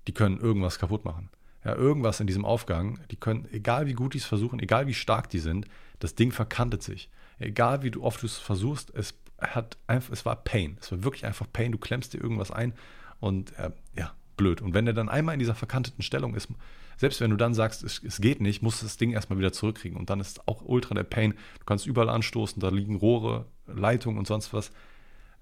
Die 0.07 0.14
können 0.14 0.39
irgendwas 0.39 0.78
kaputt 0.78 1.05
machen. 1.05 1.30
Ja, 1.64 1.74
irgendwas 1.74 2.20
in 2.20 2.26
diesem 2.26 2.45
Aufgang, 2.45 3.01
die 3.11 3.16
können, 3.16 3.49
egal 3.53 3.86
wie 3.86 3.93
gut 3.93 4.14
die 4.14 4.18
es 4.18 4.24
versuchen, 4.24 4.61
egal 4.61 4.86
wie 4.86 4.95
stark 4.95 5.28
die 5.28 5.41
sind, 5.41 5.66
das 5.99 6.14
Ding 6.14 6.30
verkantet 6.30 6.82
sich. 6.82 7.11
Egal 7.41 7.82
wie 7.82 7.95
oft 7.97 8.22
du 8.22 8.26
es 8.26 8.39
versuchst, 8.39 8.93
es 8.95 9.14
hat 9.41 9.76
einfach, 9.86 10.12
es 10.12 10.24
war 10.24 10.36
Pain. 10.36 10.78
Es 10.80 10.91
war 10.91 11.05
wirklich 11.05 11.24
einfach 11.24 11.47
Pain. 11.53 11.72
Du 11.72 11.78
klemmst 11.78 12.14
dir 12.14 12.20
irgendwas 12.20 12.51
ein 12.51 12.74
und 13.20 13.57
äh, 13.59 13.70
ja, 13.97 14.12
blöd. 14.36 14.61
Und 14.61 14.74
wenn 14.74 14.86
er 14.86 14.93
dann 14.93 15.09
einmal 15.09 15.34
in 15.34 15.39
dieser 15.39 15.55
verkanteten 15.55 16.03
Stellung 16.03 16.34
ist, 16.34 16.49
selbst 16.97 17.20
wenn 17.20 17.30
du 17.30 17.36
dann 17.36 17.55
sagst, 17.55 17.84
es, 17.84 18.03
es 18.03 18.20
geht 18.20 18.41
nicht, 18.41 18.61
musst 18.61 18.82
du 18.82 18.86
das 18.86 18.97
Ding 18.97 19.12
erstmal 19.12 19.39
wieder 19.39 19.53
zurückkriegen. 19.53 19.97
Und 19.97 20.11
dann 20.11 20.18
ist 20.18 20.47
auch 20.49 20.62
ultra 20.62 20.95
der 20.95 21.05
Pain. 21.05 21.34
Du 21.61 21.64
kannst 21.64 21.86
überall 21.86 22.09
anstoßen, 22.09 22.61
da 22.61 22.70
liegen 22.70 22.97
Rohre, 22.97 23.47
Leitungen 23.66 24.18
und 24.18 24.26
sonst 24.26 24.53
was. 24.53 24.72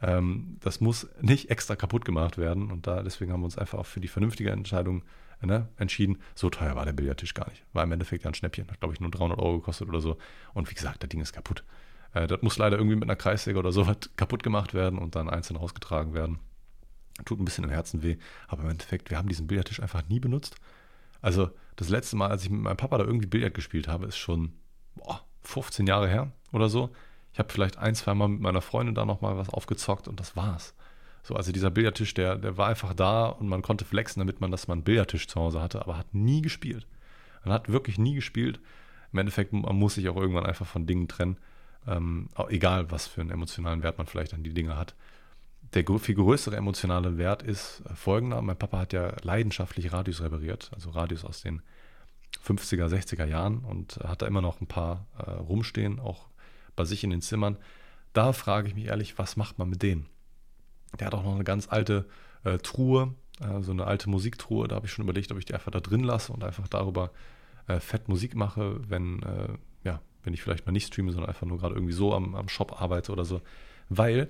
Ähm, 0.02 0.58
das 0.60 0.80
muss 0.80 1.08
nicht 1.22 1.50
extra 1.50 1.74
kaputt 1.74 2.04
gemacht 2.04 2.36
werden. 2.36 2.70
Und 2.70 2.86
da 2.86 3.02
deswegen 3.02 3.32
haben 3.32 3.40
wir 3.40 3.46
uns 3.46 3.56
einfach 3.56 3.78
auch 3.78 3.86
für 3.86 4.00
die 4.00 4.08
vernünftige 4.08 4.50
Entscheidung 4.50 5.02
ne, 5.40 5.68
entschieden. 5.78 6.18
So 6.34 6.50
teuer 6.50 6.76
war 6.76 6.84
der 6.84 6.92
Billardtisch 6.92 7.32
gar 7.32 7.48
nicht. 7.48 7.64
War 7.72 7.84
im 7.84 7.92
Endeffekt 7.92 8.24
ja 8.24 8.30
ein 8.30 8.34
Schnäppchen. 8.34 8.68
Hat, 8.70 8.80
glaube 8.80 8.92
ich, 8.92 9.00
nur 9.00 9.10
300 9.10 9.38
Euro 9.38 9.60
gekostet 9.60 9.88
oder 9.88 10.02
so. 10.02 10.18
Und 10.52 10.70
wie 10.70 10.74
gesagt, 10.74 11.02
das 11.02 11.08
Ding 11.08 11.22
ist 11.22 11.32
kaputt. 11.32 11.64
Äh, 12.16 12.26
das 12.26 12.40
muss 12.40 12.56
leider 12.56 12.78
irgendwie 12.78 12.96
mit 12.96 13.04
einer 13.04 13.16
Kreissäge 13.16 13.58
oder 13.58 13.72
sowas 13.72 13.98
kaputt 14.16 14.42
gemacht 14.42 14.72
werden 14.74 14.98
und 14.98 15.14
dann 15.14 15.28
einzeln 15.28 15.56
rausgetragen 15.56 16.14
werden. 16.14 16.38
Tut 17.24 17.38
ein 17.38 17.44
bisschen 17.44 17.64
im 17.64 17.70
Herzen 17.70 18.02
weh, 18.02 18.16
aber 18.48 18.62
im 18.64 18.70
Endeffekt, 18.70 19.10
wir 19.10 19.18
haben 19.18 19.28
diesen 19.28 19.46
Billardtisch 19.46 19.80
einfach 19.80 20.06
nie 20.08 20.20
benutzt. 20.20 20.56
Also 21.20 21.50
das 21.76 21.88
letzte 21.88 22.16
Mal, 22.16 22.30
als 22.30 22.44
ich 22.44 22.50
mit 22.50 22.60
meinem 22.60 22.76
Papa 22.76 22.98
da 22.98 23.04
irgendwie 23.04 23.26
Billard 23.26 23.54
gespielt 23.54 23.88
habe, 23.88 24.06
ist 24.06 24.16
schon 24.16 24.52
boah, 24.96 25.24
15 25.42 25.86
Jahre 25.86 26.08
her 26.08 26.32
oder 26.52 26.68
so. 26.68 26.90
Ich 27.32 27.38
habe 27.38 27.52
vielleicht 27.52 27.78
ein, 27.78 27.94
zwei 27.94 28.14
Mal 28.14 28.28
mit 28.28 28.40
meiner 28.40 28.62
Freundin 28.62 28.94
da 28.94 29.04
nochmal 29.04 29.36
was 29.36 29.50
aufgezockt 29.50 30.08
und 30.08 30.20
das 30.20 30.36
war's. 30.36 30.74
So, 31.22 31.34
also 31.34 31.52
dieser 31.52 31.70
Billardtisch, 31.70 32.14
der, 32.14 32.36
der 32.36 32.56
war 32.56 32.68
einfach 32.68 32.94
da 32.94 33.26
und 33.26 33.48
man 33.48 33.62
konnte 33.62 33.84
flexen, 33.84 34.20
damit 34.20 34.40
man, 34.40 34.50
dass 34.50 34.68
man 34.68 34.78
einen 34.78 34.84
Billardtisch 34.84 35.26
zu 35.26 35.40
Hause 35.40 35.60
hatte, 35.60 35.82
aber 35.82 35.98
hat 35.98 36.14
nie 36.14 36.40
gespielt. 36.40 36.86
Man 37.44 37.52
hat 37.52 37.70
wirklich 37.70 37.98
nie 37.98 38.14
gespielt. 38.14 38.60
Im 39.12 39.18
Endeffekt, 39.18 39.52
man 39.52 39.76
muss 39.76 39.94
sich 39.94 40.08
auch 40.08 40.16
irgendwann 40.16 40.46
einfach 40.46 40.66
von 40.66 40.86
Dingen 40.86 41.08
trennen. 41.08 41.38
Ähm, 41.86 42.28
egal, 42.48 42.90
was 42.90 43.06
für 43.06 43.20
einen 43.20 43.30
emotionalen 43.30 43.82
Wert 43.82 43.98
man 43.98 44.06
vielleicht 44.06 44.34
an 44.34 44.42
die 44.42 44.54
Dinge 44.54 44.76
hat. 44.76 44.94
Der 45.74 45.84
viel 45.98 46.14
größere 46.14 46.56
emotionale 46.56 47.18
Wert 47.18 47.42
ist 47.42 47.82
äh, 47.88 47.94
folgender. 47.94 48.40
Mein 48.42 48.58
Papa 48.58 48.78
hat 48.78 48.92
ja 48.92 49.14
leidenschaftlich 49.22 49.92
Radios 49.92 50.20
repariert, 50.20 50.70
also 50.74 50.90
Radios 50.90 51.24
aus 51.24 51.42
den 51.42 51.62
50er, 52.44 52.88
60er 52.88 53.26
Jahren 53.26 53.58
und 53.64 53.98
hat 54.04 54.22
da 54.22 54.26
immer 54.26 54.42
noch 54.42 54.60
ein 54.60 54.66
paar 54.66 55.06
äh, 55.18 55.30
rumstehen, 55.30 55.98
auch 55.98 56.26
bei 56.76 56.84
sich 56.84 57.02
in 57.02 57.10
den 57.10 57.22
Zimmern. 57.22 57.58
Da 58.12 58.32
frage 58.32 58.68
ich 58.68 58.74
mich 58.74 58.86
ehrlich, 58.86 59.18
was 59.18 59.36
macht 59.36 59.58
man 59.58 59.68
mit 59.68 59.82
denen? 59.82 60.06
Der 60.98 61.08
hat 61.08 61.14
auch 61.14 61.24
noch 61.24 61.34
eine 61.34 61.44
ganz 61.44 61.68
alte 61.68 62.06
äh, 62.44 62.58
Truhe, 62.58 63.14
äh, 63.40 63.60
so 63.62 63.72
eine 63.72 63.86
alte 63.86 64.08
Musiktruhe. 64.08 64.68
Da 64.68 64.76
habe 64.76 64.86
ich 64.86 64.92
schon 64.92 65.04
überlegt, 65.04 65.32
ob 65.32 65.38
ich 65.38 65.44
die 65.44 65.54
einfach 65.54 65.72
da 65.72 65.80
drin 65.80 66.04
lasse 66.04 66.32
und 66.32 66.44
einfach 66.44 66.68
darüber 66.68 67.10
äh, 67.66 67.80
fett 67.80 68.08
Musik 68.08 68.34
mache, 68.34 68.80
wenn 68.88 69.22
äh, 69.22 69.48
wenn 70.26 70.34
ich 70.34 70.42
vielleicht 70.42 70.66
mal 70.66 70.72
nicht 70.72 70.88
streame, 70.88 71.12
sondern 71.12 71.28
einfach 71.28 71.46
nur 71.46 71.58
gerade 71.58 71.74
irgendwie 71.74 71.94
so 71.94 72.12
am, 72.12 72.34
am 72.34 72.48
Shop 72.48 72.80
arbeite 72.80 73.12
oder 73.12 73.24
so. 73.24 73.40
Weil 73.88 74.28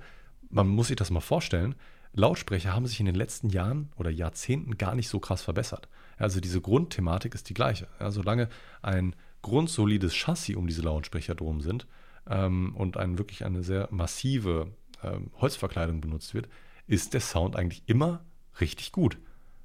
man 0.50 0.68
muss 0.68 0.88
sich 0.88 0.96
das 0.96 1.10
mal 1.10 1.20
vorstellen, 1.20 1.74
Lautsprecher 2.12 2.72
haben 2.72 2.86
sich 2.86 3.00
in 3.00 3.06
den 3.06 3.14
letzten 3.14 3.50
Jahren 3.50 3.90
oder 3.96 4.10
Jahrzehnten 4.10 4.78
gar 4.78 4.94
nicht 4.94 5.08
so 5.08 5.20
krass 5.20 5.42
verbessert. 5.42 5.88
Also 6.18 6.40
diese 6.40 6.60
Grundthematik 6.60 7.34
ist 7.34 7.48
die 7.48 7.54
gleiche. 7.54 7.88
Ja, 8.00 8.10
solange 8.10 8.48
ein 8.80 9.14
grundsolides 9.42 10.14
Chassis 10.14 10.56
um 10.56 10.66
diese 10.66 10.82
Lautsprecher 10.82 11.34
drum 11.34 11.60
sind 11.60 11.86
ähm, 12.28 12.74
und 12.74 12.96
ein, 12.96 13.18
wirklich 13.18 13.44
eine 13.44 13.62
sehr 13.62 13.88
massive 13.90 14.68
ähm, 15.02 15.30
Holzverkleidung 15.40 16.00
benutzt 16.00 16.32
wird, 16.34 16.48
ist 16.86 17.14
der 17.14 17.20
Sound 17.20 17.56
eigentlich 17.56 17.82
immer 17.86 18.24
richtig 18.60 18.92
gut. 18.92 19.18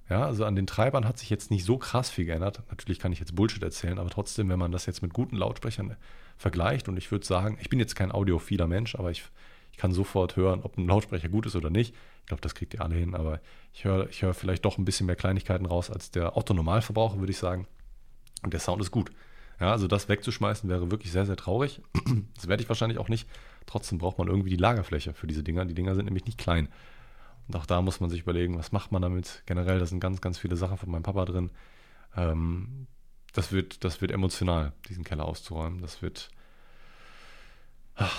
Ja, 0.10 0.26
also 0.26 0.44
an 0.44 0.58
den 0.58 0.68
Treibern 0.68 1.08
hat 1.08 1.18
sich 1.18 1.30
jetzt 1.30 1.52
nicht 1.52 1.64
so 1.64 1.78
krass 1.78 2.10
viel 2.10 2.26
geändert. 2.26 2.64
Natürlich 2.70 3.00
kann 3.00 3.14
ich 3.14 3.20
jetzt 3.20 3.34
Bullshit 3.34 3.64
erzählen, 3.64 3.98
aber 3.98 4.10
trotzdem, 4.10 4.50
wenn 4.50 4.60
man 4.60 4.74
das 4.74 4.86
jetzt 4.86 5.02
mit 5.02 5.14
guten 5.14 5.38
Lautsprechern 5.38 5.96
vergleicht 6.42 6.90
und 6.90 6.98
ich 6.98 7.12
würde 7.12 7.26
sagen, 7.26 7.58
ich 7.62 7.70
bin 7.70 7.80
jetzt 7.80 7.96
kein 7.96 8.12
audiophiler 8.12 8.68
Mensch, 8.68 8.96
aber 8.96 9.12
ich, 9.12 9.24
ich 9.72 9.78
kann 9.78 9.94
sofort 9.94 10.36
hören, 10.36 10.62
ob 10.64 10.78
ein 10.78 10.88
Lautsprecher 10.88 11.30
gut 11.30 11.46
ist 11.46 11.56
oder 11.56 11.70
nicht. 11.70 11.94
Ich 12.22 12.26
glaube, 12.28 12.42
das 12.42 12.56
kriegt 12.56 12.74
ihr 12.74 12.82
alle 12.82 12.96
hin, 12.96 13.16
aber 13.16 13.40
ich 13.74 13.86
höre 13.86 14.10
ich 14.10 14.22
hör 14.22 14.34
vielleicht 14.34 14.66
doch 14.66 14.78
ein 14.78 14.86
bisschen 14.86 15.06
mehr 15.06 15.16
Kleinigkeiten 15.16 15.66
raus 15.66 15.90
als 15.90 16.12
der 16.12 16.36
Otto-Normalverbraucher, 16.36 17.20
würde 17.20 17.32
ich 17.32 17.38
sagen. 17.38 17.68
Und 18.44 18.54
der 18.54 18.60
Sound 18.60 18.82
ist 18.82 18.92
gut. 18.92 19.12
Ja, 19.60 19.72
also 19.72 19.88
das 19.88 20.10
wegzuschmeißen 20.10 20.68
wäre 20.70 20.90
wirklich 20.90 21.12
sehr, 21.12 21.26
sehr 21.26 21.38
traurig. 21.38 21.82
Das 22.36 22.48
werde 22.48 22.64
ich 22.64 22.70
wahrscheinlich 22.70 22.98
auch 22.98 23.10
nicht. 23.10 23.30
Trotzdem 23.68 24.00
braucht 24.00 24.18
man 24.18 24.28
irgendwie 24.28 24.50
die 24.50 24.56
Lagerfläche 24.56 25.14
für 25.14 25.28
diese 25.28 25.44
Dinger. 25.44 25.66
Die 25.66 25.76
Dinger 25.76 25.94
sind 25.94 26.06
nämlich 26.06 26.26
nicht 26.26 26.40
klein. 26.40 26.70
Und 27.48 27.56
auch 27.56 27.68
da 27.68 27.82
muss 27.84 28.00
man 28.00 28.10
sich 28.10 28.22
überlegen, 28.22 28.58
was 28.58 28.72
macht 28.72 28.92
man 28.92 29.04
damit? 29.04 29.44
Generell, 29.46 29.78
da 29.78 29.86
sind 29.86 30.00
ganz, 30.00 30.22
ganz 30.22 30.40
viele 30.40 30.56
Sachen 30.56 30.78
von 30.78 30.90
meinem 30.90 31.04
Papa 31.04 31.26
drin. 31.26 31.52
Ähm, 32.16 32.88
das, 33.34 33.52
wird, 33.52 33.84
das 33.84 34.02
wird 34.02 34.12
emotional, 34.12 34.74
diesen 34.90 35.04
Keller 35.04 35.26
auszuräumen. 35.26 35.82
Das 35.82 36.02
wird. 36.02 36.30
Ach, 37.96 38.16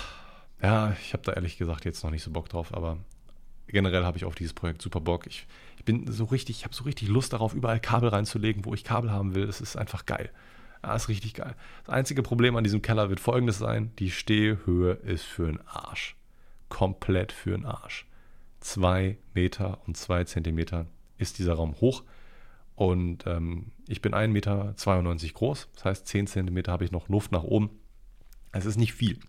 ja, 0.61 0.95
ich 1.01 1.13
habe 1.13 1.23
da 1.23 1.33
ehrlich 1.33 1.57
gesagt 1.57 1.85
jetzt 1.85 2.03
noch 2.03 2.11
nicht 2.11 2.23
so 2.23 2.31
Bock 2.31 2.49
drauf, 2.49 2.73
aber 2.73 2.97
generell 3.67 4.05
habe 4.05 4.17
ich 4.17 4.25
auf 4.25 4.35
dieses 4.35 4.53
Projekt 4.53 4.81
super 4.81 5.01
Bock. 5.01 5.27
Ich, 5.27 5.45
ich 5.77 5.83
bin 5.83 6.11
so 6.11 6.25
richtig, 6.25 6.57
ich 6.57 6.63
habe 6.63 6.75
so 6.75 6.83
richtig 6.83 7.09
Lust 7.09 7.33
darauf, 7.33 7.53
überall 7.53 7.79
Kabel 7.79 8.09
reinzulegen, 8.09 8.65
wo 8.65 8.73
ich 8.73 8.83
Kabel 8.83 9.11
haben 9.11 9.35
will. 9.35 9.43
Es 9.43 9.61
ist 9.61 9.75
einfach 9.75 10.05
geil. 10.05 10.31
Ja, 10.83 10.95
ist 10.95 11.09
richtig 11.09 11.33
geil. 11.33 11.55
Das 11.85 11.93
einzige 11.93 12.23
Problem 12.23 12.55
an 12.55 12.63
diesem 12.63 12.81
Keller 12.81 13.09
wird 13.09 13.19
folgendes 13.19 13.57
sein: 13.57 13.91
Die 13.99 14.11
Stehhöhe 14.11 14.93
ist 14.93 15.23
für 15.23 15.47
einen 15.47 15.61
Arsch. 15.67 16.15
Komplett 16.69 17.31
für 17.31 17.53
einen 17.53 17.65
Arsch. 17.65 18.05
Zwei 18.59 19.17
Meter 19.33 19.79
und 19.85 19.97
zwei 19.97 20.23
Zentimeter 20.23 20.87
ist 21.17 21.39
dieser 21.39 21.53
Raum 21.53 21.75
hoch. 21.81 22.03
Und 22.75 23.25
ähm, 23.27 23.71
ich 23.87 24.01
bin 24.01 24.13
1,92 24.13 24.27
Meter 24.29 24.73
groß. 25.33 25.69
Das 25.75 25.85
heißt, 25.85 26.07
10 26.07 26.27
Zentimeter 26.27 26.71
habe 26.71 26.85
ich 26.85 26.91
noch 26.91 27.07
Luft 27.09 27.31
nach 27.31 27.43
oben. 27.43 27.69
Es 28.51 28.65
ist 28.65 28.77
nicht 28.77 28.93
viel. 28.93 29.19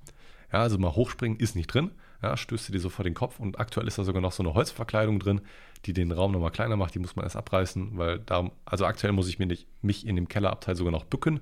Ja, 0.53 0.61
also 0.61 0.79
mal 0.79 0.95
hochspringen 0.95 1.39
ist 1.39 1.57
nicht 1.57 1.67
drin. 1.67 1.91
Ja, 2.23 2.37
stößt 2.37 2.69
du 2.69 2.73
dir 2.73 2.81
so 2.81 2.89
vor 2.89 3.05
den 3.05 3.13
Kopf 3.13 3.39
und 3.39 3.59
aktuell 3.59 3.87
ist 3.87 3.99
da 3.99 4.05
sogar 4.05 4.23
noch 4.23 4.33
so 4.33 4.43
eine 4.43 4.55
Holzverkleidung 4.55 5.19
drin, 5.19 5.43
die 5.85 5.93
den 5.93 6.11
Raum 6.11 6.33
nochmal 6.33 6.53
kleiner 6.53 6.77
macht. 6.77 6.95
Die 6.95 6.99
muss 6.99 7.17
man 7.17 7.25
erst 7.25 7.37
abreißen, 7.37 7.99
weil 7.99 8.21
da, 8.21 8.51
also 8.65 8.87
aktuell 8.87 9.13
muss 9.13 9.29
ich 9.29 9.39
mir 9.39 9.47
nicht, 9.47 9.67
mich 9.83 10.07
in 10.07 10.17
dem 10.17 10.29
Kellerabteil 10.29 10.75
sogar 10.75 10.93
noch 10.93 11.05
bücken. 11.05 11.41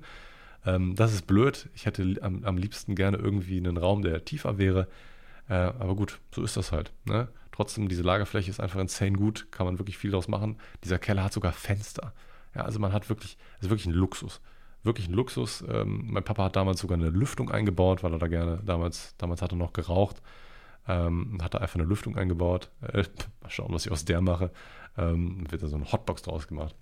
Ähm, 0.65 0.95
das 0.95 1.13
ist 1.13 1.25
blöd. 1.27 1.69
Ich 1.73 1.85
hätte 1.85 2.17
am, 2.21 2.43
am, 2.43 2.57
liebsten 2.57 2.95
gerne 2.95 3.17
irgendwie 3.17 3.57
einen 3.57 3.77
Raum, 3.77 4.01
der 4.01 4.25
tiefer 4.25 4.57
wäre. 4.57 4.87
Äh, 5.47 5.53
aber 5.53 5.95
gut, 5.95 6.19
so 6.31 6.43
ist 6.43 6.57
das 6.57 6.71
halt. 6.71 6.91
Ne? 7.05 7.29
Trotzdem, 7.53 7.87
diese 7.87 8.03
Lagerfläche 8.03 8.49
ist 8.49 8.59
einfach 8.59 8.81
insane 8.81 9.13
gut, 9.13 9.47
kann 9.51 9.65
man 9.65 9.79
wirklich 9.79 9.97
viel 9.97 10.11
draus 10.11 10.27
machen. 10.27 10.57
Dieser 10.83 10.99
Keller 10.99 11.23
hat 11.23 11.31
sogar 11.31 11.53
Fenster. 11.53 12.13
Ja, 12.53 12.63
also 12.63 12.79
man 12.79 12.91
hat 12.91 13.07
wirklich, 13.07 13.37
ist 13.61 13.69
wirklich 13.69 13.87
ein 13.87 13.93
Luxus 13.93 14.41
wirklich 14.85 15.07
ein 15.07 15.13
Luxus. 15.13 15.63
Ähm, 15.69 16.07
mein 16.11 16.25
Papa 16.25 16.43
hat 16.43 16.57
damals 16.57 16.81
sogar 16.81 16.97
eine 16.97 17.09
Lüftung 17.09 17.49
eingebaut, 17.49 18.03
weil 18.03 18.11
er 18.11 18.19
da 18.19 18.27
gerne, 18.27 18.59
damals, 18.65 19.15
damals 19.17 19.41
hat 19.41 19.53
er 19.53 19.55
noch 19.55 19.71
geraucht 19.71 20.21
ähm, 20.87 21.37
hat 21.41 21.53
da 21.53 21.59
einfach 21.59 21.79
eine 21.79 21.87
Lüftung 21.87 22.17
eingebaut. 22.17 22.69
Äh, 22.81 23.03
mal 23.41 23.49
schauen, 23.49 23.73
was 23.73 23.85
ich 23.85 23.91
aus 23.91 24.05
der 24.05 24.21
mache. 24.21 24.51
Ähm, 24.97 25.49
wird 25.49 25.63
da 25.63 25.67
so 25.67 25.75
eine 25.75 25.91
Hotbox 25.91 26.23
draus 26.23 26.47
gemacht. 26.47 26.75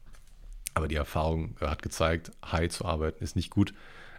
Aber 0.74 0.88
die 0.88 0.96
Erfahrung 0.96 1.56
hat 1.60 1.82
gezeigt, 1.82 2.32
high 2.46 2.70
zu 2.70 2.86
arbeiten 2.86 3.24
ist 3.24 3.36
nicht 3.36 3.50
gut. 3.50 3.74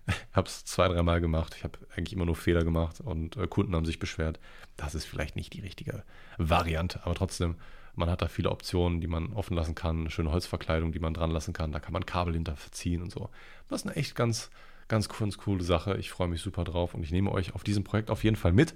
Ich 0.31 0.37
habe 0.37 0.49
es 0.49 0.65
zwei, 0.65 0.89
dreimal 0.89 1.21
gemacht. 1.21 1.55
Ich 1.57 1.65
habe 1.65 1.79
eigentlich 1.95 2.15
immer 2.15 2.25
nur 2.25 2.37
Fehler 2.37 2.65
gemacht 2.65 3.01
und 3.01 3.37
äh, 3.37 3.47
Kunden 3.47 3.75
haben 3.77 3.85
sich 3.85 3.99
beschwert. 3.99 4.41
Das 4.77 4.95
ist 4.95 5.05
vielleicht 5.05 5.37
nicht 5.37 5.53
die 5.53 5.61
richtige 5.61 6.05
Variante, 6.39 7.01
aber 7.05 7.15
trotzdem, 7.15 7.57
man 7.95 8.09
hat 8.09 8.23
da 8.23 8.29
viele 8.29 8.51
Optionen, 8.51 9.01
die 9.01 9.07
man 9.07 9.35
offen 9.35 9.55
lassen 9.55 9.75
kann. 9.75 10.09
Schöne 10.09 10.33
Holzverkleidung, 10.33 10.93
die 10.93 10.99
man 10.99 11.13
dran 11.13 11.31
lassen 11.31 11.53
kann. 11.53 11.73
Da 11.73 11.81
kann 11.81 11.93
man 11.93 12.07
Kabel 12.07 12.35
hinter 12.35 12.57
verziehen 12.57 13.03
und 13.03 13.13
so. 13.13 13.29
Das 13.69 13.83
ist 13.83 13.87
eine 13.87 13.97
echt 13.97 14.15
ganz, 14.15 14.51
ganz, 14.89 15.09
ganz 15.09 15.37
coole 15.37 15.63
Sache. 15.63 15.97
Ich 15.99 16.11
freue 16.11 16.29
mich 16.29 16.41
super 16.41 16.65
drauf 16.65 16.95
und 16.95 17.03
ich 17.03 17.13
nehme 17.13 17.31
euch 17.31 17.55
auf 17.55 17.63
diesem 17.63 17.85
Projekt 17.85 18.11
auf 18.11 18.25
jeden 18.25 18.37
Fall 18.37 18.53
mit. 18.53 18.75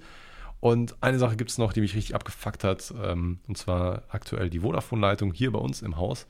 Und 0.59 0.95
eine 1.01 1.19
Sache 1.19 1.35
gibt 1.35 1.51
es 1.51 1.57
noch, 1.57 1.73
die 1.73 1.81
mich 1.81 1.95
richtig 1.95 2.15
abgefuckt 2.15 2.63
hat, 2.63 2.93
ähm, 3.03 3.39
und 3.47 3.57
zwar 3.57 4.03
aktuell 4.09 4.49
die 4.49 4.59
Vodafone-Leitung 4.59 5.33
hier 5.33 5.51
bei 5.51 5.59
uns 5.59 5.81
im 5.81 5.97
Haus, 5.97 6.25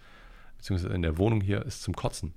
beziehungsweise 0.58 0.94
in 0.94 1.02
der 1.02 1.18
Wohnung 1.18 1.40
hier, 1.40 1.66
ist 1.66 1.82
zum 1.82 1.96
Kotzen. 1.96 2.34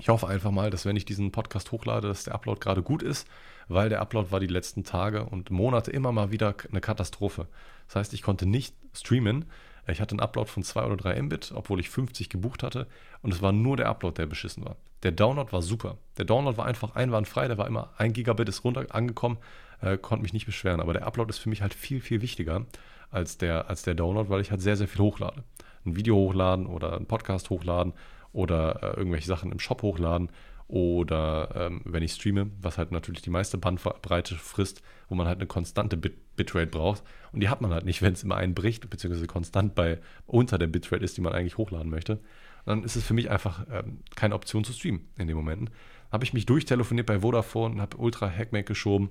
Ich 0.00 0.08
hoffe 0.08 0.26
einfach 0.26 0.50
mal, 0.50 0.70
dass 0.70 0.86
wenn 0.86 0.96
ich 0.96 1.04
diesen 1.04 1.30
Podcast 1.30 1.72
hochlade, 1.72 2.08
dass 2.08 2.24
der 2.24 2.34
Upload 2.34 2.58
gerade 2.58 2.82
gut 2.82 3.02
ist, 3.02 3.28
weil 3.68 3.90
der 3.90 4.00
Upload 4.00 4.32
war 4.32 4.40
die 4.40 4.46
letzten 4.46 4.82
Tage 4.82 5.24
und 5.24 5.50
Monate 5.50 5.90
immer 5.90 6.10
mal 6.10 6.32
wieder 6.32 6.54
eine 6.70 6.80
Katastrophe. 6.80 7.46
Das 7.86 7.96
heißt, 7.96 8.14
ich 8.14 8.22
konnte 8.22 8.46
nicht 8.46 8.74
streamen. 8.94 9.44
Ich 9.86 10.00
hatte 10.00 10.12
einen 10.12 10.20
Upload 10.20 10.48
von 10.48 10.62
2 10.62 10.84
oder 10.84 10.96
3 10.96 11.22
Mbit, 11.22 11.52
obwohl 11.54 11.80
ich 11.80 11.90
50 11.90 12.30
gebucht 12.30 12.62
hatte. 12.62 12.86
Und 13.22 13.34
es 13.34 13.42
war 13.42 13.52
nur 13.52 13.76
der 13.76 13.88
Upload, 13.88 14.16
der 14.16 14.26
beschissen 14.26 14.64
war. 14.64 14.76
Der 15.02 15.12
Download 15.12 15.52
war 15.52 15.62
super. 15.62 15.98
Der 16.16 16.24
Download 16.24 16.56
war 16.56 16.64
einfach 16.64 16.94
einwandfrei. 16.94 17.48
Der 17.48 17.58
war 17.58 17.66
immer 17.66 17.90
1 17.98 18.14
Gigabit 18.14 18.48
ist 18.48 18.64
runter 18.64 18.86
angekommen 18.90 19.38
äh, 19.82 19.98
konnte 19.98 20.22
mich 20.22 20.32
nicht 20.32 20.46
beschweren. 20.46 20.80
Aber 20.80 20.92
der 20.92 21.06
Upload 21.06 21.30
ist 21.30 21.38
für 21.38 21.48
mich 21.48 21.62
halt 21.62 21.74
viel, 21.74 22.00
viel 22.00 22.22
wichtiger 22.22 22.66
als 23.10 23.38
der, 23.38 23.68
als 23.68 23.82
der 23.82 23.94
Download, 23.94 24.28
weil 24.30 24.40
ich 24.40 24.50
halt 24.50 24.60
sehr, 24.60 24.76
sehr 24.76 24.88
viel 24.88 25.00
hochlade. 25.00 25.42
Ein 25.84 25.96
Video 25.96 26.16
hochladen 26.16 26.66
oder 26.66 26.96
einen 26.96 27.06
Podcast 27.06 27.50
hochladen 27.50 27.94
oder 28.32 28.82
äh, 28.82 28.96
irgendwelche 28.96 29.28
Sachen 29.28 29.52
im 29.52 29.58
Shop 29.58 29.82
hochladen 29.82 30.30
oder 30.68 31.50
ähm, 31.54 31.80
wenn 31.84 32.02
ich 32.02 32.12
streame, 32.12 32.50
was 32.60 32.78
halt 32.78 32.92
natürlich 32.92 33.22
die 33.22 33.30
meiste 33.30 33.58
Bandbreite 33.58 34.36
frisst, 34.36 34.82
wo 35.08 35.16
man 35.16 35.26
halt 35.26 35.38
eine 35.38 35.46
konstante 35.46 35.96
Bit 35.96 36.14
Bitrate 36.36 36.68
braucht. 36.68 37.02
Und 37.32 37.40
die 37.40 37.50
hat 37.50 37.60
man 37.60 37.72
halt 37.72 37.84
nicht, 37.84 38.00
wenn 38.02 38.14
es 38.14 38.22
immer 38.22 38.36
einbricht, 38.36 38.88
beziehungsweise 38.88 39.26
konstant 39.26 39.74
bei 39.74 39.98
unter 40.26 40.58
der 40.58 40.68
Bitrate 40.68 41.04
ist, 41.04 41.16
die 41.16 41.20
man 41.20 41.32
eigentlich 41.32 41.58
hochladen 41.58 41.90
möchte. 41.90 42.20
Dann 42.66 42.84
ist 42.84 42.96
es 42.96 43.04
für 43.04 43.14
mich 43.14 43.30
einfach 43.30 43.66
ähm, 43.70 44.00
keine 44.14 44.34
Option 44.34 44.64
zu 44.64 44.72
streamen 44.72 45.08
in 45.18 45.26
den 45.26 45.36
Momenten. 45.36 45.70
Habe 46.12 46.24
ich 46.24 46.32
mich 46.32 46.46
durchtelefoniert 46.46 47.06
bei 47.06 47.20
Vodafone 47.20 47.80
habe 47.80 47.96
Ultra 47.96 48.30
Hackmack 48.30 48.66
geschoben 48.66 49.10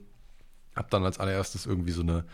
habe 0.75 0.87
dann 0.89 1.03
als 1.03 1.19
allererstes 1.19 1.65
irgendwie 1.65 1.91
so 1.91 2.01
eine, 2.01 2.25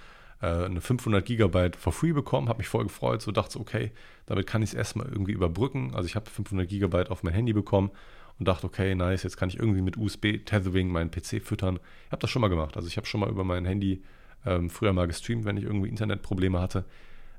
eine 0.42 0.82
500 0.82 1.26
Gigabyte 1.26 1.76
for 1.76 1.94
free 1.94 2.12
bekommen, 2.12 2.50
habe 2.50 2.60
mich 2.60 2.68
voll 2.68 2.84
gefreut, 2.84 3.22
so 3.22 3.32
dachte 3.32 3.60
okay, 3.60 3.92
damit 4.26 4.48
kann 4.48 4.62
ich 4.62 4.70
es 4.70 4.74
erstmal 4.74 5.08
irgendwie 5.08 5.32
überbrücken. 5.32 5.96
Also 5.96 6.08
ich 6.08 6.16
habe 6.16 6.30
500 6.30 6.68
Gigabyte 6.68 7.10
auf 7.10 7.24
mein 7.24 7.34
Handy 7.34 7.54
bekommen 7.54 7.92
und 8.40 8.48
dachte, 8.48 8.68
okay, 8.68 8.96
nice, 8.96 9.24
jetzt 9.24 9.38
kann 9.38 9.50
ich 9.50 9.58
irgendwie 9.58 9.82
mit 9.82 9.98
USB-Tethering 9.98 10.90
meinen 10.90 11.10
PC 11.10 11.42
füttern. 11.42 11.80
Ich 12.06 12.12
habe 12.12 12.22
das 12.22 12.30
schon 12.30 12.42
mal 12.42 12.50
gemacht. 12.50 12.76
Also 12.76 12.88
ich 12.88 12.98
habe 12.98 13.08
schon 13.08 13.22
mal 13.22 13.30
über 13.30 13.44
mein 13.44 13.66
Handy 13.66 14.04
ähm, 14.46 14.70
früher 14.70 14.94
mal 14.94 15.08
gestreamt, 15.08 15.46
wenn 15.46 15.58
ich 15.58 15.64
irgendwie 15.64 15.90
Internetprobleme 15.90 16.60
hatte. 16.60 16.86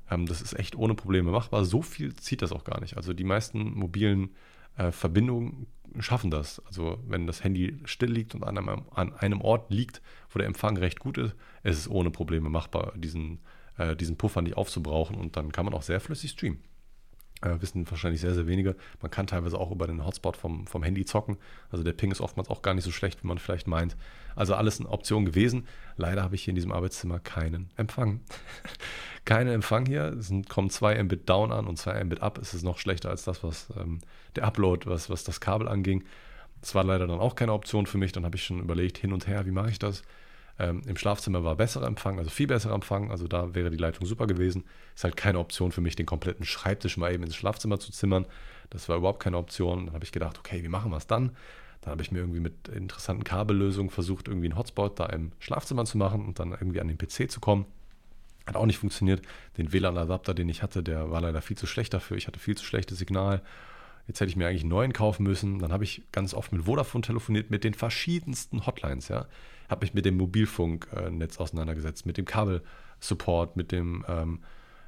Ähm, 0.09 0.25
das 0.25 0.41
ist 0.41 0.57
echt 0.57 0.75
ohne 0.75 0.95
Probleme 0.95 1.31
machbar. 1.31 1.65
So 1.65 1.81
viel 1.81 2.15
zieht 2.15 2.41
das 2.41 2.51
auch 2.51 2.63
gar 2.63 2.81
nicht. 2.81 2.97
Also 2.97 3.13
die 3.13 3.23
meisten 3.23 3.73
mobilen 3.73 4.31
äh, 4.75 4.91
Verbindungen 4.91 5.67
schaffen 5.99 6.31
das. 6.31 6.61
Also 6.65 6.99
wenn 7.07 7.27
das 7.27 7.43
Handy 7.43 7.79
still 7.85 8.11
liegt 8.11 8.35
und 8.35 8.43
an 8.43 8.57
einem, 8.57 8.85
an 8.91 9.13
einem 9.13 9.41
Ort 9.41 9.71
liegt, 9.71 10.01
wo 10.29 10.39
der 10.39 10.47
Empfang 10.47 10.77
recht 10.77 10.99
gut 10.99 11.17
ist, 11.17 11.35
ist 11.67 11.79
es 11.79 11.89
ohne 11.89 12.11
Probleme 12.11 12.49
machbar, 12.49 12.93
diesen, 12.95 13.39
äh, 13.77 13.95
diesen 13.95 14.17
Puffer 14.17 14.41
nicht 14.41 14.57
aufzubrauchen 14.57 15.17
und 15.17 15.35
dann 15.35 15.51
kann 15.51 15.65
man 15.65 15.73
auch 15.73 15.81
sehr 15.81 15.99
flüssig 15.99 16.31
streamen. 16.31 16.59
Äh, 17.41 17.61
wissen 17.61 17.89
wahrscheinlich 17.89 18.21
sehr, 18.21 18.33
sehr 18.33 18.47
wenige. 18.47 18.75
Man 18.99 19.11
kann 19.11 19.27
teilweise 19.27 19.59
auch 19.59 19.69
über 19.69 19.85
den 19.85 20.03
Hotspot 20.03 20.37
vom, 20.37 20.65
vom 20.65 20.81
Handy 20.81 21.05
zocken. 21.05 21.37
Also 21.69 21.83
der 21.83 21.93
Ping 21.93 22.11
ist 22.11 22.19
oftmals 22.19 22.49
auch 22.49 22.63
gar 22.63 22.73
nicht 22.73 22.83
so 22.83 22.91
schlecht, 22.91 23.23
wie 23.23 23.27
man 23.27 23.37
vielleicht 23.37 23.67
meint. 23.67 23.95
Also 24.35 24.55
alles 24.55 24.79
eine 24.79 24.89
Option 24.89 25.25
gewesen. 25.25 25.67
Leider 25.97 26.23
habe 26.23 26.33
ich 26.33 26.43
hier 26.43 26.51
in 26.51 26.55
diesem 26.55 26.71
Arbeitszimmer 26.71 27.19
keinen 27.19 27.69
Empfang. 27.75 28.21
keinen 29.25 29.49
Empfang 29.49 29.85
hier. 29.85 30.15
Es 30.17 30.29
sind, 30.29 30.49
kommen 30.49 30.71
2 30.71 31.03
Mbit 31.03 31.29
down 31.29 31.51
an 31.51 31.67
und 31.67 31.77
2 31.77 32.03
Mbit 32.05 32.21
up. 32.23 32.39
Es 32.39 32.55
ist 32.55 32.63
noch 32.63 32.79
schlechter 32.79 33.09
als 33.09 33.23
das, 33.23 33.43
was 33.43 33.67
ähm, 33.77 33.99
der 34.35 34.45
Upload, 34.45 34.87
was, 34.89 35.11
was 35.11 35.23
das 35.23 35.39
Kabel 35.39 35.67
anging. 35.67 36.05
Das 36.61 36.73
war 36.73 36.83
leider 36.83 37.05
dann 37.05 37.19
auch 37.19 37.35
keine 37.35 37.53
Option 37.53 37.85
für 37.85 37.99
mich. 37.99 38.13
Dann 38.13 38.25
habe 38.25 38.35
ich 38.35 38.43
schon 38.43 38.59
überlegt, 38.59 38.97
hin 38.97 39.13
und 39.13 39.27
her, 39.27 39.45
wie 39.45 39.51
mache 39.51 39.69
ich 39.69 39.77
das? 39.77 40.01
Ähm, 40.59 40.81
Im 40.87 40.97
Schlafzimmer 40.97 41.43
war 41.43 41.55
besserer 41.55 41.85
Empfang, 41.85 42.17
also 42.17 42.29
viel 42.29 42.47
besserer 42.47 42.73
Empfang. 42.73 43.11
Also 43.11 43.27
da 43.27 43.53
wäre 43.53 43.69
die 43.69 43.77
Leitung 43.77 44.05
super 44.05 44.25
gewesen. 44.25 44.63
Ist 44.95 45.03
halt 45.03 45.15
keine 45.15 45.39
Option 45.39 45.71
für 45.71 45.81
mich, 45.81 45.95
den 45.95 46.05
kompletten 46.05 46.45
Schreibtisch 46.45 46.97
mal 46.97 47.13
eben 47.13 47.23
ins 47.23 47.35
Schlafzimmer 47.35 47.79
zu 47.79 47.91
zimmern. 47.91 48.25
Das 48.69 48.89
war 48.89 48.97
überhaupt 48.97 49.21
keine 49.21 49.37
Option. 49.37 49.85
Dann 49.85 49.93
habe 49.93 50.03
ich 50.03 50.11
gedacht, 50.11 50.39
okay, 50.39 50.63
wie 50.63 50.67
machen 50.67 50.91
wir 50.91 50.97
es 50.97 51.07
dann? 51.07 51.31
Dann 51.81 51.91
habe 51.91 52.01
ich 52.01 52.11
mir 52.11 52.19
irgendwie 52.19 52.39
mit 52.39 52.67
interessanten 52.69 53.23
Kabellösungen 53.23 53.91
versucht, 53.91 54.27
irgendwie 54.27 54.47
einen 54.47 54.57
Hotspot 54.57 54.99
da 54.99 55.05
im 55.05 55.31
Schlafzimmer 55.39 55.85
zu 55.85 55.97
machen 55.97 56.25
und 56.25 56.39
dann 56.39 56.51
irgendwie 56.51 56.81
an 56.81 56.87
den 56.87 56.97
PC 56.97 57.29
zu 57.29 57.39
kommen. 57.39 57.65
Hat 58.47 58.55
auch 58.55 58.65
nicht 58.65 58.79
funktioniert. 58.79 59.21
Den 59.57 59.73
WLAN-Adapter, 59.73 60.33
den 60.33 60.49
ich 60.49 60.63
hatte, 60.63 60.81
der 60.81 61.11
war 61.11 61.21
leider 61.21 61.41
viel 61.41 61.57
zu 61.57 61.67
schlecht 61.67 61.93
dafür. 61.93 62.17
Ich 62.17 62.27
hatte 62.27 62.39
viel 62.39 62.57
zu 62.57 62.65
schlechtes 62.65 62.97
Signal. 62.97 63.43
Jetzt 64.07 64.21
hätte 64.21 64.29
ich 64.29 64.37
mir 64.37 64.47
eigentlich 64.47 64.61
einen 64.61 64.69
neuen 64.69 64.93
kaufen 64.93 65.23
müssen. 65.23 65.59
Dann 65.59 65.71
habe 65.71 65.83
ich 65.83 66.01
ganz 66.11 66.33
oft 66.33 66.51
mit 66.51 66.63
Vodafone 66.63 67.03
telefoniert, 67.03 67.51
mit 67.51 67.63
den 67.63 67.73
verschiedensten 67.73 68.65
Hotlines, 68.65 69.09
ja 69.09 69.27
habe 69.69 69.85
mich 69.85 69.93
mit 69.93 70.05
dem 70.05 70.17
Mobilfunknetz 70.17 71.39
auseinandergesetzt, 71.39 72.05
mit 72.05 72.17
dem 72.17 72.25
Kabelsupport, 72.25 73.55
mit 73.55 73.71
dem, 73.71 74.05
ähm, 74.07 74.39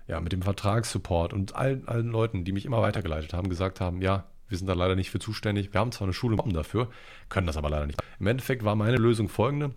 ja, 0.08 0.20
mit 0.20 0.32
dem 0.32 0.42
Vertragssupport 0.42 1.34
und 1.34 1.56
allen, 1.56 1.88
allen 1.88 2.10
Leuten, 2.10 2.44
die 2.44 2.52
mich 2.52 2.66
immer 2.66 2.82
weitergeleitet 2.82 3.34
haben, 3.34 3.50
gesagt 3.50 3.82
haben, 3.82 4.02
ja, 4.02 4.26
wir 4.48 4.58
sind 4.58 4.68
da 4.68 4.74
leider 4.74 4.96
nicht 4.96 5.12
für 5.12 5.20
zuständig. 5.20 5.74
Wir 5.74 5.80
haben 5.80 5.92
zwar 5.92 6.06
eine 6.06 6.14
Schule 6.14 6.38
dafür, 6.52 6.90
können 7.30 7.48
das 7.48 7.58
aber 7.58 7.70
leider 7.70 7.86
nicht. 7.86 8.02
Im 8.20 8.28
Endeffekt 8.28 8.66
war 8.66 8.76
meine 8.76 8.98
Lösung 8.98 9.30
folgende. 9.30 9.76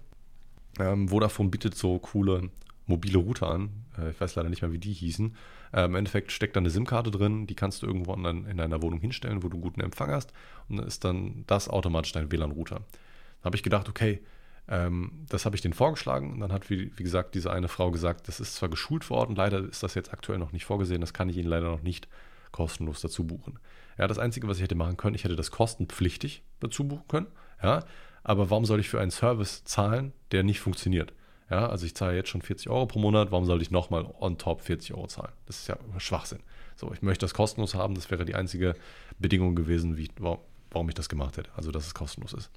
Ähm, 0.78 1.09
Vodafone 1.09 1.50
bietet 1.50 1.74
so 1.74 1.98
coole 1.98 2.48
mobile 2.86 3.18
Router 3.18 3.50
an. 3.50 3.70
Äh, 3.98 4.11
ich 4.11 4.20
weiß 4.20 4.34
leider 4.34 4.48
nicht 4.48 4.62
mehr, 4.62 4.72
wie 4.72 4.78
die 4.78 4.92
hießen. 4.92 5.36
Äh, 5.72 5.84
Im 5.84 5.94
Endeffekt 5.94 6.32
steckt 6.32 6.57
da 6.57 6.61
eine 6.61 6.70
SIM-Karte 6.70 7.11
drin, 7.11 7.46
die 7.46 7.55
kannst 7.55 7.82
du 7.82 7.86
irgendwo 7.86 8.14
in, 8.14 8.24
in 8.46 8.57
deiner 8.57 8.82
Wohnung 8.82 9.00
hinstellen, 9.00 9.42
wo 9.42 9.48
du 9.48 9.57
einen 9.57 9.62
guten 9.62 9.80
Empfang 9.80 10.11
hast. 10.11 10.32
Und 10.68 10.78
dann 10.78 10.86
ist 10.86 11.05
dann 11.05 11.44
das 11.46 11.68
automatisch 11.68 12.12
dein 12.12 12.32
WLAN-Router. 12.32 12.76
Da 12.76 13.44
habe 13.44 13.57
ich 13.57 13.62
gedacht, 13.62 13.88
okay, 13.88 14.22
ähm, 14.68 15.26
das 15.28 15.44
habe 15.44 15.56
ich 15.56 15.62
denen 15.62 15.74
vorgeschlagen. 15.74 16.32
Und 16.32 16.40
dann 16.40 16.52
hat, 16.52 16.70
wie, 16.70 16.92
wie, 16.96 17.02
gesagt, 17.02 17.34
diese 17.34 17.50
eine 17.52 17.68
Frau 17.68 17.90
gesagt, 17.90 18.28
das 18.28 18.40
ist 18.40 18.54
zwar 18.54 18.68
geschult 18.68 19.10
worden, 19.10 19.36
leider 19.36 19.58
ist 19.68 19.82
das 19.82 19.94
jetzt 19.94 20.12
aktuell 20.12 20.38
noch 20.38 20.52
nicht 20.52 20.64
vorgesehen, 20.64 21.00
das 21.00 21.12
kann 21.12 21.28
ich 21.28 21.36
Ihnen 21.36 21.48
leider 21.48 21.70
noch 21.70 21.82
nicht 21.82 22.08
kostenlos 22.52 23.00
dazu 23.00 23.26
buchen. 23.26 23.58
Ja, 23.98 24.06
das 24.06 24.18
Einzige, 24.18 24.48
was 24.48 24.58
ich 24.58 24.62
hätte 24.62 24.74
machen 24.74 24.96
können, 24.96 25.14
ich 25.14 25.24
hätte 25.24 25.36
das 25.36 25.50
kostenpflichtig 25.50 26.42
dazu 26.60 26.86
buchen 26.86 27.08
können. 27.08 27.26
Ja, 27.62 27.84
aber 28.24 28.50
warum 28.50 28.64
soll 28.64 28.80
ich 28.80 28.88
für 28.88 29.00
einen 29.00 29.10
Service 29.10 29.64
zahlen, 29.64 30.12
der 30.30 30.42
nicht 30.42 30.60
funktioniert? 30.60 31.12
Ja, 31.50 31.68
also 31.68 31.84
ich 31.84 31.94
zahle 31.94 32.16
jetzt 32.16 32.30
schon 32.30 32.40
40 32.40 32.70
Euro 32.70 32.86
pro 32.86 32.98
Monat, 32.98 33.30
warum 33.30 33.44
soll 33.44 33.60
ich 33.60 33.70
nochmal 33.70 34.06
on 34.20 34.38
top 34.38 34.62
40 34.62 34.94
Euro 34.94 35.06
zahlen? 35.06 35.32
Das 35.46 35.58
ist 35.58 35.68
ja 35.68 35.76
Schwachsinn. 35.98 36.40
So, 36.76 36.92
ich 36.92 37.02
möchte 37.02 37.24
das 37.24 37.34
kostenlos 37.34 37.74
haben, 37.74 37.94
das 37.94 38.10
wäre 38.10 38.24
die 38.24 38.34
einzige 38.34 38.74
Bedingung 39.18 39.54
gewesen, 39.54 39.96
wie, 39.96 40.08
warum 40.18 40.88
ich 40.88 40.94
das 40.94 41.08
gemacht 41.08 41.36
hätte. 41.36 41.50
Also, 41.54 41.70
dass 41.70 41.86
es 41.86 41.94
kostenlos 41.94 42.32
ist. 42.32 42.50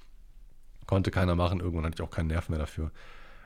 Konnte 0.86 1.10
keiner 1.10 1.34
machen, 1.34 1.60
irgendwann 1.60 1.84
hatte 1.84 1.96
ich 1.96 2.02
auch 2.02 2.10
keinen 2.10 2.28
Nerv 2.28 2.48
mehr 2.48 2.58
dafür, 2.58 2.90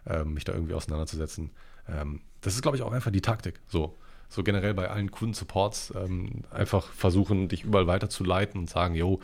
ähm, 0.07 0.35
mich 0.35 0.45
da 0.45 0.53
irgendwie 0.53 0.75
auseinanderzusetzen. 0.75 1.51
Ähm, 1.89 2.21
das 2.41 2.55
ist, 2.55 2.63
glaube 2.63 2.77
ich, 2.77 2.83
auch 2.83 2.93
einfach 2.93 3.11
die 3.11 3.21
Taktik. 3.21 3.61
So, 3.67 3.99
so 4.29 4.43
generell 4.43 4.75
bei 4.75 4.89
allen 4.89 5.11
Kundensupports 5.11 5.93
ähm, 5.97 6.43
einfach 6.51 6.87
versuchen, 6.93 7.49
dich 7.49 7.65
überall 7.65 7.87
weiterzuleiten 7.87 8.61
und 8.61 8.71
sagen, 8.71 8.95
yo, 8.95 9.21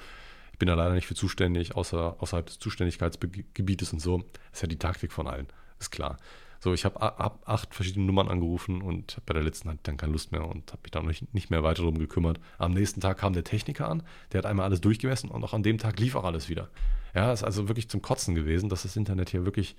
ich 0.53 0.59
bin 0.59 0.69
da 0.69 0.75
leider 0.75 0.95
nicht 0.95 1.07
für 1.07 1.15
zuständig, 1.15 1.77
außer, 1.77 2.17
außerhalb 2.19 2.47
des 2.47 2.59
Zuständigkeitsgebietes 2.59 3.93
und 3.93 4.01
so. 4.01 4.19
Das 4.19 4.55
ist 4.55 4.63
ja 4.63 4.69
die 4.69 4.79
Taktik 4.79 5.13
von 5.13 5.27
allen, 5.27 5.47
ist 5.79 5.91
klar. 5.91 6.17
So, 6.61 6.73
ich 6.73 6.85
habe 6.85 7.01
ab 7.01 7.43
acht 7.45 7.75
verschiedene 7.75 8.07
Nummern 8.07 8.29
angerufen 8.29 8.83
und 8.83 9.21
bei 9.27 9.35
der 9.35 9.43
letzten 9.43 9.69
hatte 9.69 9.79
ich 9.79 9.83
dann 9.83 9.97
keine 9.97 10.13
Lust 10.13 10.33
mehr 10.33 10.47
und 10.47 10.73
habe 10.73 10.83
mich 10.83 10.91
dann 10.91 11.07
nicht, 11.07 11.35
nicht 11.35 11.51
mehr 11.51 11.63
weiter 11.63 11.83
darum 11.83 11.99
gekümmert. 11.99 12.41
Am 12.59 12.73
nächsten 12.73 13.01
Tag 13.01 13.19
kam 13.19 13.33
der 13.33 13.45
Techniker 13.45 13.89
an, 13.89 14.03
der 14.33 14.39
hat 14.39 14.47
einmal 14.47 14.67
alles 14.67 14.81
durchgemessen 14.81 15.31
und 15.31 15.45
auch 15.45 15.53
an 15.53 15.63
dem 15.63 15.79
Tag 15.79 15.99
lief 16.01 16.15
auch 16.17 16.25
alles 16.25 16.49
wieder. 16.49 16.71
Ja, 17.15 17.33
ist 17.33 17.45
also 17.45 17.69
wirklich 17.69 17.89
zum 17.89 18.03
Kotzen 18.03 18.35
gewesen, 18.35 18.69
dass 18.69 18.83
das 18.83 18.97
Internet 18.97 19.31
hier 19.31 19.45
wirklich 19.45 19.77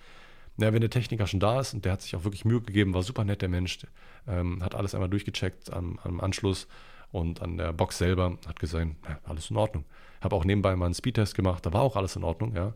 ja, 0.60 0.74
wenn 0.74 0.82
der 0.82 0.90
Techniker 0.90 1.28
schon 1.28 1.40
da 1.40 1.60
ist 1.60 1.74
und 1.74 1.86
der 1.86 1.94
hat 1.94 2.02
sich 2.02 2.16
auch 2.16 2.24
wirklich 2.24 2.44
Mühe 2.44 2.62
gegeben, 2.62 2.94
war 2.94 3.04
super 3.04 3.24
nett, 3.24 3.42
der 3.42 3.50
Mensch, 3.50 3.80
ähm, 4.28 4.64
hat 4.64 4.76
alles 4.76 4.96
einmal 4.96 5.10
durchgecheckt 5.10 5.72
am, 5.72 6.00
am, 6.04 6.20
Anschluss 6.20 6.68
und 7.12 7.42
an 7.42 7.58
der 7.58 7.74
Box 7.74 8.00
selber, 8.00 8.38
hat 8.48 8.60
gesagt, 8.60 8.88
ja, 9.08 9.20
alles 9.24 9.52
in 9.52 9.58
Ordnung. 9.58 9.86
Habe 10.22 10.36
auch 10.36 10.46
nebenbei 10.46 10.76
mal 10.76 10.86
einen 10.86 10.96
Speedtest 10.96 11.36
gemacht, 11.36 11.66
da 11.66 11.74
war 11.74 11.82
auch 11.82 11.96
alles 11.96 12.16
in 12.16 12.24
Ordnung, 12.24 12.56
ja. 12.56 12.74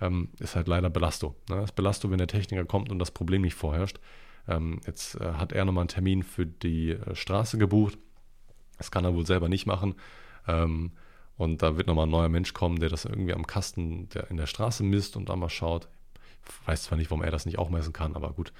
Ähm, 0.00 0.30
ist 0.38 0.56
halt 0.56 0.68
leider 0.68 0.90
Belasto. 0.90 1.36
Ne? 1.48 1.56
Das 1.56 1.70
ist 1.70 1.76
Belasto, 1.76 2.10
wenn 2.10 2.18
der 2.18 2.26
Techniker 2.26 2.64
kommt 2.64 2.90
und 2.90 2.98
das 2.98 3.10
Problem 3.10 3.42
nicht 3.42 3.54
vorherrscht. 3.54 4.00
Ähm, 4.48 4.80
jetzt 4.86 5.20
äh, 5.20 5.34
hat 5.34 5.52
er 5.52 5.64
nochmal 5.64 5.82
einen 5.82 5.88
Termin 5.88 6.22
für 6.22 6.46
die 6.46 6.90
äh, 6.90 7.14
Straße 7.14 7.58
gebucht. 7.58 7.98
Das 8.78 8.90
kann 8.90 9.04
er 9.04 9.14
wohl 9.14 9.26
selber 9.26 9.48
nicht 9.48 9.66
machen. 9.66 9.94
Ähm, 10.46 10.92
und 11.36 11.62
da 11.62 11.76
wird 11.76 11.86
nochmal 11.86 12.06
ein 12.06 12.10
neuer 12.10 12.28
Mensch 12.28 12.52
kommen, 12.52 12.78
der 12.78 12.88
das 12.88 13.04
irgendwie 13.04 13.34
am 13.34 13.46
Kasten 13.46 14.08
der 14.10 14.30
in 14.30 14.36
der 14.36 14.46
Straße 14.46 14.84
misst 14.84 15.16
und 15.16 15.28
da 15.28 15.36
mal 15.36 15.48
schaut, 15.48 15.88
weiß 16.66 16.84
zwar 16.84 16.98
nicht, 16.98 17.10
warum 17.10 17.24
er 17.24 17.30
das 17.30 17.46
nicht 17.46 17.58
auch 17.58 17.70
messen 17.70 17.92
kann, 17.92 18.14
aber 18.14 18.32
gut. 18.32 18.52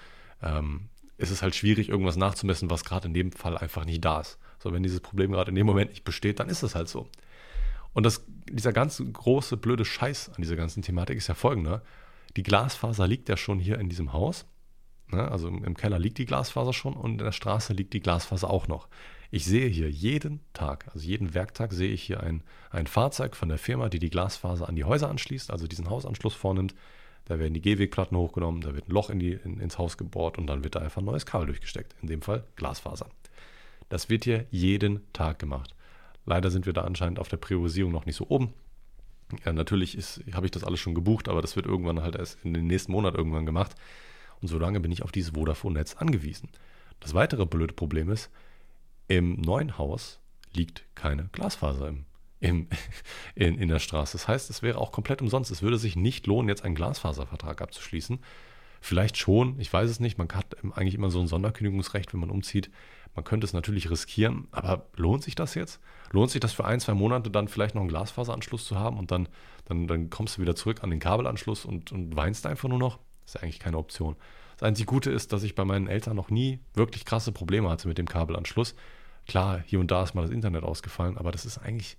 Ähm, 0.43 0.89
es 1.16 1.30
ist 1.30 1.43
halt 1.43 1.55
schwierig, 1.55 1.89
irgendwas 1.89 2.16
nachzumessen, 2.16 2.70
was 2.70 2.85
gerade 2.85 3.07
in 3.07 3.14
dem 3.14 3.30
Fall 3.30 3.57
einfach 3.57 3.85
nicht 3.85 4.05
da 4.05 4.20
ist. 4.20 4.39
So, 4.59 4.72
wenn 4.72 4.82
dieses 4.82 5.01
Problem 5.01 5.30
gerade 5.30 5.51
in 5.51 5.55
dem 5.55 5.66
Moment 5.66 5.91
nicht 5.91 6.05
besteht, 6.05 6.41
dann 6.41 6.49
ist 6.49 6.62
es 6.62 6.74
halt 6.74 6.89
so. 6.89 7.09
Und 7.95 8.05
das, 8.05 8.25
dieser 8.51 8.73
ganz 8.73 9.03
große, 9.13 9.57
blöde 9.57 9.85
Scheiß 9.85 10.29
an 10.31 10.43
dieser 10.43 10.57
ganzen 10.57 10.83
Thematik 10.83 11.17
ist 11.17 11.29
ja 11.29 11.35
folgender. 11.35 11.83
Die 12.37 12.43
Glasfaser 12.43 13.07
liegt 13.07 13.29
ja 13.29 13.37
schon 13.37 13.59
hier 13.59 13.79
in 13.79 13.89
diesem 13.89 14.13
Haus. 14.13 14.47
Ne? 15.11 15.31
Also 15.31 15.49
im, 15.49 15.65
im 15.65 15.77
Keller 15.77 15.99
liegt 15.99 16.19
die 16.19 16.27
Glasfaser 16.27 16.73
schon 16.73 16.95
und 16.95 17.13
in 17.13 17.19
der 17.19 17.33
Straße 17.33 17.73
liegt 17.73 17.93
die 17.93 18.01
Glasfaser 18.01 18.51
auch 18.51 18.69
noch. 18.69 18.89
Ich 19.31 19.45
sehe 19.45 19.69
hier 19.69 19.91
jeden 19.91 20.41
Tag, 20.53 20.87
also 20.93 21.07
jeden 21.07 21.35
Werktag 21.35 21.73
sehe 21.73 21.91
ich 21.91 22.03
hier 22.03 22.21
ein, 22.21 22.43
ein 22.71 22.87
Fahrzeug 22.87 23.37
von 23.37 23.49
der 23.49 23.59
Firma, 23.59 23.89
die 23.89 23.99
die 23.99 24.11
Glasfaser 24.11 24.69
an 24.69 24.77
die 24.77 24.85
Häuser 24.85 25.09
anschließt, 25.09 25.51
also 25.51 25.67
diesen 25.67 25.91
Hausanschluss 25.91 26.35
vornimmt, 26.35 26.75
da 27.25 27.39
werden 27.39 27.55
die 27.55 27.63
Gehwegplatten 27.63 28.17
hochgenommen, 28.17 28.61
da 28.61 28.75
wird 28.75 28.89
ein 28.89 28.93
Loch 28.93 29.11
in 29.11 29.19
die, 29.19 29.33
in, 29.33 29.59
ins 29.59 29.79
Haus 29.79 29.97
gebohrt 29.97 30.39
und 30.39 30.47
dann 30.47 30.63
wird 30.63 30.75
da 30.75 30.81
einfach 30.81 31.01
ein 31.01 31.07
neues 31.07 31.27
Kabel 31.27 31.47
durchgesteckt. 31.47 31.97
In 32.03 32.09
dem 32.09 32.23
Fall 32.23 32.45
Glasfaser. 32.57 33.09
Das 33.89 34.11
wird 34.11 34.25
hier 34.25 34.47
jeden 34.51 35.11
Tag 35.13 35.39
gemacht. 35.39 35.75
Leider 36.27 36.51
sind 36.51 36.66
wir 36.66 36.72
da 36.72 36.83
anscheinend 36.83 37.18
auf 37.18 37.29
der 37.29 37.37
Priorisierung 37.37 37.93
noch 37.93 38.07
nicht 38.07 38.16
so 38.16 38.29
oben. 38.29 38.53
Ja, 39.45 39.53
natürlich 39.53 39.97
habe 40.33 40.47
ich 40.47 40.53
das 40.53 40.64
alles 40.64 40.81
schon 40.81 40.95
gebucht, 40.95 41.29
aber 41.29 41.43
das 41.43 41.57
wird 41.57 41.66
irgendwann 41.66 42.03
halt 42.03 42.16
erst 42.16 42.39
in 42.45 42.55
den 42.55 42.66
nächsten 42.66 42.93
Monat 42.93 43.14
irgendwann 43.14 43.47
gemacht. 43.47 43.75
Und 44.41 44.49
so 44.49 44.59
lange 44.59 44.81
bin 44.81 44.93
ich 44.93 45.03
auf 45.03 45.12
dieses 45.12 45.35
Vodafone-Netz 45.35 45.95
angewiesen. 45.95 46.49
Das 47.01 47.14
weitere 47.14 47.47
blöde 47.47 47.75
Problem 47.75 48.11
ist, 48.11 48.31
im 49.09 49.41
neuen 49.41 49.79
Haus 49.79 50.20
liegt 50.53 50.85
keine 50.95 51.29
Glasfaser 51.33 51.89
im 51.89 52.07
im, 52.45 52.68
in, 53.35 53.59
in 53.59 53.68
der 53.68 53.79
Straße. 53.79 54.12
Das 54.12 54.29
heißt, 54.29 54.51
es 54.51 54.62
wäre 54.62 54.79
auch 54.79 54.93
komplett 54.93 55.22
umsonst. 55.22 55.51
Es 55.51 55.62
würde 55.62 55.79
sich 55.79 55.97
nicht 55.97 56.27
lohnen, 56.27 56.49
jetzt 56.49 56.64
einen 56.64 56.75
Glasfaservertrag 56.75 57.61
abzuschließen. 57.62 58.20
Vielleicht 58.81 59.16
schon, 59.16 59.59
ich 59.59 59.72
weiß 59.72 59.91
es 59.91 59.99
nicht. 59.99 60.18
Man 60.18 60.29
hat 60.29 60.57
eigentlich 60.75 60.95
immer 60.95 61.11
so 61.11 61.20
ein 61.20 61.27
Sonderkündigungsrecht, 61.27 62.12
wenn 62.12 62.20
man 62.20 62.31
umzieht. 62.31 62.70
Man 63.15 63.25
könnte 63.25 63.45
es 63.47 63.53
natürlich 63.53 63.91
riskieren, 63.91 64.49
aber 64.51 64.87
lohnt 64.97 65.23
sich 65.23 65.35
das 65.35 65.55
jetzt? 65.55 65.81
Lohnt 66.11 66.31
sich 66.31 66.41
das 66.41 66.53
für 66.53 66.65
ein, 66.65 66.81
zwei 66.81 66.95
Monate 66.95 67.31
dann 67.31 67.49
vielleicht 67.49 67.75
noch 67.75 67.83
einen 67.83 67.89
Glasfaseranschluss 67.89 68.65
zu 68.65 68.79
haben 68.79 68.99
und 68.99 69.11
dann, 69.11 69.29
dann, 69.67 69.87
dann 69.87 70.11
kommst 70.11 70.37
du 70.37 70.43
wieder 70.43 70.57
zurück 70.57 70.83
an 70.83 70.91
den 70.91 71.01
Kabelanschluss 71.01 71.65
und, 71.65 71.93
und 71.93 72.17
weinst 72.17 72.47
einfach 72.47 72.69
nur 72.69 72.79
noch? 72.79 72.99
Das 73.25 73.37
ist 73.37 73.43
eigentlich 73.43 73.61
keine 73.61 73.79
Option. 73.79 74.17
Das 74.57 74.65
einzige 74.65 74.87
Gute 74.87 75.11
ist, 75.11 75.33
dass 75.33 75.43
ich 75.43 75.55
bei 75.55 75.65
meinen 75.65 75.87
Eltern 75.87 76.17
noch 76.17 76.31
nie 76.31 76.61
wirklich 76.75 77.05
krasse 77.05 77.33
Probleme 77.33 77.71
hatte 77.71 77.89
mit 77.89 77.99
dem 77.99 78.09
Kabelanschluss. 78.09 78.75
Klar, 79.27 79.62
hier 79.65 79.81
und 79.81 79.91
da 79.91 80.03
ist 80.03 80.15
mal 80.15 80.23
das 80.23 80.31
Internet 80.31 80.65
ausgefallen, 80.65 81.17
aber 81.17 81.33
das 81.33 81.45
ist 81.45 81.59
eigentlich 81.59 81.97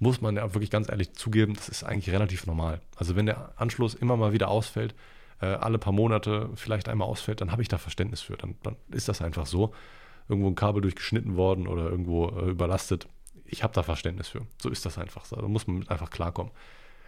muss 0.00 0.20
man 0.20 0.36
ja 0.36 0.54
wirklich 0.54 0.70
ganz 0.70 0.88
ehrlich 0.88 1.12
zugeben, 1.14 1.54
das 1.54 1.68
ist 1.68 1.84
eigentlich 1.84 2.14
relativ 2.14 2.46
normal. 2.46 2.80
Also 2.96 3.16
wenn 3.16 3.26
der 3.26 3.52
Anschluss 3.56 3.94
immer 3.94 4.16
mal 4.16 4.32
wieder 4.32 4.48
ausfällt, 4.48 4.94
äh, 5.40 5.46
alle 5.46 5.78
paar 5.78 5.92
Monate 5.92 6.50
vielleicht 6.54 6.88
einmal 6.88 7.08
ausfällt, 7.08 7.40
dann 7.40 7.52
habe 7.52 7.62
ich 7.62 7.68
da 7.68 7.78
Verständnis 7.78 8.20
für. 8.20 8.36
Dann, 8.36 8.56
dann, 8.62 8.76
ist 8.90 9.08
das 9.08 9.22
einfach 9.22 9.46
so. 9.46 9.72
Irgendwo 10.28 10.48
ein 10.48 10.54
Kabel 10.54 10.82
durchgeschnitten 10.82 11.36
worden 11.36 11.66
oder 11.66 11.90
irgendwo 11.90 12.28
äh, 12.28 12.50
überlastet. 12.50 13.08
Ich 13.44 13.62
habe 13.62 13.72
da 13.72 13.82
Verständnis 13.82 14.28
für. 14.28 14.46
So 14.60 14.68
ist 14.68 14.84
das 14.84 14.98
einfach. 14.98 15.26
Da 15.28 15.40
muss 15.48 15.66
man 15.66 15.78
mit 15.78 15.90
einfach 15.90 16.10
klarkommen. 16.10 16.52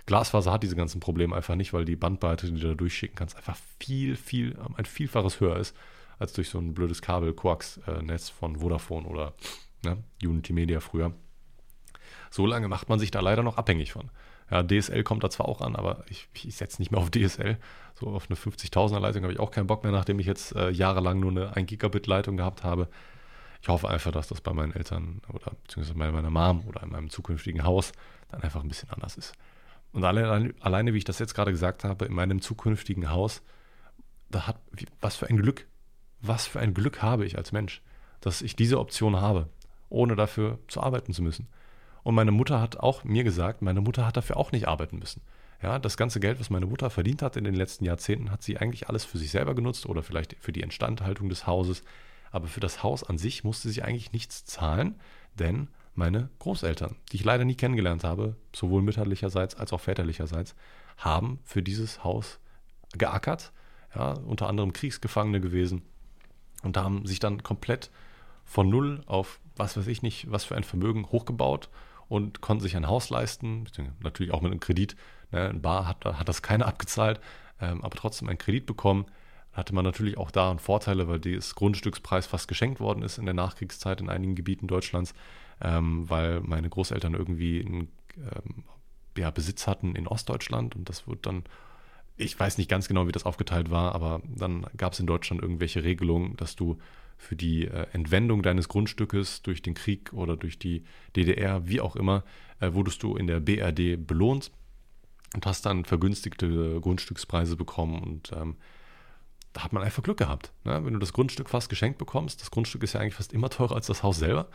Glasfaser 0.07 0.53
hat 0.53 0.63
diese 0.63 0.77
ganzen 0.77 1.01
Probleme 1.01 1.37
einfach 1.37 1.55
nicht, 1.55 1.73
weil 1.73 1.85
die 1.85 1.97
Bandbreite, 1.97 2.51
die 2.51 2.59
du 2.59 2.69
da 2.69 2.75
durchschicken 2.75 3.17
kannst, 3.17 3.37
einfach 3.37 3.57
viel, 3.79 4.17
viel, 4.17 4.57
ein 4.77 4.87
Vielfaches 4.87 5.41
höher 5.41 5.57
ist 5.57 5.77
als 6.19 6.35
durch 6.35 6.51
so 6.51 6.59
ein 6.59 6.75
blödes 6.75 7.03
Kabel-Koax-Netz 7.03 8.29
äh, 8.29 8.33
von 8.33 8.57
Vodafone 8.57 9.09
oder 9.09 9.33
ne, 9.83 9.97
Unity 10.23 10.53
Media 10.53 10.81
früher. 10.81 11.13
So 12.31 12.47
lange 12.47 12.69
macht 12.69 12.89
man 12.89 12.99
sich 12.99 13.11
da 13.11 13.21
leider 13.21 13.43
noch 13.43 13.57
abhängig 13.57 13.93
von. 13.93 14.11
Ja, 14.51 14.63
DSL 14.63 15.03
kommt 15.03 15.25
da 15.25 15.31
zwar 15.31 15.49
auch 15.49 15.61
an, 15.61 15.77
aber 15.77 16.05
ich, 16.09 16.29
ich 16.43 16.57
setze 16.57 16.83
nicht 16.83 16.91
mehr 16.91 17.01
auf 17.01 17.11
DSL. 17.11 17.57
So 17.95 18.09
auf 18.09 18.29
eine 18.29 18.37
50.000er 18.37 18.99
Leitung 18.99 19.23
habe 19.23 19.33
ich 19.33 19.41
auch 19.41 19.51
keinen 19.51 19.67
Bock 19.67 19.83
mehr, 19.83 19.93
nachdem 19.93 20.19
ich 20.19 20.27
jetzt 20.27 20.55
äh, 20.55 20.71
jahrelang 20.71 21.21
nur 21.21 21.31
eine 21.31 21.57
1 21.57 21.67
Gigabit 21.69 22.07
Leitung 22.07 22.37
gehabt 22.37 22.65
habe. 22.65 22.89
Ich 23.63 23.69
hoffe 23.69 23.89
einfach, 23.89 24.13
dass 24.13 24.29
das 24.29 24.41
bei 24.41 24.53
meinen 24.53 24.73
Eltern 24.73 25.21
oder 25.29 25.53
beziehungsweise 25.63 25.99
bei 25.99 26.11
meiner 26.11 26.31
Mom 26.31 26.67
oder 26.67 26.83
in 26.83 26.91
meinem 26.91 27.11
zukünftigen 27.11 27.65
Haus 27.65 27.93
dann 28.31 28.43
einfach 28.43 28.63
ein 28.63 28.69
bisschen 28.69 28.91
anders 28.91 29.17
ist. 29.17 29.35
Und 29.93 30.05
alleine, 30.05 30.55
alleine 30.61 30.95
wie 30.95 30.99
ich 30.99 31.05
das 31.05 31.19
jetzt 31.19 31.35
gerade 31.35 31.51
gesagt 31.51 31.85
habe, 31.85 32.05
in 32.05 32.15
meinem 32.15 32.41
zukünftigen 32.41 33.11
Haus, 33.11 33.43
da 34.31 34.47
hat, 34.47 34.61
was 35.01 35.17
für 35.17 35.27
ein 35.27 35.37
Glück, 35.37 35.67
was 36.21 36.47
für 36.47 36.61
ein 36.61 36.75
Glück 36.75 37.03
habe 37.03 37.27
ich 37.27 37.37
als 37.37 37.53
Mensch, 37.53 37.83
dass 38.21 38.43
ich 38.43 38.55
diese 38.57 38.79
Option 38.79 39.21
habe, 39.21 39.49
ohne 39.89 40.15
dafür 40.15 40.59
zu 40.69 40.81
arbeiten 40.81 41.13
zu 41.13 41.23
müssen. 41.23 41.49
Und 42.03 42.15
meine 42.15 42.31
Mutter 42.31 42.61
hat 42.61 42.79
auch 42.79 43.05
mir 43.05 43.25
gesagt, 43.25 43.63
meine 43.63 43.81
Mutter 43.81 44.07
hat 44.07 44.17
dafür 44.17 44.37
auch 44.37 44.53
nicht 44.53 44.69
arbeiten 44.69 44.99
müssen. 44.99 45.23
Ja, 45.63 45.79
das 45.79 45.99
ganze 45.99 46.21
Geld, 46.21 46.41
was 46.41 46.49
meine 46.49 46.65
Mutter 46.65 46.89
verdient 46.89 47.21
hat 47.21 47.37
in 47.37 47.45
den 47.45 47.55
letzten 47.55 47.85
Jahrzehnten, 47.85 48.31
hat 48.31 48.43
sie 48.43 48.57
eigentlich 48.57 48.89
alles 48.89 49.05
für 49.05 49.19
sich 49.19 49.31
selber 49.31 49.55
genutzt 49.55 49.85
oder 49.87 50.03
vielleicht 50.03 50.37
für 50.41 50.53
die 50.53 50.63
Instandhaltung 50.63 51.29
des 51.29 51.47
Hauses. 51.47 51.83
Aber 52.31 52.49
für 52.49 52.61
das 52.61 52.83
Haus 52.83 53.03
an 53.05 53.19
sich 53.19 53.45
musste 53.45 53.69
sie 53.69 53.83
eigentlich 53.83 54.13
nichts 54.13 54.45
zahlen, 54.45 55.01
denn 55.35 55.69
meine 55.95 56.31
Großeltern, 56.39 56.97
die 57.11 57.17
ich 57.17 57.25
leider 57.25 57.45
nie 57.45 57.57
kennengelernt 57.57 58.05
habe, 58.05 58.37
sowohl 58.55 58.83
mütterlicherseits 58.83 59.57
als 59.57 59.73
auch 59.73 59.81
väterlicherseits, 59.81 60.55
haben 60.97 61.41
für 61.45 61.63
dieses 61.63 62.05
Haus 62.05 62.39
geackert, 62.97 63.53
ja, 63.95 64.13
unter 64.13 64.49
anderem 64.49 64.73
Kriegsgefangene 64.73 65.41
gewesen 65.41 65.83
und 66.63 66.77
haben 66.77 67.07
sich 67.07 67.19
dann 67.19 67.43
komplett 67.43 67.91
von 68.45 68.69
null 68.69 69.03
auf 69.07 69.41
was 69.61 69.77
weiß 69.77 69.87
ich 69.87 70.03
nicht, 70.03 70.31
was 70.31 70.45
für 70.45 70.57
ein 70.57 70.65
Vermögen 70.65 71.07
hochgebaut 71.07 71.69
und 72.09 72.41
konnten 72.41 72.63
sich 72.63 72.77
ein 72.77 72.89
Haus 72.89 73.11
leisten, 73.11 73.67
natürlich 74.03 74.33
auch 74.33 74.41
mit 74.41 74.51
einem 74.51 74.61
Kredit. 74.61 74.97
Ne, 75.31 75.49
ein 75.51 75.63
Bar 75.63 75.87
hat, 75.87 76.05
hat 76.05 76.29
das 76.29 76.43
keiner 76.43 76.67
abgezahlt, 76.67 77.21
ähm, 77.61 77.85
aber 77.85 77.97
trotzdem 77.97 78.29
einen 78.29 78.39
Kredit 78.39 78.67
bekommen, 78.67 79.07
hatte 79.53 79.75
man 79.75 79.85
natürlich 79.85 80.17
auch 80.17 80.31
da 80.31 80.57
Vorteile, 80.59 81.09
weil 81.09 81.21
das 81.21 81.55
Grundstückspreis 81.55 82.27
fast 82.27 82.49
geschenkt 82.49 82.81
worden 82.81 83.03
ist 83.03 83.19
in 83.19 83.25
der 83.25 83.35
Nachkriegszeit 83.35 84.01
in 84.01 84.09
einigen 84.09 84.35
Gebieten 84.35 84.67
Deutschlands, 84.67 85.15
ähm, 85.61 86.09
weil 86.09 86.41
meine 86.41 86.69
Großeltern 86.69 87.15
irgendwie 87.15 87.65
einen 87.65 87.89
ähm, 88.17 88.65
ja, 89.17 89.31
Besitz 89.31 89.67
hatten 89.67 89.97
in 89.97 90.07
Ostdeutschland 90.07 90.77
und 90.77 90.89
das 90.89 91.07
wird 91.07 91.27
dann, 91.27 91.45
ich 92.17 92.39
weiß 92.39 92.59
nicht 92.59 92.71
ganz 92.71 92.87
genau, 92.87 93.09
wie 93.09 93.13
das 93.13 93.27
aufgeteilt 93.27 93.71
war, 93.71 93.95
aber 93.95 94.23
dann 94.25 94.67
gab 94.77 94.93
es 94.93 95.01
in 95.01 95.07
Deutschland 95.07 95.43
irgendwelche 95.43 95.83
Regelungen, 95.83 96.37
dass 96.37 96.55
du 96.55 96.79
für 97.17 97.37
die 97.37 97.67
äh, 97.67 97.87
Entwendung 97.93 98.43
deines 98.43 98.69
Grundstückes 98.69 99.43
durch 99.43 99.63
den 99.63 99.75
Krieg 99.75 100.13
oder 100.13 100.37
durch 100.37 100.59
die 100.59 100.85
DDR, 101.17 101.69
wie 101.69 101.81
auch 101.81 101.97
immer, 101.97 102.25
äh, 102.61 102.73
wurdest 102.73 103.03
du 103.03 103.17
in 103.17 103.27
der 103.27 103.41
BRD 103.41 104.07
belohnt 104.07 104.51
und 105.35 105.45
hast 105.45 105.67
dann 105.67 105.85
vergünstigte 105.85 106.81
Grundstückspreise 106.81 107.57
bekommen 107.57 108.03
und 108.03 108.33
ähm, 108.33 108.57
da 109.53 109.65
hat 109.65 109.73
man 109.73 109.83
einfach 109.83 110.03
Glück 110.03 110.19
gehabt. 110.19 110.53
Ne? 110.65 110.85
Wenn 110.85 110.93
du 110.93 110.99
das 110.99 111.13
Grundstück 111.13 111.51
fast 111.51 111.69
geschenkt 111.69 111.99
bekommst, 111.99 112.41
das 112.41 112.51
Grundstück 112.51 112.83
ist 112.83 112.93
ja 112.93 113.01
eigentlich 113.01 113.15
fast 113.15 113.33
immer 113.33 113.51
teurer 113.51 113.75
als 113.75 113.87
das 113.87 114.03
Haus 114.03 114.19
selber 114.19 114.49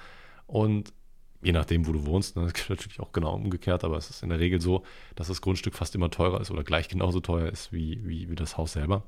und 0.48 0.94
je 1.42 1.52
nachdem, 1.52 1.86
wo 1.88 1.92
du 1.92 2.06
wohnst, 2.06 2.36
ne, 2.36 2.48
das 2.54 2.70
natürlich 2.70 3.00
auch 3.00 3.12
genau 3.12 3.34
umgekehrt, 3.36 3.84
aber 3.84 3.98
es 3.98 4.10
ist 4.10 4.24
in 4.24 4.30
der 4.30 4.40
Regel 4.40 4.62
so, 4.62 4.84
dass 5.16 5.28
das 5.28 5.42
Grundstück 5.42 5.76
fast 5.76 5.96
immer 5.96 6.10
teurer 6.10 6.42
ist 6.42 6.52
oder 6.52 6.64
gleich 6.64 6.88
genauso 6.88 7.20
teuer 7.20 7.50
ist 7.50 7.72
wie, 7.72 8.02
wie, 8.06 8.30
wie 8.30 8.36
das 8.36 8.58
Haus 8.58 8.74
selber. 8.74 9.04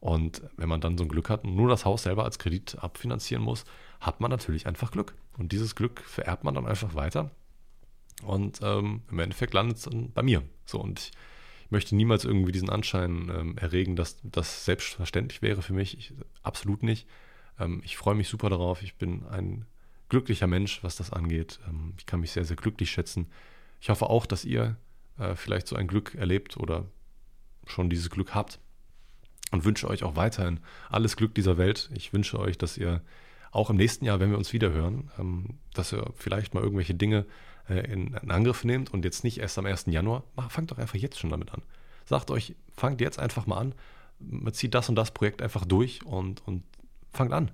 Und 0.00 0.42
wenn 0.56 0.68
man 0.68 0.80
dann 0.80 0.96
so 0.96 1.04
ein 1.04 1.08
Glück 1.08 1.28
hat 1.28 1.44
und 1.44 1.54
nur 1.54 1.68
das 1.68 1.84
Haus 1.84 2.04
selber 2.04 2.24
als 2.24 2.38
Kredit 2.38 2.78
abfinanzieren 2.78 3.44
muss, 3.44 3.64
hat 4.00 4.20
man 4.20 4.30
natürlich 4.30 4.66
einfach 4.66 4.90
Glück. 4.90 5.14
Und 5.36 5.52
dieses 5.52 5.74
Glück 5.74 6.00
vererbt 6.00 6.42
man 6.42 6.54
dann 6.54 6.66
einfach 6.66 6.94
weiter. 6.94 7.30
Und 8.22 8.60
ähm, 8.62 9.02
im 9.10 9.18
Endeffekt 9.18 9.52
landet 9.52 9.76
es 9.76 9.84
dann 9.84 10.10
bei 10.12 10.22
mir. 10.22 10.42
So, 10.64 10.80
und 10.80 11.00
ich 11.00 11.12
möchte 11.70 11.94
niemals 11.94 12.24
irgendwie 12.24 12.52
diesen 12.52 12.70
Anschein 12.70 13.30
ähm, 13.34 13.58
erregen, 13.58 13.96
dass 13.96 14.18
das 14.22 14.64
selbstverständlich 14.64 15.42
wäre 15.42 15.62
für 15.62 15.72
mich. 15.72 15.96
Ich, 15.98 16.12
absolut 16.42 16.82
nicht. 16.82 17.06
Ähm, 17.58 17.80
ich 17.84 17.96
freue 17.96 18.14
mich 18.14 18.28
super 18.28 18.50
darauf. 18.50 18.82
Ich 18.82 18.96
bin 18.96 19.26
ein 19.26 19.66
glücklicher 20.08 20.46
Mensch, 20.46 20.82
was 20.82 20.96
das 20.96 21.12
angeht. 21.12 21.60
Ähm, 21.68 21.94
ich 21.98 22.06
kann 22.06 22.20
mich 22.20 22.32
sehr, 22.32 22.44
sehr 22.44 22.56
glücklich 22.56 22.90
schätzen. 22.90 23.26
Ich 23.80 23.88
hoffe 23.88 24.10
auch, 24.10 24.26
dass 24.26 24.44
ihr 24.44 24.76
äh, 25.18 25.34
vielleicht 25.34 25.66
so 25.66 25.76
ein 25.76 25.86
Glück 25.86 26.14
erlebt 26.14 26.56
oder 26.56 26.86
schon 27.66 27.88
dieses 27.88 28.10
Glück 28.10 28.34
habt 28.34 28.58
und 29.52 29.64
wünsche 29.64 29.88
euch 29.88 30.02
auch 30.02 30.16
weiterhin 30.16 30.60
alles 30.88 31.16
Glück 31.16 31.34
dieser 31.34 31.58
Welt. 31.58 31.90
Ich 31.94 32.12
wünsche 32.12 32.38
euch, 32.38 32.58
dass 32.58 32.76
ihr 32.76 33.02
auch 33.52 33.70
im 33.70 33.76
nächsten 33.76 34.04
Jahr, 34.04 34.20
wenn 34.20 34.30
wir 34.30 34.38
uns 34.38 34.52
wieder 34.52 34.70
hören, 34.70 35.10
ähm, 35.18 35.58
dass 35.74 35.92
ihr 35.92 36.12
vielleicht 36.14 36.54
mal 36.54 36.62
irgendwelche 36.62 36.94
Dinge 36.94 37.26
äh, 37.70 37.90
in, 37.92 38.14
Angriff 38.30 38.64
nehmt 38.64 38.92
und 38.92 39.04
jetzt 39.04 39.24
nicht 39.24 39.38
erst 39.38 39.58
am 39.58 39.66
1. 39.66 39.86
Januar. 39.86 40.24
Fangt 40.48 40.70
doch 40.70 40.78
einfach 40.78 40.96
jetzt 40.96 41.18
schon 41.18 41.30
damit 41.30 41.52
an. 41.52 41.62
Sagt 42.04 42.30
euch, 42.30 42.54
fangt 42.72 43.00
jetzt 43.00 43.18
einfach 43.18 43.46
mal 43.46 43.58
an, 43.58 43.74
zieht 44.52 44.74
das 44.74 44.88
und 44.88 44.96
das 44.96 45.12
Projekt 45.12 45.42
einfach 45.42 45.64
durch 45.64 46.04
und, 46.04 46.46
und 46.46 46.64
fangt 47.12 47.32
an. 47.32 47.50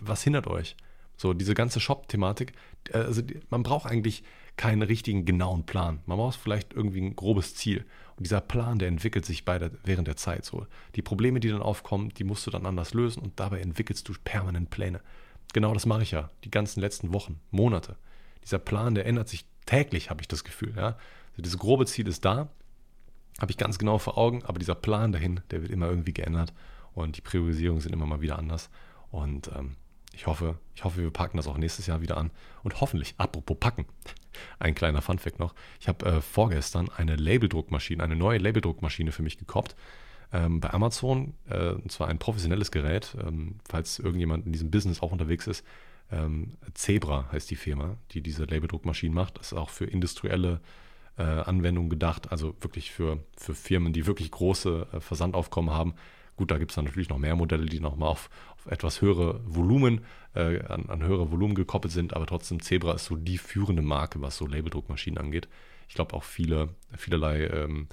Was 0.00 0.22
hindert 0.22 0.46
euch? 0.46 0.76
So, 1.16 1.34
diese 1.34 1.54
ganze 1.54 1.80
Shop-Thematik, 1.80 2.52
äh, 2.90 2.98
also 2.98 3.22
man 3.50 3.62
braucht 3.62 3.86
eigentlich 3.86 4.22
keinen 4.56 4.82
richtigen 4.82 5.24
genauen 5.24 5.64
Plan. 5.64 6.00
Man 6.06 6.18
braucht 6.18 6.38
vielleicht 6.38 6.74
irgendwie 6.74 7.00
ein 7.00 7.16
grobes 7.16 7.54
Ziel. 7.54 7.84
Und 8.16 8.24
dieser 8.24 8.40
Plan, 8.40 8.78
der 8.78 8.88
entwickelt 8.88 9.24
sich 9.24 9.44
bei 9.44 9.58
der, 9.58 9.70
während 9.84 10.08
der 10.08 10.16
Zeit 10.16 10.44
so. 10.44 10.66
Die 10.96 11.02
Probleme, 11.02 11.40
die 11.40 11.48
dann 11.48 11.62
aufkommen, 11.62 12.10
die 12.10 12.24
musst 12.24 12.46
du 12.46 12.50
dann 12.50 12.66
anders 12.66 12.94
lösen 12.94 13.22
und 13.22 13.38
dabei 13.38 13.60
entwickelst 13.60 14.08
du 14.08 14.14
permanent 14.24 14.70
Pläne. 14.70 15.00
Genau 15.52 15.72
das 15.72 15.86
mache 15.86 16.02
ich 16.02 16.10
ja, 16.10 16.30
die 16.44 16.50
ganzen 16.50 16.80
letzten 16.80 17.12
Wochen, 17.12 17.40
Monate. 17.50 17.96
Dieser 18.44 18.58
Plan, 18.58 18.94
der 18.94 19.06
ändert 19.06 19.28
sich 19.28 19.44
täglich, 19.66 20.10
habe 20.10 20.20
ich 20.20 20.28
das 20.28 20.44
Gefühl. 20.44 20.74
Ja? 20.76 20.96
Also 21.30 21.42
dieses 21.42 21.58
grobe 21.58 21.86
Ziel 21.86 22.08
ist 22.08 22.24
da, 22.24 22.48
habe 23.40 23.50
ich 23.50 23.56
ganz 23.56 23.78
genau 23.78 23.98
vor 23.98 24.18
Augen, 24.18 24.44
aber 24.44 24.58
dieser 24.58 24.74
Plan 24.74 25.12
dahin, 25.12 25.40
der 25.50 25.62
wird 25.62 25.70
immer 25.70 25.88
irgendwie 25.88 26.12
geändert 26.12 26.52
und 26.94 27.16
die 27.16 27.20
Priorisierungen 27.20 27.80
sind 27.80 27.92
immer 27.92 28.06
mal 28.06 28.20
wieder 28.20 28.38
anders. 28.38 28.70
Und 29.10 29.50
ähm, 29.56 29.76
ich 30.12 30.26
hoffe, 30.26 30.58
ich 30.74 30.82
hoffe, 30.84 31.00
wir 31.00 31.10
packen 31.12 31.36
das 31.36 31.46
auch 31.46 31.56
nächstes 31.56 31.86
Jahr 31.86 32.00
wieder 32.00 32.16
an. 32.16 32.30
Und 32.64 32.80
hoffentlich, 32.80 33.14
apropos 33.18 33.56
packen, 33.58 33.86
ein 34.58 34.74
kleiner 34.74 35.00
Funfact 35.00 35.38
noch. 35.38 35.54
Ich 35.80 35.88
habe 35.88 36.04
äh, 36.06 36.20
vorgestern 36.20 36.88
eine 36.90 37.14
Labeldruckmaschine, 37.14 38.02
eine 38.02 38.16
neue 38.16 38.38
Labeldruckmaschine 38.38 39.12
für 39.12 39.22
mich 39.22 39.38
gekauft. 39.38 39.76
Ähm, 40.32 40.60
bei 40.60 40.70
Amazon, 40.70 41.34
äh, 41.48 41.70
und 41.70 41.90
zwar 41.92 42.08
ein 42.08 42.18
professionelles 42.18 42.70
Gerät, 42.70 43.16
ähm, 43.24 43.60
falls 43.68 43.98
irgendjemand 43.98 44.44
in 44.44 44.52
diesem 44.52 44.70
Business 44.70 45.00
auch 45.00 45.12
unterwegs 45.12 45.46
ist. 45.46 45.64
Ähm, 46.10 46.56
Zebra 46.74 47.30
heißt 47.32 47.50
die 47.50 47.56
Firma, 47.56 47.96
die 48.12 48.22
diese 48.22 48.44
Labeldruckmaschinen 48.44 49.14
macht. 49.14 49.38
Das 49.38 49.52
ist 49.52 49.58
auch 49.58 49.70
für 49.70 49.84
industrielle 49.84 50.60
äh, 51.18 51.22
Anwendungen 51.22 51.90
gedacht, 51.90 52.30
also 52.30 52.54
wirklich 52.60 52.90
für, 52.90 53.18
für 53.36 53.54
Firmen, 53.54 53.92
die 53.92 54.06
wirklich 54.06 54.30
große 54.30 54.86
äh, 54.92 55.00
Versandaufkommen 55.00 55.74
haben. 55.74 55.94
Gut, 56.36 56.50
da 56.52 56.58
gibt 56.58 56.70
es 56.70 56.76
dann 56.76 56.84
natürlich 56.84 57.08
noch 57.08 57.18
mehr 57.18 57.34
Modelle, 57.34 57.66
die 57.66 57.80
nochmal 57.80 58.10
auf, 58.10 58.30
auf 58.56 58.70
etwas 58.70 59.02
höhere 59.02 59.40
Volumen, 59.44 60.04
äh, 60.34 60.62
an, 60.62 60.86
an, 60.88 61.02
höhere 61.02 61.32
Volumen 61.32 61.56
gekoppelt 61.56 61.92
sind, 61.92 62.14
aber 62.14 62.26
trotzdem 62.26 62.62
Zebra 62.62 62.94
ist 62.94 63.06
so 63.06 63.16
die 63.16 63.38
führende 63.38 63.82
Marke, 63.82 64.22
was 64.22 64.36
so 64.36 64.46
Labeldruckmaschinen 64.46 65.18
angeht. 65.18 65.48
Ich 65.88 65.94
glaube 65.94 66.14
auch 66.14 66.22
viele, 66.22 66.68
vielerlei 66.96 67.46
ähm, 67.46 67.88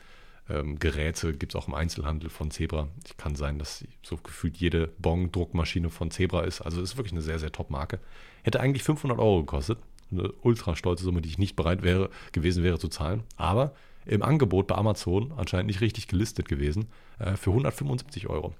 ähm, 0.50 0.78
Geräte 0.78 1.34
gibt 1.34 1.54
es 1.54 1.56
auch 1.56 1.68
im 1.68 1.74
Einzelhandel 1.74 2.30
von 2.30 2.52
Zebra. 2.52 2.88
Ich 3.06 3.18
kann 3.18 3.36
sein, 3.36 3.58
dass 3.58 3.84
so 4.04 4.18
gefühlt 4.18 4.58
jede 4.58 4.88
Bong-Druckmaschine 5.00 5.90
von 5.90 6.12
Zebra 6.12 6.44
ist. 6.44 6.62
Also 6.62 6.82
ist 6.82 6.98
wirklich 6.98 7.14
eine 7.14 7.22
sehr, 7.22 7.40
sehr 7.40 7.52
top 7.52 7.70
Marke. 7.70 8.00
Hätte 8.44 8.60
eigentlich 8.60 8.84
500 8.84 9.18
Euro 9.18 9.40
gekostet. 9.40 9.80
Eine 10.12 10.32
ultra 10.44 10.76
stolze 10.76 11.04
Summe, 11.04 11.22
die 11.22 11.30
ich 11.30 11.40
nicht 11.40 11.56
bereit 11.56 11.82
wäre, 11.82 12.10
gewesen 12.32 12.64
wäre 12.64 12.78
zu 12.78 12.90
zahlen. 12.90 13.24
Aber 13.38 13.74
im 14.06 14.22
Angebot 14.22 14.68
bei 14.68 14.76
Amazon 14.76 15.34
anscheinend 15.36 15.68
nicht 15.68 15.82
richtig 15.82 16.08
gelistet 16.08 16.48
gewesen, 16.48 16.88
äh, 17.18 17.36
für 17.36 17.50
175 17.50 18.28
Euro. 18.28 18.54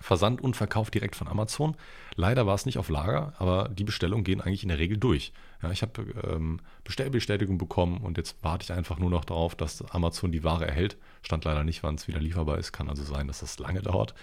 Versand 0.00 0.40
und 0.40 0.56
Verkauf 0.56 0.90
direkt 0.90 1.14
von 1.14 1.28
Amazon. 1.28 1.76
Leider 2.16 2.46
war 2.46 2.54
es 2.54 2.66
nicht 2.66 2.78
auf 2.78 2.88
Lager, 2.88 3.34
aber 3.38 3.68
die 3.68 3.84
Bestellungen 3.84 4.24
gehen 4.24 4.40
eigentlich 4.40 4.62
in 4.62 4.70
der 4.70 4.78
Regel 4.78 4.96
durch. 4.96 5.32
Ja, 5.62 5.70
ich 5.70 5.82
habe 5.82 6.02
ähm, 6.24 6.60
Bestellbestätigung 6.84 7.58
bekommen 7.58 7.98
und 7.98 8.16
jetzt 8.16 8.36
warte 8.42 8.64
ich 8.64 8.72
einfach 8.72 8.98
nur 8.98 9.10
noch 9.10 9.24
darauf, 9.24 9.54
dass 9.54 9.82
Amazon 9.92 10.32
die 10.32 10.42
Ware 10.42 10.66
erhält. 10.66 10.96
Stand 11.22 11.44
leider 11.44 11.64
nicht, 11.64 11.82
wann 11.82 11.96
es 11.96 12.08
wieder 12.08 12.20
lieferbar 12.20 12.58
ist. 12.58 12.72
Kann 12.72 12.88
also 12.88 13.04
sein, 13.04 13.26
dass 13.26 13.40
das 13.40 13.58
lange 13.58 13.82
dauert. 13.82 14.14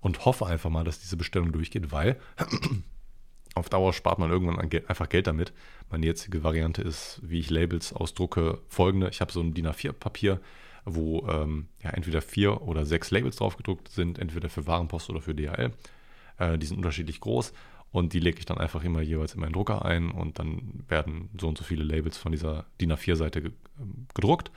Und 0.00 0.24
hoffe 0.24 0.46
einfach 0.46 0.70
mal, 0.70 0.84
dass 0.84 1.00
diese 1.00 1.16
Bestellung 1.16 1.50
durchgeht, 1.50 1.90
weil 1.90 2.20
auf 3.54 3.68
Dauer 3.68 3.92
spart 3.92 4.18
man 4.18 4.30
irgendwann 4.30 4.58
einfach 4.60 5.08
Geld 5.08 5.26
damit. 5.26 5.52
Meine 5.90 6.06
jetzige 6.06 6.44
Variante 6.44 6.82
ist, 6.82 7.20
wie 7.22 7.40
ich 7.40 7.50
Labels 7.50 7.92
ausdrucke, 7.92 8.60
folgende. 8.68 9.08
Ich 9.08 9.20
habe 9.20 9.32
so 9.32 9.40
ein 9.40 9.54
DIN 9.54 9.66
A4-Papier, 9.66 10.40
wo 10.84 11.26
ähm, 11.28 11.68
ja, 11.82 11.90
entweder 11.90 12.20
vier 12.20 12.62
oder 12.62 12.84
sechs 12.84 13.10
Labels 13.10 13.36
drauf 13.36 13.56
gedruckt 13.56 13.88
sind, 13.88 14.18
entweder 14.18 14.48
für 14.48 14.66
Warenpost 14.66 15.10
oder 15.10 15.20
für 15.20 15.34
DHL. 15.34 15.72
Äh, 16.38 16.58
die 16.58 16.66
sind 16.66 16.76
unterschiedlich 16.76 17.20
groß 17.20 17.52
und 17.90 18.12
die 18.12 18.20
lege 18.20 18.38
ich 18.38 18.44
dann 18.44 18.58
einfach 18.58 18.84
immer 18.84 19.00
jeweils 19.00 19.34
in 19.34 19.40
meinen 19.40 19.52
Drucker 19.52 19.84
ein 19.84 20.10
und 20.10 20.38
dann 20.38 20.84
werden 20.88 21.30
so 21.40 21.48
und 21.48 21.58
so 21.58 21.64
viele 21.64 21.84
Labels 21.84 22.18
von 22.18 22.32
dieser 22.32 22.66
DIN 22.80 22.92
A4-Seite 22.92 23.42
ge 23.42 23.52
ähm, 23.80 24.06
gedruckt 24.14 24.50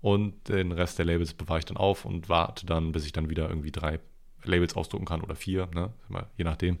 und 0.00 0.48
den 0.48 0.72
Rest 0.72 0.98
der 0.98 1.06
Labels 1.06 1.34
bewahre 1.34 1.60
ich 1.60 1.64
dann 1.64 1.76
auf 1.76 2.04
und 2.04 2.28
warte 2.28 2.66
dann, 2.66 2.92
bis 2.92 3.06
ich 3.06 3.12
dann 3.12 3.30
wieder 3.30 3.48
irgendwie 3.48 3.70
drei 3.70 4.00
Labels 4.44 4.76
ausdrucken 4.76 5.06
kann 5.06 5.20
oder 5.20 5.36
vier, 5.36 5.68
ne? 5.74 5.92
je 6.36 6.44
nachdem 6.44 6.78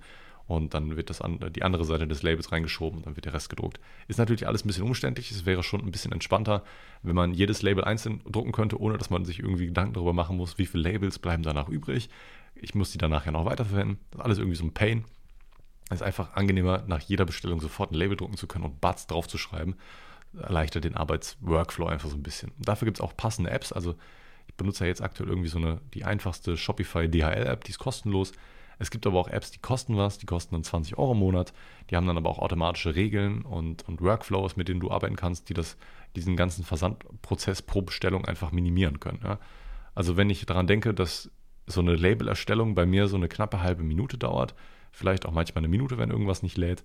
und 0.56 0.74
dann 0.74 0.96
wird 0.96 1.10
das 1.10 1.20
an, 1.20 1.38
die 1.54 1.62
andere 1.62 1.84
Seite 1.84 2.06
des 2.06 2.22
Labels 2.22 2.52
reingeschoben 2.52 2.98
und 2.98 3.06
dann 3.06 3.16
wird 3.16 3.26
der 3.26 3.34
Rest 3.34 3.48
gedruckt. 3.48 3.80
Ist 4.08 4.18
natürlich 4.18 4.46
alles 4.46 4.64
ein 4.64 4.68
bisschen 4.68 4.84
umständlich, 4.84 5.30
es 5.30 5.46
wäre 5.46 5.62
schon 5.62 5.80
ein 5.80 5.90
bisschen 5.90 6.12
entspannter, 6.12 6.62
wenn 7.02 7.14
man 7.14 7.32
jedes 7.32 7.62
Label 7.62 7.84
einzeln 7.84 8.20
drucken 8.30 8.52
könnte, 8.52 8.80
ohne 8.80 8.98
dass 8.98 9.10
man 9.10 9.24
sich 9.24 9.38
irgendwie 9.40 9.66
Gedanken 9.66 9.94
darüber 9.94 10.12
machen 10.12 10.36
muss, 10.36 10.58
wie 10.58 10.66
viele 10.66 10.90
Labels 10.90 11.18
bleiben 11.18 11.42
danach 11.42 11.68
übrig. 11.68 12.10
Ich 12.54 12.74
muss 12.74 12.92
die 12.92 12.98
danach 12.98 13.26
ja 13.26 13.32
noch 13.32 13.44
weiterverwenden. 13.44 13.98
Das 14.10 14.20
ist 14.20 14.24
alles 14.24 14.38
irgendwie 14.38 14.56
so 14.56 14.64
ein 14.64 14.74
Pain. 14.74 15.04
Es 15.88 15.96
ist 15.96 16.02
einfach 16.02 16.34
angenehmer, 16.34 16.84
nach 16.86 17.00
jeder 17.00 17.24
Bestellung 17.24 17.60
sofort 17.60 17.90
ein 17.90 17.96
Label 17.96 18.16
drucken 18.16 18.36
zu 18.36 18.46
können 18.46 18.64
und 18.64 18.80
Bats 18.80 19.06
draufzuschreiben. 19.06 19.74
Erleichtert 20.38 20.84
den 20.84 20.96
Arbeitsworkflow 20.96 21.86
einfach 21.86 22.08
so 22.08 22.16
ein 22.16 22.22
bisschen. 22.22 22.52
Dafür 22.58 22.86
gibt 22.86 22.98
es 22.98 23.00
auch 23.00 23.16
passende 23.16 23.50
Apps. 23.50 23.72
Also 23.72 23.96
ich 24.46 24.54
benutze 24.54 24.84
ja 24.84 24.88
jetzt 24.88 25.02
aktuell 25.02 25.28
irgendwie 25.28 25.48
so 25.48 25.58
eine, 25.58 25.80
die 25.94 26.04
einfachste 26.04 26.56
Shopify 26.56 27.08
DHL-App, 27.08 27.64
die 27.64 27.70
ist 27.70 27.78
kostenlos 27.78 28.32
es 28.78 28.90
gibt 28.90 29.06
aber 29.06 29.18
auch 29.18 29.28
Apps, 29.28 29.50
die 29.50 29.58
kosten 29.58 29.96
was, 29.96 30.18
die 30.18 30.26
kosten 30.26 30.54
dann 30.54 30.64
20 30.64 30.98
Euro 30.98 31.12
im 31.12 31.18
Monat. 31.18 31.52
Die 31.90 31.96
haben 31.96 32.06
dann 32.06 32.16
aber 32.16 32.30
auch 32.30 32.38
automatische 32.38 32.94
Regeln 32.94 33.42
und, 33.42 33.86
und 33.88 34.00
Workflows, 34.00 34.56
mit 34.56 34.68
denen 34.68 34.80
du 34.80 34.90
arbeiten 34.90 35.16
kannst, 35.16 35.48
die 35.48 35.54
das, 35.54 35.76
diesen 36.16 36.36
ganzen 36.36 36.64
Versandprozess 36.64 37.62
pro 37.62 37.82
Bestellung 37.82 38.24
einfach 38.24 38.52
minimieren 38.52 39.00
können. 39.00 39.20
Ja. 39.22 39.38
Also 39.94 40.16
wenn 40.16 40.30
ich 40.30 40.44
daran 40.46 40.66
denke, 40.66 40.94
dass 40.94 41.30
so 41.66 41.80
eine 41.80 41.94
Labelerstellung 41.94 42.74
bei 42.74 42.86
mir 42.86 43.08
so 43.08 43.16
eine 43.16 43.28
knappe 43.28 43.62
halbe 43.62 43.82
Minute 43.82 44.18
dauert, 44.18 44.54
vielleicht 44.90 45.26
auch 45.26 45.32
manchmal 45.32 45.60
eine 45.60 45.68
Minute, 45.68 45.98
wenn 45.98 46.10
irgendwas 46.10 46.42
nicht 46.42 46.56
lädt, 46.56 46.82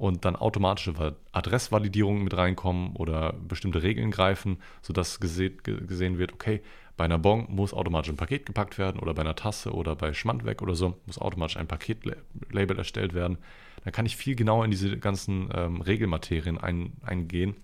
und 0.00 0.24
dann 0.24 0.34
automatische 0.34 1.14
Adressvalidierungen 1.32 2.24
mit 2.24 2.34
reinkommen 2.34 2.96
oder 2.96 3.34
bestimmte 3.34 3.82
Regeln 3.82 4.10
greifen, 4.10 4.56
sodass 4.80 5.20
gesehen 5.20 6.18
wird, 6.18 6.32
okay, 6.32 6.62
bei 6.96 7.04
einer 7.04 7.18
Bon 7.18 7.44
muss 7.50 7.74
automatisch 7.74 8.08
ein 8.08 8.16
Paket 8.16 8.46
gepackt 8.46 8.78
werden 8.78 8.98
oder 8.98 9.12
bei 9.12 9.20
einer 9.20 9.36
Tasse 9.36 9.72
oder 9.72 9.94
bei 9.94 10.14
Schmandweg 10.14 10.62
oder 10.62 10.74
so 10.74 10.96
muss 11.04 11.18
automatisch 11.18 11.58
ein 11.58 11.68
Paketlabel 11.68 12.78
erstellt 12.78 13.12
werden. 13.12 13.36
Dann 13.84 13.92
kann 13.92 14.06
ich 14.06 14.16
viel 14.16 14.36
genauer 14.36 14.64
in 14.64 14.70
diese 14.70 14.96
ganzen 14.96 15.50
ähm, 15.54 15.82
Regelmaterien 15.82 16.56
ein, 16.56 16.94
eingehen 17.02 17.56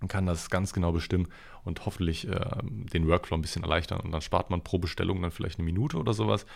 und 0.00 0.06
kann 0.06 0.26
das 0.26 0.50
ganz 0.50 0.72
genau 0.72 0.92
bestimmen 0.92 1.26
und 1.64 1.86
hoffentlich 1.86 2.28
äh, 2.28 2.38
den 2.62 3.08
Workflow 3.08 3.36
ein 3.36 3.42
bisschen 3.42 3.64
erleichtern. 3.64 3.98
Und 3.98 4.12
dann 4.12 4.20
spart 4.20 4.50
man 4.50 4.62
pro 4.62 4.78
Bestellung 4.78 5.20
dann 5.22 5.32
vielleicht 5.32 5.58
eine 5.58 5.66
Minute 5.66 5.96
oder 5.96 6.14
sowas. 6.14 6.46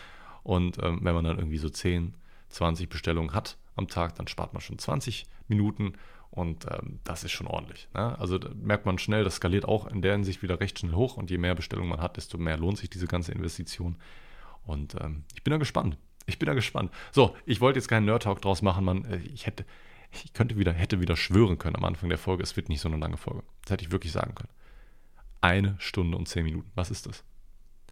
Und 0.43 0.81
ähm, 0.81 0.99
wenn 1.01 1.13
man 1.13 1.25
dann 1.25 1.39
irgendwie 1.39 1.57
so 1.57 1.67
10, 1.67 2.13
20 2.47 2.87
Bestellungen 2.87 3.33
hat 3.33 3.57
am 3.75 3.87
Tag, 3.87 4.15
dann 4.15 4.27
spart 4.27 4.53
man 4.53 4.61
schon 4.61 4.77
20 4.77 5.25
Minuten 5.47 5.93
und 6.29 6.65
ähm, 6.71 6.99
das 7.03 7.23
ist 7.23 7.31
schon 7.31 7.47
ordentlich. 7.47 7.87
Ne? 7.93 8.17
Also 8.17 8.39
merkt 8.55 8.85
man 8.85 8.97
schnell, 8.97 9.23
das 9.23 9.35
skaliert 9.35 9.65
auch 9.65 9.85
in 9.85 10.01
der 10.01 10.13
Hinsicht 10.13 10.41
wieder 10.41 10.59
recht 10.59 10.79
schnell 10.79 10.93
hoch 10.93 11.17
und 11.17 11.29
je 11.29 11.37
mehr 11.37 11.53
Bestellungen 11.53 11.89
man 11.89 12.01
hat, 12.01 12.17
desto 12.17 12.39
mehr 12.39 12.57
lohnt 12.57 12.79
sich 12.79 12.89
diese 12.89 13.05
ganze 13.05 13.31
Investition. 13.31 13.97
Und 14.65 14.95
ähm, 14.99 15.25
ich 15.35 15.43
bin 15.43 15.51
da 15.51 15.57
gespannt. 15.57 15.97
Ich 16.25 16.39
bin 16.39 16.47
da 16.47 16.55
gespannt. 16.55 16.91
So, 17.11 17.35
ich 17.45 17.61
wollte 17.61 17.77
jetzt 17.77 17.87
keinen 17.87 18.05
Nerd-Talk 18.05 18.41
draus 18.41 18.63
machen, 18.63 18.83
man. 18.83 19.05
Äh, 19.05 19.17
ich 19.17 19.45
hätte, 19.45 19.63
ich 20.11 20.33
könnte 20.33 20.57
wieder, 20.57 20.73
hätte 20.73 20.99
wieder 20.99 21.15
schwören 21.15 21.59
können 21.59 21.75
am 21.75 21.85
Anfang 21.85 22.09
der 22.09 22.17
Folge, 22.17 22.41
es 22.41 22.55
wird 22.55 22.67
nicht 22.67 22.81
so 22.81 22.87
eine 22.87 22.97
lange 22.97 23.17
Folge. 23.17 23.43
Das 23.61 23.71
hätte 23.71 23.85
ich 23.85 23.91
wirklich 23.91 24.11
sagen 24.11 24.33
können. 24.33 24.51
Eine 25.41 25.75
Stunde 25.77 26.17
und 26.17 26.27
zehn 26.27 26.45
Minuten. 26.45 26.71
Was 26.73 26.89
ist 26.89 27.05
das? 27.05 27.23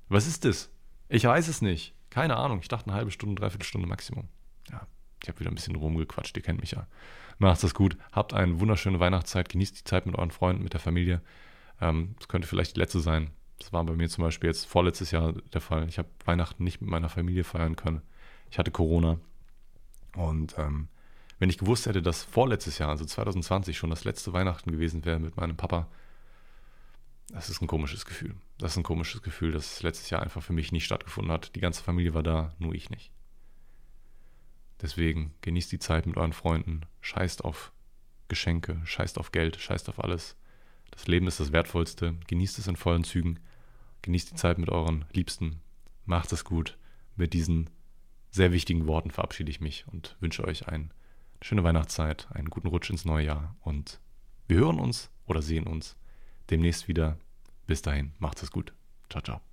Was 0.09 0.25
ist 0.25 0.45
das? 0.45 0.71
Ich 1.09 1.25
weiß 1.25 1.47
es 1.47 1.61
nicht. 1.61 1.93
Keine 2.09 2.37
Ahnung. 2.37 2.59
Ich 2.61 2.69
dachte 2.69 2.87
eine 2.87 2.95
halbe 2.95 3.11
Stunde, 3.11 3.39
dreiviertel 3.39 3.65
Stunde 3.65 3.87
Maximum. 3.87 4.29
Ja, 4.71 4.87
ich 5.21 5.29
habe 5.29 5.39
wieder 5.39 5.51
ein 5.51 5.55
bisschen 5.55 5.75
rumgequatscht. 5.75 6.35
Ihr 6.35 6.43
kennt 6.43 6.61
mich 6.61 6.71
ja. 6.71 6.87
Macht 7.37 7.63
es 7.63 7.73
gut. 7.73 7.97
Habt 8.11 8.33
eine 8.33 8.59
wunderschöne 8.59 8.99
Weihnachtszeit. 8.99 9.49
Genießt 9.49 9.79
die 9.79 9.83
Zeit 9.83 10.05
mit 10.05 10.15
euren 10.15 10.31
Freunden, 10.31 10.63
mit 10.63 10.73
der 10.73 10.79
Familie. 10.79 11.21
Es 11.79 11.87
ähm, 11.87 12.15
könnte 12.27 12.47
vielleicht 12.47 12.75
die 12.75 12.79
letzte 12.79 12.99
sein. 12.99 13.31
Das 13.59 13.71
war 13.71 13.83
bei 13.83 13.93
mir 13.93 14.09
zum 14.09 14.23
Beispiel 14.23 14.49
jetzt 14.49 14.65
vorletztes 14.65 15.11
Jahr 15.11 15.33
der 15.53 15.61
Fall. 15.61 15.87
Ich 15.87 15.99
habe 15.99 16.09
Weihnachten 16.25 16.63
nicht 16.63 16.81
mit 16.81 16.89
meiner 16.89 17.09
Familie 17.09 17.43
feiern 17.43 17.75
können. 17.75 18.01
Ich 18.49 18.57
hatte 18.57 18.71
Corona. 18.71 19.19
Und 20.15 20.55
ähm, 20.57 20.87
wenn 21.39 21.49
ich 21.49 21.57
gewusst 21.57 21.85
hätte, 21.85 22.01
dass 22.01 22.23
vorletztes 22.23 22.79
Jahr, 22.79 22.89
also 22.89 23.05
2020, 23.05 23.77
schon 23.77 23.89
das 23.89 24.03
letzte 24.03 24.33
Weihnachten 24.33 24.71
gewesen 24.71 25.05
wäre 25.05 25.19
mit 25.19 25.37
meinem 25.37 25.57
Papa, 25.57 25.87
das 27.31 27.49
ist 27.49 27.61
ein 27.61 27.67
komisches 27.67 28.05
Gefühl. 28.05 28.35
Das 28.57 28.71
ist 28.71 28.77
ein 28.77 28.83
komisches 28.83 29.21
Gefühl, 29.21 29.51
dass 29.51 29.83
letztes 29.83 30.09
Jahr 30.09 30.21
einfach 30.21 30.43
für 30.43 30.53
mich 30.53 30.71
nicht 30.71 30.85
stattgefunden 30.85 31.31
hat. 31.31 31.55
Die 31.55 31.61
ganze 31.61 31.83
Familie 31.83 32.13
war 32.13 32.23
da, 32.23 32.53
nur 32.59 32.75
ich 32.75 32.89
nicht. 32.89 33.10
Deswegen 34.81 35.33
genießt 35.41 35.71
die 35.71 35.79
Zeit 35.79 36.05
mit 36.05 36.17
euren 36.17 36.33
Freunden, 36.33 36.81
scheißt 37.01 37.43
auf 37.43 37.71
Geschenke, 38.27 38.81
scheißt 38.83 39.19
auf 39.19 39.31
Geld, 39.31 39.57
scheißt 39.57 39.89
auf 39.89 40.03
alles. 40.03 40.35
Das 40.89 41.07
Leben 41.07 41.27
ist 41.27 41.39
das 41.39 41.51
Wertvollste, 41.51 42.15
genießt 42.27 42.59
es 42.59 42.67
in 42.67 42.75
vollen 42.75 43.03
Zügen, 43.03 43.39
genießt 44.01 44.31
die 44.31 44.35
Zeit 44.35 44.57
mit 44.57 44.69
euren 44.69 45.05
Liebsten, 45.13 45.61
macht 46.05 46.31
es 46.31 46.43
gut. 46.43 46.77
Mit 47.15 47.33
diesen 47.33 47.69
sehr 48.31 48.51
wichtigen 48.51 48.87
Worten 48.87 49.11
verabschiede 49.11 49.51
ich 49.51 49.61
mich 49.61 49.85
und 49.87 50.15
wünsche 50.19 50.43
euch 50.45 50.67
eine 50.67 50.89
schöne 51.41 51.63
Weihnachtszeit, 51.63 52.27
einen 52.31 52.49
guten 52.49 52.67
Rutsch 52.67 52.89
ins 52.89 53.05
neue 53.05 53.25
Jahr 53.25 53.55
und 53.61 53.99
wir 54.47 54.57
hören 54.57 54.79
uns 54.79 55.09
oder 55.27 55.41
sehen 55.41 55.67
uns 55.67 55.95
demnächst 56.49 56.87
wieder. 56.87 57.17
Bis 57.67 57.81
dahin, 57.81 58.13
macht 58.19 58.41
es 58.41 58.51
gut. 58.51 58.73
Ciao, 59.09 59.21
ciao. 59.21 59.50